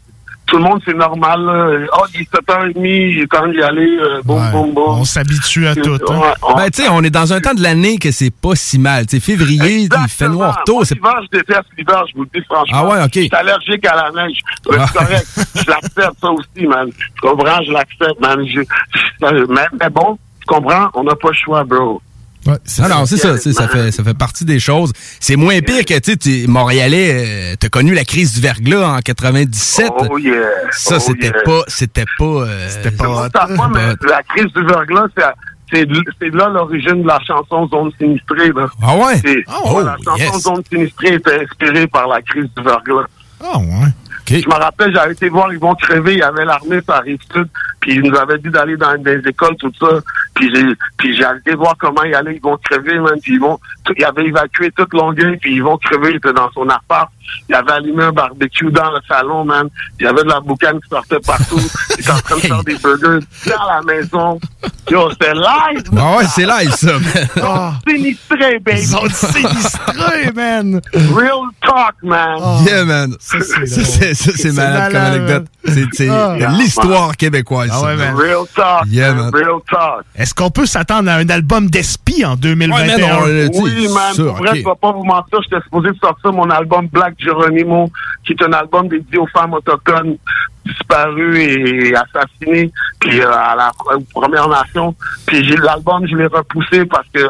tout 0.46 0.56
le 0.58 0.62
monde, 0.62 0.80
c'est 0.84 0.94
normal. 0.94 1.40
Là. 1.40 1.86
Oh, 1.98 2.04
il 2.14 2.20
est 2.22 2.32
7h30, 2.32 2.72
il 2.76 3.18
est 3.20 3.26
temps 3.26 3.46
d'y 3.48 3.60
aller. 3.62 3.96
euh, 4.00 4.22
boum, 4.24 4.50
boum, 4.52 4.72
boum. 4.74 5.00
On 5.00 5.04
s'habitue 5.04 5.66
à 5.66 5.74
tout. 5.74 5.96
hein. 6.08 6.18
Ouais, 6.20 6.32
on- 6.42 6.54
Ben, 6.56 6.70
tu 6.70 6.82
sais, 6.82 6.88
on 6.88 7.02
est 7.02 7.10
dans 7.10 7.32
un 7.32 7.40
temps 7.40 7.54
de 7.54 7.62
l'année 7.62 7.98
que 7.98 8.10
c'est 8.12 8.30
pas 8.30 8.54
si 8.54 8.78
mal. 8.78 9.06
Tu 9.06 9.16
sais, 9.16 9.20
février, 9.20 9.78
il 9.80 9.88
fait 10.08 10.28
noir 10.28 10.62
tôt. 10.64 10.84
C'est- 10.84 10.94
l'hiver, 10.94 11.14
je 11.32 11.38
déteste 11.38 11.64
l'hiver, 11.76 12.04
je 12.08 12.14
vous 12.16 12.22
le 12.22 12.30
dis 12.40 12.44
franchement. 12.46 12.76
Ah 12.80 12.86
ouais, 12.86 13.02
ok. 13.04 13.10
Je 13.14 13.20
suis 13.22 13.30
allergique 13.34 13.86
à 13.86 13.96
la 13.96 14.10
neige. 14.26 14.38
Mais 14.70 14.76
Ah. 14.80 14.86
C'est 14.86 14.98
correct. 14.98 15.26
je 15.54 15.70
l'accepte, 15.70 16.20
ça 16.20 16.30
aussi, 16.30 16.66
man. 16.66 16.88
Tu 16.90 17.20
comprends? 17.20 17.62
Je 17.62 17.72
l'accepte, 17.72 18.20
man. 18.20 18.46
Je- 18.46 18.60
je- 18.62 19.52
mais, 19.52 19.66
mais 19.80 19.90
bon, 19.90 20.18
tu 20.40 20.46
comprends? 20.46 20.88
On 20.94 21.02
n'a 21.04 21.16
pas 21.16 21.28
le 21.28 21.34
choix, 21.34 21.64
bro. 21.64 22.00
Non, 22.46 22.88
non, 22.88 23.06
c'est 23.06 23.16
ça, 23.16 23.36
ça 23.38 23.68
fait, 23.68 23.90
ça 23.90 24.04
fait 24.04 24.16
partie 24.16 24.44
des 24.44 24.58
choses. 24.60 24.92
C'est 25.20 25.36
moins 25.36 25.60
pire 25.60 25.84
que, 25.84 25.98
tu 25.98 26.12
sais, 26.12 26.16
tu- 26.16 26.46
Montréalais, 26.48 27.52
euh, 27.52 27.54
t'as 27.58 27.68
connu 27.68 27.94
la 27.94 28.04
crise 28.04 28.34
du 28.34 28.40
verglas 28.40 28.96
en 28.96 29.00
97. 29.00 29.90
Oh 30.10 30.18
yeah. 30.18 30.34
Ça, 30.70 30.96
Oh 30.96 31.00
c'était 31.00 31.26
yeah. 31.28 31.42
pas, 31.44 31.62
c'était 31.68 32.04
pas, 32.18 32.24
euh, 32.24 32.68
c'était 32.68 32.90
Moi, 33.04 33.28
ça 33.34 33.46
va, 33.46 33.68
mais 33.68 33.94
la 34.08 34.22
crise 34.22 34.52
du 34.54 34.64
verglas, 34.64 35.06
c'est- 35.16 35.84
là 36.32 36.48
l'origine 36.48 37.02
de 37.02 37.06
la 37.08 37.18
chanson 37.26 37.66
Zone 37.68 37.90
sinistrée. 37.98 38.52
Là. 38.52 38.66
Ah 38.82 38.96
ouais? 38.96 39.18
C'est- 39.24 39.42
Oh, 39.48 39.78
ouais, 39.78 39.84
la 39.84 39.96
chanson 40.04 40.16
yes. 40.34 40.42
Zone 40.42 40.62
sinistrée 40.70 41.14
était 41.14 41.40
inspirée 41.42 41.86
par 41.88 42.06
la 42.08 42.22
crise 42.22 42.48
du 42.56 42.62
verglas. 42.62 43.06
Ah 43.42 43.58
ouais. 43.58 43.88
Je 44.28 44.48
me 44.48 44.54
rappelle, 44.54 44.92
j'avais 44.92 45.12
été 45.12 45.28
voir 45.28 45.52
Ils 45.52 45.58
vont 45.58 45.74
crever, 45.74 46.14
il 46.14 46.18
y 46.18 46.22
avait 46.22 46.44
l'armée 46.44 46.80
par 46.82 47.02
Rive-Sud, 47.02 47.48
puis 47.86 47.94
ils 47.94 48.02
nous 48.02 48.16
avaient 48.18 48.38
dit 48.38 48.50
d'aller 48.50 48.76
dans 48.76 49.00
des 49.00 49.20
écoles, 49.28 49.54
tout 49.60 49.70
ça. 49.78 49.86
Puis 50.34 50.50
j'ai 50.52 50.64
puis 50.98 51.16
j'ai 51.16 51.24
été 51.38 51.54
voir 51.54 51.76
comment 51.78 52.02
ils 52.02 52.14
allaient, 52.16 52.34
ils 52.34 52.42
vont 52.42 52.58
crever, 52.68 52.98
man. 52.98 53.14
Puis 53.22 53.34
ils 53.34 53.40
vont, 53.40 53.60
tout- 53.84 53.94
ils 53.96 54.04
avaient 54.04 54.24
évacué 54.26 54.72
toute 54.76 54.92
Longueuil, 54.92 55.36
puis 55.36 55.54
ils 55.54 55.62
vont 55.62 55.78
crever, 55.78 56.10
il 56.10 56.16
était 56.16 56.32
dans 56.32 56.50
son 56.50 56.68
appart. 56.68 57.08
Il 57.48 57.54
avait 57.54 57.72
allumé 57.72 58.04
un 58.04 58.12
barbecue 58.12 58.70
dans 58.72 58.90
le 58.90 58.98
salon, 59.06 59.44
man. 59.44 59.68
Il 60.00 60.04
y 60.04 60.08
avait 60.08 60.22
de 60.24 60.28
la 60.28 60.40
boucane 60.40 60.80
qui 60.80 60.88
sortait 60.88 61.20
partout. 61.24 61.60
il 61.90 62.00
était 62.00 62.10
en 62.10 62.18
train 62.18 62.36
de 62.36 62.40
faire 62.40 62.64
des 62.64 62.74
burgers 62.74 63.26
dans 63.46 63.66
la 63.66 63.82
maison. 63.82 64.40
Yo, 64.88 65.10
c'était 65.10 65.34
live! 65.34 65.82
Ah 65.98 66.16
ouais, 66.18 66.24
c'est 66.28 66.46
live, 66.46 66.70
ça. 66.70 66.92
Zone 66.98 67.74
sinistrée, 67.88 68.58
baby! 68.60 68.82
Zone 68.82 69.10
sinistrée, 69.10 70.30
man! 70.34 70.80
Real 71.14 71.40
talk, 71.60 71.94
man! 72.04 72.38
Yeah, 72.64 72.84
man. 72.84 73.16
Ça, 73.18 73.38
c'est, 73.40 74.14
ça, 74.14 74.30
c'est 74.36 74.52
malade 74.52 74.92
comme 74.92 75.00
anecdote. 75.02 75.46
C'est, 75.64 75.84
c'est 75.92 76.08
Ah. 76.08 76.36
l'histoire 76.56 77.16
québécoise. 77.16 77.70
Ah 77.82 77.86
ouais, 77.86 77.96
man. 77.96 78.14
Real 78.16 78.44
talk, 78.54 78.84
Yeah, 78.88 79.12
man. 79.14 79.30
man. 79.30 79.34
Real 79.34 79.60
talk. 79.70 80.04
Est-ce 80.14 80.34
qu'on 80.34 80.50
peut 80.50 80.66
s'attendre 80.66 81.10
à 81.10 81.14
un 81.16 81.28
album 81.28 81.68
d'Espi 81.68 82.24
en 82.24 82.36
2021? 82.36 82.76
Ouais, 82.96 83.00
man, 83.00 83.18
on 83.22 83.26
l'a 83.26 83.48
dit. 83.48 83.58
Oui, 83.60 83.88
man. 83.92 84.14
ça, 84.14 84.22
pour 84.24 84.34
vrai, 84.36 84.50
je 84.58 84.64
vais 84.64 84.70
pas 84.80 84.92
vous 84.92 85.04
mentir, 85.04 85.38
j'étais 85.42 85.62
supposé 85.62 85.90
de 85.90 85.96
sortir 86.02 86.32
mon 86.32 86.48
album 86.50 86.86
Black 86.88 87.14
Geronimo, 87.18 87.90
qui 88.24 88.32
est 88.32 88.42
un 88.42 88.52
album 88.52 88.88
dédié 88.88 89.18
aux 89.18 89.26
femmes 89.28 89.54
autochtones 89.54 90.16
disparues 90.64 91.38
et 91.40 91.94
assassinées, 91.94 92.70
puis 93.00 93.20
euh, 93.20 93.30
à 93.32 93.54
la 93.56 93.72
Première 94.12 94.48
Nation. 94.48 94.94
Puis 95.26 95.44
j'ai 95.44 95.56
l'album, 95.56 96.06
je 96.08 96.16
l'ai 96.16 96.26
repoussé 96.26 96.84
parce 96.86 97.06
que 97.12 97.20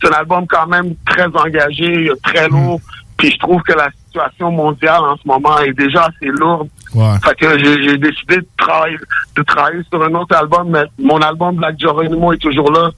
c'est 0.00 0.08
un 0.08 0.18
album 0.18 0.46
quand 0.46 0.66
même 0.66 0.94
très 1.06 1.26
engagé, 1.34 2.10
très 2.22 2.48
lourd. 2.48 2.80
Puis 3.16 3.30
je 3.30 3.38
trouve 3.38 3.62
que 3.62 3.72
la 3.72 3.88
situation 4.06 4.50
mondiale 4.50 5.00
en 5.02 5.16
ce 5.16 5.22
moment 5.26 5.58
est 5.60 5.72
déjà 5.72 6.02
assez 6.06 6.26
lourde. 6.26 6.68
Ouais. 6.94 7.14
Fait 7.24 7.34
que 7.36 7.58
j'ai 7.58 7.96
décidé 7.98 8.36
de 8.38 8.46
travailler, 8.56 8.98
de 9.36 9.42
travailler 9.42 9.82
sur 9.92 10.02
un 10.02 10.14
autre 10.14 10.36
album, 10.36 10.68
mais 10.70 10.84
mon 10.98 11.18
album 11.18 11.56
Black 11.56 11.76
Geronimo 11.78 12.32
est 12.32 12.38
toujours 12.38 12.70
là. 12.72 12.90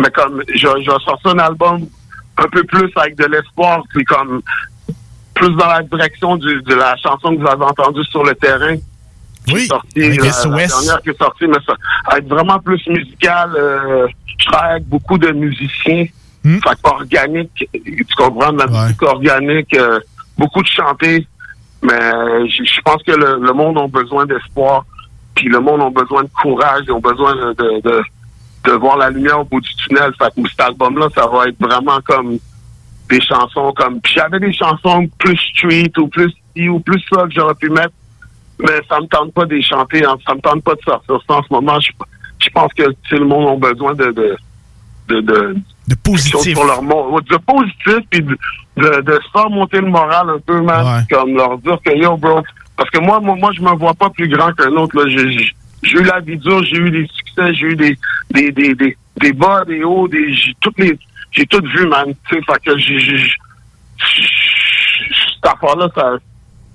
Mais 0.00 0.10
comme 0.10 0.42
je, 0.48 0.56
je 0.56 0.90
vais 0.90 1.04
sortir 1.04 1.32
un 1.32 1.38
album 1.40 1.86
un 2.38 2.48
peu 2.48 2.62
plus 2.64 2.90
avec 2.96 3.16
de 3.16 3.26
l'espoir, 3.26 3.82
puis 3.92 4.04
comme 4.04 4.40
plus 5.34 5.54
dans 5.56 5.66
la 5.68 5.82
direction 5.82 6.36
du- 6.36 6.62
de 6.62 6.74
la 6.74 6.96
chanson 6.96 7.34
que 7.36 7.40
vous 7.40 7.46
avez 7.48 7.64
entendue 7.64 8.04
sur 8.04 8.24
le 8.24 8.34
terrain. 8.34 8.76
qui 9.46 9.54
Oui, 9.54 9.62
est 9.64 9.66
sortie, 9.68 10.04
avec 10.04 10.18
la, 10.20 10.24
la 10.26 10.32
SOS. 10.32 10.52
dernière 10.84 11.02
qui 11.02 11.10
est 11.10 11.18
sortie, 11.18 11.46
mais 11.46 11.56
ça, 11.66 12.16
être 12.16 12.28
vraiment 12.28 12.58
plus 12.60 12.80
musical. 12.86 13.50
euh, 13.56 14.06
je 14.38 14.46
travaille 14.46 14.70
avec 14.72 14.88
beaucoup 14.88 15.16
de 15.18 15.30
musiciens. 15.32 16.06
Hmm? 16.42 16.58
Fait 16.58 16.74
que 16.82 16.88
organique, 16.88 17.68
tu 17.72 18.14
comprends, 18.16 18.52
la 18.52 18.66
musique 18.66 19.02
organique, 19.02 19.74
euh, 19.76 20.00
beaucoup 20.38 20.62
de 20.62 20.68
chanter. 20.68 21.26
Mais 21.82 22.48
je 22.48 22.64
je 22.64 22.80
pense 22.82 23.02
que 23.02 23.12
le, 23.12 23.38
le 23.44 23.52
monde 23.52 23.76
a 23.78 23.86
besoin 23.86 24.24
d'espoir, 24.24 24.84
puis 25.34 25.48
le 25.48 25.60
monde 25.60 25.82
a 25.82 25.90
besoin 25.90 26.22
de 26.22 26.30
courage, 26.42 26.84
ils 26.86 26.92
ont 26.92 27.00
besoin 27.00 27.34
de, 27.36 27.52
de, 27.52 27.80
de, 27.82 28.02
de 28.64 28.72
voir 28.72 28.96
la 28.96 29.10
lumière 29.10 29.40
au 29.40 29.44
bout 29.44 29.60
du 29.60 29.74
tunnel. 29.76 30.12
Fait 30.18 30.30
que 30.34 30.48
cet 30.48 30.60
album-là, 30.60 31.08
ça 31.14 31.26
va 31.26 31.48
être 31.48 31.60
vraiment 31.60 32.00
comme 32.04 32.38
des 33.10 33.20
chansons 33.20 33.72
comme... 33.76 34.00
Puis 34.00 34.14
j'avais 34.16 34.40
des 34.40 34.52
chansons 34.52 35.08
plus 35.18 35.36
street 35.36 35.92
ou 35.98 36.08
plus 36.08 36.32
ci 36.56 36.68
ou 36.68 36.80
plus 36.80 37.02
ça 37.12 37.24
que 37.24 37.32
j'aurais 37.34 37.54
pu 37.54 37.68
mettre, 37.68 37.92
mais 38.58 38.80
ça 38.88 39.00
me 39.00 39.06
tente 39.06 39.34
pas 39.34 39.44
de 39.44 39.54
les 39.54 39.62
chanter, 39.62 40.04
hein. 40.06 40.16
ça 40.26 40.34
me 40.34 40.40
tente 40.40 40.62
pas 40.62 40.74
de 40.74 40.80
sortir 40.82 41.18
ça 41.28 41.34
en 41.34 41.42
ce 41.42 41.52
moment. 41.52 41.78
Je, 41.80 41.90
je 42.38 42.48
pense 42.50 42.72
que 42.72 42.84
le 43.10 43.24
monde 43.26 43.62
a 43.62 43.72
besoin 43.72 43.92
de... 43.94 44.06
de 44.06 44.36
de, 45.08 45.20
de, 45.22 45.56
de 45.90 45.94
positif. 45.96 46.54
pour 46.54 46.64
leur. 46.64 46.82
De 46.82 47.36
positif, 47.38 48.06
puis 48.10 48.22
de, 48.22 48.36
de, 48.76 49.00
de 49.02 49.12
se 49.12 49.30
faire 49.32 49.50
monter 49.50 49.80
le 49.80 49.88
moral 49.88 50.30
un 50.30 50.38
peu, 50.38 50.60
man. 50.60 50.84
Comme 51.10 51.34
leur 51.34 51.58
dire 51.58 51.78
que, 51.84 51.96
yo, 51.96 52.16
bro, 52.16 52.42
parce 52.76 52.88
que 52.90 52.98
moi, 53.00 53.20
moi, 53.20 53.36
moi 53.36 53.50
je 53.54 53.60
me 53.60 53.70
vois 53.76 53.94
pas 53.94 54.08
plus 54.10 54.28
grand 54.28 54.52
qu'un 54.52 54.70
autre, 54.72 54.96
là. 54.96 55.08
J'ai- 55.08 55.52
eu 55.82 56.02
la 56.02 56.20
vie 56.20 56.36
dure, 56.36 56.62
j'ai 56.64 56.76
eu 56.76 56.90
des 56.90 57.06
succès, 57.06 57.54
j'ai 57.54 57.66
eu 57.68 57.74
des, 57.76 57.98
des, 58.30 58.52
des, 58.52 58.74
des, 58.74 58.96
des 59.16 59.32
bas, 59.32 59.64
des 59.66 59.82
hauts, 59.82 60.06
des, 60.08 60.32
j'ai 60.34 60.54
toutes 60.60 60.78
les, 60.78 60.98
j'ai 61.32 61.46
tout 61.46 61.62
vu, 61.74 61.86
man. 61.88 62.04
Tu 62.28 62.36
sais, 62.36 62.42
fait 62.42 62.62
que 62.64 62.78
j'ai- 62.78 63.30
cette 65.34 65.46
affaire-là, 65.52 65.88
ça, 65.94 66.16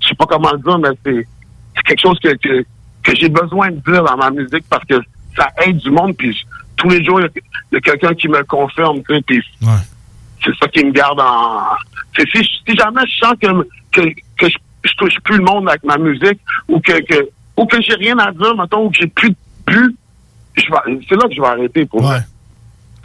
je 0.01 0.07
sais 0.07 0.15
pas 0.15 0.25
comment 0.25 0.51
le 0.51 0.59
dire, 0.59 0.79
mais 0.79 0.89
c'est, 1.05 1.27
c'est 1.75 1.83
quelque 1.83 2.01
chose 2.01 2.19
que, 2.19 2.29
que, 2.35 2.63
que 3.03 3.15
j'ai 3.15 3.29
besoin 3.29 3.69
de 3.71 3.77
dire 3.91 4.03
dans 4.03 4.17
ma 4.17 4.29
musique 4.31 4.65
parce 4.69 4.85
que 4.85 4.95
ça 5.37 5.49
aide 5.65 5.77
du 5.77 5.91
monde, 5.91 6.15
puis 6.17 6.35
tous 6.77 6.89
les 6.89 7.03
jours, 7.03 7.19
il 7.21 7.29
y 7.71 7.77
a- 7.77 7.81
quelqu'un 7.81 8.13
qui 8.13 8.27
me 8.27 8.43
confirme, 8.43 9.01
puis 9.03 9.41
c'est 10.43 10.55
ça 10.61 10.67
qui 10.67 10.83
me 10.85 10.91
garde 10.91 11.19
en... 11.19 11.61
Si, 12.17 12.25
si 12.67 12.75
jamais 12.75 13.01
je 13.07 13.17
sens 13.17 13.33
que, 13.41 13.47
que, 13.91 14.01
que 14.37 14.49
je, 14.49 14.57
je 14.83 14.93
touche 14.95 15.19
plus 15.23 15.37
le 15.37 15.43
monde 15.43 15.67
avec 15.69 15.83
ma 15.83 15.97
musique 15.97 16.39
ou 16.67 16.79
que, 16.79 17.01
que 17.03 17.29
ou 17.57 17.65
que 17.65 17.81
j'ai 17.81 17.95
rien 17.95 18.17
à 18.19 18.31
dire, 18.31 18.55
mettons, 18.55 18.85
ou 18.85 18.89
que 18.89 18.97
j'ai 18.99 19.07
plus 19.07 19.29
de 19.31 19.35
but, 19.67 19.95
c'est 20.57 20.69
là 21.15 21.27
que 21.27 21.33
je 21.35 21.41
vais 21.41 21.47
arrêter 21.47 21.85
pour 21.85 22.01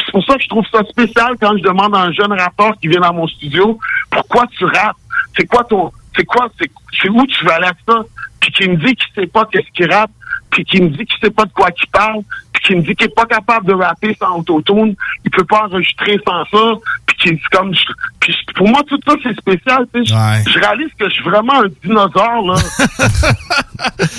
c'est 0.04 0.12
pour 0.12 0.24
ça 0.24 0.34
que 0.36 0.42
je 0.42 0.48
trouve 0.48 0.64
ça 0.72 0.82
spécial 0.88 1.34
quand 1.40 1.56
je 1.56 1.62
demande 1.62 1.94
à 1.94 2.00
un 2.00 2.12
jeune 2.12 2.32
rappeur 2.32 2.72
qui 2.80 2.88
vient 2.88 3.00
dans 3.00 3.14
mon 3.14 3.26
studio, 3.28 3.78
pourquoi 4.10 4.46
tu 4.48 4.64
rappes? 4.64 4.96
C'est 5.36 5.46
quoi 5.46 5.62
ton, 5.64 5.92
c'est 6.16 6.24
quoi, 6.24 6.48
c'est, 6.58 7.08
où 7.08 7.26
tu 7.26 7.44
vas 7.44 7.54
aller 7.56 7.66
avec 7.66 7.78
ça? 7.88 8.00
Puis 8.40 8.50
qui 8.52 8.68
me 8.68 8.76
dit 8.76 8.94
qu'il 8.94 9.14
sait 9.14 9.26
pas 9.26 9.44
qu'est-ce 9.50 9.70
qu'il 9.72 9.92
rappe, 9.92 10.10
puis 10.50 10.64
qui 10.64 10.80
me 10.82 10.88
dit 10.90 11.04
qu'il 11.06 11.18
sait 11.22 11.30
pas 11.30 11.44
de 11.44 11.52
quoi 11.52 11.68
il 11.82 11.88
parle, 11.90 12.20
puis 12.52 12.62
qui 12.64 12.74
me 12.76 12.82
dit 12.82 12.94
qu'il 12.94 13.06
est 13.06 13.14
pas 13.14 13.26
capable 13.26 13.66
de 13.66 13.74
rapper 13.74 14.16
sans 14.18 14.38
autotune, 14.38 14.94
il 15.24 15.30
peut 15.30 15.44
pas 15.44 15.64
enregistrer 15.66 16.18
sans 16.26 16.44
ça, 16.46 16.74
puis 17.06 17.16
qui 17.16 17.28
c'est 17.42 17.56
comme, 17.56 17.74
je- 17.74 17.80
puis 18.20 18.36
pour 18.56 18.68
moi 18.68 18.80
tout 18.88 18.98
ça 19.06 19.14
c'est 19.22 19.34
spécial, 19.36 19.86
tu 19.94 20.04
sais. 20.04 20.14
Je- 20.44 20.50
Je 20.50 20.58
réalise 20.58 20.90
que 20.98 21.08
je 21.08 21.14
suis 21.14 21.24
vraiment 21.24 21.62
un 21.62 21.68
dinosaure 21.82 22.46
là. 22.46 22.54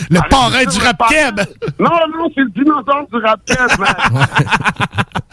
Le 0.09 0.19
parrain 0.29 0.63
du 0.65 0.79
rap 0.79 1.01
keb. 1.09 1.39
Non, 1.79 1.89
non, 2.17 2.31
c'est 2.33 2.41
le 2.41 2.49
dinosaure 2.49 3.05
du 3.11 3.17
rap 3.19 3.39
keb, 3.45 3.79
man. 3.79 4.25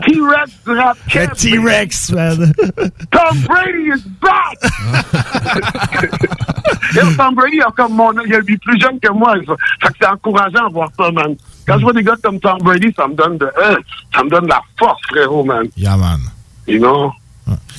T-Rex 0.07 0.51
du 0.67 0.73
rap 0.79 0.97
keb. 1.09 1.31
Le 1.31 1.37
T-Rex, 1.37 2.11
man. 2.13 2.53
Tom 3.11 3.39
Brady 3.47 3.89
is 3.97 4.05
back! 4.21 4.59
Tom 7.17 7.35
Brady 7.35 7.61
a 7.63 7.71
comme 7.77 7.95
mon 7.95 8.13
il 8.25 8.33
est 8.33 8.43
plus 8.43 8.81
jeune 8.81 8.99
que 9.01 9.11
moi. 9.13 9.35
ça. 9.47 9.55
Fait 9.83 9.89
que 9.89 9.95
c'est 10.01 10.09
encourageant 10.09 10.69
de 10.69 10.73
voir 10.73 10.88
ça, 10.99 11.11
man. 11.11 11.37
Quand 11.67 11.79
je 11.79 11.83
vois 11.83 11.93
des 11.93 12.03
gars 12.03 12.15
comme 12.23 12.39
Tom 12.41 12.59
Brady, 12.59 12.93
ça 12.97 13.07
me 13.09 13.15
donne 13.15 13.39
de 13.39 13.45
euh, 13.47 13.77
ça 14.15 14.23
me 14.25 14.31
donne 14.31 14.45
de 14.45 14.49
la 14.51 14.63
force, 14.79 15.01
frérot, 15.09 15.45
man. 15.45 15.67
Yeah, 15.77 15.97
man. 15.97 16.21
You 16.67 16.79
know? 16.79 17.13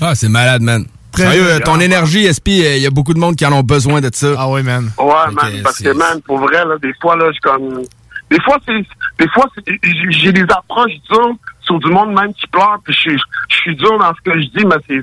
Ah, 0.01 0.15
c'est 0.15 0.29
malade, 0.29 0.61
man. 0.61 0.85
Très 1.11 1.23
Sérieux, 1.23 1.45
bien. 1.57 1.59
ton 1.61 1.79
énergie, 1.79 2.25
SP, 2.31 2.49
il 2.61 2.77
y 2.79 2.85
a 2.85 2.91
beaucoup 2.91 3.13
de 3.15 3.19
monde 3.19 3.35
qui 3.35 3.45
en 3.45 3.51
ont 3.53 3.63
besoin 3.63 3.99
de 3.99 4.09
ça. 4.13 4.27
Ah 4.37 4.47
oui, 4.49 4.61
man. 4.63 4.91
Ouais, 4.97 5.31
man, 5.33 5.51
parce 5.63 5.79
que, 5.79 5.89
man, 5.93 6.21
pour 6.21 6.37
vrai, 6.39 6.63
là, 6.65 6.75
des 6.81 6.93
fois, 7.01 7.15
là, 7.15 7.31
je 7.33 7.39
comme... 7.41 7.81
Des 8.29 8.39
fois, 8.41 8.57
c'est... 8.65 8.85
Des 9.19 9.27
fois, 9.29 9.45
c'est- 9.55 9.79
j'ai 10.11 10.31
des 10.31 10.43
approches 10.43 10.91
dures 11.09 11.35
sur 11.61 11.79
du 11.79 11.89
monde 11.89 12.13
même 12.13 12.31
qui 12.35 12.45
pleure, 12.47 12.77
puis 12.83 12.93
je 12.93 12.99
suis- 12.99 13.21
je 13.49 13.55
suis 13.55 13.75
dur 13.75 13.97
dans 13.99 14.11
ce 14.13 14.21
que 14.31 14.39
je 14.39 14.47
dis, 14.49 14.65
mais 14.65 14.75
c'est... 14.87 15.01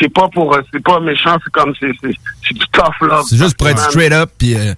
C'est 0.00 0.08
pas 0.12 0.26
pour... 0.28 0.54
euh, 0.54 0.62
C'est 0.72 0.82
pas 0.82 0.98
méchant, 1.00 1.36
c'est 1.44 1.52
comme... 1.52 1.74
C'est 1.78 1.92
c'est- 2.02 2.16
c'est 2.48 2.54
du 2.54 2.66
tough 2.72 3.00
love. 3.02 3.24
C'est 3.28 3.36
juste 3.36 3.58
pour 3.58 3.68
être 3.68 3.78
straight 3.90 4.12
up, 4.12 4.30
puis 4.38 4.54
euh, 4.56 4.72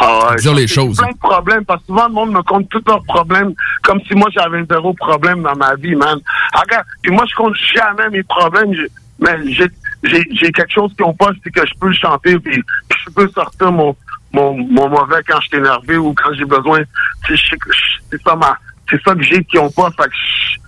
Ah 0.00 0.30
ouais, 0.30 0.36
dire 0.36 0.54
les 0.54 0.66
choses. 0.66 0.96
plein 0.96 1.12
de 1.12 1.18
problèmes 1.18 1.64
parce 1.64 1.80
que 1.82 1.86
souvent 1.86 2.08
le 2.08 2.14
monde 2.14 2.32
me 2.32 2.42
compte 2.42 2.68
tous 2.68 2.82
leurs 2.86 3.02
problèmes 3.04 3.54
comme 3.82 4.00
si 4.08 4.14
moi 4.14 4.28
j'avais 4.32 4.64
zéro 4.70 4.92
problème 4.94 5.42
dans 5.42 5.56
ma 5.56 5.74
vie, 5.76 5.94
man. 5.94 6.18
Ah, 6.52 6.60
Regarde, 6.60 6.86
puis 7.02 7.12
moi 7.12 7.24
je 7.28 7.34
compte 7.34 7.54
jamais 7.74 8.08
mes 8.10 8.22
problèmes, 8.22 8.72
mais 9.18 9.36
j'ai 9.52 9.66
j'ai 10.02 10.22
j'ai 10.32 10.52
quelque 10.52 10.72
chose 10.72 10.92
qu'ils 10.96 11.04
ont 11.06 11.14
pas, 11.14 11.30
c'est 11.42 11.50
que 11.50 11.66
je 11.66 11.72
peux 11.80 11.88
le 11.88 11.94
chanter 11.94 12.38
puis, 12.38 12.62
puis 12.88 12.98
je 13.06 13.10
peux 13.12 13.28
sortir 13.28 13.70
mon 13.72 13.96
mon, 14.32 14.54
mon 14.56 14.88
mauvais 14.88 15.22
quand 15.28 15.40
je 15.42 15.48
suis 15.48 15.56
énervé 15.58 15.96
ou 15.96 16.12
quand 16.14 16.32
j'ai 16.34 16.44
besoin. 16.44 16.80
C'est 17.28 17.36
ça 18.22 18.34
ma 18.36 18.56
c'est 18.90 19.00
ça 19.02 19.14
que 19.14 19.22
j'ai 19.22 19.42
qu'ils 19.44 19.60
ont 19.60 19.70
pas, 19.70 19.90
fait 19.92 20.04
que 20.04 20.10
je- 20.14 20.58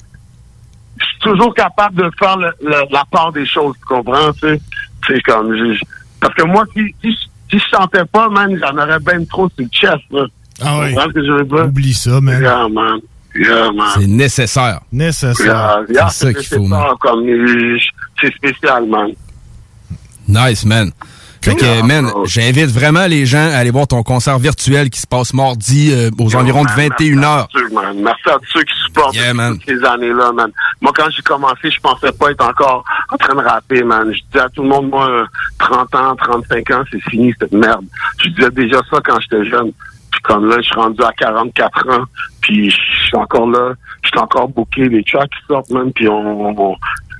je 0.99 1.05
suis 1.05 1.19
toujours 1.21 1.55
capable 1.55 1.97
de 1.97 2.11
faire 2.19 2.37
le- 2.39 2.55
le- 2.63 2.87
la 2.91 3.05
part 3.11 3.31
des 3.33 3.45
choses, 3.45 3.75
tu 3.79 3.85
comprends, 3.85 4.33
tu 4.33 4.41
sais? 4.49 4.61
C'est 5.07 5.21
comme, 5.23 5.55
je- 5.55 5.85
parce 6.21 6.33
que 6.35 6.45
moi, 6.45 6.65
si, 6.75 6.95
si, 7.03 7.15
si 7.51 7.59
je 7.59 7.65
chantais 7.77 8.05
pas, 8.05 8.29
man, 8.29 8.59
j'en 8.61 8.77
aurais 8.77 8.99
bien 9.01 9.25
trop 9.25 9.49
sur 9.49 9.65
le 9.65 9.69
chest, 9.71 10.03
là. 10.11 10.27
Ah 10.63 10.81
oui. 10.81 10.95
Ce 10.95 11.13
que 11.13 11.25
je 11.25 11.33
veux 11.33 11.45
dire? 11.45 11.67
Oublie 11.67 11.95
ça, 11.95 12.21
man. 12.21 12.41
Yeah, 12.43 12.69
man. 12.69 13.01
Yeah, 13.35 13.71
man. 13.73 13.89
c'est 13.95 14.07
nécessaire. 14.07 14.81
Nécessaire. 14.91 15.47
Yeah, 15.47 15.95
yeah, 15.95 16.09
C'est 16.09 16.27
ça 16.27 16.35
qu'il 16.35 16.47
faut, 16.47 16.63
nécessaire, 16.63 16.95
comme, 17.01 17.29
euh, 17.29 17.79
c'est 18.21 18.35
spécial, 18.35 18.87
man. 18.87 19.11
Nice, 20.29 20.65
man. 20.65 20.91
Fait 21.47 21.55
que, 21.55 21.83
man, 21.87 22.11
j'invite 22.25 22.71
vraiment 22.71 23.07
les 23.07 23.25
gens 23.25 23.39
à 23.53 23.57
aller 23.59 23.71
voir 23.71 23.87
ton 23.87 24.03
concert 24.03 24.39
virtuel 24.39 24.91
qui 24.91 25.01
se 25.01 25.07
passe 25.07 25.33
mardi 25.33 25.93
euh, 25.93 26.11
aux 26.19 26.35
environs 26.35 26.65
de 26.65 26.71
man, 26.71 26.89
21h. 26.91 27.47
Merci 27.55 27.77
à. 27.87 27.93
Merci 27.95 28.23
tous 28.25 28.59
ceux 28.59 28.63
qui 28.65 28.75
supportent 28.85 29.15
Yeah, 29.15 29.33
toutes 29.33 29.65
ces 29.65 29.85
années-là, 29.85 30.33
man. 30.33 30.51
Moi, 30.81 30.93
quand 30.95 31.09
j'ai 31.15 31.23
commencé, 31.23 31.71
je 31.71 31.79
pensais 31.81 32.11
pas 32.13 32.33
être 32.33 32.45
encore 32.45 32.85
en 33.13 33.17
train 33.17 33.35
de 33.35 33.41
rapper, 33.49 33.83
man. 33.85 34.13
Je 34.13 34.21
disais 34.27 34.45
à 34.45 34.49
tout 34.49 34.63
le 34.63 34.69
monde, 34.69 34.91
moi, 34.91 35.09
euh, 35.09 35.25
30 35.61 35.95
ans, 35.95 36.17
35 36.17 36.71
ans, 36.73 36.83
c'est 36.91 37.01
fini, 37.11 37.33
cette 37.39 37.53
merde. 37.53 37.85
Je 38.23 38.29
disais 38.31 38.51
déjà 38.51 38.81
ça 38.91 38.99
quand 39.05 39.19
j'étais 39.21 39.45
jeune. 39.49 39.71
Puis 40.11 40.21
comme 40.23 40.49
là, 40.49 40.57
je 40.59 40.63
suis 40.63 40.75
rendu 40.75 41.01
à 41.03 41.13
44 41.13 41.89
ans, 41.91 42.05
puis 42.41 42.71
je 42.71 42.77
suis 43.07 43.17
encore 43.17 43.49
là, 43.49 43.75
je 44.03 44.09
suis 44.09 44.19
encore 44.19 44.49
booké, 44.49 44.89
les 44.89 45.05
tracks 45.05 45.31
qui 45.31 45.47
sortent, 45.47 45.71
man, 45.71 45.93
puis 45.93 46.09
on, 46.09 46.59
on- 46.59 46.77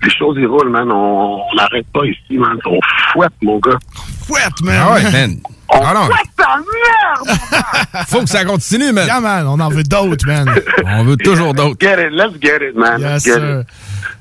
les 0.07 0.11
choses, 0.11 0.37
ils 0.39 0.47
roulent, 0.47 0.71
man. 0.71 0.91
On 0.91 1.41
n'arrête 1.57 1.87
pas 1.93 2.05
ici, 2.05 2.39
man. 2.39 2.57
On 2.67 2.79
fouette, 3.13 3.33
mon 3.43 3.59
gars. 3.59 3.79
Fouette, 4.27 4.61
man. 4.63 4.81
Ah 4.81 4.93
ouais, 4.95 5.03
man. 5.11 5.37
On 5.69 5.81
Ah 5.85 5.95
non. 5.95 6.07
fouette 6.07 6.37
ta 6.37 6.57
merde! 6.57 8.07
Faut 8.09 8.21
que 8.21 8.29
ça 8.29 8.45
continue, 8.45 8.93
man. 8.93 9.07
Yeah, 9.07 9.21
man. 9.21 9.47
On 9.47 9.59
en 9.61 9.69
veut 9.69 9.83
d'autres, 9.83 10.27
man. 10.27 10.49
On 10.87 11.05
veut 11.05 11.17
toujours 11.17 11.55
d'autres. 11.55 11.77
Get 11.81 11.95
it, 12.07 12.13
let's 12.13 12.35
get 12.41 12.59
it, 12.63 12.77
man. 12.77 13.01
Yes, 13.01 13.11
let's 13.11 13.25
get 13.25 13.33
sir. 13.35 13.61
it. 13.61 13.67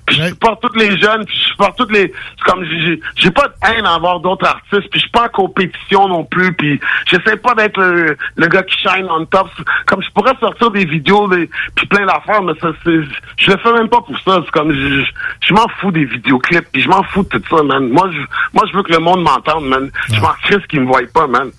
Puis 0.06 0.18
je 0.18 0.28
supporte 0.28 0.62
tous 0.62 0.78
les 0.78 0.98
jeunes, 0.98 1.26
puis 1.26 1.36
je 1.36 1.48
supporte 1.50 1.78
toutes 1.78 1.92
les. 1.92 2.14
C'est 2.38 2.52
comme 2.52 2.64
j'ai 2.64 3.00
j'ai 3.16 3.32
pas 3.32 3.48
de 3.48 3.54
haine 3.68 3.86
à 3.86 3.96
avoir 3.96 4.20
d'autres 4.20 4.46
artistes, 4.46 4.90
puis 4.92 5.00
je 5.00 5.00
suis 5.00 5.10
pas 5.10 5.26
en 5.26 5.30
compétition 5.30 6.08
non 6.08 6.24
plus, 6.24 6.54
puis 6.54 6.80
j'essaie 7.08 7.38
pas 7.38 7.56
d'être 7.56 7.80
le, 7.80 8.16
le 8.36 8.48
gars 8.48 8.64
qui 8.64 8.78
shine 8.78 9.08
on 9.10 9.26
top. 9.26 9.50
Comme 9.88 10.04
je 10.04 10.10
pourrais 10.12 10.36
sortir 10.40 10.70
des 10.72 10.86
vidéos, 10.86 11.28
des, 11.28 11.50
puis 11.76 11.88
plein 11.88 12.06
d'affaires, 12.06 12.44
mais 12.44 12.54
ça 12.62 12.72
c'est. 12.84 13.00
Je 13.38 13.52
le 13.52 13.58
fais 13.58 13.74
même 13.74 13.90
pas 13.90 14.02
pour 14.02 14.18
ça. 14.20 14.42
C'est 14.46 14.52
comme 14.52 14.72
je, 14.72 15.54
m'en 15.54 15.68
fous 15.80 15.92
des 15.92 16.06
vidéoclips, 16.06 16.68
puis 16.72 16.82
je 16.82 16.90
m'en 16.90 17.04
fous 17.04 17.24
de 17.24 17.38
tout 17.40 17.58
ça, 17.58 17.64
man. 17.64 17.90
Moi 17.90 18.10
je 18.12 18.20
moi 18.54 18.64
je 18.72 18.78
veux 18.78 18.84
que 18.84 18.92
le 18.92 19.00
monde 19.00 19.24
m'entende, 19.24 19.66
man. 19.66 19.90
Je 20.14 20.20
m'en 20.20 20.34
crisse 20.44 20.66
qu'ils 20.68 20.82
me 20.82 20.88
voient 20.88 21.02
pas, 21.14 21.26
man. 21.26 21.50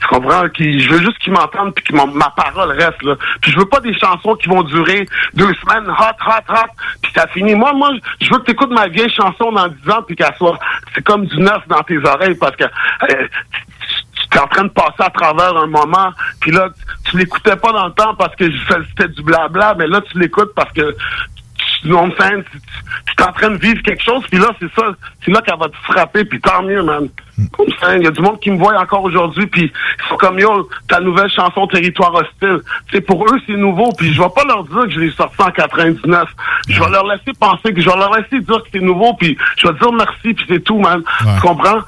Tu 0.00 0.06
comprends? 0.08 0.48
Qui, 0.48 0.80
je 0.80 0.90
veux 0.90 1.02
juste 1.02 1.18
qu'ils 1.18 1.32
m'entendent 1.32 1.74
puis 1.74 1.84
que 1.84 1.94
ma 1.94 2.30
parole 2.30 2.70
reste 2.72 3.02
là. 3.02 3.14
Puis 3.40 3.52
je 3.52 3.58
veux 3.58 3.66
pas 3.66 3.80
des 3.80 3.94
chansons 3.94 4.34
qui 4.34 4.48
vont 4.48 4.62
durer 4.62 5.06
deux 5.34 5.52
semaines, 5.54 5.88
hot, 5.88 6.16
hot, 6.26 6.52
hot, 6.52 6.70
puis 7.00 7.12
ça 7.14 7.26
finit. 7.28 7.54
Moi, 7.54 7.72
moi, 7.72 7.91
je 8.20 8.30
veux 8.30 8.38
que 8.38 8.44
tu 8.44 8.52
écoutes 8.52 8.70
ma 8.70 8.88
vieille 8.88 9.12
chanson 9.12 9.52
dans 9.52 9.68
dix 9.68 9.90
ans 9.90 10.02
puis 10.06 10.16
qu'elle 10.16 10.34
soit, 10.36 10.58
c'est 10.94 11.02
comme 11.02 11.26
du 11.26 11.38
neuf 11.38 11.66
dans 11.68 11.82
tes 11.82 11.98
oreilles 11.98 12.36
parce 12.36 12.56
que 12.56 12.64
euh, 12.64 13.26
tu 14.30 14.38
es 14.38 14.40
en 14.40 14.46
train 14.46 14.64
de 14.64 14.70
passer 14.70 15.00
à 15.00 15.10
travers 15.10 15.56
un 15.56 15.66
moment, 15.66 16.12
puis 16.40 16.50
là, 16.52 16.68
tu, 17.04 17.18
l'écoutais 17.18 17.56
pas 17.56 17.72
dans 17.72 17.86
le 17.86 17.92
temps 17.92 18.14
parce 18.14 18.34
que 18.36 18.44
c'était 18.88 19.08
du 19.08 19.22
blabla, 19.22 19.74
mais 19.78 19.86
là, 19.86 20.00
tu 20.00 20.18
l'écoutes 20.18 20.54
parce 20.54 20.72
que 20.72 20.96
non, 21.84 22.10
tu 22.10 22.22
es 22.22 23.22
en 23.22 23.32
train 23.32 23.50
de 23.50 23.58
vivre 23.58 23.82
quelque 23.82 24.02
chose, 24.02 24.22
puis 24.30 24.38
là, 24.38 24.48
c'est 24.60 24.72
ça, 24.74 24.92
c'est 25.24 25.30
là 25.30 25.40
qu'elle 25.42 25.58
va 25.58 25.68
te 25.68 25.76
frapper, 25.84 26.24
puis 26.24 26.40
tant 26.40 26.62
mieux, 26.62 26.82
man. 26.82 27.08
Il 27.38 28.02
y 28.02 28.06
a 28.06 28.10
du 28.10 28.20
monde 28.20 28.38
qui 28.40 28.50
me 28.50 28.58
voit 28.58 28.78
encore 28.78 29.02
aujourd'hui, 29.04 29.46
puis 29.46 29.72
ils 29.72 30.08
sont 30.08 30.16
comme, 30.16 30.38
yo, 30.38 30.68
ta 30.88 31.00
nouvelle 31.00 31.30
chanson 31.30 31.66
Territoire 31.66 32.14
hostile. 32.14 32.60
C'est 32.90 33.00
pour 33.00 33.24
eux, 33.24 33.38
c'est 33.46 33.56
nouveau, 33.56 33.90
puis 33.96 34.12
je 34.12 34.20
vais 34.20 34.28
pas 34.34 34.44
leur 34.44 34.64
dire 34.64 34.82
que 34.82 34.90
je 34.90 35.00
l'ai 35.00 35.10
sorti 35.10 35.40
en 35.40 35.50
99. 35.50 36.28
Je 36.68 36.80
vais 36.80 36.90
leur 36.90 37.06
laisser 37.06 37.32
penser, 37.38 37.72
que 37.72 37.80
je 37.80 37.88
vais 37.88 37.96
leur 37.96 38.14
laisser 38.14 38.40
dire 38.40 38.62
que 38.62 38.68
c'est 38.72 38.80
nouveau, 38.80 39.14
puis 39.14 39.36
je 39.56 39.66
vais 39.66 39.74
dire 39.74 39.92
merci, 39.92 40.34
puis 40.34 40.44
c'est 40.48 40.62
tout, 40.62 40.78
man. 40.78 41.02
Tu 41.20 41.40
comprends? 41.40 41.80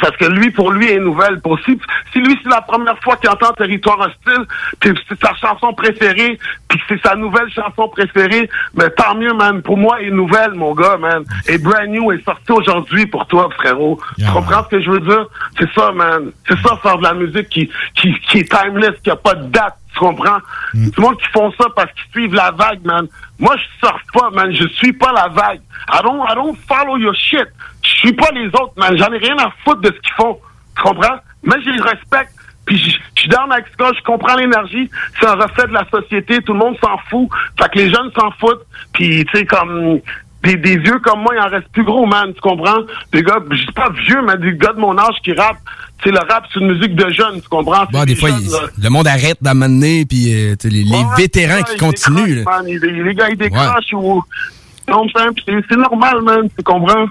Parce 0.00 0.16
que 0.16 0.26
lui, 0.26 0.50
pour 0.50 0.72
lui, 0.72 0.90
est 0.90 0.98
nouvelle. 0.98 1.40
Pour 1.40 1.58
si, 1.60 1.78
si 2.12 2.20
lui, 2.20 2.38
c'est 2.42 2.48
la 2.48 2.62
première 2.62 2.98
fois 3.00 3.16
qu'il 3.16 3.30
entend 3.30 3.52
Territoire 3.52 3.98
hostile, 4.00 4.44
puis 4.80 4.92
c'est 5.08 5.20
sa 5.20 5.34
chanson 5.34 5.72
préférée, 5.72 6.38
puis 6.68 6.80
c'est 6.88 7.00
sa 7.02 7.14
nouvelle 7.14 7.50
chanson 7.50 7.88
préférée, 7.88 8.48
mais 8.74 8.88
tant 8.90 9.14
mieux, 9.14 9.34
man. 9.34 9.62
Pour 9.62 9.76
moi, 9.76 10.00
est 10.02 10.10
nouvelle, 10.10 10.54
mon 10.54 10.74
gars, 10.74 10.96
man. 10.96 11.24
Et 11.46 11.58
brand 11.58 11.86
new 11.88 12.12
est 12.12 12.24
sorti 12.24 12.52
aujourd'hui 12.52 13.06
pour 13.06 13.26
toi, 13.26 13.48
frérot. 13.58 14.00
tu 14.16 14.24
comprends 14.26 14.64
ce 14.64 14.68
que 14.76 14.77
je 14.82 14.90
veux 14.90 15.00
dire? 15.00 15.26
C'est 15.58 15.70
ça, 15.72 15.92
man. 15.92 16.30
C'est 16.46 16.58
ça, 16.58 16.76
faire 16.82 16.98
de 16.98 17.02
la 17.02 17.14
musique 17.14 17.48
qui, 17.48 17.70
qui, 17.94 18.14
qui 18.20 18.38
est 18.38 18.50
timeless, 18.50 18.94
qui 19.02 19.10
a 19.10 19.16
pas 19.16 19.34
de 19.34 19.46
date. 19.48 19.74
Tu 19.92 19.98
comprends? 19.98 20.38
Tout 20.72 21.00
le 21.00 21.02
monde 21.02 21.18
qui 21.18 21.28
font 21.28 21.52
ça 21.52 21.66
parce 21.74 21.90
qu'ils 21.92 22.10
suivent 22.12 22.34
la 22.34 22.50
vague, 22.52 22.84
man. 22.84 23.06
Moi, 23.38 23.56
je 23.56 23.86
sors 23.86 24.00
pas, 24.12 24.30
man. 24.30 24.52
Je 24.52 24.66
suis 24.68 24.92
pas 24.92 25.12
la 25.12 25.28
vague. 25.28 25.60
I 25.92 26.02
don't, 26.02 26.22
I 26.28 26.34
don't 26.34 26.56
follow 26.68 26.96
your 26.96 27.14
shit. 27.14 27.48
Je 27.82 27.88
suis 27.88 28.12
pas 28.12 28.30
les 28.32 28.46
autres, 28.48 28.72
man. 28.76 28.96
J'en 28.96 29.12
ai 29.12 29.18
rien 29.18 29.36
à 29.38 29.50
foutre 29.64 29.80
de 29.80 29.88
ce 29.88 30.00
qu'ils 30.00 30.14
font. 30.14 30.38
Tu 30.76 30.82
comprends? 30.82 31.16
Mais 31.42 31.56
je 31.64 31.70
les 31.70 31.80
respecte. 31.80 32.32
Puis 32.66 32.76
je 32.76 32.98
je 33.18 33.22
suis 33.22 33.30
dans 33.30 33.50
avec 33.50 33.66
ça, 33.76 33.90
je 33.96 34.02
comprends 34.04 34.36
l'énergie. 34.36 34.88
C'est 35.18 35.26
un 35.26 35.34
reflet 35.34 35.66
de 35.66 35.72
la 35.72 35.84
société. 35.90 36.40
Tout 36.40 36.52
le 36.52 36.60
monde 36.60 36.76
s'en 36.80 36.96
fout. 37.10 37.28
Fait 37.60 37.68
que 37.68 37.78
les 37.78 37.90
jeunes 37.90 38.12
s'en 38.16 38.30
foutent. 38.38 38.64
Puis, 38.92 39.24
tu 39.24 39.38
sais, 39.38 39.44
comme 39.44 39.98
des, 40.42 40.56
des 40.56 40.78
vieux 40.78 40.98
comme 41.00 41.20
moi, 41.22 41.32
il 41.36 41.40
en 41.40 41.48
reste 41.48 41.68
plus 41.72 41.84
gros, 41.84 42.06
man. 42.06 42.32
Tu 42.34 42.40
comprends? 42.40 42.78
Des 43.12 43.22
gars, 43.22 43.38
je 43.50 43.56
dis 43.66 43.72
pas 43.72 43.90
vieux, 44.06 44.20
mais 44.26 44.36
des 44.38 44.56
gars 44.56 44.72
de 44.72 44.78
mon 44.80 44.96
âge 44.98 45.16
qui 45.24 45.32
rappent. 45.32 45.58
Tu 46.00 46.08
sais, 46.10 46.14
le 46.14 46.20
rap, 46.32 46.44
c'est 46.52 46.60
une 46.60 46.72
musique 46.72 46.94
de 46.94 47.10
jeunes, 47.10 47.40
tu 47.42 47.48
comprends? 47.48 47.84
Bon, 47.90 48.00
des 48.04 48.14
des 48.14 48.20
fois, 48.20 48.28
jeunes, 48.30 48.42
il- 48.42 48.50
là. 48.52 48.60
le 48.80 48.88
monde 48.90 49.08
arrête 49.08 49.38
d'amener, 49.42 50.04
puis 50.06 50.32
euh, 50.32 50.54
les, 50.64 50.84
vétérans 51.16 51.56
ouais, 51.56 51.64
qui 51.64 51.76
continuent. 51.76 52.16
là. 52.18 52.24
décrochent, 52.36 52.62
man. 52.62 52.66
Les, 52.66 53.02
les 53.02 53.14
gars, 53.14 53.28
ils 53.30 53.36
décrochent 53.36 53.92
ou. 53.92 54.22
Non, 54.88 55.06
c'est- 55.14 55.76
normal, 55.76 56.22
man. 56.22 56.48
Tu 56.56 56.62
comprends? 56.62 57.06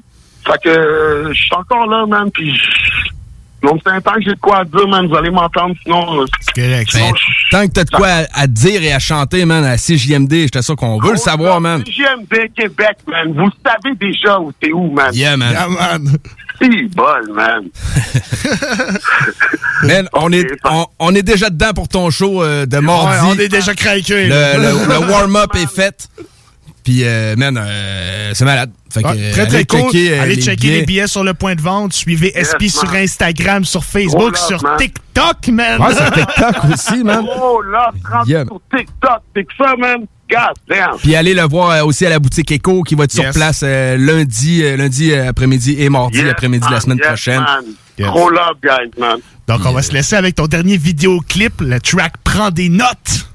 Fait 0.45 0.57
que 0.63 0.69
euh, 0.69 1.33
je 1.33 1.41
suis 1.41 1.53
encore 1.55 1.85
là, 1.87 2.05
man. 2.05 2.31
Puis 2.31 2.57
donc, 3.61 3.81
c'est 3.85 3.91
un 3.91 3.99
temps 3.99 4.13
que 4.13 4.21
j'ai 4.21 4.35
de 4.35 4.39
quoi 4.39 4.59
à 4.59 4.63
dire, 4.63 4.87
man. 4.87 5.05
Vous 5.07 5.15
allez 5.15 5.31
m'entendre, 5.31 5.75
sinon. 5.83 6.25
C'est 6.41 6.53
correct. 6.61 6.89
Ben, 6.93 7.11
tant 7.51 7.67
que 7.67 7.71
t'as 7.73 7.83
de 7.83 7.89
quoi 7.89 8.07
à, 8.07 8.41
à 8.41 8.47
dire 8.47 8.81
et 8.83 8.91
à 8.93 8.99
chanter, 8.99 9.45
man, 9.45 9.63
à 9.63 9.77
CJMD, 9.77 10.31
j'étais 10.33 10.61
sûr 10.61 10.75
qu'on 10.75 10.99
veut 10.99 11.11
le 11.11 11.17
savoir, 11.17 11.59
man. 11.61 11.83
JMD 11.85 12.53
Québec, 12.55 12.97
man. 13.07 13.33
Vous 13.33 13.49
savez 13.65 13.95
déjà 13.99 14.39
où 14.39 14.51
t'es 14.59 14.71
où, 14.71 14.91
man. 14.91 15.11
Yeah, 15.13 15.37
man. 15.37 15.51
Yeah, 15.53 15.67
man. 15.69 16.17
C'est 16.59 16.95
bol, 16.95 17.31
man. 17.33 17.65
Man, 19.83 20.09
on 20.13 20.31
est, 20.33 20.47
on, 20.65 20.85
on 20.97 21.13
est 21.15 21.21
déjà 21.21 21.49
dedans 21.51 21.71
pour 21.73 21.87
ton 21.87 22.09
show 22.09 22.41
euh, 22.41 22.65
de 22.65 22.79
mardi. 22.79 23.07
Ouais, 23.27 23.29
on 23.35 23.39
est 23.39 23.47
déjà 23.47 23.75
craqués. 23.75 24.25
Le, 24.27 24.57
le- 24.57 24.87
le 24.87 25.11
warm-up 25.11 25.51
est 25.55 25.69
fait. 25.75 26.07
Puis, 26.87 27.01
euh, 27.03 27.35
man, 27.35 27.59
euh, 27.61 28.31
c'est 28.33 28.45
malade. 28.45 28.71
Fait 28.89 29.03
que, 29.03 29.09
Ouais, 29.09 29.15
euh, 29.19 29.31
très, 29.33 29.45
très 29.47 29.55
allez 29.57 29.65
cool. 29.65 29.79
checker, 29.91 30.11
euh, 30.13 30.21
Allez 30.21 30.35
les 30.35 30.41
checker 30.41 30.55
billets. 30.67 30.79
les 30.79 30.85
billets 30.85 31.07
sur 31.07 31.21
le 31.25 31.33
point 31.33 31.53
de 31.53 31.59
vente. 31.59 31.91
Suivez 31.91 32.31
Yes, 32.33 32.51
SP 32.55 32.69
sur. 32.69 32.89
Instagram, 32.93 33.65
sur 33.65 33.83
Facebook, 33.83 34.35
Oh, 34.41 34.47
sur 34.47 34.63
man. 34.63 34.77
TikTok, 34.77 35.47
man. 35.49 35.81
Ouais, 35.81 35.93
sur 35.93 36.09
TikTok 36.11 36.55
aussi, 36.73 37.03
man. 37.03 37.25
Oh 37.41 37.61
là, 37.61 37.91
30 38.09 38.25
Yeah. 38.29 38.45
sur 38.45 38.61
TikTok, 38.73 39.19
c'est 39.35 39.43
que 39.43 39.51
ça, 39.57 39.75
man. 39.77 40.05
God 40.31 40.39
damn. 40.69 40.97
Puis 40.97 41.13
allez 41.13 41.33
le 41.33 41.41
voir 41.41 41.85
aussi 41.85 42.05
à 42.05 42.09
la 42.09 42.19
boutique 42.19 42.49
Echo 42.53 42.81
qui 42.83 42.95
va 42.95 43.03
être 43.03 43.11
sur 43.11 43.29
place 43.31 43.59
euh, 43.65 43.97
lundi, 43.97 44.63
euh, 44.63 44.77
lundi 44.77 45.13
après-midi 45.13 45.75
et 45.79 45.89
mardi 45.89 46.19
Yes, 46.19 46.29
après-midi 46.31 46.65
de 46.65 46.71
la 46.73 46.79
semaine 46.79 46.99
Yes, 46.99 47.07
prochaine. 47.07 47.41
man. 47.41 47.65
Gros 47.99 48.29
love, 48.29 48.55
guys, 48.63 48.91
man. 48.97 49.19
Donc, 49.49 49.59
on 49.65 49.73
va 49.73 49.81
se 49.81 49.91
laisser 49.91 50.15
avec 50.15 50.35
ton 50.35 50.47
dernier 50.47 50.77
vidéoclip, 50.77 51.59
le 51.59 51.81
track 51.81 52.13
Prends 52.23 52.49
des 52.49 52.69
notes. 52.69 53.27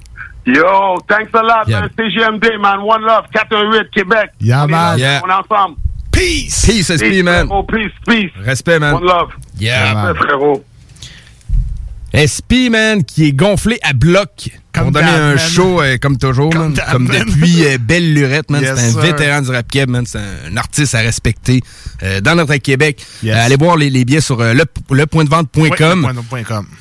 Yo, 0.45 0.99
thanks 1.09 1.30
a 1.34 1.43
lot, 1.43 1.68
man. 1.68 1.88
CGMD, 1.90 2.61
man. 2.61 2.82
One 2.82 3.03
love, 3.03 3.26
418, 3.32 3.90
Québec. 3.93 4.30
Yeah, 4.40 4.66
man. 4.66 4.99
Yeah. 4.99 5.20
On 5.24 5.28
est 5.28 5.32
ensemble. 5.32 5.76
Peace. 6.11 6.66
Peace, 6.66 6.90
SP, 6.90 7.22
man. 7.22 7.47
frérot, 7.47 7.62
peace, 7.64 7.93
peace. 8.07 8.32
Respect, 8.45 8.80
man. 8.80 8.95
One 8.95 9.05
love. 9.05 9.32
Yeah, 9.59 9.95
man. 9.95 10.07
Respect, 10.14 10.28
frérot. 10.28 10.64
SP, 12.12 12.68
man, 12.70 13.05
qui 13.05 13.28
est 13.28 13.32
gonflé 13.32 13.78
à 13.82 13.93
bloc 13.93 14.51
pour 14.72 14.90
donner 14.92 15.06
d'hab, 15.06 15.20
un 15.20 15.34
man. 15.34 15.38
show 15.38 15.80
euh, 15.82 15.96
comme 16.00 16.18
toujours, 16.18 16.54
man. 16.54 16.74
Comme 16.90 17.08
man. 17.08 17.24
depuis 17.26 17.64
euh, 17.66 17.78
Belle 17.78 18.14
Lurette, 18.14 18.50
man. 18.50 18.62
Yes, 18.62 18.72
c'est 18.76 18.84
un 18.86 18.90
sir. 18.90 19.00
vétéran 19.00 19.42
du 19.42 19.50
rap 19.50 19.70
keb, 19.70 19.88
man. 19.90 20.04
C'est 20.06 20.18
un 20.18 20.56
artiste 20.56 20.94
à 20.94 20.98
respecter 21.00 21.60
euh, 22.02 22.20
dans 22.20 22.34
notre 22.34 22.56
Québec. 22.56 23.04
Yes. 23.22 23.36
Allez 23.36 23.56
voir 23.56 23.76
les, 23.76 23.90
les 23.90 24.04
billets 24.04 24.20
sur 24.20 24.36
le, 24.42 24.64
lepointdevente.com 24.90 26.12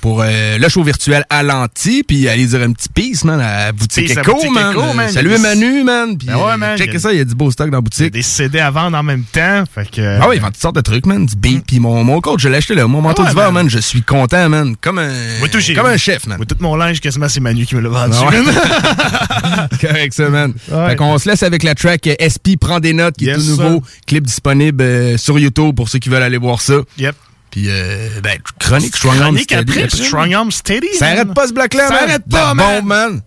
pour 0.02 0.24
le 0.24 0.70
show 0.70 0.84
virtuel 0.84 1.26
à 1.30 1.44
l'anti. 1.44 2.04
Puis 2.08 2.28
allez 2.28 2.46
dire 2.46 2.62
un 2.62 2.72
petit 2.72 2.90
peace, 2.90 3.24
man, 3.24 3.40
à 3.40 3.72
boutique 3.72 4.08
Peace 4.08 4.18
à 4.18 4.22
Echo, 4.22 4.34
Boutique 4.34 4.52
man. 4.52 4.72
Echo, 4.72 4.94
man. 4.94 5.12
Salut 5.12 5.32
y 5.32 5.36
a 5.36 5.38
Manu, 5.38 5.84
man. 5.84 6.18
Puis 6.18 6.28
Ben 6.28 6.36
ouais, 6.38 6.58
man, 6.58 6.78
y 6.78 6.96
a- 6.96 7.00
ça, 7.00 7.12
il 7.12 7.18
y 7.18 7.22
a 7.22 7.26
du 7.26 7.36
beau 7.36 7.52
stock 7.52 7.70
dans 7.70 7.78
la 7.78 7.82
boutique. 7.82 8.12
Des 8.12 8.22
CD 8.22 8.60
à 8.60 8.72
vendre 8.72 8.98
en 8.98 9.04
même 9.04 9.24
temps. 9.24 9.64
Fait 9.74 9.90
que. 9.90 10.20
Ah 10.22 10.28
oui, 10.30 10.36
ils 10.38 10.42
vendent 10.42 10.54
toutes 10.54 10.62
sortes 10.62 10.76
de 10.76 10.82
trucs, 10.82 11.06
man. 11.06 11.26
Du 11.26 11.36
beat. 11.36 11.66
Puis 11.66 11.80
mon, 11.80 12.04
mon 12.04 12.22
coach, 12.22 12.42
je 12.42 12.50
l'ai 12.50 12.58
acheté 12.58 12.76
là. 12.76 12.88
Mon 12.88 13.02
manteau 13.02 13.24
Ah 13.24 13.26
ouais, 13.26 13.32
d'hiver, 13.32 13.52
man. 13.52 13.70
Je 13.70 13.80
suis 13.80 14.02
content, 14.04 14.50
man. 14.50 14.76
Comme 14.80 15.00
un, 15.00 15.10
Moi, 15.40 15.48
comme 15.76 15.86
un 15.86 15.98
chef, 15.98 16.28
man. 16.28 16.38
Moi, 16.38 16.46
tout 16.46 16.56
mon 16.60 16.76
linge, 16.76 17.00
quasiment, 17.02 17.28
c'est 17.30 17.40
Manu 17.40 17.66
qui 17.66 17.76
me 17.76 17.81
vendu. 17.90 18.16
Ah 18.20 18.30
ouais. 18.30 18.42
man. 18.42 19.70
Correct, 19.82 20.14
ça, 20.14 20.30
man. 20.30 20.54
Ouais. 20.70 20.90
Fait 20.90 20.96
qu'on 20.96 21.18
se 21.18 21.30
laisse 21.30 21.44
avec 21.44 21.64
la 21.64 21.76
track 21.76 22.08
euh, 22.08 22.16
SP 22.20 22.58
Prend 22.60 22.80
des 22.80 22.94
notes, 22.94 23.18
qui 23.18 23.30
est 23.30 23.36
tout 23.36 23.42
nouveau. 23.44 23.82
Clip 24.08 24.26
disponible 24.26 24.84
euh, 24.84 25.18
sur 25.18 25.40
YouTube 25.40 25.76
pour 25.76 25.90
ceux 25.90 26.00
qui 26.00 26.10
veulent 26.10 26.24
aller 26.24 26.38
voir 26.38 26.62
ça. 26.62 26.76
Yep. 26.98 27.16
Puis, 27.50 27.66
euh, 27.68 28.08
ben, 28.24 28.38
chronique, 28.60 28.96
Strong 28.96 29.18
Arm 29.18 29.36
Chronique 29.36 29.52
Steady 29.52 29.80
après, 29.84 29.90
Strong 29.90 30.34
Arm 30.34 30.52
Steady. 30.52 30.88
Ça 30.98 31.08
arrête 31.08 31.34
pas 31.34 31.48
ce 31.48 31.54
bloc-là, 31.54 31.88
Ça 31.88 31.96
arrête 32.04 32.24
La 32.32 32.40
pas, 32.40 32.54
man. 32.54 32.80
bombe, 32.80 32.88
man. 32.88 33.22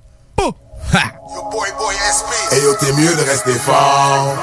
Hey 2.52 2.62
yo, 2.62 2.74
t'es 2.78 2.92
mieux 2.92 3.14
de 3.14 3.22
rester 3.22 3.52
fort. 3.52 4.36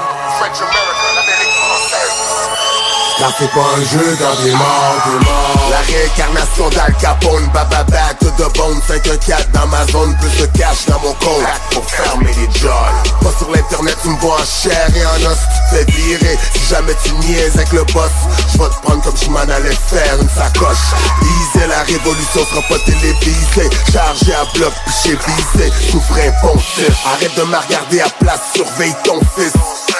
Car 3.22 3.32
c'est 3.38 3.50
pas 3.52 3.60
un 3.60 3.84
jeu 3.84 4.16
quand 4.18 4.42
t'es 4.42 4.50
mort, 4.50 4.96
t'es 5.04 5.24
mort. 5.24 5.70
La 5.70 5.78
réincarnation 5.78 6.68
d'Al 6.70 6.92
Capone, 7.00 7.46
bababa, 7.54 8.14
tout 8.18 8.32
de 8.36 8.58
bone, 8.58 8.82
514 8.88 9.46
dans 9.52 9.66
ma 9.68 9.86
zone, 9.86 10.16
plus 10.18 10.42
de 10.42 10.46
cash 10.58 10.86
dans 10.88 10.98
mon 10.98 11.14
compte. 11.14 11.46
Pour 11.70 11.88
fermer 11.88 12.32
les 12.34 12.58
jolls. 12.58 12.72
Pas 13.20 13.30
sur 13.38 13.48
l'internet, 13.52 13.96
tu 14.02 14.08
me 14.08 14.16
vois 14.16 14.40
en 14.40 14.44
chair 14.44 14.88
et 14.96 15.06
en 15.06 15.30
os, 15.30 15.38
tu 15.38 15.76
te 15.76 15.76
fais 15.76 15.92
virer. 15.92 16.38
Si 16.52 16.74
jamais 16.74 16.94
tu 17.04 17.12
niaises 17.12 17.54
avec 17.54 17.70
le 17.70 17.84
boss, 17.94 18.10
je 18.52 18.58
vais 18.58 18.68
te 18.68 18.82
prendre 18.82 19.02
comme 19.04 19.16
je 19.16 19.30
m'en 19.30 19.38
allais 19.38 19.78
faire 19.86 20.18
une 20.20 20.28
sacoche. 20.28 20.90
Easy, 21.22 21.64
la 21.68 21.82
révolution 21.84 22.44
sera 22.44 22.62
pas 22.62 22.78
télévisée. 22.84 23.70
Chargé 23.92 24.34
à 24.34 24.44
bloc, 24.58 24.72
puis 25.04 25.10
visé, 25.12 25.70
souffre 25.92 26.18
ponctif. 26.42 27.06
Arrête 27.06 27.36
de 27.36 27.42
me 27.44 27.54
à 27.54 28.10
place, 28.18 28.40
surveille 28.52 28.96
ton 29.04 29.20
fils. 29.36 29.52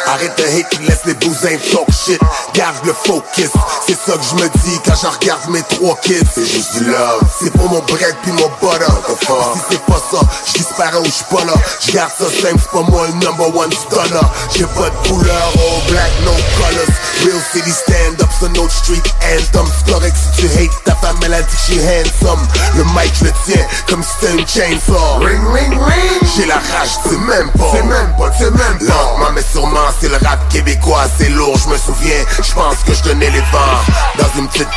Arrête 0.08 0.36
de 0.36 0.42
hate, 0.42 0.88
laisse 0.88 1.04
les 1.06 1.14
bousins 1.14 1.58
talk 1.70 1.86
shit. 1.92 2.20
Garde 2.54 2.84
le 2.84 2.92
c'est 3.34 3.98
ça 4.06 4.12
que 4.16 4.24
je 4.24 4.34
me 4.42 4.48
dis 4.48 4.78
quand 4.84 4.94
je 4.94 5.06
regarde 5.06 5.48
mes 5.50 5.62
trois 5.62 5.96
kids. 6.02 6.20
C'est 6.34 6.46
juste 6.46 6.78
du 6.78 6.84
love, 6.84 7.22
c'est 7.40 7.50
pour 7.52 7.68
mon 7.70 7.80
bread 7.80 8.14
puis 8.22 8.32
mon 8.32 8.50
butter. 8.60 8.92
Si 9.18 9.60
c'est 9.70 9.84
pas 9.86 10.00
ça, 10.10 10.20
je 10.46 10.52
disparais 10.52 10.98
ou 10.98 11.04
je 11.04 11.34
pas 11.34 11.44
là. 11.44 11.54
Je 11.84 11.92
garde 11.92 12.12
ça 12.18 12.24
simple, 12.24 12.60
c'est 12.60 12.70
pas 12.70 12.82
moi 12.90 13.06
le 13.08 13.14
number 13.24 13.54
one 13.54 13.72
stunner. 13.72 14.26
J'ai 14.54 14.64
pas 14.64 14.90
de 14.90 15.08
couleur, 15.08 15.52
all 15.54 15.90
black, 15.90 16.10
no 16.24 16.32
colors. 16.56 16.94
Real 17.24 17.40
city 17.52 17.70
stand 17.70 18.20
up, 18.20 18.28
c'est 18.40 18.52
notre 18.52 18.72
street 18.72 19.02
anthem. 19.22 19.66
C'est 19.78 19.92
correct 19.92 20.16
si 20.16 20.42
tu 20.42 20.46
hate 20.58 20.84
ta 20.84 20.94
femme, 20.96 21.16
elle 21.24 21.34
a 21.34 21.42
dit 21.42 21.56
que 21.68 21.74
je 21.74 21.80
handsome. 21.80 22.40
Le 22.76 22.84
mic, 22.84 23.12
je 23.18 23.24
le 23.24 23.32
tiens 23.44 23.66
comme 23.88 24.02
si 24.02 24.10
c'était 24.20 24.38
une 24.38 24.46
chainsaw. 24.46 25.18
Ring, 25.20 25.42
ring, 25.52 25.72
ring. 25.72 26.30
J'ai 26.36 26.46
la 26.46 26.56
rage, 26.56 26.96
c'est 27.04 27.18
même 27.18 27.50
pas. 27.52 27.70
C'est 27.72 27.84
même 27.84 28.14
pas, 28.16 28.30
c'est 28.38 28.50
même 28.50 28.78
pas. 28.78 28.94
Lentement, 28.94 29.30
mais 29.34 29.42
sûrement, 29.52 29.88
c'est 30.00 30.08
le 30.08 30.16
rap 30.16 30.48
québécois, 30.48 31.04
c'est 31.18 31.28
lourd, 31.30 31.56
je 31.62 31.68
me 31.68 31.76
souviens. 31.76 32.24
Je 32.42 32.52
pense 32.52 32.76
que 32.86 32.91
je 32.94 33.02
tenais 33.02 33.30
les 33.30 33.40
vents 33.40 33.82
dans 34.18 34.38
une 34.38 34.48
petite 34.48 34.68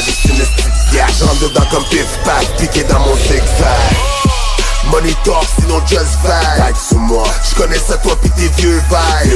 vie, 0.00 0.12
c'est 0.12 0.30
une 0.30 0.96
gage. 0.96 1.10
Je 1.18 1.46
dedans 1.46 1.66
comme 1.70 1.84
pif 1.84 2.06
paf, 2.24 2.56
piqué 2.56 2.84
dans 2.84 3.00
mon 3.00 3.14
zigzag. 3.16 3.42
Money 4.90 5.14
talk, 5.24 5.46
sinon 5.58 5.80
just 5.86 6.18
vibe. 6.22 6.58
Like 6.58 6.76
sur 6.76 6.98
moi, 6.98 7.24
je 7.48 7.54
connais 7.54 7.78
ça 7.78 7.96
toi 7.98 8.16
pis 8.20 8.30
tes 8.30 8.48
vieux 8.60 8.82
vibes. 8.90 9.32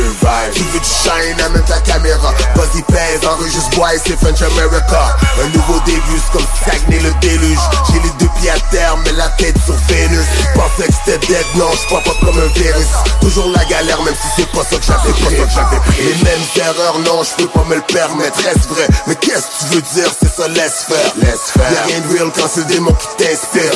Tu 0.52 0.62
veux 0.62 0.80
du 0.80 0.84
shine, 0.84 1.40
amène 1.40 1.62
ta 1.62 1.78
caméra. 1.80 2.34
Vas-y 2.56 2.82
pèse, 2.82 3.24
enregistre 3.26 3.70
boy, 3.76 3.98
c'est 4.04 4.18
French 4.18 4.42
America. 4.42 5.16
Un 5.42 5.48
nouveau 5.56 5.80
début, 5.86 6.18
c'est 6.18 6.32
comme 6.32 6.46
Saguenay 6.64 7.00
le 7.00 7.12
déluge. 7.20 7.58
J'ai 7.88 8.00
les 8.00 8.10
deux 8.18 8.28
pieds 8.40 8.50
à 8.50 8.58
terre, 8.70 8.96
mais 9.04 9.12
la 9.12 9.28
tête 9.38 9.56
sur 9.64 9.74
Vénus. 9.88 10.26
Pensais 10.54 10.88
que 10.88 10.94
c'était 11.04 11.26
dead, 11.26 11.46
non, 11.54 11.70
je 11.72 11.86
crois 11.86 12.02
pas 12.02 12.14
comme 12.20 12.38
un 12.38 12.52
virus. 12.58 12.88
Toujours 13.20 13.48
la 13.50 13.64
galère, 13.66 14.02
même 14.02 14.14
si 14.14 14.28
c'est 14.36 14.50
pas 14.50 14.64
ça 14.64 14.76
que 14.76 14.84
j'avais 14.84 15.12
pris. 15.12 16.04
Les 16.04 16.14
mêmes 16.24 16.46
erreurs, 16.56 16.98
non, 17.06 17.22
je 17.22 17.44
peux 17.44 17.48
pas 17.48 17.64
me 17.64 17.76
le 17.76 17.82
permettre, 17.82 18.36
reste 18.44 18.68
vrai? 18.68 18.88
Mais 19.06 19.14
qu'est-ce 19.14 19.46
que 19.46 19.58
tu 19.60 19.74
veux 19.76 19.82
dire, 19.82 20.10
c'est 20.20 20.34
ça, 20.34 20.48
laisse 20.48 20.84
faire. 20.88 21.12
Laisse 21.22 21.52
faire. 21.54 21.72
Y'a 21.72 21.82
rien 21.86 22.00
de 22.00 22.08
real 22.12 22.30
quand 22.34 22.48
c'est 22.52 22.60
le 22.60 22.66
démon 22.66 22.92
qui 22.92 23.24
t'inspire. 23.24 23.72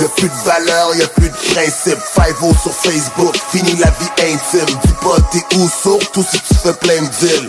Y'a 0.00 0.08
plus 0.16 0.28
de 0.28 0.44
valeur, 0.44 0.67
y'a 0.98 1.06
plus 1.08 1.28
de 1.28 1.34
principe. 1.54 1.98
5 2.14 2.36
sur 2.62 2.72
Facebook, 2.72 3.34
fini 3.52 3.76
la 3.76 3.90
vie 3.98 4.32
intime. 4.32 4.66
Dis 4.84 4.94
pas 5.00 5.16
t'es 5.32 5.56
où, 5.56 5.68
surtout 5.68 6.24
si 6.30 6.38
tu 6.40 6.54
fais 6.54 6.72
plein 6.74 7.02
de 7.02 7.08
deals. 7.20 7.46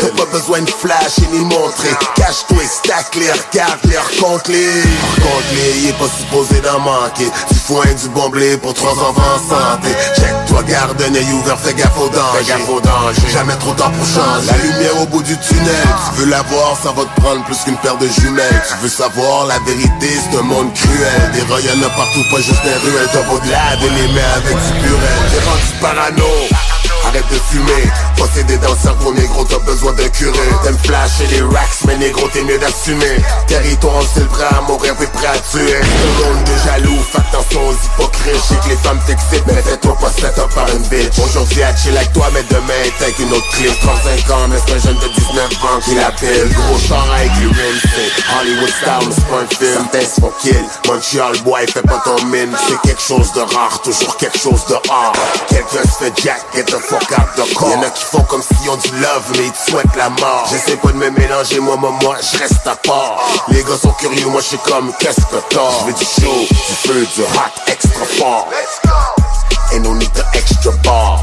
T'as 0.00 0.24
pas 0.24 0.30
besoin 0.30 0.60
de 0.60 0.70
flash 0.70 1.18
et 1.18 1.36
ni 1.36 1.40
montrer. 1.44 1.90
Cache-toi, 2.16 2.62
stack-les, 2.66 3.30
regarde-les, 3.30 3.98
recompte-les. 3.98 4.82
Recompte-les, 5.16 5.78
il 5.78 5.88
est 5.88 5.98
pas 5.98 6.08
supposé 6.08 6.60
d'en 6.60 6.80
manquer. 6.80 7.30
Du 7.50 7.58
foin, 7.58 7.84
du 8.00 8.08
bon 8.10 8.28
blé 8.28 8.56
pour 8.58 8.74
trois 8.74 8.92
enfants 8.92 9.22
en 9.36 9.48
santé. 9.48 9.88
Check-toi, 10.16 10.62
garde 10.64 11.02
un 11.02 11.14
œil 11.14 11.32
ouvert, 11.32 11.58
fais 11.58 11.74
gaffe 11.74 11.98
au 11.98 12.08
danger. 12.08 12.38
Fais 12.38 12.52
gaffe 12.52 12.68
au 12.68 12.80
danger. 12.80 13.22
Jamais 13.32 13.56
trop 13.56 13.72
tard 13.74 13.92
pour 13.92 14.06
changer. 14.06 14.46
La 14.46 14.56
lumière 14.58 15.02
au 15.02 15.06
bout 15.06 15.22
du 15.22 15.36
tunnel. 15.38 15.88
Tu 16.14 16.20
veux 16.20 16.30
la 16.30 16.42
voir, 16.42 16.76
ça 16.82 16.92
va 16.92 17.04
te 17.04 17.20
prendre 17.20 17.44
plus 17.44 17.58
qu'une 17.64 17.76
paire 17.78 17.96
de 17.96 18.08
jumelles. 18.08 18.62
Tu 18.68 18.76
veux 18.82 18.88
savoir 18.88 19.46
la 19.46 19.58
vérité, 19.60 20.08
c'est 20.08 20.38
un 20.38 20.42
monde 20.42 20.72
cruel. 20.74 21.32
Des 21.32 21.40
a 21.68 21.88
partout, 21.90 22.24
pas 22.30 22.40
juste 22.40 22.57
des 22.62 22.74
ruelles. 22.74 23.08
T'as 23.12 23.22
de 23.22 23.50
laver 23.50 23.90
les 23.90 24.08
mains 24.12 24.34
avec 24.36 24.56
du 24.56 24.72
purel. 24.80 25.18
T'es 25.30 25.42
rendu 25.48 25.72
parano. 25.80 26.24
Arrête 27.06 27.28
de 27.30 27.38
fumer, 27.50 27.90
possédé 28.18 28.56
dans 28.58 28.72
le 28.72 28.76
cerveau 28.76 29.12
négro, 29.14 29.44
t'as 29.44 29.58
besoin 29.60 29.92
d'un 29.92 30.08
curé. 30.08 30.38
T'aimes 30.62 30.78
flasher 30.84 31.26
les 31.30 31.42
racks, 31.42 31.86
mais 31.86 31.96
négro 31.96 32.28
t'es 32.28 32.42
mieux 32.42 32.58
d'assumer. 32.58 33.16
Territoire, 33.46 34.02
c'est 34.12 34.20
le 34.20 34.26
prêt 34.26 34.46
à 34.50 34.60
mourir, 34.62 34.94
t'es 34.98 35.06
prêt 35.06 35.28
à 35.28 35.38
tuer. 35.38 35.76
Un 35.76 36.34
monde 36.34 36.44
de 36.44 36.68
jaloux, 36.68 36.98
fais 37.10 37.18
attention 37.18 37.68
aux 37.68 37.72
hypocrites 37.72 38.34
Je 38.34 38.54
sais 38.54 38.60
que 38.62 38.68
les 38.70 38.76
femmes 38.76 39.00
t'excitent, 39.06 39.46
mais 39.46 39.62
fais-toi 39.62 39.96
pas 40.00 40.10
set 40.10 40.38
up 40.38 40.50
par 40.54 40.68
une 40.68 40.82
bitch. 40.88 41.18
Aujourd'hui 41.18 41.62
à 41.62 41.74
chill 41.74 41.96
avec 41.96 42.12
toi, 42.12 42.28
mais 42.34 42.42
demain 42.50 42.84
t'es 42.98 43.14
une 43.22 43.32
autre 43.32 43.48
clip 43.52 43.72
35 43.80 44.30
ans, 44.30 44.48
mais 44.48 44.56
c'est 44.66 44.74
un 44.74 44.78
jeune 44.78 44.98
de 44.98 45.08
19 45.08 45.44
ans 45.64 45.80
qui 45.84 45.94
l'appelle. 45.94 46.48
Gros 46.52 46.78
char 46.78 47.06
avec 47.14 47.30
les 47.40 47.48
c'est 47.80 48.40
Hollywood 48.40 48.68
style, 48.68 49.12
c'est 49.14 49.26
pas 49.26 49.40
un 49.40 49.46
film. 49.46 49.88
Certains 49.92 50.20
font 50.20 50.32
kill, 50.42 50.64
Montreal 50.86 51.38
boy, 51.44 51.66
fais 51.72 51.82
pas 51.82 52.02
ton 52.04 52.24
mine. 52.26 52.50
C'est 52.68 52.80
quelque 52.88 53.02
chose 53.02 53.32
de 53.32 53.40
rare, 53.40 53.80
toujours 53.82 54.16
quelque 54.16 54.38
chose 54.38 54.64
de 54.66 54.74
rare 54.88 55.12
Quelqu'un 55.48 55.82
se 55.82 56.04
fait 56.04 56.12
jack, 56.22 56.40
get 56.54 56.64
the 56.64 56.78
fuck 56.78 57.12
out 57.12 57.28
the 57.36 57.54
car 57.54 57.78
font 58.08 58.22
comme 58.22 58.42
s'ils 58.42 58.70
ont 58.70 58.76
du 58.76 58.90
love, 59.00 59.24
mais 59.32 59.46
ils 59.46 59.52
te 59.52 59.70
souhaitent 59.70 59.96
la 59.96 60.08
mort. 60.08 60.46
J'essaie 60.50 60.76
pas 60.76 60.88
de 60.88 60.96
me 60.96 61.10
mélanger, 61.10 61.60
moi, 61.60 61.76
moi, 61.76 61.92
moi, 62.02 62.16
je 62.20 62.38
reste 62.38 62.66
à 62.66 62.74
part. 62.76 63.20
Les 63.48 63.62
gars 63.62 63.76
sont 63.80 63.92
curieux, 63.92 64.26
moi 64.28 64.40
je 64.40 64.48
suis 64.48 64.58
comme, 64.58 64.92
qu'est-ce 64.98 65.20
que 65.26 65.36
t'as? 65.50 65.70
Je 65.80 65.86
veux 65.86 65.92
du 65.92 66.04
chaud, 66.04 66.46
du 66.48 66.88
feu, 66.88 67.06
du 67.14 67.22
hot, 67.22 67.52
extra 67.66 68.04
fort. 68.18 68.48
Ain't 69.72 69.82
no 69.82 69.92
need 69.92 70.08
the 70.14 70.24
extra 70.32 70.72
bar 70.82 71.20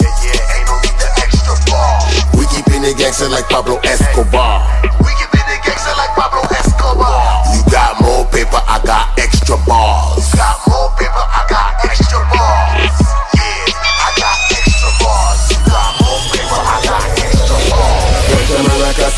Yeah, 0.00 0.08
yeah, 0.24 0.56
ain't 0.56 0.66
no 0.66 0.74
need 0.80 0.96
the 0.96 1.08
extra 1.20 1.52
bar 1.68 2.00
We 2.32 2.46
keeping 2.46 2.82
it 2.84 2.96
gangster 2.96 3.28
like 3.28 3.46
Pablo 3.50 3.78
Escobar. 3.84 4.64
We 5.04 5.12
keeping 5.20 5.44
it 5.52 5.60
gangster 5.66 5.92
like 5.98 6.16
Pablo 6.16 6.40
Escobar. 6.48 7.44
You 7.52 7.60
got 7.70 8.00
more 8.00 8.24
paper, 8.32 8.62
I 8.66 8.80
got 8.86 9.18
extra 9.18 9.58
bars 9.68 10.32
You 10.32 10.38
got 10.38 10.56
more 10.66 10.88
paper, 10.96 11.12
I 11.12 11.44
got 11.50 11.84
extra 11.84 12.20
bars 12.32 12.63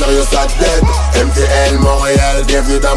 MTL, 0.09 1.79
Montréal, 1.81 2.45
bienvenue 2.47 2.79
dans 2.79 2.97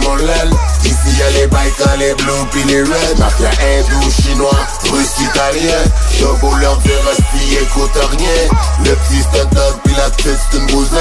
y'a 1.19 1.29
les 1.31 1.47
bikes, 1.47 1.83
les 1.99 2.13
blues 2.15 2.45
pis 2.51 2.63
les 2.63 2.83
reds. 2.83 3.19
Mafia 3.19 3.49
hindou, 3.49 4.09
chinois, 4.09 4.51
russe, 4.91 5.19
italien 5.19 5.83
Double 6.19 6.59
leur 6.61 6.77
dire 6.77 6.99
resti, 7.05 7.55
écoute 7.61 7.91
rien. 7.93 8.49
Le 8.85 8.95
petit 8.95 9.21
stunt 9.21 9.79
puis 9.83 9.93
la 9.95 10.09
petite 10.09 10.37
c'est 10.51 10.57
une 10.57 10.65
bousin. 10.67 10.97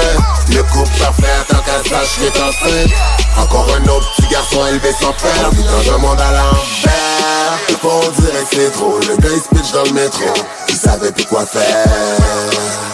Le 0.49 0.63
couple 0.63 0.97
parfait 0.99 1.25
tant 1.47 1.57
qu'à 1.57 1.89
sache 1.89 2.19
qu'est 2.19 2.41
enceinte. 2.41 2.91
Encore 3.37 3.67
un 3.75 3.89
autre 3.89 4.07
petit 4.15 4.27
garçon 4.29 4.65
élevé 4.67 4.91
sans 4.99 5.13
père. 5.13 5.49
Dans 5.51 5.93
un 5.93 5.97
monde 5.97 6.19
à 6.19 6.31
l'envers 6.31 7.59
Le 7.69 7.75
fond 7.75 8.01
on 8.07 8.21
dirait 8.21 8.43
que 8.43 8.55
c'est 8.55 8.71
trop. 8.71 8.99
Le 9.07 9.17
gars 9.17 9.29
il 9.33 9.67
se 9.67 9.73
dans 9.73 9.83
le 9.83 9.91
métro. 9.91 10.25
Il 10.69 10.75
savait 10.75 11.11
plus 11.11 11.25
quoi 11.25 11.45
faire. 11.45 11.85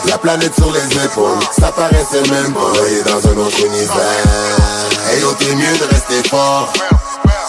La 0.08 0.18
planète 0.18 0.54
sur 0.56 0.72
les 0.72 1.04
épaules 1.04 1.40
Ça 1.60 1.72
paraissait 1.72 2.30
même 2.30 2.54
pas. 2.54 2.74
Il 2.90 3.12
dans 3.12 3.30
un 3.30 3.38
autre 3.38 3.60
univers. 3.66 4.76
Hey 5.08 5.22
yo 5.22 5.30
mieux 5.56 5.78
de 5.78 5.94
rester 5.94 6.28
fort 6.30 6.74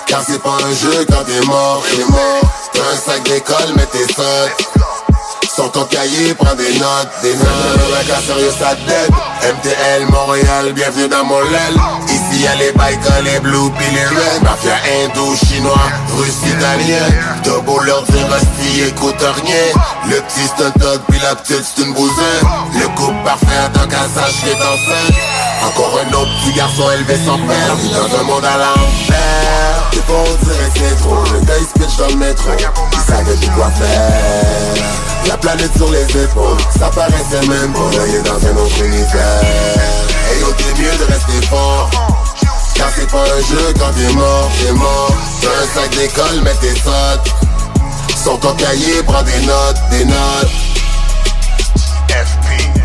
car 0.07 0.23
c'est 0.27 0.43
pas 0.43 0.57
un 0.65 0.75
jeu 0.75 1.05
quand 1.09 1.25
t'es 1.25 1.47
mort, 1.47 1.83
t'es 1.91 2.05
mort. 2.05 2.41
T'as 2.73 2.81
un 2.81 2.97
sac 2.97 3.23
d'école 3.25 3.75
mais 3.77 3.87
t'es 3.87 4.13
sotte 4.13 5.53
Sur 5.55 5.71
ton 5.73 5.85
cahier, 5.85 6.35
prends 6.35 6.55
des 6.55 6.79
notes, 6.79 7.09
des 7.23 7.35
notes. 7.35 8.01
Un 8.01 8.05
cas 8.05 8.21
sérieux 8.21 8.53
sa 8.59 8.75
tête 8.75 9.11
MTL 9.43 10.07
Montréal, 10.11 10.73
bienvenue 10.75 11.09
dans 11.09 11.25
mon 11.25 11.41
l'aile 11.41 11.77
Ici 12.09 12.43
y'a 12.43 12.55
les 12.57 12.73
bikers, 12.73 13.23
les 13.25 13.41
blues 13.41 13.73
pis 13.79 13.95
les 13.95 14.07
reds. 14.07 14.43
Mafia 14.43 14.77
hindou, 14.85 15.35
chinois, 15.37 15.91
russe, 16.17 16.43
italien 16.47 17.07
beau 17.67 17.81
leur 17.81 18.03
dire 18.03 18.87
écoute 18.87 19.15
rien 19.21 19.83
Le 20.09 20.21
petit 20.21 20.47
stunt 20.47 20.73
puis 21.09 21.19
la 21.21 21.35
petite 21.35 21.65
c'est 21.65 21.83
une 21.83 21.93
Le 21.93 22.89
couple 22.95 23.25
parfait 23.25 23.59
en 23.67 23.73
tant 23.73 23.89
qu'à 23.89 24.07
sache 24.15 24.45
est 24.45 25.67
encore 25.67 25.99
un 25.99 26.13
autre 26.15 26.31
petit 26.41 26.53
garçon 26.55 26.85
élevé 26.93 27.17
sans 27.25 27.39
père. 27.39 27.77
Dans 27.93 28.21
un 28.21 28.23
monde 28.23 28.45
à 28.45 28.57
l'envers. 28.57 29.91
Des 29.91 29.99
fois 30.03 30.23
on 30.23 30.45
dirait 30.45 30.71
que 30.71 30.79
c'est 30.79 30.97
trop 31.03 31.25
Le 31.33 31.41
gars 31.45 31.55
il 31.59 31.67
se 31.67 31.73
pitch 31.73 31.97
dans 31.99 32.09
le 32.09 32.17
métro. 32.17 32.51
Il 32.93 32.99
savait 33.01 33.35
plus 33.35 33.51
quoi 33.51 33.71
faire. 33.71 34.85
La 35.27 35.37
planète 35.39 35.77
sur 35.77 35.91
les 35.91 36.05
épaules 36.05 36.59
Ça 36.79 36.89
paraissait 36.89 37.47
même 37.49 37.73
pas. 37.73 37.97
Là 37.97 38.07
est 38.07 38.23
dans 38.23 38.47
un 38.47 38.57
autre 38.63 38.85
univers. 38.85 39.43
Et 40.33 40.41
yo 40.41 40.53
t'es 40.57 40.83
mieux 40.83 40.97
de 40.99 41.13
rester 41.13 41.47
fort. 41.49 41.91
Car 42.75 42.89
c'est 42.95 43.11
pas 43.11 43.23
un 43.23 43.41
jeu 43.41 43.75
quand 43.79 43.93
t'es 43.97 44.13
mort 44.15 44.51
T'es 44.61 44.73
mort. 44.73 45.17
T'as 45.41 45.49
un 45.49 45.83
sac 45.83 45.91
d'école 45.97 46.43
mais 46.45 46.55
t'es 46.61 46.75
sotte 46.75 47.46
Ton 48.27 48.55
cahier 48.55 49.05
prends 49.05 49.23
des 49.23 49.47
notes 49.47 49.77
Des 49.93 50.05
notes 50.05 50.51
FP 52.09 52.77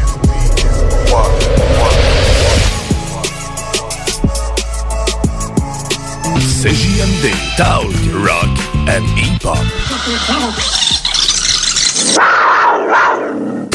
CJMD, 6.62 7.34
Talk, 7.58 7.88
Rock 8.14 8.56
and 8.88 9.04
Hip-Hop. 9.18 9.58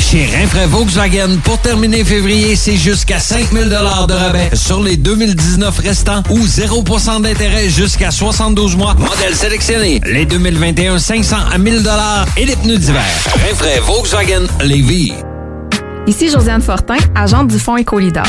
Chez 0.08 0.24
Rinfraie 0.24 0.68
Volkswagen, 0.68 1.38
pour 1.42 1.58
terminer 1.58 2.04
février, 2.04 2.54
c'est 2.54 2.76
jusqu'à 2.76 3.18
5000 3.18 3.68
de 3.68 3.74
rabais 3.74 4.50
sur 4.54 4.80
les 4.80 4.96
2019 4.96 5.76
restants 5.80 6.22
ou 6.30 6.38
0% 6.38 7.22
d'intérêt 7.22 7.68
jusqu'à 7.68 8.12
72 8.12 8.76
mois. 8.76 8.94
Modèle 8.94 9.34
sélectionné. 9.34 10.00
Les 10.06 10.24
2021, 10.24 11.00
500 11.00 11.36
à 11.52 11.58
1000 11.58 11.82
et 12.36 12.44
les 12.44 12.54
pneus 12.54 12.78
d'hiver. 12.78 13.02
Rinfraie 13.48 13.80
Volkswagen 13.80 14.46
Lévis. 14.62 15.14
Ici 16.06 16.30
Josiane 16.30 16.62
Fortin, 16.62 16.98
agente 17.16 17.48
du 17.48 17.58
Fonds 17.58 17.76
Écolidar. 17.76 18.28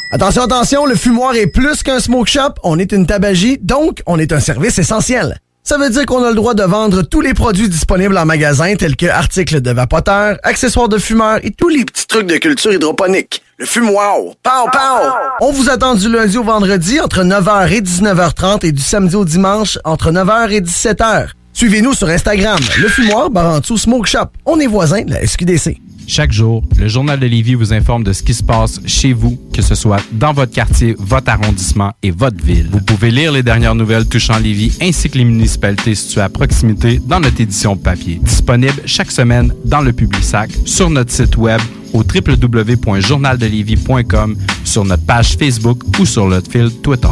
Attention, 0.13 0.43
attention, 0.43 0.85
le 0.85 0.95
fumoir 0.95 1.35
est 1.35 1.47
plus 1.47 1.83
qu'un 1.83 2.01
smoke 2.01 2.29
shop, 2.29 2.55
on 2.63 2.77
est 2.77 2.91
une 2.91 3.05
tabagie, 3.05 3.57
donc 3.61 4.01
on 4.05 4.19
est 4.19 4.33
un 4.33 4.41
service 4.41 4.77
essentiel. 4.77 5.37
Ça 5.63 5.77
veut 5.77 5.89
dire 5.89 6.05
qu'on 6.05 6.21
a 6.21 6.27
le 6.27 6.35
droit 6.35 6.53
de 6.53 6.63
vendre 6.63 7.01
tous 7.01 7.21
les 7.21 7.33
produits 7.33 7.69
disponibles 7.69 8.17
en 8.17 8.25
magasin, 8.25 8.75
tels 8.75 8.97
que 8.97 9.05
articles 9.05 9.61
de 9.61 9.71
vapoteurs, 9.71 10.37
accessoires 10.43 10.89
de 10.89 10.97
fumeurs 10.97 11.39
et 11.43 11.51
tous 11.51 11.69
les 11.69 11.85
petits 11.85 12.07
trucs 12.07 12.27
de 12.27 12.35
culture 12.35 12.73
hydroponique. 12.73 13.41
Le 13.57 13.65
fumoir, 13.65 14.17
pow, 14.43 14.69
pow! 14.69 15.11
On 15.39 15.53
vous 15.53 15.69
attend 15.69 15.95
du 15.95 16.09
lundi 16.11 16.37
au 16.37 16.43
vendredi 16.43 16.99
entre 16.99 17.23
9h 17.23 17.71
et 17.71 17.79
19h30 17.79 18.65
et 18.65 18.73
du 18.73 18.81
samedi 18.81 19.15
au 19.15 19.23
dimanche 19.23 19.79
entre 19.85 20.11
9h 20.11 20.51
et 20.51 20.59
17h. 20.59 21.29
Suivez-nous 21.53 21.93
sur 21.93 22.09
Instagram, 22.09 22.59
le 22.79 22.87
fumoir 22.87 23.29
Barantou 23.29 23.77
Smoke 23.77 24.07
Shop. 24.07 24.27
On 24.45 24.59
est 24.59 24.67
voisins 24.67 25.03
de 25.03 25.11
la 25.11 25.25
SQDC. 25.25 25.77
Chaque 26.07 26.31
jour, 26.31 26.63
le 26.77 26.87
Journal 26.87 27.19
de 27.19 27.25
Lévis 27.25 27.55
vous 27.55 27.73
informe 27.73 28.03
de 28.03 28.11
ce 28.11 28.21
qui 28.23 28.33
se 28.33 28.43
passe 28.43 28.81
chez 28.85 29.13
vous, 29.13 29.39
que 29.53 29.61
ce 29.61 29.75
soit 29.75 30.01
dans 30.11 30.33
votre 30.33 30.51
quartier, 30.51 30.93
votre 30.97 31.29
arrondissement 31.29 31.93
et 32.03 32.11
votre 32.11 32.43
ville. 32.43 32.67
Vous 32.71 32.81
pouvez 32.81 33.11
lire 33.11 33.31
les 33.31 33.43
dernières 33.43 33.75
nouvelles 33.75 34.05
touchant 34.07 34.37
Lévis 34.37 34.77
ainsi 34.81 35.09
que 35.09 35.17
les 35.17 35.23
municipalités 35.23 35.95
situées 35.95 36.19
à 36.21 36.27
proximité 36.29 36.99
dans 37.05 37.21
notre 37.21 37.39
édition 37.39 37.77
papier. 37.77 38.19
Disponible 38.23 38.81
chaque 38.85 39.11
semaine 39.11 39.53
dans 39.63 39.81
le 39.81 39.93
Publisac, 39.93 40.49
sur 40.65 40.89
notre 40.89 41.11
site 41.11 41.37
web 41.37 41.61
au 41.93 41.99
www.journaldelévis.com, 41.99 44.35
sur 44.63 44.83
notre 44.83 45.05
page 45.05 45.37
Facebook 45.37 45.83
ou 45.99 46.05
sur 46.05 46.27
notre 46.27 46.51
fil 46.51 46.71
Twitter. 46.81 47.07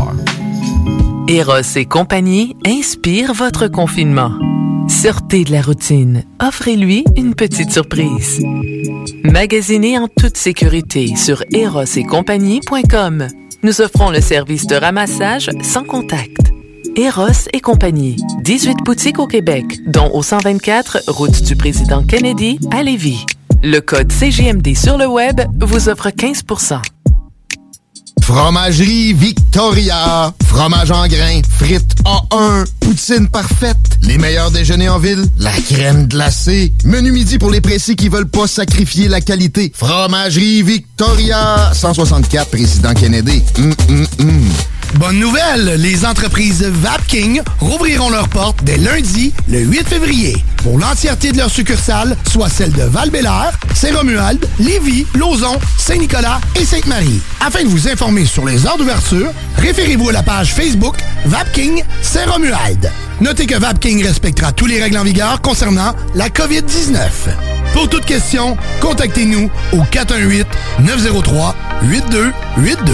Eros 1.31 1.75
et 1.75 1.85
compagnie 1.85 2.55
inspire 2.65 3.35
votre 3.35 3.67
confinement. 3.67 4.31
Sortez 4.87 5.43
de 5.43 5.51
la 5.51 5.61
routine. 5.61 6.23
Offrez-lui 6.41 7.05
une 7.15 7.35
petite 7.35 7.71
surprise. 7.71 8.43
Magasinez 9.23 9.99
en 9.99 10.07
toute 10.07 10.37
sécurité 10.37 11.15
sur 11.15 11.43
erosetcompagnie.com. 11.53 13.27
Nous 13.61 13.79
offrons 13.79 14.09
le 14.09 14.21
service 14.21 14.65
de 14.65 14.75
ramassage 14.75 15.51
sans 15.61 15.83
contact. 15.83 16.51
Eros 16.95 17.47
et 17.53 17.61
compagnie. 17.61 18.15
18 18.41 18.77
boutiques 18.83 19.19
au 19.19 19.27
Québec, 19.27 19.65
dont 19.85 20.09
au 20.11 20.23
124 20.23 21.03
route 21.09 21.43
du 21.43 21.55
président 21.55 22.03
Kennedy 22.03 22.59
à 22.71 22.81
Lévis. 22.81 23.27
Le 23.61 23.81
code 23.81 24.11
CGMD 24.11 24.75
sur 24.75 24.97
le 24.97 25.05
web 25.05 25.41
vous 25.59 25.89
offre 25.89 26.09
15 26.09 26.41
Fromagerie 28.29 29.13
Victoria. 29.13 30.31
Fromage 30.45 30.91
en 30.91 31.07
grains, 31.07 31.41
frites 31.49 31.95
A1, 32.05 32.63
poutine 32.79 33.27
parfaite, 33.27 33.97
les 34.03 34.19
meilleurs 34.19 34.51
déjeuners 34.51 34.87
en 34.87 34.99
ville, 34.99 35.25
la 35.39 35.51
crème 35.51 36.05
glacée, 36.07 36.71
menu 36.85 37.11
midi 37.11 37.39
pour 37.39 37.49
les 37.49 37.59
pressés 37.59 37.95
qui 37.95 38.07
veulent 38.07 38.29
pas 38.29 38.45
sacrifier 38.45 39.07
la 39.07 39.19
qualité. 39.19 39.71
Fromagerie 39.75 40.61
Victoria. 40.61 41.71
164 41.73 42.51
Président 42.51 42.93
Kennedy. 42.93 43.41
Hum, 43.57 43.73
hum, 43.89 44.07
hum. 44.19 44.41
Bonne 44.95 45.19
nouvelle, 45.19 45.75
les 45.77 46.05
entreprises 46.05 46.63
Vapking 46.63 47.41
rouvriront 47.59 48.09
leurs 48.09 48.27
portes 48.27 48.63
dès 48.63 48.77
lundi, 48.77 49.33
le 49.47 49.59
8 49.59 49.87
février, 49.87 50.35
pour 50.57 50.79
l'entièreté 50.79 51.31
de 51.31 51.37
leurs 51.37 51.51
succursales, 51.51 52.17
soit 52.29 52.49
celles 52.49 52.73
de 52.73 52.83
val 52.83 53.11
Saint-Romuald, 53.75 54.45
Lévis, 54.59 55.05
Lauson, 55.15 55.57
Saint-Nicolas 55.77 56.41
et 56.59 56.65
Sainte-Marie. 56.65 57.21
Afin 57.39 57.63
de 57.63 57.67
vous 57.69 57.87
informer 57.87 58.25
sur 58.25 58.45
les 58.45 58.65
heures 58.65 58.77
d'ouverture, 58.77 59.31
référez-vous 59.57 60.09
à 60.09 60.13
la 60.13 60.23
page 60.23 60.53
Facebook 60.53 60.95
Vapking 61.25 61.83
Saint-Romuald. 62.01 62.91
Notez 63.21 63.45
que 63.45 63.55
Vapking 63.55 64.03
respectera 64.03 64.51
tous 64.51 64.65
les 64.65 64.81
règles 64.81 64.97
en 64.97 65.03
vigueur 65.03 65.41
concernant 65.41 65.93
la 66.15 66.29
COVID-19. 66.29 66.97
Pour 67.73 67.87
toute 67.89 68.05
question, 68.05 68.57
contactez-nous 68.81 69.49
au 69.73 69.83
418 69.91 70.47
903 70.79 71.55
8282. 71.83 72.93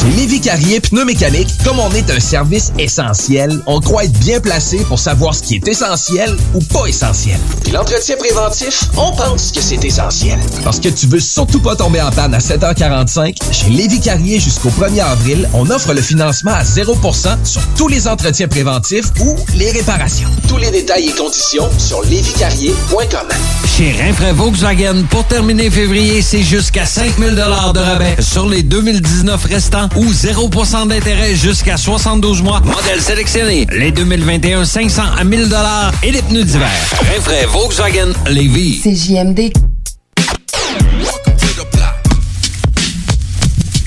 Chez 0.00 0.08
Lévi 0.16 0.40
Carrier 0.40 0.80
Pneumécanique, 0.80 1.50
comme 1.62 1.78
on 1.78 1.90
est 1.92 2.10
un 2.10 2.20
service 2.20 2.72
essentiel, 2.78 3.60
on 3.66 3.80
croit 3.80 4.04
être 4.04 4.18
bien 4.20 4.40
placé 4.40 4.78
pour 4.78 4.98
savoir 4.98 5.34
ce 5.34 5.42
qui 5.42 5.56
est 5.56 5.68
essentiel 5.68 6.34
ou 6.54 6.60
pas 6.60 6.86
essentiel. 6.86 7.38
Puis 7.62 7.72
l'entretien 7.72 8.16
préventif, 8.16 8.84
on 8.96 9.14
pense 9.14 9.52
que 9.52 9.60
c'est 9.60 9.84
essentiel. 9.84 10.38
Parce 10.64 10.80
que 10.80 10.88
tu 10.88 11.06
veux 11.06 11.20
surtout 11.20 11.60
pas 11.60 11.76
tomber 11.76 12.00
en 12.00 12.10
panne 12.10 12.32
à 12.32 12.38
7h45, 12.38 13.36
chez 13.52 13.68
Lévi 13.68 14.00
Carrier 14.00 14.40
jusqu'au 14.40 14.70
1er 14.70 15.02
avril, 15.02 15.46
on 15.52 15.68
offre 15.70 15.92
le 15.92 16.00
financement 16.00 16.52
à 16.52 16.62
0% 16.62 17.44
sur 17.44 17.60
tous 17.76 17.88
les 17.88 18.08
entretiens 18.08 18.48
préventifs 18.48 19.12
ou 19.20 19.36
les 19.54 19.70
réparations. 19.70 20.30
Tous 20.48 20.56
les 20.56 20.70
détails 20.70 21.10
et 21.10 21.12
conditions 21.12 21.68
sur 21.76 22.02
lévicarrier.com. 22.04 23.28
Chez 23.76 23.92
Rinfraie 23.92 24.32
Volkswagen, 24.32 25.04
pour 25.10 25.26
terminer 25.26 25.70
février, 25.70 26.22
c'est 26.22 26.42
jusqu'à 26.42 26.86
5000 26.86 27.34
de 27.34 27.78
rabais 27.80 28.16
sur 28.20 28.48
les 28.48 28.62
2019 28.62 29.44
restants 29.44 29.89
ou 29.96 30.06
0% 30.06 30.88
d'intérêt 30.88 31.34
jusqu'à 31.34 31.76
72 31.76 32.42
mois. 32.42 32.60
Modèle 32.60 33.00
sélectionné. 33.00 33.66
Les 33.72 33.90
2021 33.90 34.64
500 34.64 35.02
à 35.18 35.24
1000 35.24 35.48
et 36.02 36.10
les 36.12 36.22
pneus 36.22 36.44
d'hiver. 36.44 36.68
Rinfraie 37.14 37.46
Volkswagen 37.46 38.12
Lévis. 38.28 38.80
C'est 38.82 38.94
JMD. 38.94 39.52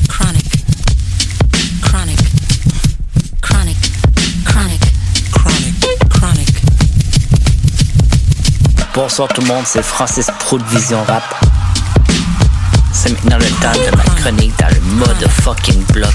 Chronic. 0.10 0.46
Chronic. 1.82 2.20
Chronic. 3.42 3.78
Chronic. 4.46 4.80
Chronic. 5.32 6.00
Chronic. 6.10 6.50
Bonsoir 8.94 9.28
tout 9.30 9.42
le 9.42 9.48
monde, 9.48 9.64
c'est 9.66 9.84
Francis 9.84 10.28
Pro 10.40 10.58
de 10.58 10.64
Vision 10.66 11.04
Rap. 11.04 11.53
C'est 13.06 13.12
maintenant 13.12 13.38
le 13.38 13.50
temps 13.62 13.92
de 13.92 13.98
ma 13.98 14.04
chronique 14.04 14.54
dans 14.58 14.70
le 14.74 14.80
mode 14.96 15.28
fucking 15.28 15.84
bloc. 15.92 16.14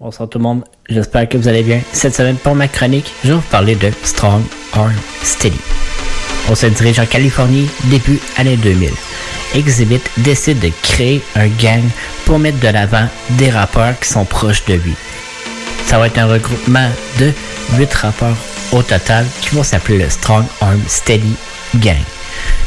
Bonsoir 0.00 0.28
tout 0.28 0.38
le 0.38 0.42
monde, 0.42 0.64
j'espère 0.88 1.28
que 1.28 1.38
vous 1.38 1.46
allez 1.46 1.62
bien. 1.62 1.80
Cette 1.92 2.16
semaine 2.16 2.34
pour 2.34 2.56
ma 2.56 2.66
chronique, 2.66 3.14
je 3.22 3.28
vais 3.28 3.34
vous 3.34 3.40
parler 3.42 3.76
de 3.76 3.92
Strong 4.02 4.42
Arm 4.72 4.92
Steady. 5.22 5.60
On 6.50 6.56
se 6.56 6.66
dirige 6.66 6.98
en 6.98 7.06
Californie 7.06 7.70
début 7.84 8.18
année 8.38 8.56
2000. 8.56 8.90
Exhibit 9.54 10.02
décide 10.16 10.58
de 10.58 10.72
créer 10.82 11.22
un 11.36 11.46
gang 11.46 11.84
pour 12.24 12.40
mettre 12.40 12.58
de 12.58 12.68
l'avant 12.68 13.06
des 13.38 13.50
rappeurs 13.50 13.96
qui 14.00 14.08
sont 14.08 14.24
proches 14.24 14.64
de 14.64 14.74
lui. 14.74 14.96
Ça 15.92 15.98
va 15.98 16.06
être 16.06 16.16
un 16.16 16.26
regroupement 16.26 16.88
de 17.20 17.30
8 17.76 17.92
rappeurs 17.92 18.36
au 18.72 18.82
total 18.82 19.26
qui 19.42 19.54
vont 19.54 19.62
s'appeler 19.62 19.98
le 19.98 20.08
Strong 20.08 20.46
Arm 20.62 20.80
Steady 20.88 21.34
Gang. 21.80 22.00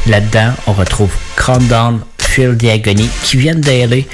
Là-dedans, 0.06 0.52
on 0.68 0.72
retrouve 0.72 1.10
Calm 1.36 1.66
Down, 1.66 2.02
Phil 2.20 2.56
Diagony 2.56 3.10
qui 3.24 3.36
viennent 3.38 3.60
d'LA, 3.60 4.04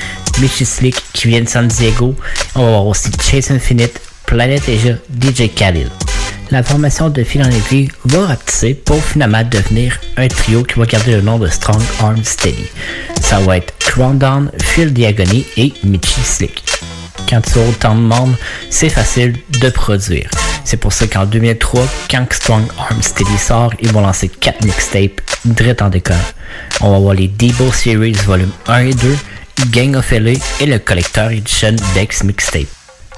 Mitchy 0.41 0.65
Slick 0.65 0.97
qui 1.13 1.29
vient 1.29 1.43
de 1.43 1.49
San 1.51 1.69
Diego. 1.69 2.17
On 2.55 2.63
va 2.63 2.71
voir 2.71 2.87
aussi 2.87 3.11
Chase 3.21 3.51
Infinite, 3.51 4.01
Planet 4.25 4.67
Asia, 4.67 4.95
DJ 5.21 5.55
Khalil. 5.55 5.91
La 6.51 6.63
formation 6.63 7.11
de 7.11 7.23
fil 7.23 7.43
en 7.43 7.51
aiguille 7.51 7.91
va 8.07 8.29
rapetisser 8.29 8.73
pour 8.73 9.05
finalement 9.05 9.43
devenir 9.45 10.01
un 10.17 10.29
trio 10.29 10.63
qui 10.63 10.79
va 10.79 10.87
garder 10.87 11.17
le 11.17 11.21
nom 11.21 11.39
de 11.39 11.49
Strong 11.49 11.83
Arm 12.01 12.25
Steady. 12.25 12.65
Ça 13.21 13.41
va 13.41 13.59
être 13.59 13.75
Crown 13.79 14.17
Down, 14.17 14.51
Phil 14.59 14.91
Diagony 14.91 15.45
et 15.59 15.75
Mitchy 15.85 16.23
Slick. 16.23 16.63
Quand 17.33 17.41
tu 17.41 17.59
as 17.59 17.63
autant 17.67 17.95
de 17.95 18.01
monde, 18.01 18.37
c'est 18.69 18.91
facile 18.91 19.35
de 19.49 19.71
produire. 19.71 20.29
C'est 20.65 20.77
pour 20.77 20.93
ça 20.93 21.07
qu'en 21.07 21.25
2003, 21.25 21.83
quand 22.11 22.27
Strong 22.31 22.65
Arm 22.79 23.01
Steady 23.01 23.39
sort, 23.39 23.73
ils 23.81 23.91
vont 23.91 24.03
lancer 24.03 24.29
4 24.29 24.63
mixtapes 24.67 25.19
direct 25.47 25.81
en 25.81 25.89
décor. 25.89 26.21
On 26.83 26.91
va 26.91 26.99
voir 26.99 27.15
les 27.15 27.29
Debo 27.29 27.73
Series 27.73 28.13
volume 28.27 28.51
1 28.69 28.81
et 28.81 28.93
2, 28.93 29.17
Gang 29.71 29.97
of 29.97 30.11
LA 30.11 30.33
et 30.61 30.67
le 30.67 30.79
Collector 30.79 31.31
Edition 31.31 31.75
Dex 31.95 32.23
Mixtape. 32.23 32.69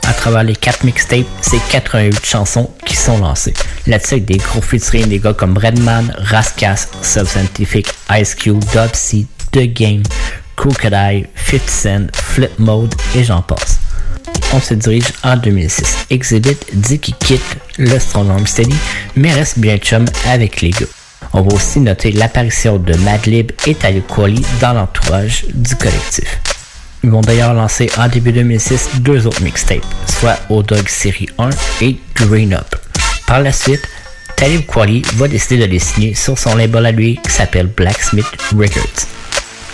À 0.07 0.13
travers 0.13 0.45
les 0.45 0.55
4 0.55 0.85
mixtapes, 0.85 1.27
c'est 1.41 1.61
88 1.71 2.25
chansons 2.25 2.71
qui 2.87 2.95
sont 2.95 3.19
lancées. 3.19 3.55
Là-dessus, 3.89 4.21
des 4.21 4.37
gros 4.37 4.63
featuring 4.63 5.09
des 5.09 5.19
gars 5.19 5.35
comme 5.35 5.59
Redman, 5.59 6.15
Rascas, 6.19 6.87
Subscientific, 7.03 7.89
Ice 8.13 8.37
Cube, 8.37 8.63
Dub 8.73 8.91
C, 8.93 9.27
The 9.51 9.65
Game, 9.75 10.05
Crocodile, 10.55 11.27
50 11.35 11.69
Cent, 11.69 12.07
Flip 12.15 12.57
Mode 12.61 12.95
et 13.17 13.25
j'en 13.25 13.43
passe. 13.43 13.81
On 14.55 14.61
se 14.61 14.75
dirige 14.75 15.13
en 15.25 15.37
2006. 15.37 16.07
Exhibit 16.11 16.57
dit 16.75 17.01
qu'il 17.01 17.17
quitte 17.17 17.57
le 17.77 17.99
Strong 17.99 18.31
mais 19.17 19.33
reste 19.33 19.59
bien 19.59 19.79
chum 19.79 20.05
avec 20.29 20.61
les 20.61 20.71
gars. 20.71 20.87
On 21.33 21.43
va 21.43 21.57
aussi 21.57 21.81
noter 21.81 22.13
l'apparition 22.13 22.79
de 22.79 22.95
Madlib 22.99 23.51
et 23.67 23.75
Talib 23.75 24.05
Kweli 24.07 24.47
dans 24.61 24.75
l'entourage 24.75 25.45
du 25.53 25.75
collectif. 25.75 26.39
Ils 27.03 27.11
vont 27.11 27.21
d'ailleurs 27.21 27.53
lancer 27.53 27.91
en 27.99 28.07
début 28.07 28.31
2006 28.31 29.01
deux 29.01 29.27
autres 29.27 29.43
mixtapes, 29.43 29.85
soit 30.21 30.39
O-Dog 30.49 30.87
Série 30.87 31.29
1 31.37 31.51
et 31.81 31.99
Green 32.15 32.55
Up. 32.55 32.77
Par 33.27 33.41
la 33.41 33.51
suite, 33.51 33.83
Talib 34.37 34.67
Kweli 34.67 35.03
va 35.15 35.27
décider 35.27 35.67
de 35.67 35.73
les 35.73 35.81
signer 35.81 36.15
sur 36.15 36.39
son 36.39 36.55
label 36.55 36.87
à 36.87 36.93
lui 36.93 37.19
qui 37.25 37.33
s'appelle 37.33 37.67
Blacksmith 37.67 38.31
Records. 38.57 39.09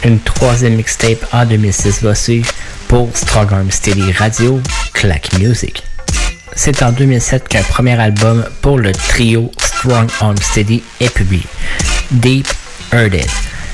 Une 0.04 0.20
troisième 0.20 0.76
mixtape 0.76 1.22
en 1.34 1.44
2006 1.44 2.02
va 2.02 2.14
suivre 2.14 2.50
pour 2.90 3.08
Strong 3.16 3.52
Arm 3.52 3.70
Steady 3.70 4.10
Radio, 4.10 4.60
Clack 4.94 5.38
Music. 5.38 5.84
C'est 6.56 6.82
en 6.82 6.90
2007 6.90 7.46
qu'un 7.46 7.62
premier 7.62 7.98
album 8.00 8.44
pour 8.62 8.80
le 8.80 8.90
trio 8.90 9.52
Strong 9.58 10.10
Arm 10.20 10.36
Steady 10.36 10.82
est 10.98 11.14
publié, 11.14 11.44
Deep 12.10 12.48
Earthed. 12.92 13.30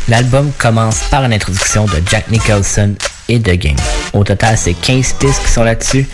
L'album 0.09 0.53
commence 0.59 1.01
par 1.11 1.25
une 1.25 1.33
introduction 1.33 1.87
de 1.87 2.03
Jack 2.07 2.31
Nicholson 2.31 2.95
et 3.31 3.39
de 3.39 3.55
Game. 3.55 3.79
Au 4.13 4.23
total, 4.23 4.59
c'est 4.59 4.75
15 4.75 5.15
pistes 5.15 5.43
qui 5.43 5.51
sont 5.51 5.65
là-dessus, 5.65 6.07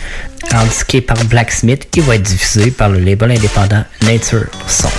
indiquées 0.53 1.01
par 1.01 1.21
Blacksmith 1.25 1.89
et 1.97 1.99
va 1.99 2.15
être 2.15 2.23
diffusé 2.23 2.71
par 2.71 2.87
le 2.87 2.99
label 2.99 3.31
indépendant 3.31 3.83
Nature 4.03 4.47
Song. 4.65 4.91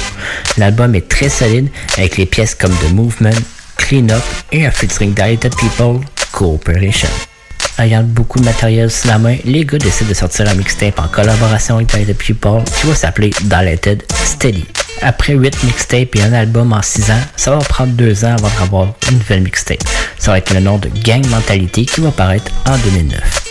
L'album 0.58 0.94
est 0.94 1.08
très 1.08 1.30
solide 1.30 1.70
avec 1.96 2.18
les 2.18 2.26
pièces 2.26 2.54
comme 2.54 2.72
The 2.72 2.92
Movement, 2.92 3.40
Clean 3.78 4.10
Up 4.10 4.22
et 4.52 4.66
un 4.66 4.70
featuring 4.70 5.14
Dilated 5.14 5.54
People, 5.56 6.00
Cooperation. 6.32 7.08
Ayant 7.76 8.04
beaucoup 8.04 8.38
de 8.38 8.44
matériel 8.44 8.88
sous 8.88 9.08
la 9.08 9.18
main, 9.18 9.36
les 9.44 9.64
gars 9.64 9.78
décident 9.78 10.08
de 10.08 10.14
sortir 10.14 10.48
un 10.48 10.54
mixtape 10.54 10.98
en 11.00 11.08
collaboration 11.08 11.76
avec 11.76 11.88
Dilated 11.88 12.16
People 12.16 12.62
qui 12.64 12.86
va 12.86 12.94
s'appeler 12.94 13.30
Dilated 13.42 14.04
Steady. 14.24 14.64
Après 15.02 15.34
8 15.34 15.64
mixtapes 15.64 16.14
et 16.14 16.22
un 16.22 16.32
album 16.32 16.72
en 16.72 16.82
6 16.82 17.10
ans, 17.10 17.20
ça 17.34 17.50
va 17.50 17.58
prendre 17.58 17.92
2 17.94 18.24
ans 18.24 18.36
avant 18.38 18.50
d'avoir 18.60 18.94
une 19.10 19.18
nouvelle 19.18 19.42
mixtape. 19.42 19.82
Ça 20.18 20.30
va 20.30 20.38
être 20.38 20.54
le 20.54 20.60
nom 20.60 20.78
de 20.78 20.88
Gang 21.02 21.26
Mentality 21.26 21.86
qui 21.86 22.00
va 22.00 22.12
paraître 22.12 22.52
en 22.64 22.78
2009. 22.78 23.42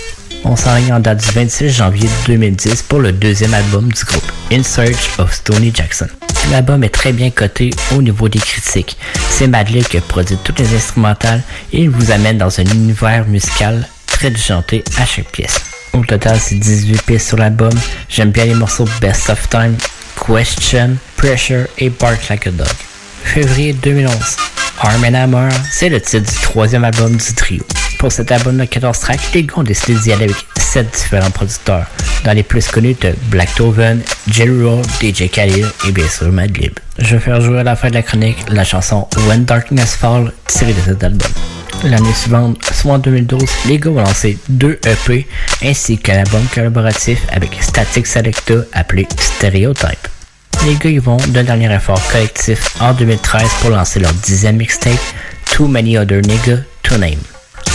On 0.45 0.55
s'enligne 0.55 0.93
en 0.93 0.99
date 0.99 1.21
du 1.21 1.31
26 1.31 1.69
janvier 1.69 2.09
2010 2.27 2.83
pour 2.83 2.99
le 2.99 3.11
deuxième 3.11 3.53
album 3.53 3.91
du 3.91 4.03
groupe, 4.05 4.31
In 4.51 4.63
Search 4.63 5.19
of 5.19 5.33
Stony 5.33 5.71
Jackson. 5.73 6.07
L'album 6.51 6.83
est 6.83 6.89
très 6.89 7.13
bien 7.13 7.29
coté 7.29 7.71
au 7.95 8.01
niveau 8.01 8.29
des 8.29 8.39
critiques. 8.39 8.97
C'est 9.29 9.47
Madlib 9.47 9.83
qui 9.83 9.99
produit 9.99 10.37
toutes 10.43 10.59
les 10.59 10.75
instrumentales 10.75 11.41
et 11.71 11.81
il 11.81 11.89
vous 11.89 12.11
amène 12.11 12.37
dans 12.37 12.59
un 12.59 12.65
univers 12.65 13.25
musical 13.27 13.87
très 14.13 14.29
déjanté 14.29 14.83
à 14.97 15.05
chaque 15.05 15.31
pièce. 15.31 15.59
Au 15.91 16.03
total, 16.05 16.39
c'est 16.39 16.55
18 16.55 17.01
pistes 17.01 17.27
sur 17.27 17.37
l'album. 17.37 17.73
J'aime 18.09 18.31
bien 18.31 18.45
les 18.45 18.53
morceaux 18.53 18.87
Best 19.01 19.29
of 19.29 19.49
Time, 19.49 19.75
Question, 20.25 20.95
Pressure 21.17 21.65
et 21.77 21.89
Bark 21.89 22.29
Like 22.29 22.47
a 22.47 22.51
Dog. 22.51 22.67
Février 23.23 23.73
2011. 23.73 24.13
Arm 24.79 25.03
and 25.03 25.13
Hammer, 25.13 25.49
c'est 25.71 25.89
le 25.89 25.99
titre 26.01 26.31
du 26.31 26.39
troisième 26.41 26.83
album 26.83 27.15
du 27.15 27.33
trio. 27.33 27.63
Pour 27.99 28.11
cet 28.11 28.31
album 28.31 28.57
de 28.57 28.65
14 28.65 28.99
tracks, 28.99 29.33
les 29.33 29.43
gars 29.43 29.53
ont 29.57 29.63
décidé 29.63 29.95
d'y 29.99 30.11
aller 30.11 30.25
avec 30.25 30.37
7 30.57 30.89
différents 30.91 31.31
producteurs. 31.31 31.85
Dans 32.23 32.33
les 32.33 32.43
plus 32.43 32.67
connus 32.67 32.95
de 33.01 33.13
Black 33.27 33.53
Toven, 33.55 34.01
Roll, 34.37 34.81
DJ 35.01 35.29
Khalil 35.29 35.65
et 35.87 35.91
bien 35.91 36.07
sûr 36.07 36.31
Madlib. 36.31 36.73
Je 36.97 37.15
vais 37.15 37.21
faire 37.21 37.41
jouer 37.41 37.59
à 37.59 37.63
la 37.63 37.75
fin 37.75 37.89
de 37.89 37.95
la 37.95 38.01
chronique 38.01 38.37
la 38.49 38.63
chanson 38.63 39.07
When 39.27 39.45
Darkness 39.45 39.95
Fall 39.95 40.31
tirée 40.47 40.73
de 40.73 40.81
cet 40.81 41.03
album 41.03 41.29
l'année 41.83 42.13
suivante, 42.13 42.63
soit 42.73 42.93
en 42.93 42.97
2012, 42.97 43.43
les 43.67 43.79
gars 43.79 43.91
ont 43.91 43.95
lancé 43.95 44.37
deux 44.49 44.79
EP 44.85 45.27
ainsi 45.63 45.97
qu'un 45.97 46.19
album 46.19 46.43
collaboratif 46.53 47.21
avec 47.31 47.57
Static 47.61 48.07
Selecta 48.07 48.55
appelé 48.73 49.07
Stereotype. 49.17 50.07
Les 50.65 50.75
gars 50.75 50.89
y 50.89 50.97
vont 50.97 51.17
d'un 51.29 51.43
dernier 51.43 51.73
effort 51.73 52.01
collectif 52.11 52.75
en 52.79 52.93
2013 52.93 53.43
pour 53.61 53.71
lancer 53.71 53.99
leur 53.99 54.13
dixième 54.13 54.57
mixtape 54.57 54.93
Too 55.51 55.67
Many 55.67 55.97
Other 55.97 56.21
Niggas 56.21 56.61
To 56.83 56.97
Name. 56.97 57.19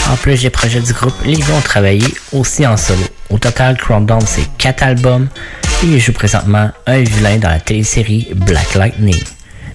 En 0.09 0.15
plus 0.15 0.41
des 0.41 0.49
projets 0.49 0.81
du 0.81 0.93
groupe, 0.93 1.13
les 1.23 1.35
gars 1.35 1.53
ont 1.57 1.61
travaillé 1.61 2.07
aussi 2.31 2.65
en 2.65 2.77
solo. 2.77 3.03
Au 3.29 3.37
total, 3.37 3.77
Countdown 3.77 4.21
c'est 4.25 4.47
4 4.57 4.83
albums 4.83 5.27
et 5.83 5.87
ils 5.87 5.99
jouent 5.99 6.13
présentement 6.13 6.71
un 6.87 7.01
vilain 7.01 7.37
dans 7.37 7.49
la 7.49 7.59
télésérie 7.59 8.29
Black 8.35 8.73
Lightning. 8.73 9.23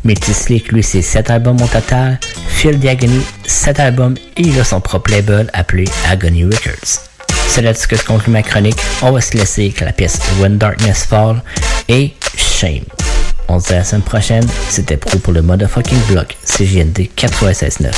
Métis 0.05 0.37
Slick, 0.37 0.71
lui, 0.71 0.83
c'est 0.83 1.03
7 1.03 1.31
albums 1.31 1.61
au 1.63 1.67
total. 1.67 2.19
Phil 2.49 2.79
Diagony, 2.79 3.23
7 3.47 3.81
albums 3.81 4.15
et 4.37 4.43
il 4.43 4.61
a 4.61 4.65
son 4.65 4.81
propre 4.81 5.11
label 5.11 5.49
appelé 5.55 5.85
Agony 6.09 6.45
Records. 6.45 7.01
C'est 7.49 7.63
là-dessus 7.63 7.89
que 7.89 7.97
je 7.97 8.05
conclue 8.05 8.33
ma 8.33 8.43
chronique. 8.43 8.77
On 9.03 9.13
va 9.13 9.21
se 9.21 9.37
laisser 9.37 9.63
avec 9.63 9.81
la 9.81 9.93
pièce 9.93 10.19
When 10.41 10.59
Darkness 10.59 11.05
Fall 11.05 11.43
et 11.89 12.13
Shame. 12.37 12.85
On 13.49 13.61
se 13.61 13.69
dit 13.69 13.75
à 13.75 13.79
la 13.79 13.85
semaine 13.85 14.03
prochaine. 14.03 14.47
C'était 14.69 14.97
Pro 14.97 15.19
pour 15.19 15.33
le 15.33 15.43
motherfucking 15.43 16.01
block 16.09 16.37
CGND 16.45 17.09
96.9. 17.17 17.91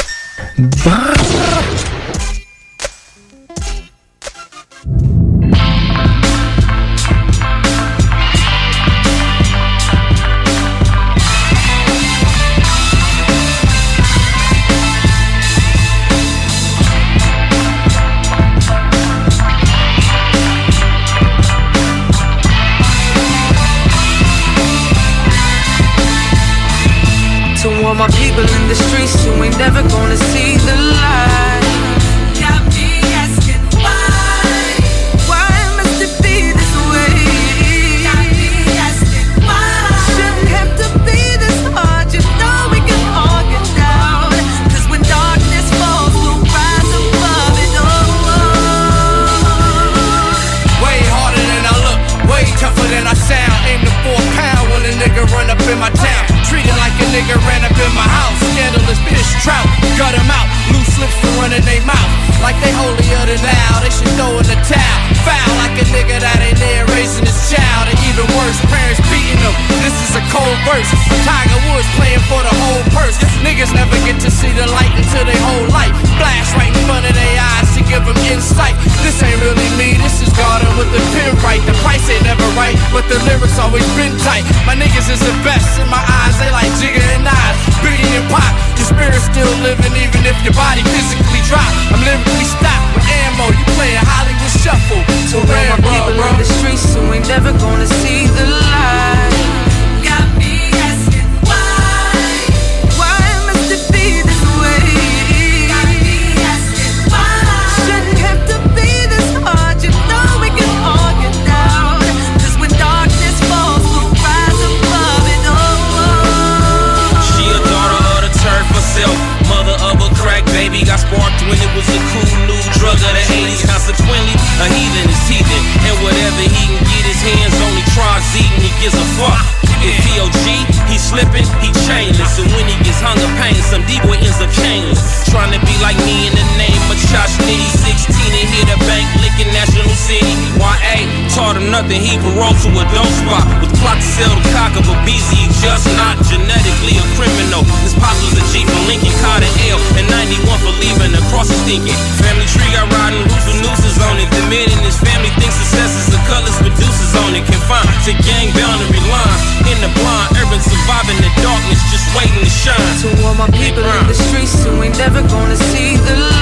the 158.06 158.14
gang 158.22 158.54
boundary 158.54 159.02
line. 159.10 159.66
In 159.66 159.78
the 159.82 159.90
blind, 159.98 160.30
urban 160.38 160.62
surviving 160.62 161.18
the 161.18 161.30
darkness, 161.42 161.82
just 161.90 162.06
waiting 162.14 162.38
to 162.38 162.46
shine. 162.46 162.78
To 163.02 163.26
all 163.26 163.34
my 163.34 163.50
people 163.50 163.82
in 163.82 164.06
the 164.06 164.14
streets 164.14 164.62
who 164.62 164.80
ain't 164.80 164.96
never 164.96 165.22
gonna 165.26 165.56
see 165.56 165.96
the 165.96 166.14
light. 166.14 166.35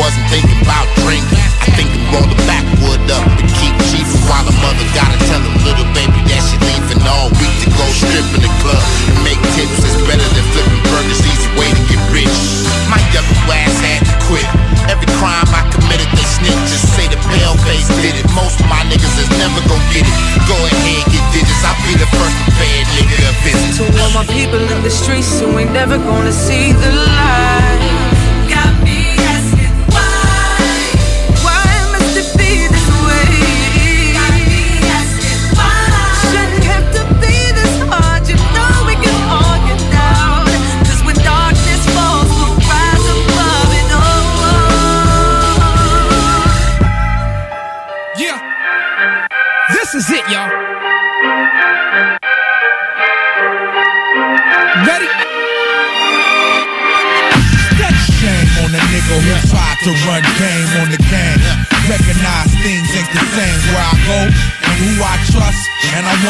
wasn't 0.00 0.24
thinking 0.32 0.60
about 0.62 0.88
drink. 1.04 1.24
I 1.60 1.68
think 1.76 1.92
you 1.92 2.00
roll 2.12 2.24
the 2.24 2.38
backwood 2.48 3.02
up 3.12 3.24
and 3.40 3.48
keep 3.60 3.74
cheapin' 3.92 4.22
while 4.28 4.44
the 4.44 4.54
mother 4.64 4.84
gotta 4.96 5.18
tell 5.28 5.40
her 5.40 5.54
little 5.64 5.88
baby 5.92 6.16
that 6.32 6.40
she 6.44 6.56
leaving 6.64 7.02
all 7.04 7.28
week 7.36 7.52
to 7.64 7.68
go 7.76 7.84
stripping 7.92 8.40
the 8.40 8.52
club 8.64 8.80
and 9.12 9.18
make 9.26 9.40
tips. 9.56 9.84
It's 9.84 9.98
better 10.08 10.24
than 10.32 10.44
flipping 10.54 10.82
burgers, 10.88 11.20
easy 11.24 11.50
way 11.58 11.68
to 11.68 11.82
get 11.88 12.00
rich. 12.08 12.36
My 12.88 13.00
yellow 13.12 13.36
ass 13.52 13.76
had 13.84 14.00
to 14.08 14.14
quit. 14.28 14.48
Every 14.88 15.08
crime 15.20 15.48
I 15.52 15.62
committed, 15.72 16.08
they 16.16 16.26
snitch. 16.26 16.62
Just 16.68 16.88
say 16.96 17.06
the 17.08 17.20
pale 17.28 17.56
face 17.64 17.88
did 18.00 18.16
it. 18.16 18.26
Most 18.32 18.60
of 18.60 18.66
my 18.72 18.80
niggas 18.88 19.16
is 19.20 19.30
never 19.36 19.60
gonna 19.68 19.92
get 19.92 20.08
it. 20.08 20.14
Go 20.48 20.56
ahead, 20.56 21.02
get 21.12 21.24
digits. 21.36 21.62
I'll 21.64 21.76
be 21.84 21.94
the 22.00 22.08
first 22.16 22.36
to 22.48 22.50
pay 22.56 22.72
a 22.80 22.84
nigga 22.96 23.16
a 23.28 23.32
visit. 23.44 23.70
To 23.80 23.84
all 24.02 24.12
my 24.16 24.26
people 24.28 24.60
in 24.60 24.80
the 24.82 24.92
streets 24.92 25.40
who 25.40 25.52
ain't 25.60 25.72
never 25.72 25.96
gonna 25.98 26.32
see 26.32 26.72
the 26.72 26.90
light. 27.12 28.01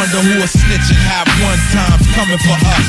Wonder 0.02 0.34
who 0.34 0.42
a 0.42 0.48
snitch 0.50 0.90
and 0.90 0.98
have 1.06 1.30
one 1.38 1.62
times 1.70 2.02
coming 2.18 2.40
for 2.42 2.58
us. 2.58 2.86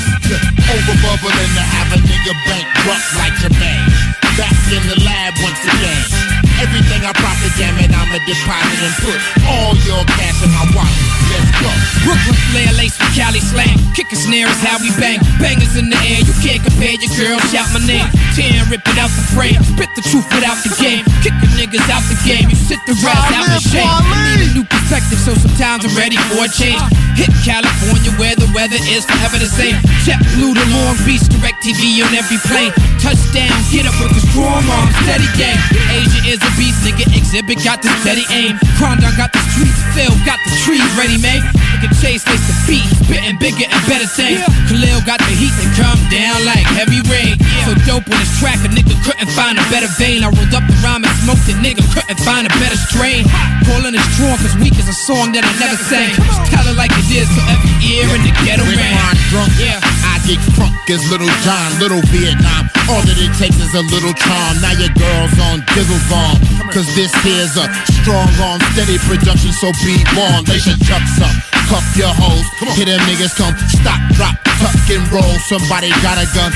Over 0.65 0.97
bubbling 0.97 1.53
to 1.53 1.61
have 1.61 1.93
a 1.93 1.99
nigga 2.09 2.33
bankrupt 2.49 3.05
like 3.21 3.37
Jermaine. 3.37 3.85
Back 4.33 4.57
in 4.73 4.81
the 4.89 4.97
lab 5.05 5.37
once 5.45 5.61
again. 5.61 6.33
Everything 6.57 7.05
I 7.05 7.13
profit, 7.13 7.53
damn 7.53 7.77
it, 7.77 7.93
I'ma 7.93 8.17
deposit 8.25 8.81
and 8.81 8.95
put 9.05 9.19
all 9.45 9.77
your 9.85 10.01
cash 10.17 10.41
in 10.41 10.49
my 10.57 10.65
wallet. 10.73 11.01
Let's 11.29 11.53
go. 11.61 11.69
Brooklyn 12.01 12.37
flair, 12.49 12.73
lace 12.81 12.97
with 12.97 13.13
Cali 13.13 13.41
slang. 13.45 13.77
Kick 13.93 14.09
a 14.09 14.17
snare 14.17 14.49
is 14.49 14.61
how 14.65 14.81
we 14.81 14.89
bang. 14.97 15.21
Bangers 15.37 15.77
in 15.77 15.93
the 15.93 15.99
air, 16.09 16.21
you 16.25 16.33
can't 16.41 16.65
compare 16.65 16.97
your 16.97 17.13
girl. 17.13 17.37
Shout 17.53 17.69
my 17.77 17.81
name. 17.85 18.09
Ten, 18.33 18.57
rip 18.73 18.81
it 18.89 18.97
out 18.97 19.13
the 19.13 19.25
frame. 19.37 19.61
Spit 19.61 19.93
the 19.93 20.01
truth 20.09 20.25
without 20.33 20.57
the 20.65 20.73
game. 20.81 21.05
Kick 21.21 21.37
the 21.45 21.49
niggas 21.53 21.85
out 21.93 22.01
the 22.09 22.17
game. 22.25 22.49
You 22.49 22.57
sit 22.57 22.81
the 22.89 22.97
rest 23.05 23.21
out 23.37 23.45
the 23.53 23.61
shame. 23.61 23.85
Need 24.33 24.41
a 24.41 24.49
new 24.57 24.65
perspective, 24.93 25.25
so 25.25 25.33
sometimes 25.33 25.85
I'm 25.85 25.95
ready 25.97 26.17
for 26.29 26.45
a 26.45 26.49
change. 26.49 26.77
Hit 27.17 27.33
California 27.41 28.13
where 28.21 28.37
the 28.37 28.45
weather 28.53 28.77
is 28.93 29.05
forever 29.09 29.41
the 29.41 29.49
same. 29.49 29.73
Jet 30.05 30.21
blue 30.37 30.53
to 30.53 30.65
Long 30.69 30.93
Beach, 31.01 31.25
direct 31.33 31.65
TV 31.65 32.05
on 32.05 32.13
every 32.13 32.37
plane. 32.45 32.69
Touchdown, 33.01 33.49
get 33.73 33.89
up 33.89 33.97
with 33.97 34.13
the 34.13 34.21
strong 34.29 34.61
arm, 34.69 34.89
steady 35.01 35.29
game. 35.33 35.57
Asia 35.89 36.37
is 36.37 36.39
a 36.45 36.51
beast, 36.61 36.77
nigga. 36.85 37.09
Exhibit 37.09 37.57
got 37.65 37.81
the 37.81 37.89
steady 38.05 38.25
aim. 38.29 38.57
Crondon 38.77 39.09
got 39.17 39.33
the 39.33 39.41
streets 39.53 39.81
filled, 39.97 40.17
got 40.29 40.37
the 40.45 40.53
trees 40.61 40.85
ready 40.93 41.17
made. 41.17 41.41
Look 41.81 41.89
at 41.89 41.97
Chase 41.97 42.23
face 42.23 42.45
the 42.45 42.55
beat, 42.69 42.85
spitting 43.01 43.37
bigger 43.41 43.65
and 43.65 43.81
better 43.89 44.07
things. 44.07 44.45
Khalil 44.69 45.01
got 45.09 45.19
the 45.25 45.33
heat 45.33 45.53
that 45.57 45.73
come 45.73 45.99
down 46.13 46.37
like 46.45 46.61
heavy 46.77 47.01
rain. 47.09 47.35
So 47.65 47.73
dope 47.89 48.05
on 48.07 48.17
this 48.21 48.33
track, 48.37 48.61
a 48.61 48.69
nigga 48.69 48.93
couldn't 49.01 49.29
find 49.33 49.57
a 49.57 49.65
better 49.73 49.89
vein. 49.97 50.21
I 50.21 50.29
rolled 50.29 50.53
up 50.53 50.65
the 50.69 50.77
rhyme 50.85 51.01
and 51.01 51.13
smoked 51.25 51.49
it, 51.49 51.57
nigga 51.59 51.81
couldn't 51.91 52.21
find 52.21 52.45
a 52.45 52.53
better 52.61 52.77
strain. 52.77 53.25
Calling 53.67 53.93
it 53.93 54.05
strong, 54.15 54.37
cause 54.39 54.55
weak 54.63 54.79
is 54.83 54.89
a 54.89 54.97
song 54.99 55.31
that 55.31 55.43
I 55.47 55.53
never 55.59 55.79
sang. 55.79 56.11
Tell 56.51 56.65
it 56.67 56.75
like 56.75 56.91
it 56.91 57.07
is, 57.07 57.27
so 57.31 57.39
every 57.47 57.71
ear 57.87 58.07
in 58.15 58.21
the 58.27 58.33
ghetto 58.43 58.67
When 58.67 58.75
ran. 58.75 58.95
I'm 58.99 59.19
drunk, 59.31 59.51
Yeah. 59.55 59.79
I 59.79 60.19
get 60.27 60.39
crunk 60.55 60.75
as 60.91 61.03
Little 61.07 61.31
John, 61.43 61.69
Little 61.79 62.03
Vietnam. 62.11 62.67
All 62.91 62.99
that 63.03 63.15
it 63.15 63.31
takes 63.39 63.59
is 63.59 63.71
a 63.75 63.83
little 63.83 64.11
charm. 64.11 64.59
Now 64.59 64.75
your 64.75 64.91
girl's 64.99 65.35
on 65.51 65.63
Dizzle 65.71 65.99
Bomb. 66.11 66.39
Cause 66.71 66.87
this 66.95 67.11
here's 67.23 67.55
a 67.55 67.67
strong 68.03 68.27
arm, 68.43 68.59
steady 68.75 68.99
production, 69.07 69.51
so 69.55 69.71
be 69.83 69.95
warned. 70.15 70.47
Lace 70.51 70.67
your 70.67 70.79
chucks 70.83 71.15
up, 71.23 71.31
cuff 71.71 71.85
your 71.95 72.11
hoes. 72.11 72.43
Hit 72.75 72.91
them 72.91 72.99
niggas 73.07 73.35
come, 73.39 73.55
stop, 73.71 73.99
drop, 74.19 74.35
tuck 74.59 74.75
and 74.91 75.05
roll. 75.11 75.35
Somebody 75.47 75.95
got 76.03 76.19
a 76.19 76.27
gun. 76.35 76.51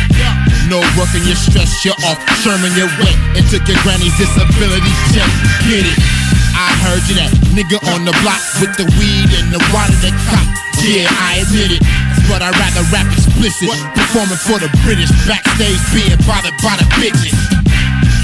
No 0.68 0.84
working 1.00 1.24
your 1.24 1.40
stress, 1.40 1.86
you're 1.86 1.96
off. 2.04 2.20
Sherman, 2.44 2.76
you're 2.76 2.92
wet. 3.00 3.16
And 3.40 3.46
took 3.48 3.64
your 3.68 3.80
granny's 3.88 4.16
disability 4.20 4.92
check. 5.16 5.30
Get 5.64 5.88
it. 5.88 6.17
I 6.58 6.74
heard 6.82 7.06
you 7.06 7.14
that 7.22 7.30
nigga 7.54 7.78
on 7.94 8.02
the 8.02 8.18
block 8.26 8.42
with 8.58 8.74
the 8.82 8.90
weed 8.98 9.30
and 9.38 9.54
the 9.54 9.62
water 9.70 9.94
that 10.02 10.16
cop. 10.26 10.42
Yeah, 10.82 11.06
I 11.06 11.46
admit 11.46 11.78
it. 11.78 11.82
But 12.26 12.42
I'd 12.42 12.58
rather 12.58 12.82
rap 12.90 13.06
explicit. 13.14 13.70
Performing 13.94 14.42
for 14.42 14.58
the 14.58 14.70
British 14.82 15.14
backstage, 15.30 15.78
being 15.94 16.18
bothered 16.26 16.58
by 16.66 16.82
the 16.82 16.88
bitches. 16.98 17.38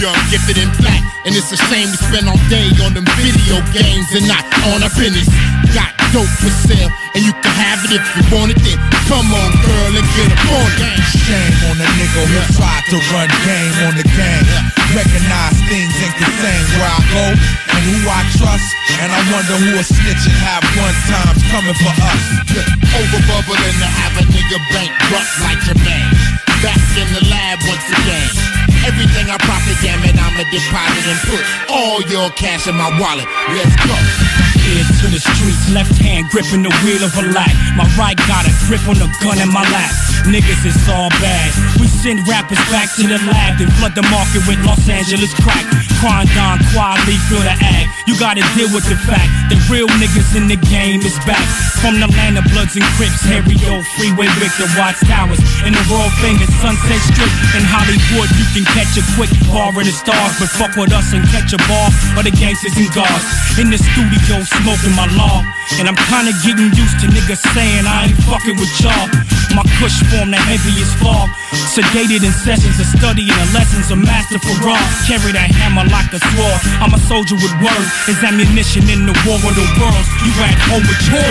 Young, 0.01 0.17
gifted, 0.33 0.57
and 0.57 0.73
black. 0.81 1.01
And 1.29 1.37
it's 1.37 1.53
a 1.53 1.59
shame 1.69 1.87
to 1.87 1.99
spend 2.09 2.25
all 2.25 2.41
day 2.49 2.67
on 2.81 2.97
them 2.97 3.05
video 3.15 3.61
games 3.71 4.09
and 4.17 4.25
not 4.25 4.43
on 4.73 4.81
our 4.81 4.93
business. 4.97 5.29
Got 5.71 5.93
dope 6.09 6.29
for 6.41 6.51
sale, 6.65 6.89
and 7.13 7.21
you 7.21 7.33
can 7.37 7.53
have 7.53 7.72
if 7.93 8.05
you 8.17 8.23
want 8.33 8.49
it. 8.49 8.57
Then 8.65 8.79
come 9.05 9.29
on, 9.29 9.51
girl, 9.61 9.91
and 9.93 10.07
get 10.17 10.29
up 10.33 10.49
on 10.49 10.69
it. 10.81 10.97
Shame 11.13 11.57
on 11.69 11.75
the 11.77 11.85
nigga 11.85 12.21
who 12.25 12.39
tried 12.57 12.83
to 12.89 12.97
run 13.13 13.29
game 13.45 13.75
on 13.85 13.93
the 13.93 14.05
game. 14.17 14.45
Recognize 14.97 15.57
things 15.69 15.93
ain't 16.01 16.17
the 16.17 16.29
same 16.41 16.65
where 16.77 16.89
I 16.89 16.99
go 17.13 17.25
and 17.37 17.81
who 17.93 17.97
I 18.09 18.21
trust. 18.41 18.67
And 18.97 19.09
I 19.13 19.21
wonder 19.29 19.55
who 19.61 19.77
a 19.77 19.83
snitch 19.85 20.25
and 20.25 20.39
have 20.41 20.65
one 20.73 20.97
times 21.05 21.41
coming 21.53 21.77
for 21.77 21.93
us. 21.93 22.23
Over 22.97 23.21
bubbling 23.29 23.77
to 23.77 23.89
have 23.89 24.13
a 24.17 24.25
nigga 24.25 24.57
bankrupt 24.73 25.33
like 25.45 25.61
Jermaine. 25.65 26.13
Back 26.65 26.81
in 26.97 27.07
the 27.13 27.23
lab 27.29 27.61
once 27.69 27.87
again. 27.93 28.29
Everything 28.83 29.31
I 29.31 29.37
profit, 29.37 29.77
damn 29.79 30.03
it, 30.03 30.15
I'ma 30.17 30.43
deposit 30.51 31.05
and 31.07 31.19
put 31.29 31.43
all 31.71 32.01
your 32.11 32.29
cash 32.35 32.67
in 32.67 32.75
my 32.75 32.91
wallet. 32.99 33.27
Let's 33.55 33.75
go. 33.85 33.95
Ear 34.63 34.83
to 35.03 35.07
the 35.11 35.19
streets, 35.19 35.67
left 35.75 35.99
hand 35.99 36.31
gripping 36.31 36.63
the 36.63 36.71
wheel 36.87 37.03
of 37.03 37.11
a 37.19 37.25
life. 37.35 37.51
My 37.75 37.83
right 37.99 38.15
got 38.31 38.47
a 38.47 38.53
grip 38.67 38.87
on 38.87 38.95
the 38.95 39.11
gun 39.19 39.35
in 39.43 39.51
my 39.51 39.63
lap. 39.75 39.91
Niggas, 40.23 40.63
it's 40.63 40.87
all 40.87 41.11
bad. 41.19 41.51
We 41.83 41.87
send 41.91 42.23
rappers 42.23 42.61
back 42.71 42.87
to 42.95 43.03
the 43.03 43.19
lab, 43.27 43.59
then 43.59 43.67
flood 43.75 43.91
the 43.91 44.07
market 44.07 44.47
with 44.47 44.63
Los 44.63 44.87
Angeles 44.87 45.35
crack. 45.43 45.67
Crondon, 45.99 46.63
quality, 46.71 47.19
feel 47.27 47.43
the 47.43 47.55
ag. 47.59 47.91
You 48.07 48.15
gotta 48.19 48.43
deal 48.55 48.71
with 48.71 48.87
the 48.87 48.95
fact 49.03 49.27
that 49.51 49.59
real 49.67 49.87
niggas 49.99 50.35
in 50.35 50.47
the 50.47 50.59
game 50.71 51.03
is 51.03 51.15
back. 51.27 51.43
From 51.83 51.99
the 51.99 52.07
land 52.15 52.39
of 52.39 52.47
Bloods 52.55 52.79
and 52.79 52.87
Crips, 52.95 53.19
Harry 53.27 53.59
O, 53.67 53.83
Freeway 53.99 54.31
Victor, 54.39 54.67
Watts 54.79 55.03
Towers, 55.03 55.39
and 55.67 55.75
the 55.75 55.83
world 55.91 56.11
famous 56.23 56.47
Sunset 56.63 57.03
Strip 57.11 57.31
in 57.59 57.63
Hollywood. 57.67 58.31
You 58.39 58.47
can 58.55 58.63
catch 58.71 58.95
a 58.95 59.03
quick 59.19 59.31
bar 59.51 59.75
in 59.75 59.87
the 59.87 59.95
stars, 59.95 60.39
but 60.39 60.47
fuck 60.55 60.75
with 60.79 60.95
us 60.95 61.11
and 61.11 61.23
catch 61.35 61.51
a 61.51 61.59
bar 61.67 61.91
or 62.15 62.23
the 62.23 62.31
gangsters 62.31 62.75
and 62.79 62.87
guards. 62.95 63.27
In 63.59 63.67
the 63.67 63.79
studio, 63.79 64.43
smoking 64.61 64.95
my 64.95 65.07
law. 65.17 65.62
And 65.79 65.87
I'm 65.87 65.99
kinda 66.09 66.31
getting 66.43 66.69
used 66.75 66.97
to 67.01 67.07
niggas 67.07 67.41
saying 67.53 67.85
I 67.87 68.11
ain't 68.11 68.19
fucking 68.27 68.57
with 68.57 68.71
y'all. 68.81 69.07
My 69.53 69.63
kush 69.77 70.01
form 70.09 70.31
the 70.31 70.37
heaviest 70.37 70.97
fog. 70.97 71.29
Sedated 71.73 72.25
in 72.25 72.33
sessions 72.33 72.79
of 72.81 72.87
studying 72.89 73.29
the 73.29 73.49
lessons 73.53 73.89
of 73.93 73.97
master 74.01 74.39
for 74.39 74.53
raw. 74.65 74.81
Carry 75.05 75.31
that 75.33 75.49
hammer 75.53 75.85
like 75.93 76.09
a 76.13 76.19
sword. 76.33 76.59
I'm 76.81 76.93
a 76.93 77.01
soldier 77.05 77.37
with 77.37 77.53
words. 77.61 77.89
Is 78.09 78.17
ammunition 78.25 78.89
in 78.89 79.05
the 79.05 79.15
war 79.25 79.37
of 79.37 79.53
the 79.53 79.65
worlds. 79.77 80.09
You 80.25 80.33
at 80.41 80.57
home 80.69 80.81
with 80.85 81.01
your 81.05 81.21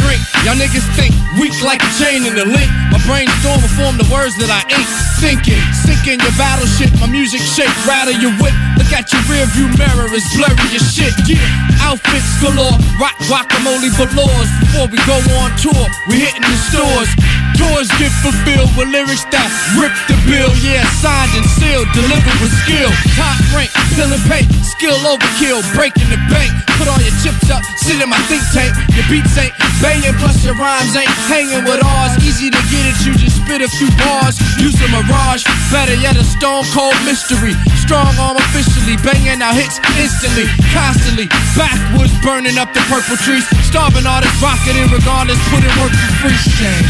drink. 0.00 0.20
Y'all 0.44 0.56
niggas 0.56 0.84
think 0.96 1.16
weak 1.40 1.56
like 1.64 1.80
a 1.80 1.90
chain 1.96 2.28
in 2.28 2.34
the 2.36 2.44
link. 2.44 2.70
My 2.92 3.00
brainstorm 3.08 3.60
will 3.64 3.74
form 3.80 3.96
the 3.96 4.08
words 4.12 4.36
that 4.44 4.52
I 4.52 4.60
ain't 4.76 4.90
thinking. 5.20 5.60
Sink 5.72 6.04
in 6.04 6.20
your 6.20 6.34
battleship. 6.36 6.92
My 7.00 7.08
music 7.08 7.40
shake, 7.40 7.72
rattle 7.88 8.16
your 8.16 8.32
whip. 8.40 8.52
Look 8.76 8.92
at 8.92 9.08
your 9.12 9.24
rear 9.28 9.46
view 9.56 9.68
mirror, 9.80 10.08
it's 10.12 10.28
blurry 10.36 10.68
as 10.76 10.84
shit. 10.92 11.16
Yeah, 11.24 11.40
outfits 11.80 12.28
galore, 12.44 12.76
rock 13.00 13.16
guacamole 13.28 13.79
velours. 13.88 14.48
Before 14.60 14.88
we 14.88 14.98
go 15.08 15.16
on 15.40 15.56
tour, 15.56 15.86
We're 16.08 16.20
hitting 16.20 16.42
the 16.42 16.56
stores. 16.68 17.39
Tours 17.60 17.92
get 18.00 18.08
fulfilled 18.24 18.72
with 18.72 18.88
lyrics 18.88 19.28
that 19.28 19.52
rip 19.76 19.92
the 20.08 20.16
bill. 20.24 20.48
Yeah, 20.64 20.80
signed 21.04 21.36
and 21.36 21.44
sealed, 21.44 21.84
delivered 21.92 22.38
with 22.40 22.52
skill. 22.64 22.88
Top 23.20 23.36
rank, 23.52 23.68
and 24.00 24.16
paint, 24.32 24.48
skill 24.64 24.96
overkill, 25.04 25.60
breaking 25.76 26.08
the 26.08 26.16
bank. 26.32 26.48
Put 26.80 26.88
all 26.88 26.96
your 27.04 27.12
chips 27.20 27.52
up, 27.52 27.60
sit 27.76 28.00
in 28.00 28.08
my 28.08 28.16
think 28.32 28.40
tank. 28.56 28.72
Your 28.96 29.04
beats 29.12 29.36
ain't 29.36 29.52
banging, 29.84 30.16
plus 30.16 30.40
your 30.40 30.56
rhymes 30.56 30.96
ain't 30.96 31.12
hanging 31.28 31.68
with 31.68 31.84
ours. 31.84 32.16
Easy 32.24 32.48
to 32.48 32.62
get 32.72 32.84
it, 32.88 32.96
you 33.04 33.12
just 33.20 33.44
spit 33.44 33.60
a 33.60 33.68
few 33.68 33.92
bars. 34.00 34.40
Use 34.56 34.80
a 34.80 34.88
mirage, 34.88 35.44
better 35.68 35.92
yet 36.00 36.16
a 36.16 36.24
stone 36.24 36.64
cold 36.72 36.96
mystery. 37.04 37.52
Strong 37.84 38.16
arm 38.16 38.40
officially, 38.40 38.96
banging 39.04 39.44
out 39.44 39.52
hits 39.52 39.76
instantly, 40.00 40.48
constantly. 40.72 41.28
Backwoods 41.52 42.16
burning 42.24 42.56
up 42.56 42.72
the 42.72 42.80
purple 42.88 43.20
trees. 43.20 43.44
Starving 43.68 44.08
artists, 44.08 44.40
rocking 44.40 44.80
it 44.80 44.88
regardless, 44.88 45.36
putting 45.52 45.68
work 45.76 45.92
for 45.92 46.24
free. 46.24 46.38
Shame 46.56 46.88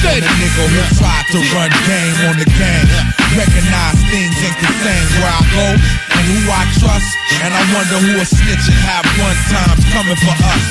on 0.61 0.69
the 0.69 0.85
who 0.85 0.97
tried 1.01 1.27
to 1.33 1.41
run 1.57 1.71
game 1.89 2.17
on 2.29 2.37
the 2.37 2.49
game. 2.61 2.89
Recognize 3.33 3.97
things 4.13 4.37
ain't 4.45 4.59
the 4.61 4.71
same 4.85 5.07
where 5.17 5.33
I 5.33 5.43
go 5.57 5.67
and 5.73 6.25
who 6.29 6.39
I 6.53 6.63
trust. 6.77 7.09
And 7.41 7.51
I 7.55 7.63
wonder 7.73 7.97
who 7.97 8.21
a 8.21 8.27
snitch 8.29 8.67
and 8.69 8.81
have 8.85 9.07
one 9.17 9.39
times 9.49 9.83
coming 9.89 10.19
for 10.21 10.37
us. 10.37 10.65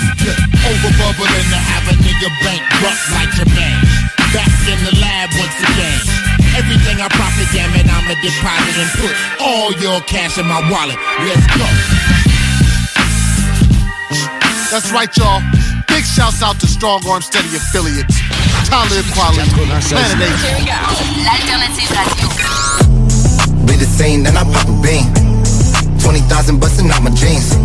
Over 0.70 0.92
bubbling 1.02 1.48
to 1.50 1.60
have 1.74 1.86
a 1.90 1.96
nigga 2.06 2.30
bankrupt 2.46 3.02
like 3.18 3.34
Jermaine. 3.34 3.82
Back 4.30 4.54
in 4.70 4.78
the 4.86 4.94
lab 5.02 5.34
once 5.42 5.58
again. 5.58 6.02
Everything 6.54 7.02
I 7.02 7.10
profit, 7.10 7.50
damn 7.50 7.74
it, 7.74 7.90
I'ma 7.90 8.14
deposit 8.22 8.76
and 8.78 8.92
put 9.02 9.14
all 9.42 9.74
your 9.82 10.02
cash 10.06 10.38
in 10.38 10.46
my 10.46 10.62
wallet. 10.70 10.98
Let's 11.26 11.46
go. 11.58 11.66
That's 14.70 14.92
right, 14.94 15.10
y'all. 15.18 15.42
Big 15.88 16.06
shouts 16.06 16.44
out 16.44 16.60
to 16.60 16.68
Strong 16.68 17.08
Arm 17.08 17.24
Steady 17.24 17.56
affiliates. 17.56 18.22
Talib 18.70 19.06
Quality, 19.18 19.50
Planet 19.90 20.22
Asia. 20.22 20.46
Here 20.46 20.62
we 20.62 20.66
go. 20.70 20.78
L'alternative 21.26 21.90
radio. 21.90 22.30
Bleed 23.66 23.82
the 23.82 23.90
scene, 23.90 24.22
then 24.22 24.38
I 24.38 24.46
pop 24.46 24.70
a 24.70 24.76
bean. 24.86 25.10
20,000 25.98 26.60
busting 26.60 26.92
out 26.92 27.02
my 27.02 27.10
jeans. 27.10 27.58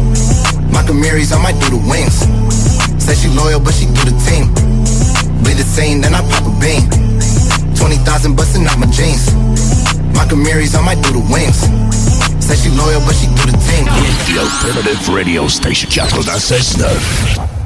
My 0.73 0.83
Camaries, 0.83 1.31
I 1.33 1.39
might 1.43 1.61
do 1.61 1.77
the 1.77 1.81
wings. 1.85 2.25
Say 2.97 3.15
she 3.15 3.29
loyal, 3.37 3.61
but 3.61 3.75
she 3.75 3.85
do 3.85 4.01
the 4.09 4.17
team. 4.25 4.49
Be 5.45 5.53
the 5.53 5.63
scene, 5.63 6.01
then 6.01 6.15
I 6.15 6.25
pop 6.25 6.49
a 6.49 6.53
bean. 6.57 6.89
20,000 7.77 8.35
busting 8.35 8.65
out 8.65 8.79
my 8.79 8.89
jeans. 8.89 9.29
My 10.17 10.25
Camaries, 10.25 10.75
I 10.75 10.81
might 10.81 11.05
do 11.05 11.13
the 11.13 11.25
wings. 11.29 11.69
Say 12.41 12.57
she 12.57 12.71
loyal, 12.73 13.05
but 13.05 13.13
she 13.13 13.29
do 13.29 13.45
the 13.45 13.59
team. 13.61 13.85
The 14.33 14.41
alternative 14.41 15.09
radio 15.13 15.49
station 15.49 15.91
96.9. 15.91 17.64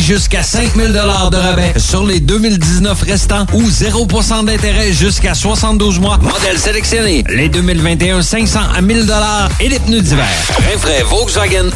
jusqu'à 0.00 0.42
5000 0.42 0.92
de 0.92 1.36
rabais 1.36 1.74
sur 1.76 2.04
les 2.04 2.20
2019 2.20 3.02
restants 3.02 3.46
ou 3.52 3.62
0% 3.62 4.44
d'intérêt 4.44 4.92
jusqu'à 4.92 5.34
72 5.34 5.98
mois. 6.00 6.18
Modèle 6.18 6.58
sélectionné. 6.58 7.22
Les 7.28 7.48
2021, 7.48 8.22
500 8.22 8.60
à 8.74 8.80
1000 8.80 9.06
et 9.60 9.68
les 9.68 9.78
pneus 9.78 10.00
d'hiver. 10.00 10.26
Volkswagen. 11.08 11.70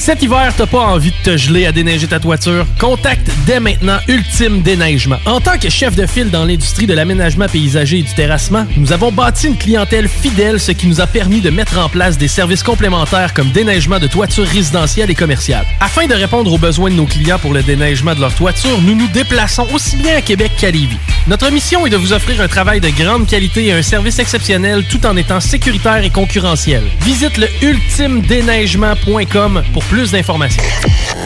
Cet 0.00 0.22
hiver, 0.22 0.52
t'as 0.56 0.66
pas 0.66 0.80
envie 0.80 1.10
de 1.10 1.32
te 1.32 1.36
geler 1.36 1.66
à 1.66 1.72
déneiger 1.72 2.06
ta 2.06 2.18
toiture? 2.18 2.66
Contacte 2.78 3.30
dès 3.46 3.60
maintenant 3.60 3.98
Ultime 4.08 4.62
Déneigement. 4.62 5.18
En 5.26 5.40
tant 5.40 5.58
que 5.58 5.68
chef 5.68 5.94
de 5.94 6.06
file 6.06 6.30
dans 6.30 6.44
l'industrie 6.44 6.86
de 6.86 6.94
l'aménagement 6.94 7.46
paysager 7.46 7.98
et 7.98 8.02
du 8.02 8.14
terrassement, 8.14 8.66
nous 8.76 8.92
avons 8.92 9.12
bâti 9.12 9.46
une 9.48 9.56
clientèle 9.56 10.08
fidèle, 10.08 10.58
ce 10.58 10.72
qui 10.72 10.86
nous 10.86 11.00
a 11.00 11.06
permis 11.06 11.40
de 11.40 11.50
mettre 11.50 11.78
en 11.78 11.88
place 11.88 12.18
des 12.18 12.28
services 12.28 12.62
complémentaires 12.62 13.34
comme 13.34 13.50
déneigement 13.50 13.98
de 13.98 14.06
toitures 14.06 14.46
résidentielles 14.46 15.10
et 15.10 15.14
commerciales. 15.14 15.66
Afin 15.80 16.06
de 16.06 16.14
répondre 16.14 16.52
aux 16.52 16.58
besoins 16.58 16.90
de 16.90 16.96
nos 16.96 17.06
clients 17.06 17.38
pour 17.42 17.52
le 17.52 17.62
déneigement 17.62 18.14
de 18.14 18.20
leur 18.20 18.34
toiture, 18.34 18.80
nous 18.80 18.94
nous 18.94 19.08
déplaçons 19.08 19.66
aussi 19.74 19.96
bien 19.96 20.16
à 20.16 20.22
Québec 20.22 20.52
qu'à 20.56 20.70
Lévis. 20.70 20.96
Notre 21.26 21.50
mission 21.50 21.84
est 21.84 21.90
de 21.90 21.96
vous 21.96 22.12
offrir 22.12 22.40
un 22.40 22.46
travail 22.46 22.80
de 22.80 22.88
grande 22.88 23.26
qualité 23.26 23.66
et 23.66 23.72
un 23.72 23.82
service 23.82 24.20
exceptionnel 24.20 24.84
tout 24.88 25.04
en 25.04 25.16
étant 25.16 25.40
sécuritaire 25.40 26.04
et 26.04 26.10
concurrentiel. 26.10 26.84
Visite 27.00 27.38
le 27.38 27.48
ultimedéneigement.com 27.60 29.64
pour 29.72 29.82
plus 29.84 30.12
d'informations. 30.12 30.62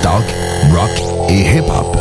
Talk, 0.02 0.24
rock 0.72 0.90
et 1.28 1.58
hip-hop. 1.58 1.98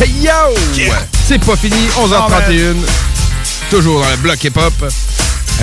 Hey 0.00 0.12
yo! 0.22 0.54
C'est 1.26 1.44
pas 1.44 1.56
fini, 1.56 1.88
11h31. 1.96 2.76
Toujours 3.70 4.00
dans 4.00 4.10
le 4.10 4.16
bloc 4.18 4.42
hip-hop. 4.44 4.72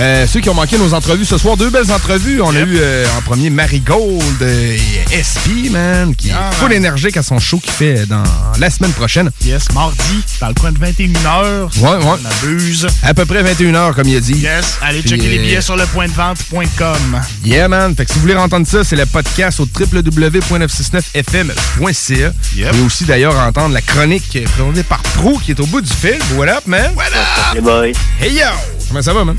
Euh, 0.00 0.26
ceux 0.26 0.40
qui 0.40 0.48
ont 0.48 0.54
manqué 0.54 0.78
nos 0.78 0.94
entrevues 0.94 1.26
ce 1.26 1.36
soir, 1.36 1.58
deux 1.58 1.68
belles 1.68 1.92
entrevues. 1.92 2.40
On 2.40 2.54
a 2.56 2.60
eu 2.60 2.78
euh, 2.80 3.04
en 3.18 3.20
premier 3.20 3.50
Marigold 3.50 4.40
et 4.42 4.80
SP, 5.12 5.68
man, 5.70 6.16
qui 6.16 6.30
Ah, 6.32 6.48
est 6.50 6.54
full 6.56 6.68
man. 6.70 6.78
énergique 6.78 7.18
à 7.18 7.22
son 7.22 7.38
show 7.38 7.58
qu'il 7.58 7.72
fait 7.74 8.06
dans 8.06 8.22
la 8.58 8.70
semaine 8.70 8.92
prochaine. 8.92 9.30
Yes, 9.44 9.70
mardi, 9.74 10.24
dans 10.40 10.48
le 10.48 10.54
coin 10.54 10.72
de 10.72 10.78
21h. 10.78 11.78
Ouais, 11.80 11.90
ouais. 11.90 11.98
On 12.04 12.18
abuse. 12.46 12.86
À 13.02 13.12
peu 13.12 13.26
près 13.26 13.42
21h, 13.42 13.92
comme 13.94 14.08
il 14.08 14.16
a 14.16 14.20
dit. 14.20 14.32
Yes, 14.38 14.78
allez 14.80 15.00
Puis, 15.00 15.10
checker 15.10 15.28
les 15.28 15.38
euh, 15.38 15.42
billets 15.42 15.60
sur 15.60 15.76
le 15.76 15.84
point 15.86 16.06
de 16.08 16.12
vente.com. 16.12 17.20
Yeah, 17.44 17.68
man. 17.68 17.94
Fait 17.94 18.06
que 18.06 18.12
si 18.12 18.16
vous 18.16 18.22
voulez 18.22 18.34
entendre 18.36 18.66
ça, 18.66 18.82
c'est 18.84 18.96
le 18.96 19.04
podcast 19.06 19.60
au 19.60 19.68
www.969fm.ca. 19.78 22.32
Et 22.56 22.80
aussi, 22.84 23.04
d'ailleurs, 23.04 23.36
entendre 23.38 23.74
la 23.74 23.82
chronique 23.82 24.38
présentée 24.54 24.84
par 24.84 25.02
Pro 25.02 25.38
qui 25.38 25.50
est 25.50 25.60
au 25.60 25.66
bout 25.66 25.82
du 25.82 25.92
fil. 25.92 26.16
What 26.36 26.48
up, 26.48 26.66
man? 26.66 26.92
What 26.96 27.08
up? 27.08 27.54
Hey 27.54 27.60
boy. 27.60 27.92
Hey 28.18 28.32
yo! 28.32 28.46
Comment 28.88 29.02
ça 29.02 29.12
va, 29.12 29.22
man? 29.24 29.36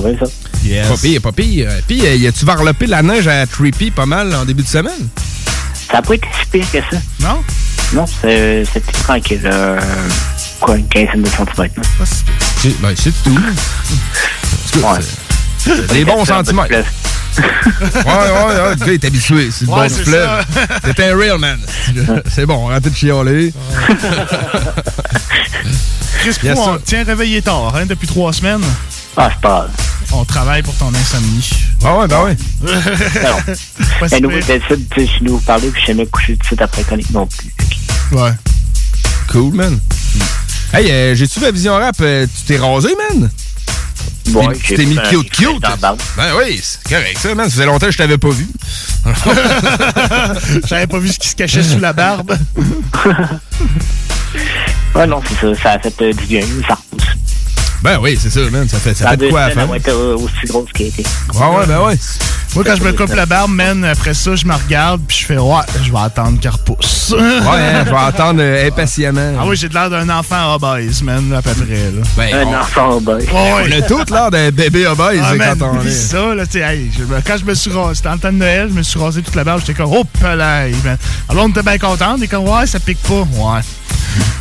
Bien, 0.00 0.16
ça? 0.18 0.26
Yes. 0.64 0.88
Pas 0.88 0.96
pire, 0.96 1.20
pas 1.20 1.32
pire. 1.32 1.68
Puis, 1.86 2.06
euh, 2.06 2.14
y 2.16 2.26
a-tu 2.26 2.44
varlopé 2.44 2.86
la 2.86 3.02
neige 3.02 3.26
à 3.28 3.46
Trippy 3.46 3.90
pas 3.90 4.06
mal 4.06 4.34
en 4.34 4.44
début 4.44 4.62
de 4.62 4.68
semaine? 4.68 5.08
Ça 5.88 5.94
n'a 5.94 6.02
pas 6.02 6.14
été 6.14 6.26
si 6.40 6.46
pire 6.50 6.70
que 6.72 6.78
ça. 6.90 7.00
Non? 7.20 7.42
Non, 7.92 8.04
c'est- 8.06 8.64
c'était 8.72 8.92
tranquille. 8.92 9.40
euh, 9.44 9.78
quoi, 10.60 10.76
une 10.76 10.88
quinzaine 10.88 11.22
de 11.22 11.28
centimètres. 11.28 11.74
ben, 12.80 12.94
c'est 12.96 13.12
tout. 13.22 13.38
Ouais. 14.78 15.00
C'est 15.58 15.92
des 15.92 16.04
bons 16.04 16.24
sentiments. 16.24 16.62
ouais, 16.62 16.76
ouais, 16.76 16.84
ouais. 18.04 18.74
Le 18.78 18.84
gars 18.86 18.92
est 18.92 19.04
habitué. 19.04 19.50
C'est 19.50 19.66
le 19.66 19.70
Ouais, 19.72 19.88
bon 19.88 19.94
c'est 19.94 20.04
fleuve. 20.04 20.44
T'es 20.96 21.04
un 21.10 21.16
real 21.16 21.38
man. 21.38 21.58
C'est 22.30 22.46
bon, 22.46 22.68
arrêtez 22.68 22.90
de 22.90 22.94
chialer. 22.96 23.52
Chris 26.20 26.36
Yes, 26.42 26.54
Pou, 26.54 26.60
on 26.68 26.78
tient 26.78 27.04
réveillé 27.04 27.42
tard, 27.42 27.74
hein, 27.74 27.84
depuis 27.86 28.06
trois 28.06 28.32
semaines. 28.32 28.62
Ah, 29.16 29.30
c'est 29.32 29.40
pas 29.40 29.66
On 30.12 30.24
travaille 30.24 30.62
pour 30.62 30.74
ton 30.76 30.88
insomnie. 30.94 31.50
Ah 31.84 31.98
ouais, 31.98 32.08
ben 32.08 32.22
ouais. 32.24 32.36
Pas 34.00 34.08
si 34.08 34.14
Et 34.16 34.20
nous, 34.20 34.30
sais, 34.40 34.60
si 34.96 35.10
nous 35.22 35.38
parler, 35.40 35.68
puis 35.68 35.82
je 35.82 35.86
jamais 35.88 36.06
coucher 36.06 36.34
tout 36.34 36.40
de 36.40 36.46
suite 36.46 36.62
après 36.62 36.82
chronique 36.82 37.10
non 37.10 37.26
plus. 37.26 37.52
Ouais. 38.16 38.32
Cool, 39.30 39.54
man. 39.54 39.78
Hey, 40.72 40.90
euh, 40.90 41.14
j'ai-tu 41.14 41.40
la 41.40 41.50
vision 41.50 41.74
rap? 41.74 41.96
euh, 42.00 42.26
tu 42.26 42.44
t'es 42.46 42.56
rasé, 42.56 42.90
man? 42.96 43.30
Ouais, 44.34 44.56
tu 44.56 44.74
t'es 44.74 44.86
mis 44.86 44.96
cute 45.10 45.30
cute? 45.30 45.60
Ben 45.80 45.96
oui, 46.38 46.60
c'est 46.62 46.82
correct 46.88 47.18
ça, 47.18 47.34
man. 47.34 47.46
Ça 47.46 47.52
faisait 47.52 47.66
longtemps 47.66 47.86
que 47.86 47.92
je 47.92 47.98
t'avais 47.98 48.18
pas 48.18 48.30
vu. 48.30 48.46
J'avais 50.66 50.86
pas 50.86 50.98
vu 50.98 51.08
ce 51.08 51.18
qui 51.18 51.28
se 51.28 51.36
cachait 51.36 51.62
sous 51.62 51.78
la 51.78 51.92
barbe. 51.92 52.36
Ouais, 54.94 55.06
non, 55.06 55.22
c'est 55.26 55.54
ça. 55.54 55.62
Ça 55.62 55.70
a 55.72 55.78
fait 55.78 56.02
euh, 56.02 56.12
du 56.12 56.26
bien. 56.26 56.42
Ça. 56.68 56.78
Ben 57.82 57.98
oui, 58.00 58.16
c'est 58.20 58.30
ça, 58.30 58.40
man. 58.50 58.68
Ça 58.68 58.78
fait, 58.78 58.94
ça 58.94 59.10
fait 59.10 59.16
de 59.16 59.28
quoi 59.30 59.42
à 59.42 59.50
faire. 59.50 59.68
aussi 59.70 60.46
grosse 60.46 60.72
qu'elle 60.72 60.88
était. 60.88 61.02
Ouais, 61.34 61.46
ouais, 61.56 61.66
ben 61.66 61.84
ouais. 61.84 61.96
Moi, 62.54 62.64
quand 62.64 62.76
je 62.76 62.82
me 62.82 62.92
coupe 62.92 63.14
la 63.14 63.24
barbe, 63.24 63.50
man, 63.50 63.82
après 63.84 64.12
ça, 64.12 64.36
je 64.36 64.44
me 64.44 64.52
regarde 64.54 65.00
puis 65.08 65.16
je 65.20 65.24
fais 65.26 65.38
Ouais, 65.38 65.62
je 65.82 65.90
vais 65.90 65.98
attendre 65.98 66.38
qu'elle 66.38 66.50
repousse. 66.52 67.14
Ouais, 67.16 67.18
hein, 67.22 67.84
je 67.86 67.90
vais 67.90 67.96
attendre 68.06 68.40
euh, 68.42 68.68
impatiemment. 68.68 69.32
Ah 69.40 69.44
oui, 69.46 69.56
j'ai 69.56 69.68
de 69.70 69.74
l'air 69.74 69.88
d'un 69.88 70.06
enfant 70.10 70.54
obèse, 70.54 71.02
man, 71.02 71.32
à 71.32 71.40
peu 71.40 71.50
près. 71.52 71.90
Là. 71.90 72.02
Ben, 72.16 72.34
Un 72.34 72.46
on- 72.46 72.54
enfant 72.60 72.90
obèse. 72.98 73.24
Ouais. 73.26 73.32
On 73.32 73.78
a 73.78 73.82
tout 73.82 74.04
l'air 74.12 74.30
d'un 74.30 74.50
bébé 74.50 74.86
obèse 74.86 75.20
Ah, 75.24 75.34
man, 75.34 75.56
quand 75.58 75.78
on 75.78 75.86
est. 75.86 75.90
ça, 75.90 76.34
là, 76.34 76.44
tu 76.44 76.52
sais, 76.52 76.60
hey, 76.60 76.90
quand 77.26 77.36
je 77.38 77.44
me 77.46 77.54
suis 77.54 77.72
rasé, 77.72 77.94
c'était 77.96 78.08
en 78.10 78.18
temps 78.18 78.32
de 78.32 78.36
Noël, 78.38 78.68
je 78.68 78.74
me 78.74 78.82
suis 78.82 79.00
rasé 79.00 79.22
toute 79.22 79.34
la 79.34 79.44
barbe, 79.44 79.60
j'étais 79.60 79.74
comme, 79.74 79.90
oh, 79.92 80.04
pelaille, 80.04 80.74
man. 80.84 80.98
Alors, 81.30 81.44
on 81.46 81.48
était 81.48 81.62
bien 81.62 81.78
contents, 81.78 82.16
on 82.18 82.20
est 82.22 82.28
comme, 82.28 82.46
ouais, 82.46 82.66
ça 82.66 82.78
pique 82.80 83.02
pas, 83.02 83.14
ouais. 83.22 83.60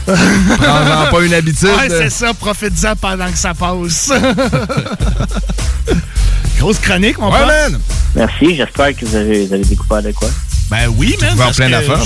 Prends-en 0.06 1.12
pas 1.12 1.22
une 1.24 1.34
habitude. 1.34 1.70
Ouais, 1.70 1.88
c'est 1.88 2.10
ça, 2.10 2.34
profite-en 2.34 2.96
pendant 2.98 3.32
que 3.32 3.38
ça 3.38 3.54
passe. 3.54 4.12
Grosse 6.60 6.80
chronique, 6.80 7.18
mon 7.18 7.32
Ouais, 7.32 7.40
pote. 7.40 7.80
Merci. 8.15 8.56
J'espère 8.56 8.95
que 8.95 9.06
vous 9.06 9.15
avez, 9.15 9.45
vous 9.45 9.53
avez 9.53 9.64
découvert 9.64 10.03
de 10.03 10.11
quoi. 10.11 10.30
Ben 10.69 10.88
oui, 10.95 11.18
man. 11.19 11.36
parce 11.38 11.57
plein 11.57 11.69
d'affaires, 11.69 11.99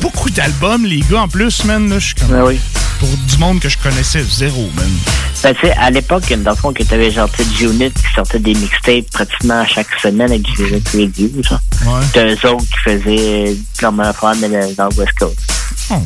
beaucoup 0.00 0.30
d'albums, 0.30 0.84
les 0.84 1.00
gars, 1.00 1.22
en 1.22 1.28
plus, 1.28 1.64
man. 1.64 1.88
Là, 1.88 1.98
je 1.98 2.06
suis 2.06 2.14
comme. 2.14 2.28
Ben 2.28 2.42
oui. 2.44 2.58
Pour 2.98 3.08
du 3.08 3.36
monde 3.36 3.60
que 3.60 3.68
je 3.68 3.76
connaissais 3.78 4.22
zéro, 4.22 4.68
man. 4.74 4.90
Ben, 5.42 5.54
tu 5.54 5.66
sais, 5.66 5.72
à 5.74 5.90
l'époque, 5.90 6.32
dans 6.42 6.50
le 6.50 6.56
fond, 6.56 6.72
que 6.72 6.82
t'avais 6.82 7.10
genre, 7.10 7.30
tu 7.30 7.44
sais, 7.44 7.50
G-Unit 7.56 7.92
qui 7.92 8.14
sortait 8.14 8.38
des 8.38 8.54
mixtapes 8.54 9.10
pratiquement 9.12 9.60
à 9.60 9.66
chaque 9.66 9.88
semaine 10.00 10.30
avec 10.30 10.42
du 10.42 10.62
Unit 10.62 10.82
Radio, 10.92 11.30
ça. 11.48 11.60
Ouais. 11.84 12.00
T'as 12.12 12.24
eux 12.24 12.48
autres 12.48 12.64
qui 12.64 12.78
faisaient 12.84 13.56
comme 13.78 14.00
un 14.00 14.12
fan 14.12 14.38
mais 14.40 14.74
dans 14.74 14.88
le 14.88 14.96
West 14.96 15.12
Coast. 15.18 15.38
Oh, 15.90 16.02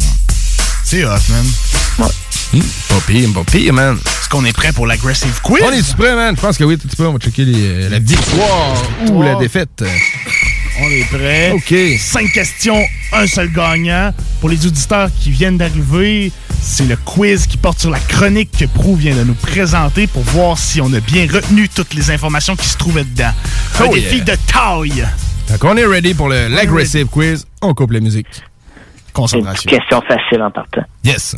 c'est 0.84 1.04
hot, 1.04 1.10
man. 1.30 2.08
Hum, 2.52 2.60
pas 2.88 3.00
pire, 3.06 3.28
pas 3.32 3.44
pire, 3.44 3.72
man. 3.72 3.96
Est-ce 3.96 4.28
qu'on 4.28 4.44
est 4.44 4.52
prêt 4.52 4.72
pour 4.72 4.86
l'aggressive 4.86 5.40
quiz? 5.42 5.62
On 5.64 5.70
est-tu 5.72 5.94
prêt, 5.94 6.14
man? 6.16 6.34
Je 6.36 6.40
pense 6.40 6.58
que 6.58 6.64
oui, 6.64 6.76
tout 6.78 6.88
prêt. 6.88 7.06
On 7.06 7.12
va 7.12 7.18
checker 7.18 7.44
les, 7.44 7.84
euh, 7.84 7.88
la 7.88 7.98
victoire 8.00 8.74
ou 9.12 9.22
la 9.22 9.36
défaite. 9.36 9.84
On 10.82 10.88
est 10.90 11.04
prêt. 11.08 11.50
OK. 11.52 11.74
Cinq 11.98 12.32
questions, 12.32 12.80
un 13.12 13.26
seul 13.26 13.52
gagnant. 13.52 14.12
Pour 14.40 14.48
les 14.48 14.66
auditeurs 14.66 15.10
qui 15.20 15.30
viennent 15.30 15.58
d'arriver, 15.58 16.32
c'est 16.60 16.86
le 16.88 16.96
quiz 16.96 17.46
qui 17.46 17.56
porte 17.56 17.78
sur 17.78 17.90
la 17.90 18.00
chronique 18.00 18.50
que 18.58 18.64
Prou 18.64 18.96
vient 18.96 19.14
de 19.14 19.22
nous 19.24 19.34
présenter 19.34 20.06
pour 20.08 20.22
voir 20.22 20.58
si 20.58 20.80
on 20.80 20.92
a 20.92 21.00
bien 21.00 21.26
retenu 21.32 21.68
toutes 21.68 21.94
les 21.94 22.10
informations 22.10 22.56
qui 22.56 22.66
se 22.66 22.76
trouvaient 22.76 23.04
dedans. 23.04 23.32
Un 23.78 23.84
Oh, 23.88 23.94
défi 23.94 24.16
yeah. 24.16 24.24
de 24.24 24.34
taille. 24.52 25.06
Donc, 25.50 25.64
on 25.64 25.76
est 25.76 25.86
ready 25.86 26.14
pour 26.14 26.28
le- 26.28 26.48
l'aggressive 26.48 27.06
quiz. 27.06 27.46
On 27.62 27.74
coupe 27.74 27.92
la 27.92 28.00
musique. 28.00 28.26
Concentration. 29.12 29.70
Question 29.70 30.00
facile 30.02 30.42
en 30.42 30.50
partant. 30.50 30.82
Yes. 31.04 31.36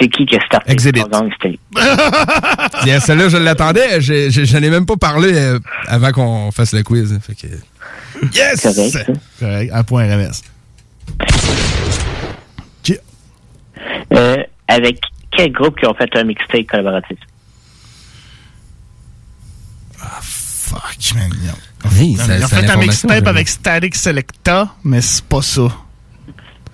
C'est 0.00 0.08
qui 0.08 0.26
qui 0.26 0.36
a 0.36 0.40
starté 0.44 0.72
Exhibit. 0.72 1.02
Bien, 2.84 2.98
celle-là, 3.00 3.28
je 3.28 3.36
l'attendais. 3.36 4.00
Je, 4.00 4.28
je, 4.28 4.44
je 4.44 4.56
n'en 4.56 4.62
ai 4.64 4.70
même 4.70 4.86
pas 4.86 4.96
parlé 4.96 5.32
euh, 5.34 5.58
avant 5.86 6.10
qu'on 6.12 6.50
fasse 6.50 6.72
le 6.72 6.82
quiz. 6.82 7.16
Fait 7.24 7.34
que... 7.34 7.46
Yes! 8.36 8.60
Correct, 8.62 8.90
ça. 8.90 9.04
Correct, 9.38 9.70
un 9.72 9.84
point 9.84 10.04
RMS. 10.04 10.42
Euh, 14.12 14.36
avec 14.66 15.00
quel 15.36 15.52
groupe 15.52 15.78
qui 15.78 15.86
ont 15.86 15.94
fait 15.94 16.08
un 16.16 16.24
mixtape 16.24 16.66
collaboratif? 16.66 17.18
Fuck, 19.96 21.14
man. 21.14 21.30
Ils 21.42 21.50
ont, 21.50 21.90
Oui, 21.98 22.16
ils 22.18 22.20
ont 22.20 22.46
ça- 22.48 22.56
fait 22.60 22.70
un 22.70 22.76
mixtape 22.76 23.26
avec 23.26 23.48
Static 23.48 23.94
Selecta, 23.94 24.74
mais 24.84 25.00
c'est 25.00 25.24
pas 25.24 25.42
ça. 25.42 25.68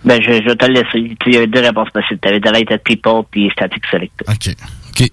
Ben, 0.04 0.20
je, 0.22 0.32
je 0.32 0.48
vais 0.48 0.56
te 0.56 0.66
le 0.66 0.74
laisser. 0.74 1.16
Il 1.26 1.32
y 1.32 1.36
avait 1.36 1.46
deux 1.46 1.60
réponses 1.60 1.90
possibles. 1.90 2.20
T'avais 2.20 2.40
Delighted 2.40 2.80
People 2.84 3.22
puis 3.30 3.48
Static 3.52 3.82
Selecta. 3.90 4.30
OK. 4.30 4.54
OK. 5.00 5.10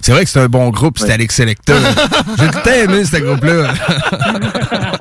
C'est 0.00 0.12
vrai 0.12 0.24
que 0.24 0.30
c'est 0.30 0.40
un 0.40 0.48
bon 0.48 0.70
groupe, 0.70 0.98
c'était 0.98 1.12
Alex 1.14 1.34
Selecta. 1.34 1.74
J'ai 2.38 2.46
tout 2.48 2.58
le 2.58 2.62
temps 2.62 2.70
aimé 2.92 3.04
ce 3.04 3.16
groupe-là. 3.16 3.74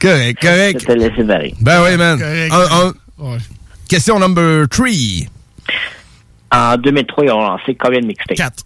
correct, 0.00 0.40
correct. 0.42 0.80
Je 0.80 0.86
te 0.86 0.92
laisse 0.92 1.26
barrer. 1.26 1.54
Ben 1.60 1.82
oui, 1.82 1.96
man. 1.96 2.18
Correct. 2.18 2.52
Un, 2.52 2.86
un. 2.88 2.92
Ouais. 3.18 3.38
Question 3.88 4.18
number 4.18 4.66
3. 4.68 4.86
En 6.52 6.76
2003, 6.76 7.24
ils 7.24 7.30
ont 7.30 7.40
lancé 7.40 7.74
combien 7.74 8.00
de 8.00 8.06
mixtapes? 8.06 8.36
Quatre. 8.36 8.64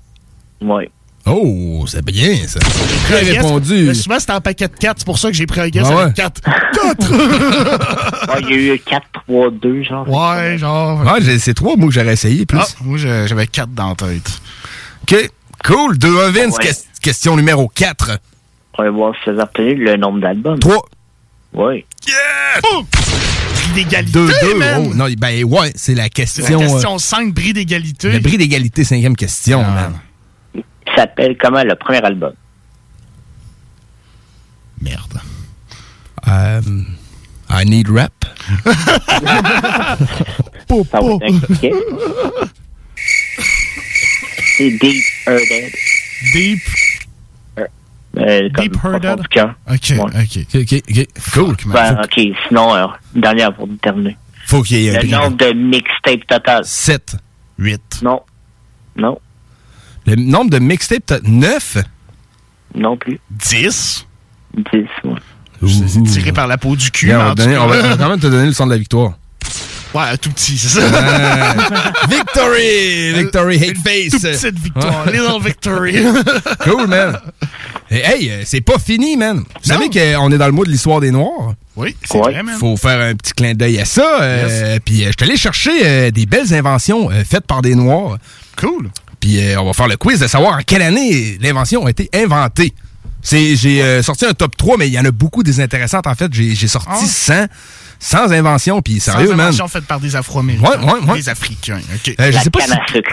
Oui. 0.60 0.84
Oh, 1.30 1.84
c'est 1.86 2.04
bien, 2.04 2.36
ça. 2.46 2.58
J'ai 2.62 3.14
Très 3.22 3.32
répondu. 3.36 3.84
Mais 3.88 3.94
souvent, 3.94 4.18
c'était 4.18 4.32
en 4.32 4.40
paquet 4.40 4.68
de 4.68 4.74
4. 4.74 4.98
C'est 4.98 5.04
pour 5.04 5.18
ça 5.18 5.28
que 5.30 5.34
j'ai 5.36 5.46
pris 5.46 5.60
un 5.60 5.68
guess 5.68 5.86
Ah 5.90 5.94
ouais. 5.96 6.02
avec 6.02 6.14
4. 6.14 6.40
4! 6.42 7.12
Ouais, 8.28 8.40
il 8.50 8.50
y 8.66 8.70
a 8.70 8.74
eu 8.74 8.78
4, 8.80 9.02
3, 9.26 9.50
2, 9.50 9.82
genre. 9.82 10.08
ouais, 10.08 10.58
genre. 10.58 11.00
Ouais, 11.00 11.20
j'ai- 11.22 11.38
c'est 11.38 11.54
trois 11.54 11.76
mots 11.76 11.88
que 11.88 11.94
j'aurais 11.94 12.12
essayé 12.12 12.44
plus. 12.46 12.58
Ah, 12.60 12.66
moi, 12.82 12.98
j'avais 12.98 13.46
4 13.46 13.70
dans 13.72 13.88
la 13.90 13.94
tête. 13.94 14.40
OK. 15.02 15.30
Cool. 15.64 15.98
Deux 15.98 16.20
à 16.20 16.30
Vince. 16.30 16.56
Ouais. 16.58 16.64
Ques- 16.66 17.00
question 17.02 17.36
numéro 17.36 17.68
4. 17.68 18.18
On 18.78 18.82
va 18.84 18.90
voir 18.90 19.14
si 19.24 19.30
vous 19.30 19.40
avez 19.40 19.42
retenu 19.42 19.74
le 19.84 19.96
nombre 19.96 20.20
d'albums. 20.20 20.58
3. 20.58 20.76
Oui. 21.54 21.84
Oh! 22.64 22.82
Bris 22.92 23.72
d'égalité, 23.74 24.12
2, 24.12 24.28
2. 24.42 24.54
man! 24.58 24.88
Oh, 24.90 24.94
non, 24.94 25.06
ben 25.18 25.44
ouais, 25.44 25.72
c'est 25.74 25.94
la 25.94 26.08
question. 26.10 26.44
la 26.58 26.66
euh, 26.66 26.68
question 26.68 26.98
5, 26.98 27.32
bris 27.34 27.52
d'égalité. 27.54 28.10
le 28.12 28.18
bris 28.20 28.36
d'égalité, 28.38 28.84
cinquième 28.84 29.16
question, 29.16 29.64
Ah. 29.66 29.70
man. 29.74 29.92
Il 30.90 30.94
s'appelle 30.96 31.36
comment 31.38 31.62
le 31.62 31.74
premier 31.74 32.02
album? 32.02 32.32
Merde. 34.80 35.20
Euh, 36.28 36.60
I 37.50 37.64
need 37.66 37.88
rap. 37.88 38.12
Ça 38.66 39.96
va 41.00 41.18
être. 41.22 41.46
C'est 44.56 44.70
Deep 44.70 45.04
Hearded. 45.26 45.72
Deep? 46.32 46.60
Euh, 48.16 48.48
comme 48.54 48.64
Deep 48.64 48.72
profond 48.72 48.92
Hearded? 49.00 49.20
du 49.20 49.28
cœur. 49.28 49.54
OK, 49.70 49.90
Ouais. 49.90 50.00
OK. 50.00 50.38
OK, 50.54 50.72
OK. 50.90 51.06
Cool. 51.32 51.56
Ben, 51.72 52.00
ok, 52.02 52.20
sinon, 52.48 52.74
euh, 52.74 52.86
une 53.14 53.20
dernière 53.20 53.54
pour 53.54 53.68
terminer. 53.80 54.16
Faut 54.46 54.62
qu'il 54.62 54.78
y 54.80 54.88
ait 54.88 54.96
un 54.96 55.02
Le 55.02 55.08
nombre 55.08 55.36
de 55.36 55.52
mixtapes 55.52 56.26
total. 56.26 56.64
7. 56.64 57.16
8. 57.58 58.00
Non. 58.02 58.22
Non. 58.96 59.20
Le 60.08 60.16
nombre 60.16 60.50
de 60.50 60.58
mixtapes, 60.58 61.20
9? 61.24 61.78
Non 62.74 62.96
plus. 62.96 63.20
10. 63.30 64.06
10, 64.56 64.64
ouais. 65.04 65.14
C'est 65.90 66.02
tiré 66.04 66.32
par 66.32 66.46
la 66.46 66.56
peau 66.56 66.76
du 66.76 66.90
cul. 66.90 67.12
On, 67.14 67.18
va 67.18 67.34
donner- 67.34 67.58
on 67.58 67.66
va 67.66 67.76
on 67.78 67.88
va 67.90 67.96
quand 67.96 68.08
même 68.08 68.20
te 68.20 68.26
donner 68.28 68.46
le 68.46 68.52
son 68.52 68.66
de 68.66 68.72
la 68.72 68.78
victoire. 68.78 69.12
Ouais, 69.94 70.16
tout 70.18 70.30
petit, 70.30 70.56
c'est 70.56 70.80
ça. 70.80 70.80
Euh, 70.82 71.52
victory! 72.08 73.12
Victory 73.14 73.56
hate 73.56 73.78
face! 73.78 74.10
Toute 74.12 74.20
petite 74.22 74.58
victoire. 74.58 75.06
Little 75.10 75.42
victory. 75.42 75.96
Cool, 76.60 76.86
man. 76.86 77.18
Et 77.90 77.98
hey, 78.04 78.32
c'est 78.44 78.60
pas 78.60 78.78
fini, 78.78 79.16
man. 79.16 79.38
Vous 79.38 79.44
savez 79.68 79.88
qu'on 79.88 80.30
est 80.30 80.38
dans 80.38 80.46
le 80.46 80.52
mois 80.52 80.64
de 80.66 80.70
l'histoire 80.70 81.00
des 81.00 81.10
Noirs? 81.10 81.54
Oui, 81.76 81.96
c'est 82.04 82.16
Ouais. 82.18 82.32
vrai, 82.32 82.42
man. 82.42 82.56
Faut 82.58 82.76
faire 82.76 83.00
un 83.00 83.14
petit 83.14 83.32
clin 83.32 83.54
d'œil 83.54 83.78
à 83.80 83.84
ça. 83.84 84.20
euh, 84.22 84.78
Puis 84.84 85.04
euh, 85.04 85.06
je 85.08 85.12
suis 85.18 85.28
allé 85.30 85.36
chercher 85.38 85.70
euh, 85.84 86.10
des 86.10 86.26
belles 86.26 86.52
inventions 86.52 87.10
euh, 87.10 87.24
faites 87.28 87.46
par 87.46 87.62
des 87.62 87.74
Noirs. 87.74 88.18
Cool. 88.56 88.90
Puis 89.20 89.40
euh, 89.40 89.60
on 89.60 89.64
va 89.66 89.72
faire 89.72 89.88
le 89.88 89.96
quiz 89.96 90.20
de 90.20 90.26
savoir 90.26 90.58
en 90.58 90.62
quelle 90.66 90.82
année 90.82 91.38
l'invention 91.40 91.86
a 91.86 91.90
été 91.90 92.08
inventée. 92.14 92.72
C'est, 93.20 93.56
j'ai 93.56 93.82
euh, 93.82 94.02
sorti 94.02 94.24
un 94.26 94.32
top 94.32 94.56
3, 94.56 94.76
mais 94.78 94.86
il 94.88 94.92
y 94.94 94.98
en 94.98 95.04
a 95.04 95.10
beaucoup 95.10 95.42
des 95.42 95.60
intéressantes. 95.60 96.06
En 96.06 96.14
fait, 96.14 96.32
j'ai, 96.32 96.54
j'ai 96.54 96.68
sorti 96.68 96.88
Ah. 96.92 97.04
100 97.06 97.46
sans 97.98 98.32
invention. 98.32 98.80
Puis 98.80 99.00
Sans 99.00 99.12
sérieux, 99.12 99.30
man. 99.30 99.40
invention 99.40 99.66
faite 99.66 99.84
par 99.86 99.98
des 99.98 100.14
Afro-Américains. 100.14 100.80
Ouais, 100.82 100.92
ouais, 100.92 101.00
ouais. 101.10 101.16
Des 101.18 101.28
Africains. 101.28 101.80
OK. 101.94 102.14
Euh, 102.20 102.26
je 102.30 102.36
La 102.36 102.42
sais 102.42 102.50
pas 102.50 102.60
canne 102.60 102.68
si... 102.68 102.74
à 102.74 102.92
sucre. 102.92 103.10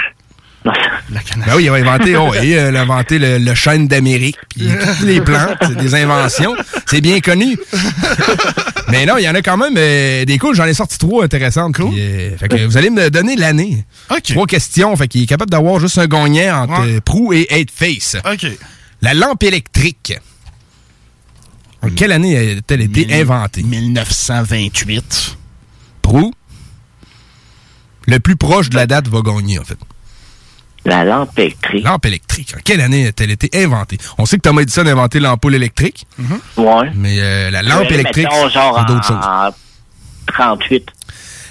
Non, 0.65 0.71
La 1.11 1.45
Ben 1.45 1.55
oui, 1.55 1.63
il 1.65 1.69
a 1.69 1.73
inventé, 1.73 2.15
oh, 2.17 2.33
euh, 2.33 2.43
il 2.43 2.57
a 2.75 2.81
inventé 2.81 3.19
le, 3.19 3.37
le 3.37 3.53
chêne 3.53 3.87
d'Amérique, 3.87 4.37
puis 4.49 4.67
toutes 4.67 5.01
les 5.07 5.21
plantes, 5.21 5.57
c'est 5.61 5.75
des 5.77 5.93
inventions, 5.95 6.55
c'est 6.87 7.01
bien 7.01 7.19
connu. 7.19 7.55
Mais 8.89 9.05
non, 9.05 9.17
il 9.17 9.23
y 9.23 9.29
en 9.29 9.35
a 9.35 9.41
quand 9.41 9.57
même 9.57 9.75
euh, 9.77 10.25
des 10.25 10.37
cool, 10.39 10.55
j'en 10.55 10.65
ai 10.65 10.73
sorti 10.73 10.97
trois 10.97 11.23
intéressantes. 11.23 11.75
puis, 11.75 11.85
euh, 11.99 12.35
fait 12.37 12.47
que 12.47 12.65
vous 12.65 12.77
allez 12.77 12.89
me 12.89 13.09
donner 13.11 13.35
l'année. 13.35 13.85
Trois 14.29 14.47
questions, 14.47 14.95
fait 14.95 15.07
qu'il 15.07 15.21
est 15.23 15.27
capable 15.27 15.51
d'avoir 15.51 15.79
juste 15.79 15.97
un 15.99 16.07
gagnant 16.07 16.63
entre 16.63 16.81
Ouais. 16.85 17.01
Prou 17.01 17.31
et 17.33 17.45
Eight 17.51 17.69
Face. 17.71 18.17
OK. 18.25 18.47
La 19.01 19.13
lampe 19.13 19.43
électrique. 19.43 20.17
En 21.83 21.89
quelle 21.89 22.11
année 22.11 22.57
a-t-elle 22.57 22.81
été 22.81 23.05
Mille- 23.05 23.13
inventée? 23.13 23.61
1928. 23.61 25.37
Prou? 26.01 26.33
Le 28.07 28.19
plus 28.19 28.35
proche 28.35 28.69
de 28.69 28.75
la 28.75 28.87
date 28.87 29.07
va 29.07 29.21
gagner, 29.21 29.59
en 29.59 29.63
fait. 29.63 29.77
La 30.85 31.03
lampe 31.03 31.37
électrique. 31.39 31.83
Lampe 31.83 32.05
électrique. 32.05 32.53
En 32.55 32.59
quelle 32.63 32.79
année 32.81 33.07
a-t-elle 33.07 33.31
été 33.31 33.49
inventée? 33.63 33.97
On 34.19 34.25
sait 34.25 34.37
que 34.37 34.41
Thomas 34.43 34.61
Edison 34.61 34.85
a 34.85 34.91
inventé 34.91 35.19
l'ampoule 35.19 35.55
électrique. 35.55 36.05
Mais 36.95 37.17
euh, 37.19 37.49
la 37.49 37.63
lampe 37.63 37.91
électrique, 37.91 38.27
c'est 38.31 38.85
d'autres 38.87 39.07
choses. 39.07 39.17
en 39.21 39.49
38. 40.27 40.87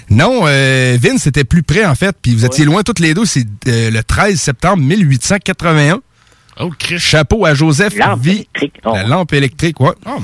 Non, 0.09 0.41
euh, 0.45 0.97
Vince, 1.01 1.23
c'était 1.23 1.43
plus 1.43 1.63
près, 1.63 1.85
en 1.85 1.95
fait. 1.95 2.15
Puis 2.21 2.33
vous 2.33 2.45
étiez 2.45 2.63
loin 2.63 2.83
toutes 2.83 2.99
les 2.99 3.13
deux. 3.13 3.25
C'est 3.25 3.45
euh, 3.67 3.89
le 3.91 4.03
13 4.03 4.39
septembre 4.39 4.83
1881. 4.83 5.99
Oh, 6.61 6.71
Chapeau 6.97 7.45
à 7.45 7.53
Joseph 7.53 7.97
Lampe 7.97 8.21
V. 8.21 8.31
électrique. 8.31 8.75
Oh. 8.85 8.93
La 8.95 9.03
lampe 9.03 9.33
électrique, 9.33 9.79
ouais. 9.81 9.91
Oh. 10.05 10.17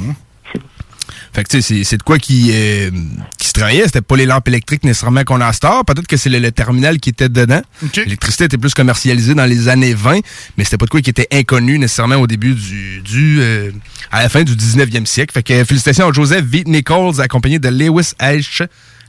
Fait 1.33 1.43
que 1.45 1.49
tu 1.49 1.61
sais, 1.61 1.61
c'est- 1.61 1.83
c'est 1.85 1.97
de 1.97 2.03
quoi 2.03 2.17
qui, 2.19 2.49
euh, 2.53 2.91
qui 3.37 3.47
se 3.47 3.53
travaillait. 3.53 3.85
C'était 3.85 4.01
pas 4.01 4.17
les 4.17 4.25
lampes 4.25 4.47
électriques 4.49 4.83
nécessairement 4.83 5.23
qu'on 5.23 5.39
a 5.39 5.47
à 5.47 5.53
Star. 5.53 5.85
Peut-être 5.85 6.07
que 6.07 6.17
c'est 6.17 6.29
le, 6.29 6.39
le 6.39 6.51
terminal 6.51 6.99
qui 6.99 7.09
était 7.09 7.29
dedans. 7.29 7.61
L'électricité 8.03 8.43
était 8.45 8.57
plus 8.57 8.73
commercialisée 8.73 9.33
dans 9.33 9.45
les 9.45 9.69
années 9.69 9.93
20, 9.93 10.19
mais 10.57 10.63
c'était 10.65 10.77
pas 10.77 10.85
de 10.85 10.89
quoi 10.89 11.01
qui 11.01 11.09
était 11.09 11.27
inconnu 11.31 11.79
nécessairement 11.79 12.17
au 12.17 12.27
début 12.27 12.53
du... 12.53 13.01
du 13.01 13.39
euh, 13.41 13.71
à 14.11 14.21
la 14.23 14.27
fin 14.29 14.43
du 14.43 14.55
19e 14.55 15.05
siècle. 15.05 15.31
Fait 15.33 15.43
que 15.43 15.53
euh, 15.53 15.63
félicitations 15.65 16.09
à 16.09 16.11
Joseph 16.11 16.43
V. 16.43 16.63
Nichols, 16.65 17.21
accompagné 17.21 17.59
de 17.59 17.69
Lewis 17.69 18.11
H. 18.19 18.67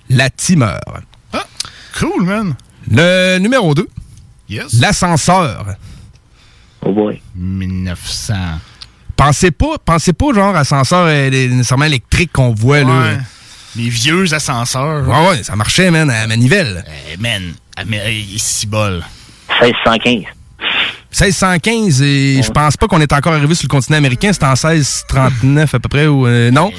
Latimer. 0.08 0.76
Cool, 1.98 2.24
man. 2.24 2.54
Le 2.90 3.38
numéro 3.38 3.74
2. 3.74 3.86
Yes. 4.48 4.74
L'ascenseur. 4.80 5.74
Oh 6.84 6.92
boy. 6.92 7.20
1900. 7.34 8.34
Pensez 9.16 9.50
pas, 9.50 9.76
pensez 9.84 10.12
pas 10.12 10.32
genre 10.34 10.56
ascenseur 10.56 11.06
euh, 11.06 11.30
nécessairement 11.30 11.84
électrique 11.84 12.32
qu'on 12.32 12.52
voit 12.52 12.80
là. 12.80 13.18
Les 13.76 13.88
vieux 13.88 14.32
ascenseurs. 14.34 15.08
Ouais, 15.08 15.28
ouais, 15.28 15.42
ça 15.42 15.56
marchait, 15.56 15.90
man, 15.90 16.10
à 16.10 16.26
manivelle. 16.26 16.84
Eh, 17.12 17.16
man, 17.16 17.54
mais, 17.86 17.98
hey, 17.98 18.20
ici 18.22 18.66
bol. 18.66 19.02
1615. 19.62 20.24
1615, 21.10 22.02
et 22.02 22.42
je 22.42 22.50
pense 22.50 22.76
pas 22.76 22.88
qu'on 22.88 23.00
est 23.00 23.12
encore 23.12 23.34
arrivé 23.34 23.54
sur 23.54 23.66
le 23.66 23.70
continent 23.70 23.98
américain. 23.98 24.32
C'était 24.32 24.46
en 24.46 24.52
1639 24.52 25.74
à 25.74 25.78
peu 25.78 25.88
près, 25.88 26.06
ou 26.06 26.26
euh, 26.26 26.50
non? 26.50 26.72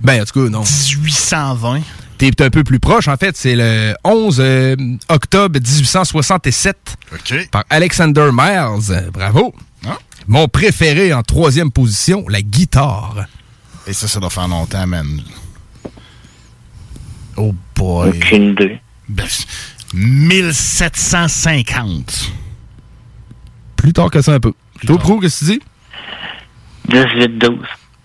Ben, 0.00 0.22
en 0.22 0.24
tout 0.24 0.44
cas, 0.44 0.50
non. 0.50 0.62
1820. 0.62 1.80
T'es 2.18 2.40
un 2.40 2.50
peu 2.50 2.62
plus 2.62 2.78
proche, 2.78 3.08
en 3.08 3.16
fait. 3.16 3.36
C'est 3.36 3.56
le 3.56 3.94
11 4.04 4.36
euh, 4.38 4.76
octobre 5.08 5.58
1867 5.58 6.96
par 7.50 7.64
Alexander 7.68 8.30
Miles. 8.32 8.90
Euh, 8.90 9.10
Bravo. 9.12 9.52
Mon 10.28 10.46
préféré 10.48 11.12
en 11.12 11.22
troisième 11.22 11.70
position, 11.70 12.24
la 12.28 12.40
guitare. 12.42 13.26
Et 13.86 13.92
ça, 13.92 14.08
ça 14.08 14.20
doit 14.20 14.30
faire 14.30 14.48
longtemps, 14.48 14.86
man. 14.86 15.20
Oh 17.36 17.54
boy. 17.74 18.10
Aucune 18.10 18.52
idée. 18.52 18.80
Ben, 19.08 19.26
1750. 19.94 22.30
Plus 23.76 23.92
tard 23.92 24.10
que 24.10 24.22
ça 24.22 24.34
un 24.34 24.40
peu. 24.40 24.52
Toi, 24.86 24.98
Pro, 24.98 25.18
qu'est-ce 25.18 25.44
que 25.44 25.52
tu 25.52 25.58
dis? 25.58 25.64
18-12. 26.88 27.58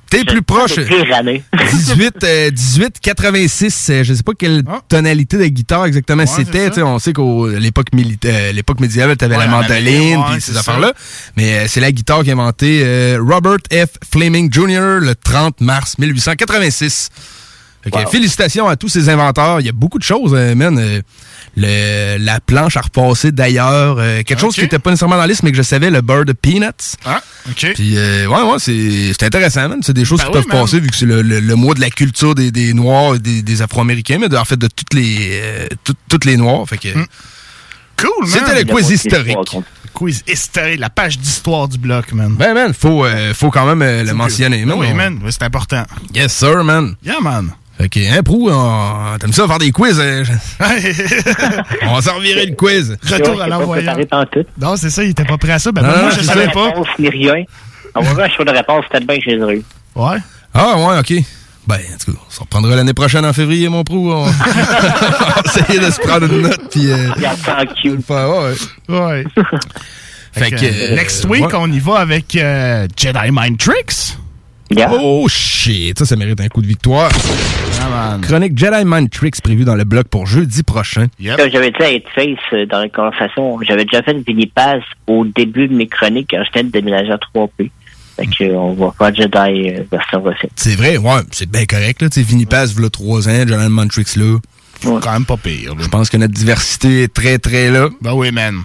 T'es 0.09 0.23
plus 0.23 0.41
proche. 0.41 0.75
C'est 0.75 0.85
pire 0.85 1.13
année. 1.15 1.43
18, 1.71 2.23
euh, 2.23 2.51
18 2.51 2.99
86, 3.01 3.89
euh, 3.89 4.03
je 4.03 4.13
sais 4.13 4.23
pas 4.23 4.31
quelle 4.37 4.63
tonalité 4.87 5.37
de 5.37 5.45
guitare 5.47 5.85
exactement 5.85 6.25
c'était. 6.25 6.69
tu 6.69 6.75
sais, 6.75 6.81
On 6.81 6.99
sait 6.99 7.13
qu'à 7.13 7.21
l'époque 7.59 7.93
militaire, 7.93 8.53
l'époque 8.53 8.79
médiévale, 8.79 9.17
t'avais 9.17 9.35
Ouais, 9.35 9.45
la 9.45 9.51
mandoline 9.51 10.23
puis 10.25 10.33
ouais, 10.35 10.39
ces 10.39 10.57
affaires-là. 10.57 10.93
Mais 11.35 11.53
euh, 11.59 11.65
c'est 11.67 11.79
la 11.81 11.91
guitare 11.91 12.23
qui 12.23 12.29
a 12.29 12.33
inventé 12.33 12.81
euh, 12.83 13.19
Robert 13.21 13.57
F. 13.71 13.89
Fleming 14.11 14.51
Jr. 14.51 14.99
le 15.01 15.13
30 15.15 15.61
mars 15.61 15.97
1886. 15.97 17.09
Fait 17.83 17.91
que, 17.91 17.97
Wow. 17.97 18.07
Félicitations 18.07 18.67
à 18.67 18.75
tous 18.75 18.89
ces 18.89 19.07
inventeurs. 19.09 19.59
Il 19.61 19.65
y 19.65 19.69
a 19.69 19.73
beaucoup 19.73 19.97
de 19.99 20.03
choses, 20.03 20.33
euh, 20.35 20.55
man. 20.55 20.77
Euh, 20.77 21.01
le- 21.55 22.17
la 22.23 22.39
planche 22.39 22.75
à 22.77 22.81
repasser 22.81 23.31
d'ailleurs. 23.31 23.97
euh, 23.99 24.21
quelque 24.23 24.39
chose 24.39 24.53
qui 24.55 24.61
n'était 24.61 24.77
pas 24.79 24.89
nécessairement 24.91 25.15
dans 25.15 25.21
la 25.21 25.27
liste, 25.27 25.43
mais 25.43 25.51
que 25.51 25.57
je 25.57 25.61
savais, 25.63 25.89
le 25.89 26.01
beurre 26.01 26.25
de 26.25 26.33
peanuts. 26.33 26.97
Ah, 27.05 27.21
OK. 27.49 27.71
Puis, 27.75 27.97
euh, 27.97 28.27
ouais, 28.27 28.41
ouais, 28.41 28.59
c'est 28.59 29.13
c'est 29.17 29.23
intéressant, 29.25 29.69
man. 29.69 29.79
C'est 29.81 29.93
des 29.93 30.05
choses 30.05 30.19
Ben 30.19 30.25
qui 30.25 30.31
oui, 30.37 30.43
peuvent 30.43 30.47
man. 30.53 30.61
passer 30.63 30.79
vu 30.79 30.89
que 30.89 30.95
c'est 30.95 31.05
le, 31.05 31.21
le- 31.21 31.39
le 31.39 31.55
mois 31.55 31.73
de 31.73 31.81
la 31.81 31.89
culture 31.89 32.35
des, 32.35 32.51
des 32.51 32.73
Noirs 32.73 33.15
et 33.15 33.19
des, 33.19 33.41
des 33.41 33.61
Afro-Américains, 33.61 34.17
mais 34.19 34.29
de- 34.29 34.37
en 34.37 34.45
fait 34.45 34.57
de 34.57 34.67
toutes 34.67 34.93
les, 34.93 35.39
euh, 35.41 35.67
tout- 35.83 35.95
toutes 36.09 36.25
les 36.25 36.37
Noirs. 36.37 36.67
Fait 36.67 36.77
que, 36.77 36.89
Cool, 37.99 38.27
man. 38.27 38.29
C'était 38.29 38.63
le 38.63 38.71
quiz 38.71 38.89
historique. 38.91 39.37
Quiz 39.93 40.23
historique, 40.27 40.79
la 40.79 40.91
page 40.91 41.17
d'histoire 41.17 41.67
du 41.67 41.79
bloc, 41.79 42.11
man. 42.13 42.35
Ben, 42.37 42.53
man, 42.53 42.71
faut, 42.79 43.03
euh, 43.05 43.33
faut 43.33 43.49
quand 43.49 43.65
même 43.65 43.81
euh, 43.81 44.03
le 44.03 44.13
mentionner, 44.13 44.63
man. 44.65 44.77
Oui, 44.77 44.87
On- 44.91 44.95
man, 44.95 45.19
oui, 45.23 45.31
c'est 45.31 45.41
important. 45.43 45.83
Yes, 46.13 46.31
sir, 46.33 46.63
man. 46.63 46.95
Yeah, 47.03 47.19
man. 47.21 47.49
Fait 47.77 47.89
que, 47.89 47.99
hein, 47.99 48.23
Prou, 48.23 48.49
on- 48.51 49.17
t'aimes 49.19 49.33
ça 49.33 49.47
faire 49.47 49.59
des 49.59 49.71
quiz? 49.71 49.97
je- 49.97 50.31
on 51.87 51.93
va 51.93 52.01
s'en 52.01 52.15
revirer 52.15 52.47
le 52.47 52.55
quiz. 52.55 52.97
Retour 53.07 53.41
à 53.41 53.47
l'envoyeur. 53.47 53.95
Non, 54.59 54.75
c'est 54.77 54.89
ça, 54.89 55.03
il 55.03 55.11
était 55.11 55.25
pas 55.25 55.37
prêt 55.37 55.51
à 55.51 55.59
ça. 55.59 55.71
Ben, 55.71 55.83
Non, 55.83 55.89
moi, 55.89 56.01
non, 56.03 56.09
je 56.09 56.23
savais 56.23 56.47
pas. 56.47 56.65
Réponse 56.69 56.87
ni 56.97 57.09
rien. 57.09 57.43
Envoie 57.93 58.23
un 58.23 58.29
choix 58.29 58.45
de 58.45 58.51
réponse, 58.51 58.85
peut-être 58.91 59.05
bien 59.07 59.17
que 59.17 59.23
je 59.25 59.29
les 59.31 59.43
ai 59.53 59.55
eu. 59.57 59.63
Ouais. 59.95 60.17
Ah, 60.53 60.75
ouais, 60.77 60.99
OK. 60.99 61.23
Ben, 61.67 61.75
en 61.75 61.97
tout 62.03 62.13
cas, 62.13 62.19
on 62.27 62.31
se 62.31 62.39
reprendra 62.39 62.75
l'année 62.75 62.93
prochaine 62.93 63.25
en 63.25 63.33
février, 63.33 63.67
mon 63.69 63.83
Prou. 63.83 64.11
On... 64.11 64.23
on 64.23 64.23
va 64.25 65.41
essayer 65.45 65.79
de 65.79 65.91
se 65.91 65.99
prendre 65.99 66.25
une 66.31 66.41
note, 66.41 66.61
puis... 66.71 66.89
Euh... 66.91 67.09
ouais. 68.43 68.55
Ouais. 68.89 69.23
Fait 70.31 70.51
que, 70.51 70.65
euh, 70.65 70.95
next 70.95 71.25
week, 71.25 71.45
ouais. 71.45 71.53
on 71.55 71.71
y 71.71 71.79
va 71.79 71.95
avec 71.99 72.35
euh, 72.35 72.87
Jedi 72.95 73.31
Mind 73.31 73.57
Tricks. 73.57 74.17
Oh 74.99 75.27
shit, 75.29 75.97
ça, 75.97 76.05
ça 76.05 76.15
mérite 76.15 76.39
un 76.41 76.47
coup 76.47 76.61
de 76.61 76.67
victoire. 76.67 77.09
Chronique 78.21 78.57
Jedi 78.57 78.83
Mind 78.85 79.09
Tricks 79.09 79.41
prévue 79.41 79.63
dans 79.63 79.75
le 79.75 79.83
blog 79.83 80.05
pour 80.05 80.27
jeudi 80.27 80.63
prochain. 80.63 81.07
Comme 81.37 81.49
j'avais 81.49 81.71
dit 81.71 81.81
à 81.81 81.91
Headface 81.91 82.37
euh, 82.53 82.65
dans 82.65 82.79
la 82.79 82.89
conversation, 82.89 83.59
j'avais 83.61 83.85
déjà 83.85 84.03
fait 84.03 84.11
une 84.11 84.21
Vinny 84.21 84.47
Pass 84.47 84.81
au 85.07 85.25
début 85.25 85.67
de 85.67 85.73
mes 85.73 85.87
chroniques 85.87 86.27
quand 86.31 86.43
j'étais 86.43 86.63
déménagé 86.63 87.11
à 87.11 87.17
3P. 87.17 87.69
Fait 88.17 88.25
que, 88.25 88.43
euh, 88.43 88.55
on 88.55 88.73
va 88.73 88.93
faire 88.97 89.15
Jedi 89.15 89.69
euh, 89.69 89.83
version 89.91 90.21
recette. 90.21 90.51
C'est 90.55 90.75
vrai, 90.75 90.97
ouais, 90.97 91.21
c'est 91.31 91.49
bien 91.49 91.65
correct, 91.65 92.01
là. 92.01 92.09
Tu 92.09 92.21
sais, 92.21 92.27
Vinny 92.27 92.45
Pass, 92.45 92.73
v'là 92.73 92.89
trois 92.89 93.27
ans, 93.29 93.47
Jedi 93.47 93.67
Mind 93.69 93.91
Tricks, 93.91 94.15
là. 94.15 94.37
Quand 94.83 95.11
même 95.11 95.25
pas 95.25 95.37
pire, 95.37 95.73
Je 95.79 95.87
pense 95.87 96.09
que 96.09 96.17
notre 96.17 96.33
diversité 96.33 97.03
est 97.03 97.13
très, 97.13 97.37
très 97.39 97.71
là. 97.71 97.89
Ben 98.01 98.13
oui, 98.13 98.31
man. 98.31 98.61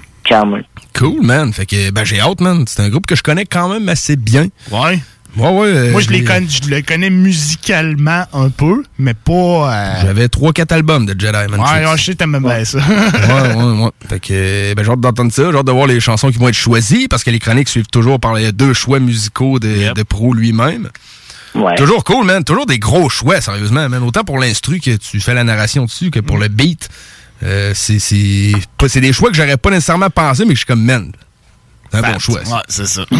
Cool, 0.99 1.23
man. 1.23 1.53
Fait 1.53 1.67
que, 1.67 1.91
ben, 1.91 2.05
j'ai 2.05 2.21
hâte, 2.21 2.41
man. 2.41 2.65
C'est 2.67 2.83
un 2.83 2.89
groupe 2.89 3.07
que 3.07 3.17
je 3.17 3.23
connais 3.23 3.45
quand 3.47 3.69
même 3.69 3.89
assez 3.89 4.17
bien. 4.17 4.47
Ouais. 4.71 4.99
Ouais, 5.37 5.49
ouais. 5.49 5.67
euh, 5.69 5.91
Moi, 5.93 6.01
je 6.03 6.11
les, 6.11 6.25
connais, 6.25 6.47
je 6.49 6.69
les 6.69 6.83
connais 6.83 7.09
musicalement 7.11 8.25
un 8.33 8.51
peu, 8.51 8.83
mais 8.99 9.15
pas. 9.15 9.33
euh, 9.33 9.93
J'avais 10.03 10.29
trois, 10.29 10.53
quatre 10.53 10.73
albums 10.73 11.07
de 11.07 11.19
Jedi 11.19 11.39
Mind 11.51 11.61
Ouais, 11.61 11.87
ouais, 11.87 11.97
je 11.97 12.03
sais, 12.05 12.15
t'aimes 12.15 12.39
bien 12.43 12.65
ça. 12.65 12.79
ouais, 12.79 13.55
ouais, 13.55 13.83
ouais. 13.85 13.91
Fait 14.09 14.21
que, 14.21 14.75
ben, 14.75 14.85
j'ai 14.85 14.91
hâte 14.91 15.01
d'entendre 15.01 15.33
ça. 15.33 15.51
J'ai 15.51 15.57
hâte 15.57 15.67
de 15.67 15.73
voir 15.73 15.87
les 15.87 16.01
chansons 16.01 16.31
qui 16.31 16.39
vont 16.39 16.49
être 16.49 16.55
choisies 16.55 17.09
parce 17.09 17.25
que 17.25 17.31
les 17.31 17.39
chroniques 17.39 17.69
suivent 17.69 17.87
toujours 17.87 18.21
par 18.21 18.35
les 18.35 18.53
deux 18.53 18.75
choix 18.75 19.01
musicaux 19.01 19.59
de, 19.59 19.95
de 19.95 20.03
Pro 20.03 20.35
lui-même. 20.35 20.89
Ouais. 21.55 21.75
Toujours 21.77 22.05
cool, 22.05 22.25
man. 22.27 22.45
Toujours 22.45 22.67
des 22.67 22.79
gros 22.79 23.09
choix, 23.09 23.41
sérieusement, 23.41 23.89
man. 23.89 24.03
Autant 24.03 24.25
pour 24.25 24.39
l'instru 24.39 24.81
que 24.81 24.97
tu 24.97 25.21
fais 25.21 25.35
la 25.35 25.45
narration 25.45 25.85
dessus 25.85 26.11
que 26.11 26.21
pour 26.21 26.39
le 26.39 26.49
beat. 26.49 26.89
Euh, 27.43 27.73
c'est, 27.75 27.99
c'est, 27.99 28.53
pas- 28.79 28.89
c'est 28.89 29.01
des 29.01 29.13
choix 29.13 29.29
que 29.31 29.37
j'aurais 29.37 29.57
pas 29.57 29.71
nécessairement 29.71 30.11
pensé, 30.11 30.45
mais 30.45 30.51
que 30.51 30.55
je 30.55 30.59
suis 30.61 30.67
comme, 30.67 30.85
man. 30.85 31.11
C'est 31.91 31.99
un 31.99 32.13
bon 32.13 32.19
choix. 32.19 32.39
Ouais, 32.41 32.61
c'est 32.69 32.87
ça. 32.87 33.03
Ben, 33.11 33.19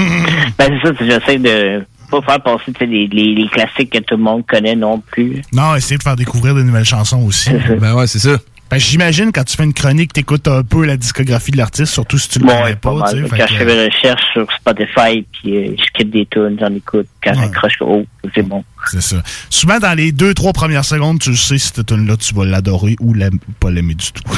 c'est 0.59 0.89
ça, 0.89 0.95
c'est- 0.99 1.07
j'essaie 1.07 1.39
de 1.39 1.85
pas 2.21 2.21
faire 2.23 2.43
passer 2.43 2.73
les, 2.87 3.07
les, 3.07 3.35
les 3.35 3.49
classiques 3.49 3.91
que 3.91 3.99
tout 3.99 4.17
le 4.17 4.23
monde 4.23 4.45
connaît 4.47 4.77
non 4.77 5.01
plus. 5.01 5.43
Non, 5.53 5.75
essayer 5.75 5.97
de 5.97 6.03
faire 6.03 6.17
découvrir 6.17 6.55
de 6.55 6.63
nouvelles 6.63 6.85
chansons 6.85 7.25
aussi. 7.25 7.51
ben 7.81 7.95
ouais, 7.95 8.07
c'est 8.07 8.19
ça. 8.19 8.37
Ben, 8.73 8.79
j'imagine 8.79 9.33
quand 9.33 9.45
tu 9.45 9.55
fais 9.55 9.65
une 9.65 9.75
chronique, 9.75 10.15
t'écoutes 10.15 10.49
un 10.49 10.63
peu 10.63 10.87
la 10.87 10.97
discographie 10.97 11.51
de 11.51 11.59
l'artiste, 11.59 11.93
surtout 11.93 12.17
si 12.17 12.31
tu 12.31 12.39
le 12.39 12.47
connais 12.47 12.75
pas 12.75 12.95
mal. 12.95 13.29
Quand 13.29 13.47
je 13.47 13.55
fais 13.55 13.65
mes 13.67 13.85
recherches 13.85 14.25
sur 14.33 14.51
Spotify, 14.51 15.27
puis 15.31 15.59
euh, 15.59 15.77
je 15.79 15.85
quitte 15.93 16.09
des 16.09 16.25
tunes, 16.25 16.57
j'en 16.59 16.75
écoute. 16.75 17.07
Quand 17.23 17.35
j'accroche, 17.35 17.75
oh, 17.83 18.07
c'est 18.35 18.43
bon. 18.43 18.65
C'est 18.91 19.03
ça. 19.03 19.17
Souvent, 19.51 19.79
dans 19.79 19.95
les 19.95 20.11
deux, 20.11 20.33
trois 20.33 20.55
premières 20.55 20.87
secondes, 20.87 21.21
tu 21.21 21.37
sais 21.37 21.59
si 21.59 21.69
cette 21.69 21.85
tune 21.85 22.07
là 22.07 22.17
tu 22.17 22.35
vas 22.35 22.47
l'adorer 22.47 22.97
ou 22.99 23.15
pas 23.61 23.71
l'aimer 23.71 23.95
du 23.95 24.11
tout. 24.11 24.23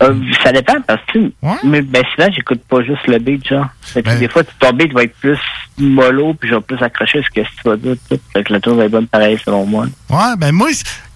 Euh, 0.00 0.14
ça 0.44 0.52
dépend 0.52 0.80
parce 0.86 1.02
que 1.12 1.18
mais 1.64 1.82
ben 1.82 2.04
souvent 2.14 2.28
j'écoute 2.32 2.60
pas 2.68 2.84
juste 2.84 3.04
le 3.08 3.18
beat 3.18 3.48
genre. 3.48 3.66
Fait 3.80 4.00
que 4.00 4.06
Ben- 4.06 4.20
des 4.20 4.28
fois 4.28 4.44
ton 4.44 4.72
beat 4.72 4.92
va 4.92 5.02
être 5.02 5.16
plus 5.16 5.40
mollo 5.76 6.34
puis 6.34 6.48
je 6.48 6.54
vais 6.54 6.60
plus 6.60 6.80
accrocher 6.80 7.18
à 7.18 7.22
ce 7.24 7.30
que 7.30 7.40
tu 7.40 7.62
vas 7.68 7.76
dire. 7.76 7.96
Fait 8.32 8.44
que 8.44 8.52
la 8.52 8.60
tour 8.60 8.76
va 8.76 8.84
être 8.84 8.92
bonne 8.92 9.08
pareil 9.08 9.36
selon 9.44 9.66
moi. 9.66 9.86
Ouais, 10.08 10.36
ben 10.38 10.52
moi, 10.52 10.68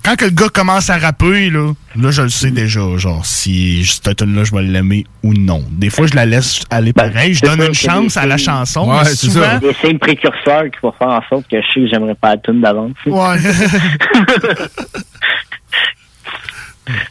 quand 0.04 0.16
que 0.16 0.24
le 0.24 0.30
gars 0.32 0.48
commence 0.48 0.90
à 0.90 0.98
rapper, 0.98 1.50
là, 1.50 1.72
là 1.96 2.10
je 2.10 2.22
le 2.22 2.28
sais 2.28 2.50
déjà, 2.50 2.80
genre, 2.96 3.24
si 3.24 3.84
cette 3.84 4.16
tune 4.16 4.34
là 4.34 4.44
je 4.44 4.54
vais 4.54 4.62
l'aimer 4.62 5.06
ou 5.22 5.32
non. 5.34 5.64
Des 5.70 5.90
fois, 5.90 6.06
je 6.06 6.14
la 6.14 6.26
laisse 6.26 6.64
aller 6.70 6.92
pareil, 6.92 7.34
je 7.34 7.40
c'est 7.40 7.46
donne 7.46 7.68
une 7.68 7.74
chance 7.74 8.16
à 8.16 8.26
la 8.26 8.36
chanson, 8.36 8.90
mais 8.90 9.04
souvent... 9.14 9.58
Des 9.58 9.74
signes 9.74 9.98
précurseurs 9.98 10.64
qui 10.64 10.78
vont 10.82 10.92
faire 10.92 11.08
en 11.08 11.22
sorte 11.28 11.48
que 11.48 11.60
je 11.60 11.66
sais 11.72 11.80
que 11.80 11.88
j'aimerais 11.88 12.14
pas 12.14 12.30
la 12.30 12.38
tune 12.38 12.60
d'avance. 12.60 12.92
Ouais. 13.06 13.38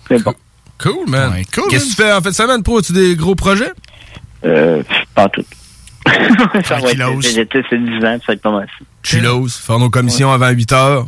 c'est 0.07 0.23
bon. 0.23 0.35
Cool, 0.77 1.07
man. 1.07 1.33
cool, 1.53 1.65
Qu'est-ce 1.69 1.85
que 1.85 1.89
tu 1.89 1.95
fais 1.95 2.11
en 2.11 2.21
fait 2.21 2.29
de 2.29 2.35
semaine, 2.35 2.63
Pro? 2.63 2.79
As-tu 2.79 2.93
des 2.93 3.15
gros 3.15 3.35
projets? 3.35 3.71
Euh, 4.43 4.81
pas 5.13 5.29
tout. 5.29 5.45
ça 6.65 6.79
va 6.79 6.89
j'étais 7.19 7.61
c'est 7.69 7.77
10 7.77 7.97
ans, 7.97 8.17
ça 8.17 8.25
va 8.29 8.33
être 8.33 8.41
pas 8.41 8.51
mal 8.51 8.67
ça. 8.79 8.85
Chillos, 9.03 9.47
faire 9.49 9.77
nos 9.77 9.91
commissions 9.91 10.31
avant 10.31 10.49
8 10.49 10.71
heures. 10.71 11.05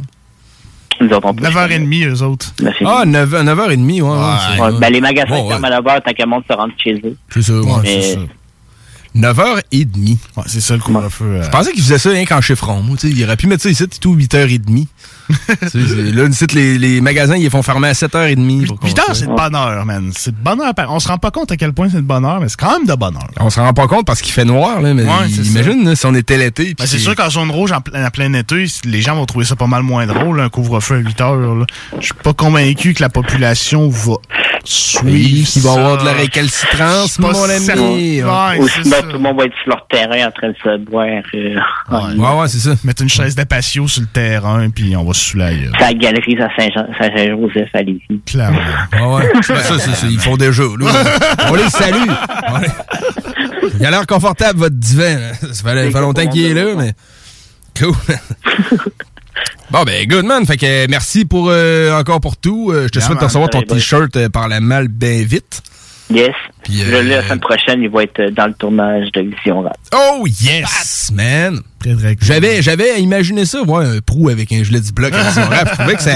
Nous 1.01 1.09
autres, 1.09 1.27
on 1.27 1.33
peut 1.33 1.43
9h30, 1.43 2.07
eux 2.07 2.21
autres. 2.23 2.53
Ah, 2.85 3.03
9, 3.05 3.29
9h30, 3.31 4.01
ouais. 4.01 4.01
ouais, 4.01 4.61
Ouais, 4.71 4.79
ben, 4.79 4.93
les 4.93 5.01
magasins 5.01 5.27
Bon, 5.29 5.43
ouais. 5.43 5.49
ferment 5.49 5.67
à 5.67 5.69
la 5.69 5.81
barre 5.81 6.01
tant 6.01 6.13
qu'un 6.13 6.25
monde 6.25 6.43
se 6.49 6.55
rentre 6.55 6.73
chez 6.81 6.93
eux. 7.03 7.17
C'est 7.33 7.41
ça, 7.41 7.53
ouais, 7.53 7.71
Mais- 7.83 8.01
c'est 8.01 8.13
ça. 8.13 8.19
9h30. 9.15 10.17
Ouais, 10.37 10.43
c'est 10.47 10.59
ça 10.61 10.73
le 10.75 10.79
couvre-feu. 10.81 11.25
euh. 11.25 11.43
Je 11.43 11.49
pensais 11.49 11.71
qu'ils 11.71 11.83
faisaient 11.83 11.97
ça 11.99 12.09
rien 12.09 12.25
qu'en 12.25 12.41
chiffron. 12.41 12.83
Il 13.03 13.23
aurait 13.23 13.37
pu 13.37 13.45
mettre 13.47 13.61
ça 13.63 13.69
ici, 13.69 13.87
tout 13.99 14.15
8h30. 14.15 14.87
Là, 15.73 16.27
les, 16.53 16.77
les 16.77 17.01
magasins, 17.01 17.35
ils 17.35 17.43
les 17.43 17.49
font 17.49 17.63
fermer 17.63 17.89
à 17.89 17.93
7h30. 17.93 18.67
pour 18.67 18.79
qu'on 18.79 18.87
8 18.87 18.99
heures, 18.99 19.05
fasse. 19.07 19.19
c'est 19.19 19.27
de 19.27 19.33
bonne 19.35 19.55
heure, 19.55 19.85
man. 19.85 20.11
C'est 20.15 20.31
de 20.31 20.41
bonne 20.43 20.61
heure. 20.61 20.73
On 20.89 20.99
se 20.99 21.07
rend 21.07 21.17
pas 21.17 21.31
compte 21.31 21.51
à 21.51 21.57
quel 21.57 21.73
point 21.73 21.87
c'est 21.89 21.97
de 21.97 22.01
bonne 22.01 22.25
heure, 22.25 22.39
mais 22.39 22.49
c'est 22.49 22.59
quand 22.59 22.71
même 22.77 22.87
de 22.87 22.93
bonne 22.95 23.15
heure. 23.15 23.29
On 23.39 23.49
se 23.49 23.59
rend 23.59 23.73
pas 23.73 23.87
compte 23.87 24.05
parce 24.05 24.21
qu'il 24.21 24.33
fait 24.33 24.45
noir, 24.45 24.81
là, 24.81 24.93
mais 24.93 25.03
Ouais, 25.03 25.27
imagine 25.29 25.85
là, 25.85 25.95
si 25.95 26.05
on 26.05 26.13
était 26.15 26.37
l'été. 26.37 26.75
Ben, 26.77 26.85
c'est 26.85 26.99
sûr 26.99 27.15
qu'en 27.15 27.29
zone 27.29 27.51
rouge, 27.51 27.71
en 27.71 27.81
plein, 27.81 28.05
en 28.05 28.09
plein 28.09 28.33
été, 28.33 28.65
les 28.85 29.01
gens 29.01 29.15
vont 29.15 29.25
trouver 29.25 29.45
ça 29.45 29.55
pas 29.55 29.67
mal 29.67 29.83
moins 29.83 30.05
drôle, 30.05 30.39
un 30.41 30.49
couvre-feu 30.49 30.95
à 30.95 30.99
8 30.99 31.21
heures. 31.21 31.65
Je 31.99 32.05
suis 32.05 32.13
pas 32.23 32.33
convaincu 32.33 32.93
que 32.93 33.01
la 33.01 33.09
population 33.09 33.89
va 33.89 34.13
suivre. 34.65 35.03
Oui, 35.05 35.43
qu'il 35.45 35.61
va 35.61 35.73
y 35.73 35.77
avoir 35.77 35.97
de 35.97 36.05
la 36.05 36.13
récalcitrance, 36.13 37.19
mon 37.19 37.29
ami. 37.33 38.23
Ouais. 38.23 38.59
Ou 38.59 38.67
sinon, 38.67 38.97
tout 39.01 39.07
le 39.13 39.19
monde 39.19 39.37
va 39.37 39.45
être 39.45 39.53
sur 39.63 39.69
leur 39.69 39.87
terrain 39.87 40.27
en 40.27 40.31
train 40.31 40.49
de 40.49 40.55
se 40.63 40.77
boire. 40.77 41.05
euh, 41.33 42.15
Ouais, 42.15 42.39
ouais, 42.41 42.47
c'est 42.47 42.59
ça. 42.59 42.75
Mettre 42.83 43.01
une 43.03 43.09
chaise 43.09 43.35
de 43.35 43.43
patio 43.43 43.87
sur 43.87 44.01
le 44.01 44.07
terrain, 44.07 44.69
puis 44.69 44.95
on 44.95 45.03
va 45.03 45.12
se 45.13 45.29
soulager. 45.31 45.69
C'est 45.79 45.85
la 45.85 45.93
galerie 45.93 46.35
Saint-Joseph 46.57 47.69
à 47.73 47.81
Lévis. 47.81 48.21
Clairement. 48.25 48.59
Ouais. 49.17 49.29
Ça, 49.41 49.79
c'est- 49.79 50.07
ils 50.07 50.19
font 50.19 50.37
déjà. 50.37 50.63
là. 50.63 51.03
On 51.49 51.55
les 51.55 51.69
salue. 51.69 52.09
On 52.49 52.59
Il 53.79 53.85
a 53.85 53.91
l'air 53.91 54.05
confortable, 54.07 54.59
votre 54.59 54.75
divan. 54.75 55.17
Ça 55.51 55.63
fait, 55.63 55.91
longtemps 55.91 56.27
qu'il 56.27 56.45
est 56.45 56.53
là, 56.53 56.73
mais. 56.77 56.93
Cool. 57.79 57.93
Bon, 59.71 59.83
ben, 59.83 60.05
good, 60.07 60.25
man. 60.25 60.45
Fait 60.45 60.57
que 60.57 60.65
euh, 60.65 60.85
merci 60.89 61.25
pour, 61.25 61.47
euh, 61.49 61.97
encore 61.99 62.21
pour 62.21 62.37
tout. 62.37 62.69
Euh, 62.71 62.83
je 62.83 62.87
te 62.89 62.99
Yeah, 62.99 63.07
souhaite 63.07 63.19
de 63.19 63.23
recevoir 63.25 63.49
ton 63.49 63.61
t-shirt 63.63 64.15
euh, 64.15 64.29
par 64.29 64.47
la 64.47 64.59
malle 64.59 64.87
bien 64.87 65.23
vite. 65.23 65.63
Yes. 66.13 66.35
Puis, 66.63 66.73
Là, 66.83 66.97
euh, 66.97 67.03
la 67.03 67.23
semaine 67.23 67.39
prochaine, 67.39 67.81
il 67.81 67.89
va 67.89 68.03
être 68.03 68.19
euh, 68.19 68.31
dans 68.31 68.47
le 68.47 68.53
tournage 68.53 69.11
de 69.13 69.21
Vision 69.21 69.61
Rap. 69.61 69.75
Oh, 69.93 70.25
yes, 70.27 71.11
man. 71.13 71.59
J'avais, 72.21 72.61
j'avais 72.61 73.01
imaginé 73.01 73.45
ça, 73.45 73.61
voir 73.63 73.81
un 73.81 73.99
prou 73.99 74.29
avec 74.29 74.51
un 74.53 74.63
gilet 74.63 74.79
du 74.79 74.91
bloc. 74.91 75.13
à 75.13 75.23
Vision 75.23 75.43
Rap. 75.49 75.69
Je 75.71 75.73
trouvais 75.79 75.95
que 75.95 76.01
ça, 76.03 76.15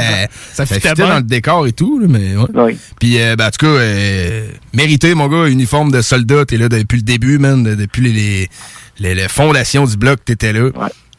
ça, 0.53 0.65
fitait 0.65 0.79
fitait 0.89 0.93
bien. 0.93 1.09
dans 1.09 1.15
le 1.17 1.23
décor 1.23 1.67
et 1.67 1.71
tout, 1.73 1.99
là, 1.99 2.07
mais 2.09 2.35
ouais. 2.37 2.77
Puis, 2.99 3.19
euh, 3.19 3.35
ben, 3.35 3.47
en 3.47 3.51
tout 3.51 3.65
cas, 3.65 3.71
euh, 3.71 4.47
mérité, 4.73 5.13
mon 5.13 5.27
gars, 5.27 5.47
uniforme 5.47 5.91
de 5.91 6.01
soldat, 6.01 6.45
t'es 6.45 6.57
là 6.57 6.69
depuis 6.69 6.97
le 6.97 7.03
début, 7.03 7.37
man, 7.39 7.63
de- 7.63 7.75
depuis 7.75 8.01
les, 8.03 8.11
les, 8.13 8.49
les- 8.99 9.15
les 9.15 9.27
fondations 9.27 9.85
du 9.85 9.97
bloc, 9.97 10.23
t'étais 10.23 10.53
là. 10.53 10.69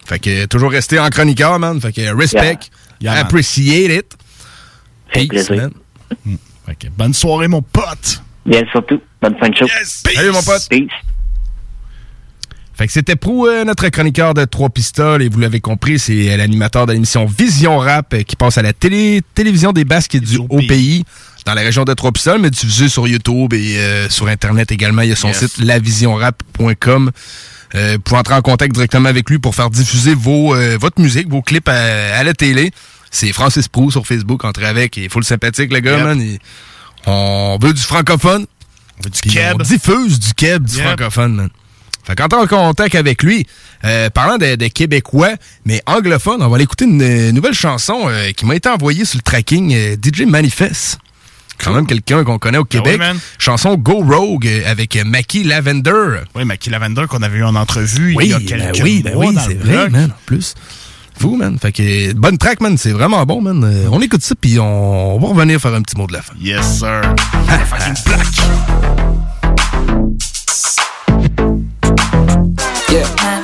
Fait 0.06 0.18
que, 0.18 0.46
toujours 0.46 0.70
resté 0.70 0.98
en 0.98 1.08
chroniqueur, 1.10 1.58
man. 1.58 1.80
Fait 1.80 1.92
que, 1.92 2.14
respect, 2.16 2.58
Yeah, 3.00 3.12
appreciate 3.20 3.92
it. 3.92 4.16
Peace, 5.12 5.50
man. 5.50 5.70
Fait 6.66 6.74
que 6.74 6.86
bonne 6.96 7.14
soirée, 7.14 7.46
mon 7.48 7.62
pote. 7.62 8.22
Bien, 8.48 8.62
surtout. 8.72 9.00
Bonne 9.22 9.36
fin 9.38 9.48
de 9.48 9.54
show. 9.56 9.66
Salut, 9.84 10.30
mon 10.32 10.42
pote. 10.42 10.66
Peace. 10.70 10.88
Fait 12.74 12.86
que 12.86 12.92
c'était 12.92 13.16
Prou, 13.16 13.46
euh, 13.48 13.64
notre 13.64 13.88
chroniqueur 13.88 14.34
de 14.34 14.44
Trois 14.44 14.70
Pistoles, 14.70 15.22
et 15.22 15.28
vous 15.28 15.40
l'avez 15.40 15.60
compris, 15.60 15.98
c'est 15.98 16.30
euh, 16.32 16.36
l'animateur 16.36 16.86
de 16.86 16.92
l'émission 16.92 17.26
Vision 17.26 17.78
Rap 17.78 18.14
euh, 18.14 18.22
qui 18.22 18.36
passe 18.36 18.56
à 18.56 18.62
la 18.62 18.72
télé 18.72 19.20
télévision 19.34 19.72
des 19.72 19.84
Basques 19.84 20.14
et 20.14 20.20
du 20.20 20.38
Haut 20.38 20.60
Pays, 20.68 21.04
dans 21.44 21.54
la 21.54 21.62
région 21.62 21.82
de 21.84 21.92
Trois 21.94 22.12
Pistoles, 22.12 22.40
mais 22.40 22.50
diffusé 22.50 22.88
sur 22.88 23.08
YouTube 23.08 23.52
et 23.52 23.78
euh, 23.78 24.08
sur 24.08 24.28
Internet 24.28 24.70
également. 24.70 25.02
Il 25.02 25.08
y 25.08 25.12
a 25.12 25.16
son 25.16 25.32
site 25.32 25.58
lavisionrap.com. 25.58 27.10
Euh, 27.74 27.92
vous 27.94 27.98
pouvez 28.00 28.18
entrer 28.20 28.34
en 28.34 28.42
contact 28.42 28.72
directement 28.74 29.08
avec 29.08 29.28
lui 29.28 29.38
pour 29.40 29.54
faire 29.56 29.70
diffuser 29.70 30.14
vos, 30.14 30.54
euh, 30.54 30.78
votre 30.80 31.02
musique, 31.02 31.28
vos 31.28 31.42
clips 31.42 31.68
à, 31.68 32.16
à 32.16 32.22
la 32.22 32.32
télé. 32.32 32.70
C'est 33.10 33.32
Francis 33.32 33.66
Prou 33.68 33.90
sur 33.90 34.06
Facebook, 34.06 34.44
entrez 34.44 34.66
avec, 34.66 34.96
il 34.98 35.04
est 35.04 35.08
full 35.08 35.24
sympathique, 35.24 35.72
le 35.72 35.80
gars, 35.80 35.96
Yep. 35.96 36.04
man. 36.04 36.20
Il- 36.20 36.38
on 37.08 37.58
veut 37.60 37.72
du 37.72 37.82
francophone? 37.82 38.46
On 38.98 39.02
veut 39.04 39.10
du 39.10 39.20
keb. 39.20 39.56
On 39.60 39.62
diffuse 39.62 40.18
du 40.18 40.34
keb, 40.34 40.64
du 40.64 40.76
Yep. 40.76 40.84
francophone, 40.86 41.34
man. 41.34 41.48
Fait 42.04 42.16
qu'entre 42.16 42.38
en 42.38 42.46
contact 42.46 42.94
avec 42.94 43.22
lui, 43.22 43.46
euh, 43.84 44.08
parlant 44.08 44.38
de, 44.38 44.54
de 44.54 44.66
Québécois, 44.68 45.34
mais 45.66 45.82
anglophone, 45.86 46.42
on 46.42 46.48
va 46.48 46.54
aller 46.54 46.64
écouter 46.64 46.86
une, 46.86 47.30
nouvelle 47.32 47.52
chanson 47.52 48.06
euh, 48.08 48.30
qui 48.32 48.46
m'a 48.46 48.54
été 48.54 48.68
envoyée 48.68 49.04
sur 49.04 49.18
le 49.18 49.22
tracking 49.22 49.74
euh, 49.74 49.96
DJ 50.02 50.22
Manifest. 50.22 50.98
Quand 51.62 51.74
même 51.74 51.86
quelqu'un 51.86 52.24
qu'on 52.24 52.38
connaît 52.38 52.58
au 52.58 52.64
Québec. 52.64 52.98
Ah 53.00 53.02
oui, 53.02 53.14
man. 53.14 53.18
chanson 53.38 53.74
Go 53.76 54.02
Rogue 54.04 54.46
euh, 54.46 54.62
avec 54.64 54.96
euh, 54.96 55.04
Mackie 55.04 55.42
Lavender. 55.44 56.20
Oui, 56.34 56.44
Mackie 56.44 56.70
Lavender 56.70 57.04
qu'on 57.08 57.22
avait 57.22 57.38
eu 57.38 57.44
en 57.44 57.56
entrevue 57.56 58.14
Oui, 58.16 58.26
il 58.26 58.30
y 58.30 58.34
a 58.34 58.38
ben 58.38 58.46
quelques 58.46 58.82
oui, 58.84 59.02
ben 59.02 59.14
mois 59.14 59.26
oui, 59.26 59.36
c'est 59.46 59.54
vrai, 59.54 59.90
man, 59.90 60.10
en 60.12 60.16
plus. 60.24 60.54
Fou, 61.18 61.36
man. 61.36 61.58
Fait 61.58 61.72
que, 61.72 62.12
bonne 62.14 62.38
track, 62.38 62.60
man. 62.60 62.76
C'est 62.78 62.92
vraiment 62.92 63.24
bon, 63.26 63.40
man. 63.40 63.64
Euh, 63.64 63.88
on 63.90 64.00
écoute 64.00 64.22
ça, 64.22 64.34
puis 64.40 64.58
on, 64.60 65.16
on 65.16 65.18
va 65.18 65.28
revenir 65.28 65.60
faire 65.60 65.74
un 65.74 65.82
petit 65.82 65.96
mot 65.96 66.06
de 66.06 66.12
la 66.12 66.22
fin. 66.22 66.34
Yes, 66.40 66.78
sir. 66.78 67.00
Fucking 67.66 67.94
plaque. 68.04 69.38
Yeah. 72.90 73.04
I 73.18 73.37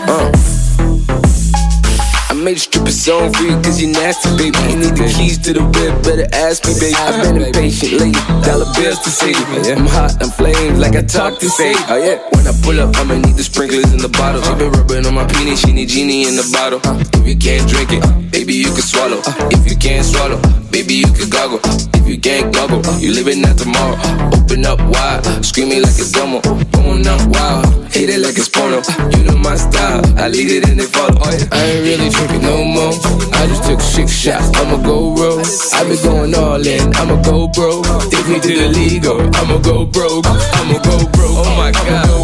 made 2.44 2.58
a 2.58 2.60
stripper 2.60 2.92
song 2.92 3.32
for 3.32 3.42
you 3.42 3.56
cause 3.64 3.80
you 3.80 3.88
nasty, 3.88 4.28
baby. 4.36 4.58
You 4.68 4.76
need 4.76 4.92
the 5.00 5.08
keys 5.16 5.38
to 5.48 5.54
the 5.54 5.64
whip, 5.64 5.96
better 6.04 6.28
ask 6.36 6.68
me, 6.68 6.76
baby. 6.76 6.94
I've 7.00 7.24
been 7.24 7.40
impatient 7.40 7.96
lately, 7.96 8.12
dollar 8.44 8.68
bills 8.76 9.00
to 9.00 9.10
save. 9.10 9.40
I'm 9.72 9.88
hot, 9.88 10.20
I'm 10.20 10.28
flames 10.28 10.78
like 10.78 10.94
I 10.94 11.02
talk 11.02 11.38
to 11.40 11.48
say. 11.48 11.72
Oh 11.88 11.96
yeah, 11.96 12.20
when 12.36 12.44
I 12.46 12.52
pull 12.60 12.76
up, 12.78 12.94
I'ma 13.00 13.16
need 13.16 13.40
the 13.40 13.42
sprinklers 13.42 13.90
in 13.96 13.98
the 13.98 14.12
bottle. 14.12 14.44
Uh. 14.44 14.52
She 14.52 14.54
been 14.60 14.72
rubbing 14.76 15.06
on 15.06 15.14
my 15.14 15.24
penis, 15.24 15.64
she 15.64 15.72
need 15.72 15.88
genie 15.88 16.28
in 16.28 16.36
the 16.36 16.44
bottle. 16.52 16.84
Uh. 16.84 17.00
If 17.16 17.24
you 17.24 17.36
can't 17.36 17.64
drink 17.64 17.96
it, 17.96 18.04
baby, 18.30 18.52
you 18.52 18.68
can 18.76 18.84
swallow. 18.84 19.24
Uh. 19.24 19.48
If 19.48 19.64
you 19.64 19.76
can't 19.76 20.04
swallow, 20.04 20.36
baby, 20.68 21.00
you 21.00 21.08
can 21.16 21.32
goggle. 21.32 21.64
If 22.04 22.10
you 22.10 22.20
can't 22.20 22.52
goggle, 22.52 22.84
uh, 22.84 22.98
you 23.00 23.16
living 23.16 23.40
that 23.48 23.56
tomorrow. 23.56 23.96
Uh, 23.96 24.36
open 24.36 24.60
up 24.68 24.76
wide, 24.92 25.24
screaming 25.40 25.80
like 25.80 25.96
it's 25.96 26.12
domo. 26.12 26.44
Going 26.76 27.00
up 27.08 27.24
wild, 27.32 27.64
hate 27.88 28.12
it 28.12 28.20
like 28.20 28.36
it's 28.36 28.44
porno. 28.44 28.84
Uh, 28.84 29.08
you 29.16 29.24
know 29.24 29.40
my 29.40 29.56
style, 29.56 30.04
I 30.20 30.28
lead 30.28 30.52
it 30.52 30.68
and 30.68 30.76
they 30.76 30.84
follow. 30.84 31.16
Oh, 31.16 31.32
I 31.32 31.64
ain't 31.64 31.80
really 31.80 32.12
drinking 32.12 32.44
no 32.44 32.60
more. 32.60 32.92
I 33.40 33.48
just 33.48 33.64
took 33.64 33.80
six 33.80 34.12
shots, 34.12 34.52
I'ma 34.52 34.84
go 34.84 35.16
roll. 35.16 35.40
I 35.72 35.80
been 35.88 35.96
going 36.04 36.36
all 36.36 36.60
in, 36.60 36.92
I'ma 36.92 37.24
go 37.24 37.48
broke. 37.48 37.88
Take 38.12 38.28
me 38.28 38.36
to 38.36 38.52
the 38.52 38.68
legal, 38.68 39.24
I'ma 39.40 39.56
go 39.64 39.88
broke. 39.88 40.28
I'ma 40.28 40.76
go 40.84 41.08
broke. 41.08 41.40
Oh 41.40 41.56
my 41.56 41.72
god, 41.72 42.20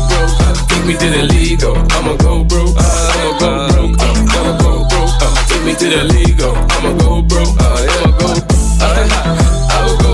take 0.68 0.84
me 0.84 0.92
to 0.92 1.08
the 1.08 1.24
legal, 1.24 1.72
I'ma 1.96 2.20
go 2.20 2.44
broke. 2.44 2.76
I'ma 2.76 3.32
go 3.40 3.96
broke. 3.96 3.96
I'ma 3.96 4.52
go 4.60 4.84
broke. 4.92 5.16
Take 5.48 5.64
me 5.64 5.72
to 5.72 5.86
the 5.88 6.04
legal, 6.04 6.52
I'ma 6.68 6.92
go 7.00 7.24
broke. 7.24 7.56
I'ma 7.56 8.12
go. 8.20 9.59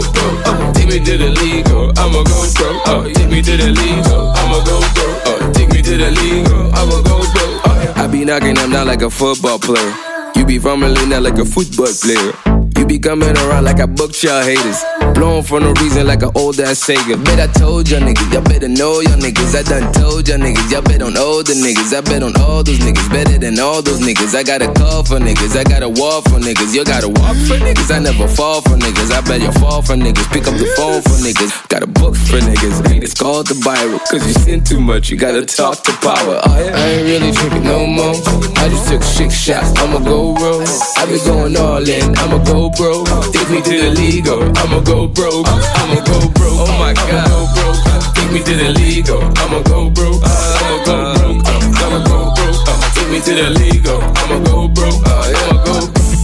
I'ma. 0.00 0.72
Take 0.72 0.88
me 0.88 0.98
to 1.00 1.16
the 1.16 1.30
legal, 1.30 1.92
I'ma 1.96 2.22
go 2.24 2.38
broke. 2.54 2.88
Uh, 2.88 3.04
take 3.12 3.30
me 3.30 3.42
to 3.42 3.56
the 3.56 3.70
legal, 3.70 4.30
I'ma 4.36 4.64
go 4.64 4.80
broke. 4.94 5.26
Uh, 5.26 5.52
take 5.52 5.68
me 5.70 5.82
to 5.82 5.96
the 5.96 6.10
legal, 6.10 6.74
I'ma 6.74 7.00
go 7.02 7.18
broke. 7.32 7.96
I 7.96 8.06
be 8.06 8.24
knocking 8.24 8.54
them 8.54 8.70
down 8.70 8.86
like 8.86 9.02
a 9.02 9.10
football 9.10 9.58
player. 9.58 9.94
You 10.34 10.44
be 10.44 10.58
fumbling 10.58 11.12
out 11.12 11.22
like 11.22 11.38
a 11.38 11.44
football 11.44 11.86
player. 12.02 12.65
Be 12.86 12.98
coming 13.00 13.36
around 13.36 13.64
like 13.64 13.80
I 13.80 13.86
booked 13.86 14.22
y'all 14.22 14.42
haters. 14.42 14.78
Blowing 15.14 15.42
for 15.42 15.58
no 15.60 15.72
reason 15.80 16.06
like 16.06 16.22
an 16.22 16.30
old 16.34 16.60
ass 16.60 16.84
Sega. 16.86 17.16
Bet 17.24 17.40
I 17.40 17.50
told 17.52 17.88
y'all 17.88 18.00
niggas, 18.00 18.32
y'all 18.32 18.42
better 18.42 18.68
know 18.68 19.00
y'all 19.00 19.18
niggas. 19.18 19.56
I 19.56 19.62
done 19.62 19.92
told 19.92 20.28
y'all 20.28 20.38
niggas, 20.38 20.70
y'all 20.70 20.82
bet 20.82 21.02
on 21.02 21.16
all 21.16 21.42
the 21.42 21.54
niggas. 21.54 21.96
I 21.96 22.00
bet 22.02 22.22
on 22.22 22.36
all 22.36 22.62
those 22.62 22.78
niggas, 22.78 23.08
better 23.10 23.38
than 23.38 23.58
all 23.58 23.82
those 23.82 24.00
niggas. 24.00 24.36
I 24.36 24.42
got 24.44 24.62
a 24.62 24.70
call 24.72 25.02
for 25.02 25.18
niggas, 25.18 25.56
I 25.56 25.64
got 25.64 25.82
a 25.82 25.88
wall 25.88 26.22
for 26.22 26.38
niggas. 26.38 26.74
You 26.74 26.84
gotta 26.84 27.08
walk 27.08 27.34
for 27.48 27.58
niggas, 27.58 27.90
I 27.90 27.98
never 27.98 28.28
fall 28.28 28.60
for 28.62 28.76
niggas. 28.76 29.10
I 29.10 29.20
bet 29.22 29.40
you 29.40 29.52
fall 29.52 29.82
for 29.82 29.94
niggas, 29.94 30.28
pick 30.30 30.46
up 30.46 30.54
the 30.54 30.68
phone 30.76 31.02
for 31.02 31.16
niggas. 31.24 31.50
Got 31.68 31.82
a 31.82 31.86
book 31.88 32.14
for 32.14 32.38
niggas, 32.38 33.02
it's 33.02 33.14
called 33.14 33.48
the 33.48 33.58
Bible. 33.64 33.98
Cause 34.06 34.22
you 34.26 34.34
sin 34.34 34.62
too 34.62 34.80
much, 34.80 35.10
you 35.10 35.16
gotta 35.16 35.44
talk 35.44 35.82
to 35.82 35.92
power. 36.04 36.38
I 36.44 36.70
ain't 36.70 37.08
really 37.08 37.32
drinking 37.32 37.64
no 37.64 37.86
more. 37.86 38.14
I 38.62 38.68
just 38.68 38.88
took 38.88 39.02
six 39.02 39.34
shots, 39.34 39.72
I'ma 39.80 39.98
go 39.98 40.36
roll. 40.36 40.62
I 41.00 41.06
been 41.08 41.24
going 41.24 41.56
all 41.56 41.82
in, 41.82 42.14
I'ma 42.20 42.44
go 42.44 42.70
broke. 42.76 43.08
Take 43.32 43.48
me 43.50 43.60
to 43.62 43.70
the 43.70 43.90
legal, 43.96 44.42
I'ma 44.58 44.80
go 44.80 45.06
broke. 45.08 45.46
I'ma 45.48 46.00
go 46.04 46.18
broke. 46.36 46.60
Oh 46.60 46.76
my 46.78 46.92
god, 46.92 47.26
go 47.28 47.46
broke. 47.56 48.14
Take 48.14 48.30
me 48.32 48.40
to 48.42 48.54
the 48.54 48.70
legal, 48.78 49.22
I'ma 49.40 49.62
go 49.62 49.90
broke. 49.90 50.22
I'ma 50.24 50.84
go 50.84 50.96
broke. 51.14 51.46
I'ma 51.80 51.98
go 52.04 52.34
broke. 52.36 52.66
Take 52.94 53.10
me 53.10 53.20
to 53.20 53.32
the 53.34 53.50
legal, 53.50 54.00
I'ma 54.02 54.38
go 54.44 54.68
broke. 54.68 55.02
I'ma 55.06 55.64
go. 55.64 55.74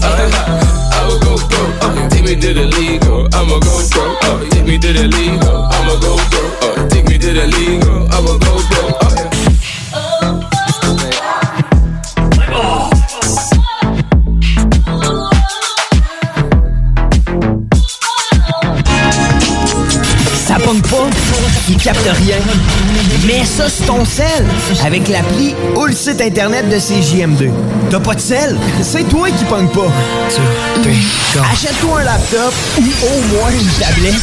I'ma 0.04 1.14
go 1.24 1.32
broke. 1.48 2.10
Take 2.10 2.24
me 2.24 2.34
to 2.36 2.54
the 2.54 2.66
legal, 2.78 3.28
I'ma 3.32 3.58
go 3.58 3.74
broke. 3.90 4.50
Take 4.50 4.66
me 4.66 4.78
to 4.78 4.92
the 4.92 5.08
legal, 5.08 5.64
I'ma 5.72 5.94
go 6.00 6.16
broke. 6.30 6.90
Take 6.90 7.04
me 7.08 7.18
to 7.18 7.32
the 7.32 7.46
legal, 7.46 8.01
ton 23.92 24.04
sel 24.04 24.46
avec 24.84 25.08
l'appli 25.08 25.54
ou 25.76 25.84
le 25.84 25.92
site 25.92 26.20
internet 26.20 26.68
de 26.68 26.76
CJM2. 26.76 27.50
T'as 27.90 28.00
pas 28.00 28.14
de 28.14 28.20
sel? 28.20 28.56
C'est 28.82 29.04
toi 29.08 29.28
qui 29.30 29.44
pogne 29.44 29.68
pas. 29.68 29.92
Achète-toi 31.52 32.00
un 32.00 32.04
laptop 32.04 32.54
ou 32.78 32.82
au 32.82 33.20
moins 33.34 33.50
une 33.50 33.68
tablette. 33.78 34.14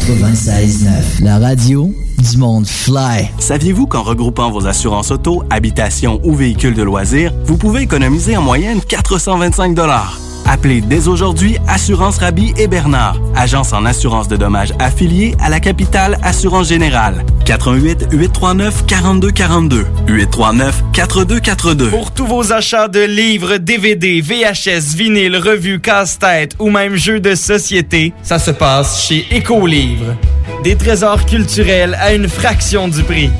96.9, 0.00 1.22
la 1.22 1.38
radio 1.38 1.92
du 2.18 2.38
monde 2.38 2.66
fly. 2.66 3.28
Saviez-vous 3.38 3.86
qu'en 3.86 4.02
regroupant 4.02 4.50
vos 4.50 4.66
assurances 4.66 5.10
auto, 5.10 5.42
habitation 5.50 6.20
ou 6.24 6.34
véhicules 6.34 6.74
de 6.74 6.82
loisirs, 6.82 7.32
vous 7.44 7.58
pouvez 7.58 7.82
économiser 7.82 8.36
en 8.36 8.42
moyenne 8.42 8.80
425 8.80 9.74
Appelez 10.46 10.80
dès 10.80 11.08
aujourd'hui 11.08 11.56
Assurance 11.68 12.18
Rabi 12.18 12.52
et 12.58 12.68
Bernard, 12.68 13.18
agence 13.34 13.72
en 13.72 13.84
assurance 13.84 14.28
de 14.28 14.36
dommages 14.36 14.72
affiliée 14.78 15.34
à 15.40 15.48
la 15.48 15.60
capitale 15.60 16.18
Assurance 16.22 16.68
Générale. 16.68 17.24
88 17.44 18.08
839 18.12 18.86
4242 18.86 19.86
839 20.06 20.84
4242. 20.92 21.88
Pour 21.90 22.10
tous 22.12 22.26
vos 22.26 22.52
achats 22.52 22.88
de 22.88 23.00
livres, 23.00 23.56
DVD, 23.56 24.20
VHS, 24.20 24.94
vinyle, 24.96 25.36
revues, 25.36 25.80
casse-tête 25.80 26.54
ou 26.58 26.70
même 26.70 26.96
jeux 26.96 27.20
de 27.20 27.34
société, 27.34 28.12
ça 28.22 28.38
se 28.38 28.50
passe 28.50 29.06
chez 29.06 29.26
Écolivre. 29.30 30.14
Des 30.62 30.76
trésors 30.76 31.24
culturels 31.26 31.96
à 32.00 32.12
une 32.14 32.28
fraction 32.28 32.88
du 32.88 33.02
prix. 33.02 33.30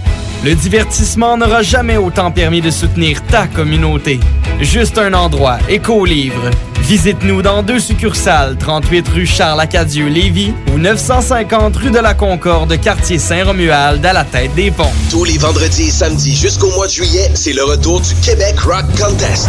Le 0.45 0.55
divertissement 0.55 1.39
n'aura 1.39 1.63
jamais 1.63 1.97
autant 1.97 2.31
permis 2.31 2.61
de 2.61 2.71
soutenir 2.71 3.25
ta 3.25 3.47
communauté. 3.47 4.21
Juste 4.61 4.99
un 4.99 5.15
endroit, 5.15 5.57
Écolivre. 5.71 6.51
Visite-nous 6.83 7.41
dans 7.41 7.63
deux 7.63 7.81
succursales, 7.81 8.59
38 8.59 9.09
rue 9.09 9.25
Charles-Acadieux-Lévis 9.27 10.53
ou 10.71 10.79
950 10.79 11.75
rue 11.79 11.91
de 11.91 11.99
la 11.99 12.13
Concorde, 12.13 12.79
quartier 12.79 13.19
Saint-Romuald, 13.19 14.05
à 14.05 14.13
la 14.13 14.25
tête 14.25 14.55
des 14.55 14.71
ponts. 14.71 14.93
Tous 15.09 15.25
les 15.25 15.39
vendredis 15.39 15.89
et 15.89 15.91
samedis 15.91 16.37
jusqu'au 16.37 16.71
mois 16.73 16.89
de 16.89 16.93
juillet, 16.93 17.31
c'est 17.33 17.55
le 17.55 17.65
retour 17.65 18.03
du 18.03 18.15
Québec 18.17 18.61
Rock 18.61 18.85
Contest. 19.01 19.49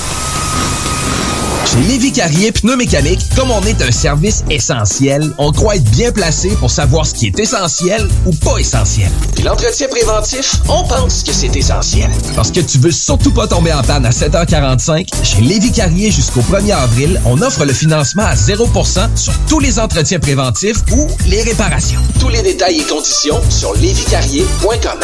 Chez 1.71 1.79
Lévi 1.87 2.11
Carrier 2.11 2.51
Pneumécanique, 2.51 3.21
comme 3.33 3.49
on 3.49 3.61
est 3.61 3.81
un 3.81 3.91
service 3.91 4.43
essentiel, 4.49 5.31
on 5.37 5.53
croit 5.53 5.77
être 5.77 5.89
bien 5.91 6.11
placé 6.11 6.49
pour 6.59 6.69
savoir 6.69 7.05
ce 7.05 7.13
qui 7.13 7.27
est 7.27 7.39
essentiel 7.39 8.09
ou 8.25 8.33
pas 8.33 8.57
essentiel. 8.57 9.09
Puis 9.35 9.45
l'entretien 9.45 9.87
préventif, 9.87 10.57
on 10.67 10.83
pense 10.83 11.23
que 11.23 11.31
c'est 11.31 11.55
essentiel. 11.55 12.11
Parce 12.35 12.51
que 12.51 12.59
tu 12.59 12.77
veux 12.77 12.91
surtout 12.91 13.31
pas 13.31 13.47
tomber 13.47 13.71
en 13.71 13.83
panne 13.83 14.05
à 14.05 14.09
7h45, 14.09 15.07
chez 15.23 15.41
Lévi 15.41 15.71
Carrier 15.71 16.11
jusqu'au 16.11 16.41
1er 16.41 16.73
avril, 16.73 17.21
on 17.23 17.41
offre 17.41 17.63
le 17.63 17.71
financement 17.71 18.23
à 18.23 18.35
0% 18.35 19.15
sur 19.15 19.33
tous 19.47 19.59
les 19.61 19.79
entretiens 19.79 20.19
préventifs 20.19 20.83
ou 20.91 21.07
les 21.27 21.41
réparations. 21.41 22.01
Tous 22.19 22.27
les 22.27 22.41
détails 22.41 22.81
et 22.81 22.83
conditions 22.83 23.39
sur 23.49 23.73
lévicarrier.com. 23.75 24.99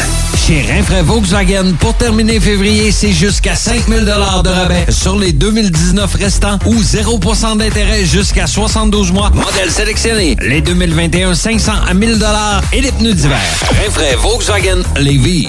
Chez 0.46 0.60
Rinfraie 0.70 1.02
Volkswagen, 1.02 1.72
pour 1.80 1.94
terminer 1.94 2.38
février, 2.40 2.92
c'est 2.92 3.12
jusqu'à 3.12 3.54
5000 3.54 4.04
de 4.04 4.10
rabais 4.10 4.86
sur 4.90 5.18
les 5.18 5.32
2019 5.32 6.14
restants 6.14 6.57
ou 6.66 6.74
0% 6.76 7.58
d'intérêt 7.58 8.04
jusqu'à 8.04 8.46
72 8.46 9.12
mois. 9.12 9.30
Modèle 9.30 9.70
sélectionné. 9.70 10.36
Les 10.40 10.60
2021 10.60 11.34
500 11.34 11.72
à 11.88 11.94
1000 11.94 12.18
et 12.72 12.80
les 12.80 12.92
pneus 12.92 13.14
d'hiver. 13.14 13.38
Rinfraie 13.82 14.16
Volkswagen 14.16 14.82
Lévis. 14.96 15.48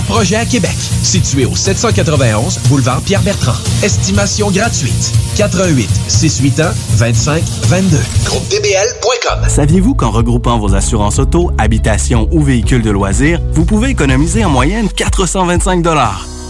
projet 0.00 0.36
à 0.36 0.46
Québec. 0.46 0.76
Situé 1.02 1.44
au 1.44 1.54
791 1.54 2.58
boulevard 2.68 3.00
Pierre-Bertrand. 3.02 3.56
Estimation 3.82 4.50
gratuite. 4.50 5.12
88 5.36 5.88
681 6.08 6.72
25 6.96 7.42
22. 7.64 7.98
GroupeDBL.com. 8.24 9.48
Saviez-vous 9.48 9.94
qu'en 9.94 10.10
regroupant 10.10 10.58
vos 10.58 10.74
assurances 10.74 11.18
auto, 11.18 11.50
habitation 11.58 12.28
ou 12.30 12.42
véhicules 12.42 12.82
de 12.82 12.90
loisirs, 12.90 13.40
vous 13.52 13.64
pouvez 13.64 13.90
économiser 13.90 14.44
en 14.44 14.50
moyenne 14.50 14.88
425 14.88 15.82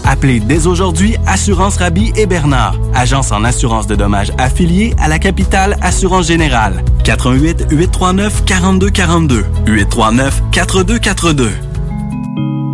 Appelez 0.05 0.39
dès 0.39 0.67
aujourd'hui 0.67 1.15
Assurance 1.27 1.77
Rabi 1.77 2.11
et 2.17 2.25
Bernard, 2.25 2.75
agence 2.93 3.31
en 3.31 3.43
assurance 3.43 3.87
de 3.87 3.95
dommages 3.95 4.31
affiliée 4.37 4.93
à 4.99 5.07
la 5.07 5.17
capitale 5.17 5.77
Assurance 5.81 6.27
Générale. 6.27 6.83
88 7.03 7.67
839 7.71 8.45
4242 8.45 9.45
839 9.65 10.43
4242. 10.51 11.72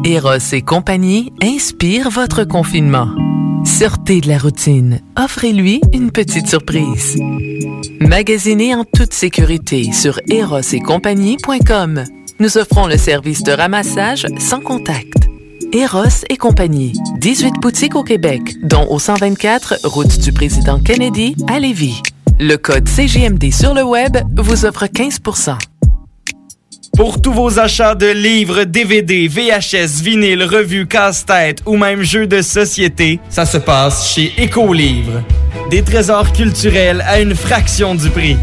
Eros 0.06 0.54
et 0.54 0.62
compagnie 0.62 1.34
inspire 1.44 2.10
votre 2.10 2.46
confinement. 2.46 3.10
Sortez 3.66 4.22
de 4.22 4.30
la 4.30 4.38
routine. 4.38 5.02
Offrez-lui 5.18 5.82
une 5.94 6.12
petite 6.12 6.48
surprise. 6.48 7.18
Magasinez 8.00 8.74
en 8.74 8.86
toute 8.86 9.14
sécurité 9.14 9.92
sur 9.92 10.20
erosetcompagnie.com. 10.30 12.06
Nous 12.40 12.58
offrons 12.58 12.88
le 12.88 12.98
service 12.98 13.44
de 13.44 13.52
ramassage 13.52 14.26
sans 14.40 14.62
contact. 14.62 15.28
Eros 15.74 16.24
et 16.30 16.38
compagnie. 16.38 16.94
18 17.18 17.56
boutiques 17.62 17.96
au 17.96 18.04
Québec, 18.04 18.56
dont 18.64 18.88
au 18.90 19.00
124 19.00 19.82
route 19.84 20.18
du 20.20 20.32
président 20.32 20.80
Kennedy 20.80 21.36
à 21.48 21.60
Lévis. 21.60 22.02
Le 22.40 22.56
code 22.56 22.88
CGMD 22.88 23.52
sur 23.52 23.74
le 23.74 23.84
web 23.84 24.18
vous 24.38 24.66
offre 24.66 24.88
15 24.88 25.20
pour 27.00 27.22
tous 27.22 27.32
vos 27.32 27.60
achats 27.60 27.96
de 27.96 28.08
livres, 28.08 28.66
DVD, 28.66 29.30
VHS, 29.30 30.02
vinyle, 30.04 30.44
revues, 30.44 30.86
casse-tête 30.86 31.62
ou 31.66 31.78
même 31.78 32.04
jeux 32.04 32.28
de 32.28 32.42
société, 32.42 33.22
ça 33.30 33.46
se 33.46 33.58
passe 33.58 34.12
chez 34.14 34.34
Écolivre. 34.38 35.24
Des 35.72 35.82
trésors 35.82 36.34
culturels 36.34 37.02
à 37.08 37.22
une 37.22 37.36
fraction 37.36 37.96
du 37.96 38.10
prix. 38.10 38.36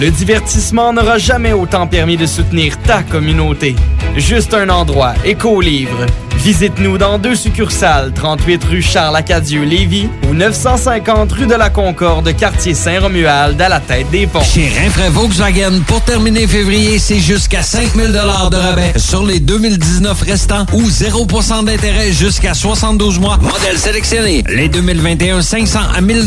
Le 0.00 0.12
divertissement 0.12 0.92
n'aura 0.92 1.18
jamais 1.18 1.52
autant 1.52 1.88
permis 1.88 2.16
de 2.16 2.24
soutenir 2.24 2.78
ta 2.82 3.02
communauté. 3.02 3.74
Juste 4.16 4.54
un 4.54 4.68
endroit, 4.68 5.14
Éco-Livre. 5.24 6.06
Visite-nous 6.36 6.98
dans 6.98 7.18
deux 7.18 7.34
succursales, 7.34 8.12
38 8.14 8.64
rue 8.64 8.80
Charles-Acadieux-Lévis 8.80 10.08
ou 10.28 10.34
950 10.34 11.32
rue 11.32 11.46
de 11.46 11.54
la 11.54 11.68
Concorde, 11.68 12.34
quartier 12.36 12.74
Saint-Romuald, 12.74 13.60
à 13.60 13.68
la 13.68 13.80
tête 13.80 14.08
des 14.10 14.28
ponts. 14.28 14.40
Chez 14.40 14.68
Rinfraie 14.68 15.10
Volkswagen, 15.10 15.80
pour 15.86 16.00
terminer 16.02 16.46
février, 16.46 17.00
c'est 17.00 17.18
jusqu'à 17.18 17.62
5000 17.62 18.12
de 18.12 18.18
rabais 18.18 18.92
sur 18.96 19.26
les 19.26 19.40
2019 19.40 20.22
restants 20.22 20.64
ou 20.72 20.82
0% 20.84 21.64
d'intérêt 21.64 22.12
jusqu'à 22.12 22.54
72 22.54 23.18
mois. 23.18 23.36
Modèle 23.38 23.76
sélectionné. 23.76 24.44
Les 24.48 24.68
2021, 24.68 25.42
500 25.42 25.80
à 25.96 26.00
1000 26.00 26.24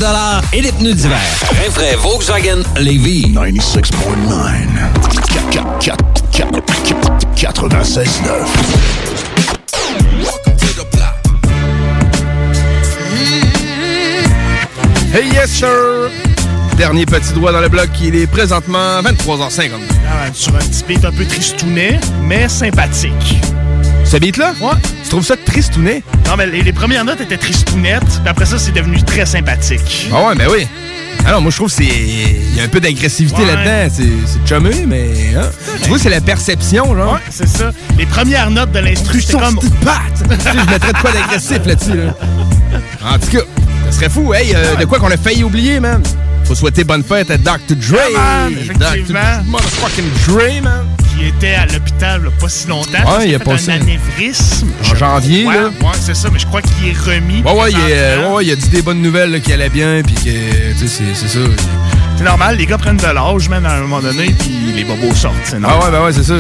et 0.53 0.61
les 0.61 0.71
pneus 0.73 0.93
d'hiver. 0.93 1.19
Rinfraie 1.63 1.95
Volkswagen 1.95 2.63
Lévis. 2.77 3.33
96.9. 3.61 4.81
96.9. 7.35 8.31
Hey 15.13 15.27
yes 15.31 15.51
sir! 15.51 15.67
Dernier 16.75 17.05
petit 17.05 17.33
doigt 17.33 17.51
dans 17.51 17.61
le 17.61 17.69
bloc, 17.69 17.89
il 18.01 18.15
est 18.15 18.25
présentement 18.25 18.99
23h50. 19.03 19.69
Ah, 20.09 20.33
sur 20.33 20.55
un 20.55 20.59
petit 20.59 20.83
beat 20.87 21.05
un 21.05 21.11
peu 21.11 21.25
tristounet, 21.25 21.99
mais 22.23 22.49
sympathique. 22.49 23.37
Ce 24.05 24.17
beat-là? 24.17 24.55
Ouais. 24.59 24.71
Tu 25.03 25.09
trouves 25.11 25.25
ça 25.25 25.35
tristounet? 25.37 26.01
Non, 26.25 26.35
mais 26.35 26.47
les, 26.47 26.63
les 26.63 26.73
premières 26.73 27.05
notes 27.05 27.21
étaient 27.21 27.37
tristounettes, 27.37 28.01
puis 28.21 28.27
après 28.27 28.47
ça, 28.47 28.57
c'est 28.57 28.71
devenu 28.71 29.03
très 29.03 29.27
sympathique. 29.27 30.09
Ah 30.11 30.29
ouais, 30.29 30.35
ben 30.35 30.47
oui. 30.51 30.67
Alors, 31.25 31.41
moi, 31.41 31.51
je 31.51 31.55
trouve 31.57 31.69
que 31.69 31.75
c'est. 31.75 31.83
Il 31.85 32.55
y 32.55 32.59
a 32.59 32.63
un 32.63 32.67
peu 32.67 32.79
d'agressivité 32.79 33.41
Ouais. 33.43 33.47
là-dedans. 33.55 33.95
C'est 34.25 34.47
chumé, 34.47 34.85
mais. 34.87 35.11
hein. 35.37 35.49
Tu 35.83 35.89
vois, 35.89 35.99
c'est 35.99 36.09
la 36.09 36.19
perception, 36.21 36.95
genre. 36.95 37.13
Ouais, 37.13 37.19
c'est 37.29 37.47
ça. 37.47 37.71
Les 37.97 38.05
premières 38.05 38.49
notes 38.49 38.71
de 38.71 38.79
l'instru, 38.79 39.21
c'était 39.21 39.37
comme... 39.39 39.59
Tu 39.59 39.67
sais, 39.67 40.49
je 40.53 40.69
mettrais 40.71 40.93
de 40.93 40.97
quoi 40.97 41.11
d'agressif 41.11 41.59
là-dessus, 41.65 41.97
là. 41.97 42.15
En 43.05 43.19
tout 43.19 43.27
cas, 43.29 43.39
ça 43.89 43.91
serait 43.97 44.09
fou. 44.09 44.33
Hey, 44.33 44.53
euh, 44.55 44.75
de 44.75 44.85
quoi 44.85 44.99
qu'on 44.99 45.11
a 45.11 45.17
failli 45.17 45.43
oublier, 45.43 45.79
man? 45.79 46.01
Faut 46.45 46.55
souhaiter 46.55 46.83
bonne 46.83 47.03
fête 47.03 47.29
à 47.31 47.37
Dr. 47.37 47.75
Dre. 47.75 47.97
Ah, 48.17 48.47
man. 48.49 48.77
Dr. 48.77 49.13
Motherfucking 49.45 50.05
Dre, 50.27 50.61
man. 50.63 50.85
Qui 51.21 51.27
était 51.27 51.53
à 51.53 51.67
l'hôpital 51.67 52.31
pas 52.39 52.49
si 52.49 52.67
longtemps. 52.67 52.89
Ouais, 53.05 53.19
il 53.19 53.25
qu'il 53.25 53.35
a 53.35 53.39
passé- 53.39 53.71
un 53.73 53.81
anévrisme. 53.81 54.69
En 54.89 54.95
janvier, 54.95 55.45
ouais, 55.45 55.53
là. 55.53 55.65
Ouais, 55.67 55.91
c'est 56.01 56.15
ça, 56.15 56.29
mais 56.33 56.39
je 56.39 56.47
crois 56.47 56.63
qu'il 56.63 56.87
est 56.89 56.97
remis. 56.97 57.43
Ouais, 57.43 57.51
ouais, 57.51 57.71
il, 57.71 57.77
est, 57.77 57.93
euh, 57.93 58.33
ouais, 58.33 58.43
il 58.45 58.51
a 58.51 58.55
dit 58.55 58.69
des 58.69 58.81
bonnes 58.81 59.03
nouvelles 59.03 59.31
là, 59.31 59.39
qui 59.39 59.53
allaient 59.53 59.69
bien, 59.69 60.01
puis 60.03 60.15
que, 60.15 60.71
tu 60.79 60.79
sais, 60.79 60.87
c'est- 60.87 61.13
c'est 61.13 61.27
ça. 61.27 61.39
C'est 62.23 62.27
normal, 62.27 62.55
les 62.55 62.67
gars 62.67 62.77
prennent 62.77 62.97
de 62.97 63.07
l'âge, 63.07 63.49
même, 63.49 63.65
à 63.65 63.71
un 63.73 63.79
moment 63.79 63.99
donné, 63.99 64.27
puis 64.37 64.51
les 64.75 64.83
bobos 64.83 65.15
sortent. 65.15 65.33
c'est 65.43 65.55
Ah 65.55 65.59
normal. 65.59 65.79
ouais, 65.85 65.91
ben 65.97 66.05
ouais, 66.05 66.13
c'est 66.13 66.23
ça. 66.23 66.35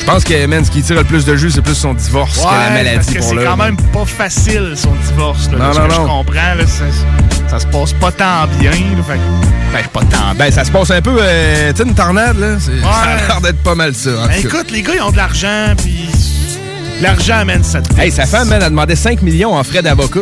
Je 0.00 0.04
pense 0.04 0.22
que, 0.22 0.44
man, 0.46 0.62
ce 0.62 0.70
qui 0.70 0.82
tire 0.82 0.96
le 0.96 1.04
plus 1.04 1.24
de 1.24 1.34
jus, 1.34 1.50
c'est 1.50 1.62
plus 1.62 1.74
son 1.74 1.94
divorce 1.94 2.36
que 2.40 2.44
la 2.44 2.50
Ouais, 2.50 2.70
maladie 2.74 2.96
parce 2.96 3.06
que 3.08 3.18
pour 3.20 3.28
c'est 3.30 3.44
quand 3.46 3.56
même 3.56 3.76
pas 3.76 4.04
facile, 4.04 4.72
son 4.76 4.92
divorce. 5.08 5.48
Là, 5.50 5.58
Non, 5.58 5.72
ce 5.72 5.78
non, 5.80 5.86
que 5.88 5.94
je 5.94 5.98
non. 6.00 6.06
comprends, 6.08 6.34
là, 6.58 6.66
ça, 6.66 6.84
ça 7.48 7.58
se 7.58 7.66
passe 7.68 7.92
pas 7.94 8.12
tant 8.12 8.46
bien. 8.60 8.70
là, 8.70 9.02
fait 9.06 9.18
ben, 9.72 9.82
pas 9.94 10.00
tant 10.00 10.06
bien. 10.08 10.34
Ben, 10.36 10.52
ça 10.52 10.62
se 10.64 10.70
passe 10.70 10.90
un 10.90 11.00
peu, 11.00 11.16
euh, 11.18 11.72
tu 11.72 11.78
sais, 11.82 11.88
une 11.88 11.94
tornade, 11.94 12.38
là. 12.38 12.56
c'est- 12.60 12.82
Ça 12.82 12.88
a 12.90 13.16
l'air 13.26 13.40
d'être 13.40 13.62
pas 13.62 13.74
mal 13.74 13.94
ça. 13.94 14.10
en 14.10 14.26
Ben, 14.26 14.34
écoute, 14.38 14.70
les 14.70 14.82
gars, 14.82 14.92
ils 14.96 15.00
ont 15.02 15.10
de 15.10 15.16
l'argent, 15.16 15.72
puis 15.82 16.06
l'argent 17.00 17.38
amène 17.38 17.64
ça 17.64 17.80
te 17.80 17.98
Hey, 17.98 18.10
sa 18.12 18.26
femme, 18.26 18.48
man, 18.48 18.62
a 18.62 18.68
demandé 18.68 18.94
5 18.94 19.22
millions 19.22 19.54
en 19.56 19.64
frais 19.64 19.80
d'avocat. 19.80 20.20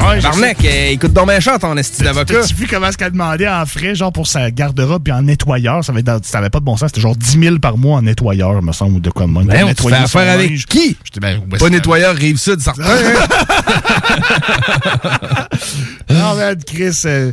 Ouais, 0.00 0.20
Barnac, 0.20 0.64
euh, 0.64 0.90
il 0.92 0.98
coûte 0.98 1.12
donc 1.12 1.30
cher 1.40 1.58
ton 1.58 1.76
esti 1.76 2.02
d'avocat. 2.02 2.40
T'as-tu 2.40 2.54
vu 2.54 2.66
comment 2.66 2.90
ce 2.90 2.96
qu'elle 2.96 3.12
demandait 3.12 3.48
en 3.48 3.64
frais, 3.66 3.94
genre 3.94 4.12
pour 4.12 4.26
sa 4.26 4.50
garde-robe 4.50 5.02
puis 5.04 5.12
en 5.12 5.22
nettoyeur? 5.22 5.84
Ça 5.84 5.92
avait, 5.92 6.02
ça 6.22 6.38
avait 6.38 6.50
pas 6.50 6.60
de 6.60 6.64
bon 6.64 6.76
sens. 6.76 6.88
C'était 6.88 7.00
genre 7.00 7.14
10 7.16 7.38
000 7.40 7.58
par 7.58 7.76
mois 7.76 7.98
en 7.98 8.02
nettoyeur, 8.02 8.60
me 8.62 8.72
semble, 8.72 8.96
ou 8.96 9.00
de 9.00 9.10
quoi 9.10 9.26
de 9.26 9.32
même. 9.32 9.46
Ben, 9.46 9.66
nettoyer 9.66 9.96
son 9.96 10.04
affaire 10.04 10.32
avec 10.32 10.50
linge. 10.50 10.66
qui? 10.66 10.96
J'étais 11.04 11.20
ben, 11.20 11.40
Pas 11.58 11.70
nettoyeur, 11.70 12.14
rive 12.14 12.38
sud, 12.38 12.60
certain. 12.60 12.82
Non, 16.10 16.34
man, 16.34 16.56
Chris, 16.66 17.02
euh, 17.06 17.32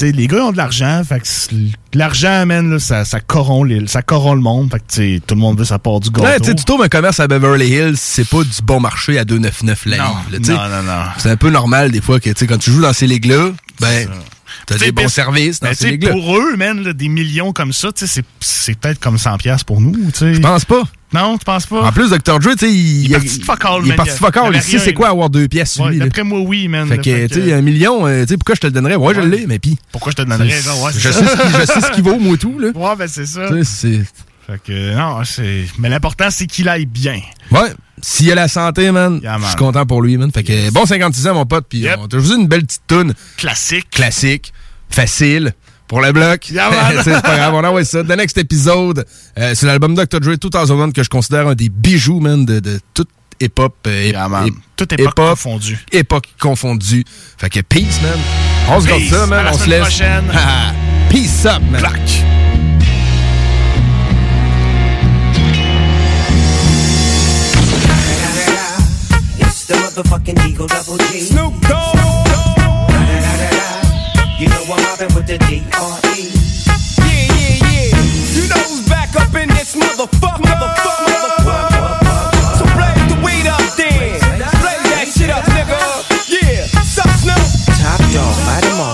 les 0.00 0.26
gars 0.26 0.44
ont 0.46 0.52
de 0.52 0.56
l'argent, 0.56 1.02
fait 1.06 1.20
que 1.20 1.26
c'est- 1.26 1.50
l'argent, 1.94 2.44
man, 2.46 2.70
là, 2.70 2.78
ça, 2.78 3.04
ça, 3.04 3.20
corrompt 3.20 3.68
les- 3.68 3.86
ça 3.86 4.02
corrompt 4.02 4.36
le 4.36 4.42
monde, 4.42 4.70
fait 4.70 4.78
que 4.80 5.18
tout 5.24 5.34
le 5.34 5.40
monde 5.40 5.58
veut 5.58 5.64
sa 5.64 5.78
part 5.78 6.00
du 6.00 6.10
gâteau. 6.10 6.26
Ouais, 6.26 6.40
tu 6.40 6.54
trouves 6.64 6.82
un 6.82 6.88
commerce 6.88 7.20
à 7.20 7.28
Beverly 7.28 7.68
Hills, 7.68 7.96
c'est 7.96 8.28
pas 8.28 8.42
du 8.42 8.62
bon 8.62 8.80
marché 8.80 9.18
à 9.18 9.24
2,99 9.24 9.86
la 9.86 9.98
Non, 9.98 10.04
livre, 10.04 10.54
là, 10.54 10.68
non, 10.68 10.76
non, 10.76 10.82
non. 10.82 11.02
C'est 11.18 11.30
un 11.30 11.36
peu 11.36 11.50
normal 11.50 11.90
des 11.90 12.00
fois 12.00 12.20
que, 12.20 12.30
quand 12.30 12.58
tu 12.58 12.70
joues 12.70 12.82
dans 12.82 12.92
ces 12.92 13.06
ligues-là, 13.06 13.50
ben, 13.80 14.08
t'as 14.66 14.78
des 14.78 14.92
bons 14.92 15.08
services 15.08 15.60
dans 15.60 15.68
ben, 15.68 15.74
ces 15.74 15.90
ligues-là. 15.92 16.12
Pour 16.12 16.36
eux, 16.38 16.56
man, 16.56 16.82
là, 16.82 16.92
des 16.92 17.08
millions 17.08 17.52
comme 17.52 17.72
ça, 17.72 17.88
c'est- 17.94 18.22
peut-être 18.80 19.00
comme 19.00 19.16
100$ 19.18 19.38
piastres 19.38 19.64
pour 19.64 19.80
nous. 19.80 19.94
Je 20.20 20.38
pense 20.40 20.64
pas. 20.64 20.82
Non, 21.14 21.38
tu 21.38 21.44
penses 21.44 21.66
pas? 21.66 21.82
En 21.82 21.92
plus, 21.92 22.10
Dr. 22.10 22.38
Dre, 22.40 22.50
tu 22.52 22.58
sais, 22.66 22.72
il, 22.72 23.04
Il 23.04 23.12
est 23.12 23.14
parti 23.14 23.38
de 23.38 23.44
fuck 23.44 23.64
all, 23.64 23.80
il 23.84 23.92
est 23.92 23.96
parti 23.96 24.12
de 24.12 24.16
fuck 24.16 24.36
all. 24.36 24.54
Il 24.54 24.62
sait 24.62 24.78
c'est 24.78 24.92
quoi 24.94 25.08
avoir 25.08 25.30
deux 25.30 25.48
pièces, 25.48 25.76
Ouais, 25.78 25.90
lui. 25.92 25.98
D'après 25.98 26.24
moi, 26.24 26.40
oui, 26.40 26.68
man. 26.68 26.88
Fait 26.88 26.98
que, 26.98 27.26
tu 27.28 27.34
sais, 27.42 27.52
un 27.52 27.62
million, 27.62 28.06
euh, 28.06 28.22
tu 28.22 28.28
sais, 28.30 28.36
pourquoi 28.36 28.54
je 28.56 28.60
te 28.60 28.66
le 28.66 28.72
donnerais? 28.72 28.96
Ouais, 28.96 29.14
je 29.14 29.20
l'ai, 29.20 29.46
mais 29.46 29.58
pis. 29.58 29.78
Pourquoi 29.92 30.10
je 30.12 30.16
te 30.16 30.22
donnerais? 30.22 30.48
genre, 30.60 30.82
ouais, 30.82 30.92
je, 30.94 31.08
sais 31.08 31.80
ce 31.80 31.92
qu'il- 31.92 32.04
vaut, 32.04 32.18
moi, 32.18 32.36
tout, 32.36 32.58
là. 32.58 32.68
Ouais, 32.74 32.96
ben 32.98 33.08
c'est 33.08 33.26
ça. 33.26 33.48
Tu 33.48 33.64
sais, 33.64 33.64
c'est. 33.64 34.04
Fait 34.46 34.60
que, 34.62 34.94
non, 34.94 35.24
c'est. 35.24 35.64
Mais 35.78 35.88
l'important, 35.88 36.26
c'est 36.30 36.46
qu'il 36.46 36.68
aille 36.68 36.84
bien. 36.86 37.20
Ouais. 37.50 37.72
S'il 38.02 38.30
a 38.32 38.34
la 38.34 38.48
santé, 38.48 38.90
man, 38.90 39.20
Yeah, 39.22 39.32
man. 39.32 39.42
je 39.42 39.46
suis 39.48 39.56
content 39.56 39.86
pour 39.86 40.02
lui, 40.02 40.18
man. 40.18 40.30
Fait 40.30 40.42
que, 40.42 40.70
bon 40.70 40.84
56 40.84 41.26
ans, 41.28 41.34
mon 41.34 41.46
pote, 41.46 41.64
puis 41.68 41.86
on 41.98 42.06
t'a 42.08 42.18
une 42.18 42.46
belle 42.46 42.64
petite 42.66 42.82
toune. 42.86 43.14
Classique. 43.38 43.88
Classique. 43.90 44.52
Facile. 44.90 45.54
Pour 45.88 46.00
le 46.00 46.12
bloc. 46.12 46.48
Yeah, 46.50 46.70
c'est 47.04 47.20
pas 47.22 47.36
grave, 47.36 47.54
on 47.54 47.62
envoie 47.64 47.84
ça. 47.84 48.02
The 48.02 48.16
next 48.16 48.38
épisode, 48.38 49.04
euh, 49.38 49.52
c'est 49.54 49.66
l'album 49.66 49.94
Dr. 49.94 50.20
Dre 50.20 50.34
2001 50.36 50.90
que 50.92 51.02
je 51.02 51.08
considère 51.10 51.46
un 51.48 51.54
des 51.54 51.68
bijoux, 51.68 52.20
man, 52.20 52.44
de, 52.44 52.58
de 52.60 52.80
toute 52.94 53.08
hip-hop. 53.40 53.74
euh, 53.86 54.12
hip- 54.46 54.54
Toute 54.76 54.92
époque 54.92 55.12
hip-hop, 55.12 55.28
confondue. 55.30 55.78
Époque 55.92 56.28
confondue. 56.40 57.04
Fait 57.36 57.50
que 57.50 57.60
peace, 57.60 58.00
man. 58.02 58.18
On 58.70 58.80
se 58.80 58.86
garde 58.88 59.02
ça, 59.02 59.26
man. 59.26 59.40
À 59.40 59.42
la 59.50 59.54
on 59.54 59.58
se 59.58 59.68
laisse. 59.68 59.80
prochaine. 59.82 60.24
Peace 61.10 61.44
up, 61.44 61.62
man. 61.70 61.82
It's 69.38 69.66
the 69.66 69.74
motherfucking 69.74 70.38
Eagle 70.48 70.66
Double 70.66 70.98
G. 71.10 71.20
Snoop 71.20 71.54
Dogg. 71.68 72.13
You 74.36 74.48
know 74.48 74.64
I'm 74.66 74.82
mobbing 74.82 75.14
with 75.14 75.26
the 75.26 75.38
D.R.E. 75.38 75.62
Yeah, 75.70 77.26
yeah, 77.30 77.54
yeah. 77.70 77.94
You 78.34 78.44
know 78.50 78.62
who's 78.66 78.82
back 78.88 79.14
up 79.14 79.34
in 79.34 79.48
this 79.50 79.74
motherfucker. 79.76 80.42
Motherfucker, 80.42 81.06
motherfucker. 81.06 82.58
So 82.58 82.64
blaze 82.74 83.06
the 83.14 83.18
weed 83.22 83.46
up 83.46 83.62
then. 83.78 84.18
Blaze 84.18 84.90
that 84.90 85.06
shit 85.14 85.30
up, 85.30 85.44
nigga. 85.54 85.78
Yeah. 86.26 86.66
Sup, 86.82 87.10
Snoop? 87.22 87.46
Top 87.78 88.00
dog, 88.10 88.34
light 88.46 88.64
'em 88.66 88.80
all, 88.82 88.93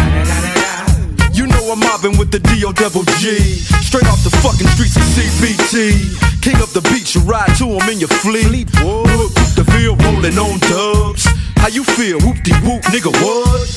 I'm 1.71 1.79
mobbing 1.79 2.17
with 2.19 2.31
the 2.31 2.39
D.O. 2.39 2.73
Double 2.73 3.07
G. 3.23 3.39
Straight 3.79 4.03
off 4.11 4.19
the 4.27 4.33
fucking 4.43 4.67
streets 4.75 4.99
of 4.99 5.07
CBT. 5.15 6.43
King 6.43 6.59
of 6.59 6.67
the 6.75 6.83
beach, 6.91 7.15
you 7.15 7.21
ride 7.21 7.55
to 7.63 7.79
him 7.79 7.87
in 7.87 7.97
your 7.97 8.11
fleet. 8.19 8.67
Whoop, 8.83 9.31
the 9.55 9.63
field 9.71 10.03
rolling 10.03 10.35
on 10.35 10.59
dubs. 10.67 11.23
How 11.55 11.71
you 11.71 11.85
feel? 11.85 12.19
Whoop 12.27 12.43
de 12.43 12.51
whoop, 12.67 12.83
nigga, 12.91 13.15
what? 13.23 13.71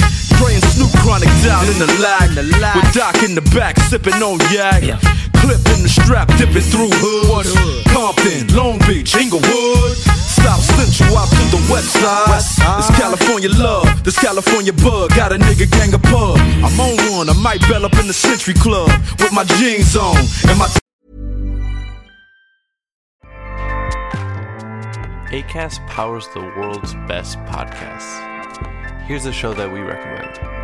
And 0.44 0.62
Snoop 0.74 0.90
Chronic 1.06 1.30
down 1.46 1.70
in 1.70 1.78
the 1.78 1.86
lag. 2.02 2.34
With 2.34 2.92
Doc 2.92 3.22
in 3.22 3.36
the 3.36 3.46
back, 3.54 3.78
sipping 3.86 4.18
on 4.18 4.42
yak. 4.50 4.82
Clip 5.38 5.62
in 5.78 5.86
the 5.86 5.88
strap, 5.88 6.26
dipping 6.34 6.66
through 6.66 6.90
hoods. 6.98 7.54
Compton, 7.94 8.50
Long 8.56 8.78
Beach, 8.90 9.14
Inglewood. 9.14 10.23
South 10.44 10.62
Central 10.76 11.16
out 11.16 11.28
to 11.28 11.44
the 11.56 11.62
west 11.72 11.90
side. 11.94 12.78
It's 12.78 12.90
California 13.00 13.48
love. 13.48 14.04
This 14.04 14.18
California 14.18 14.74
bug. 14.74 15.10
Got 15.16 15.32
a 15.32 15.36
nigga 15.36 15.70
gang 15.70 15.94
of 15.94 16.02
pub. 16.02 16.36
I'm 16.38 16.78
on 16.78 16.96
one, 17.16 17.30
I 17.30 17.32
might 17.32 17.60
bell 17.62 17.86
up 17.86 17.94
in 17.94 18.06
the 18.06 18.12
Century 18.12 18.52
Club 18.52 18.90
with 19.18 19.32
my 19.32 19.44
jeans 19.44 19.96
on 19.96 20.16
and 20.48 20.58
my. 20.58 20.68
ACAST 25.32 25.84
powers 25.88 26.28
the 26.34 26.40
world's 26.40 26.94
best 27.08 27.38
podcasts. 27.50 28.12
Here's 29.06 29.24
a 29.24 29.32
show 29.32 29.54
that 29.54 29.72
we 29.72 29.80
recommend. 29.80 30.63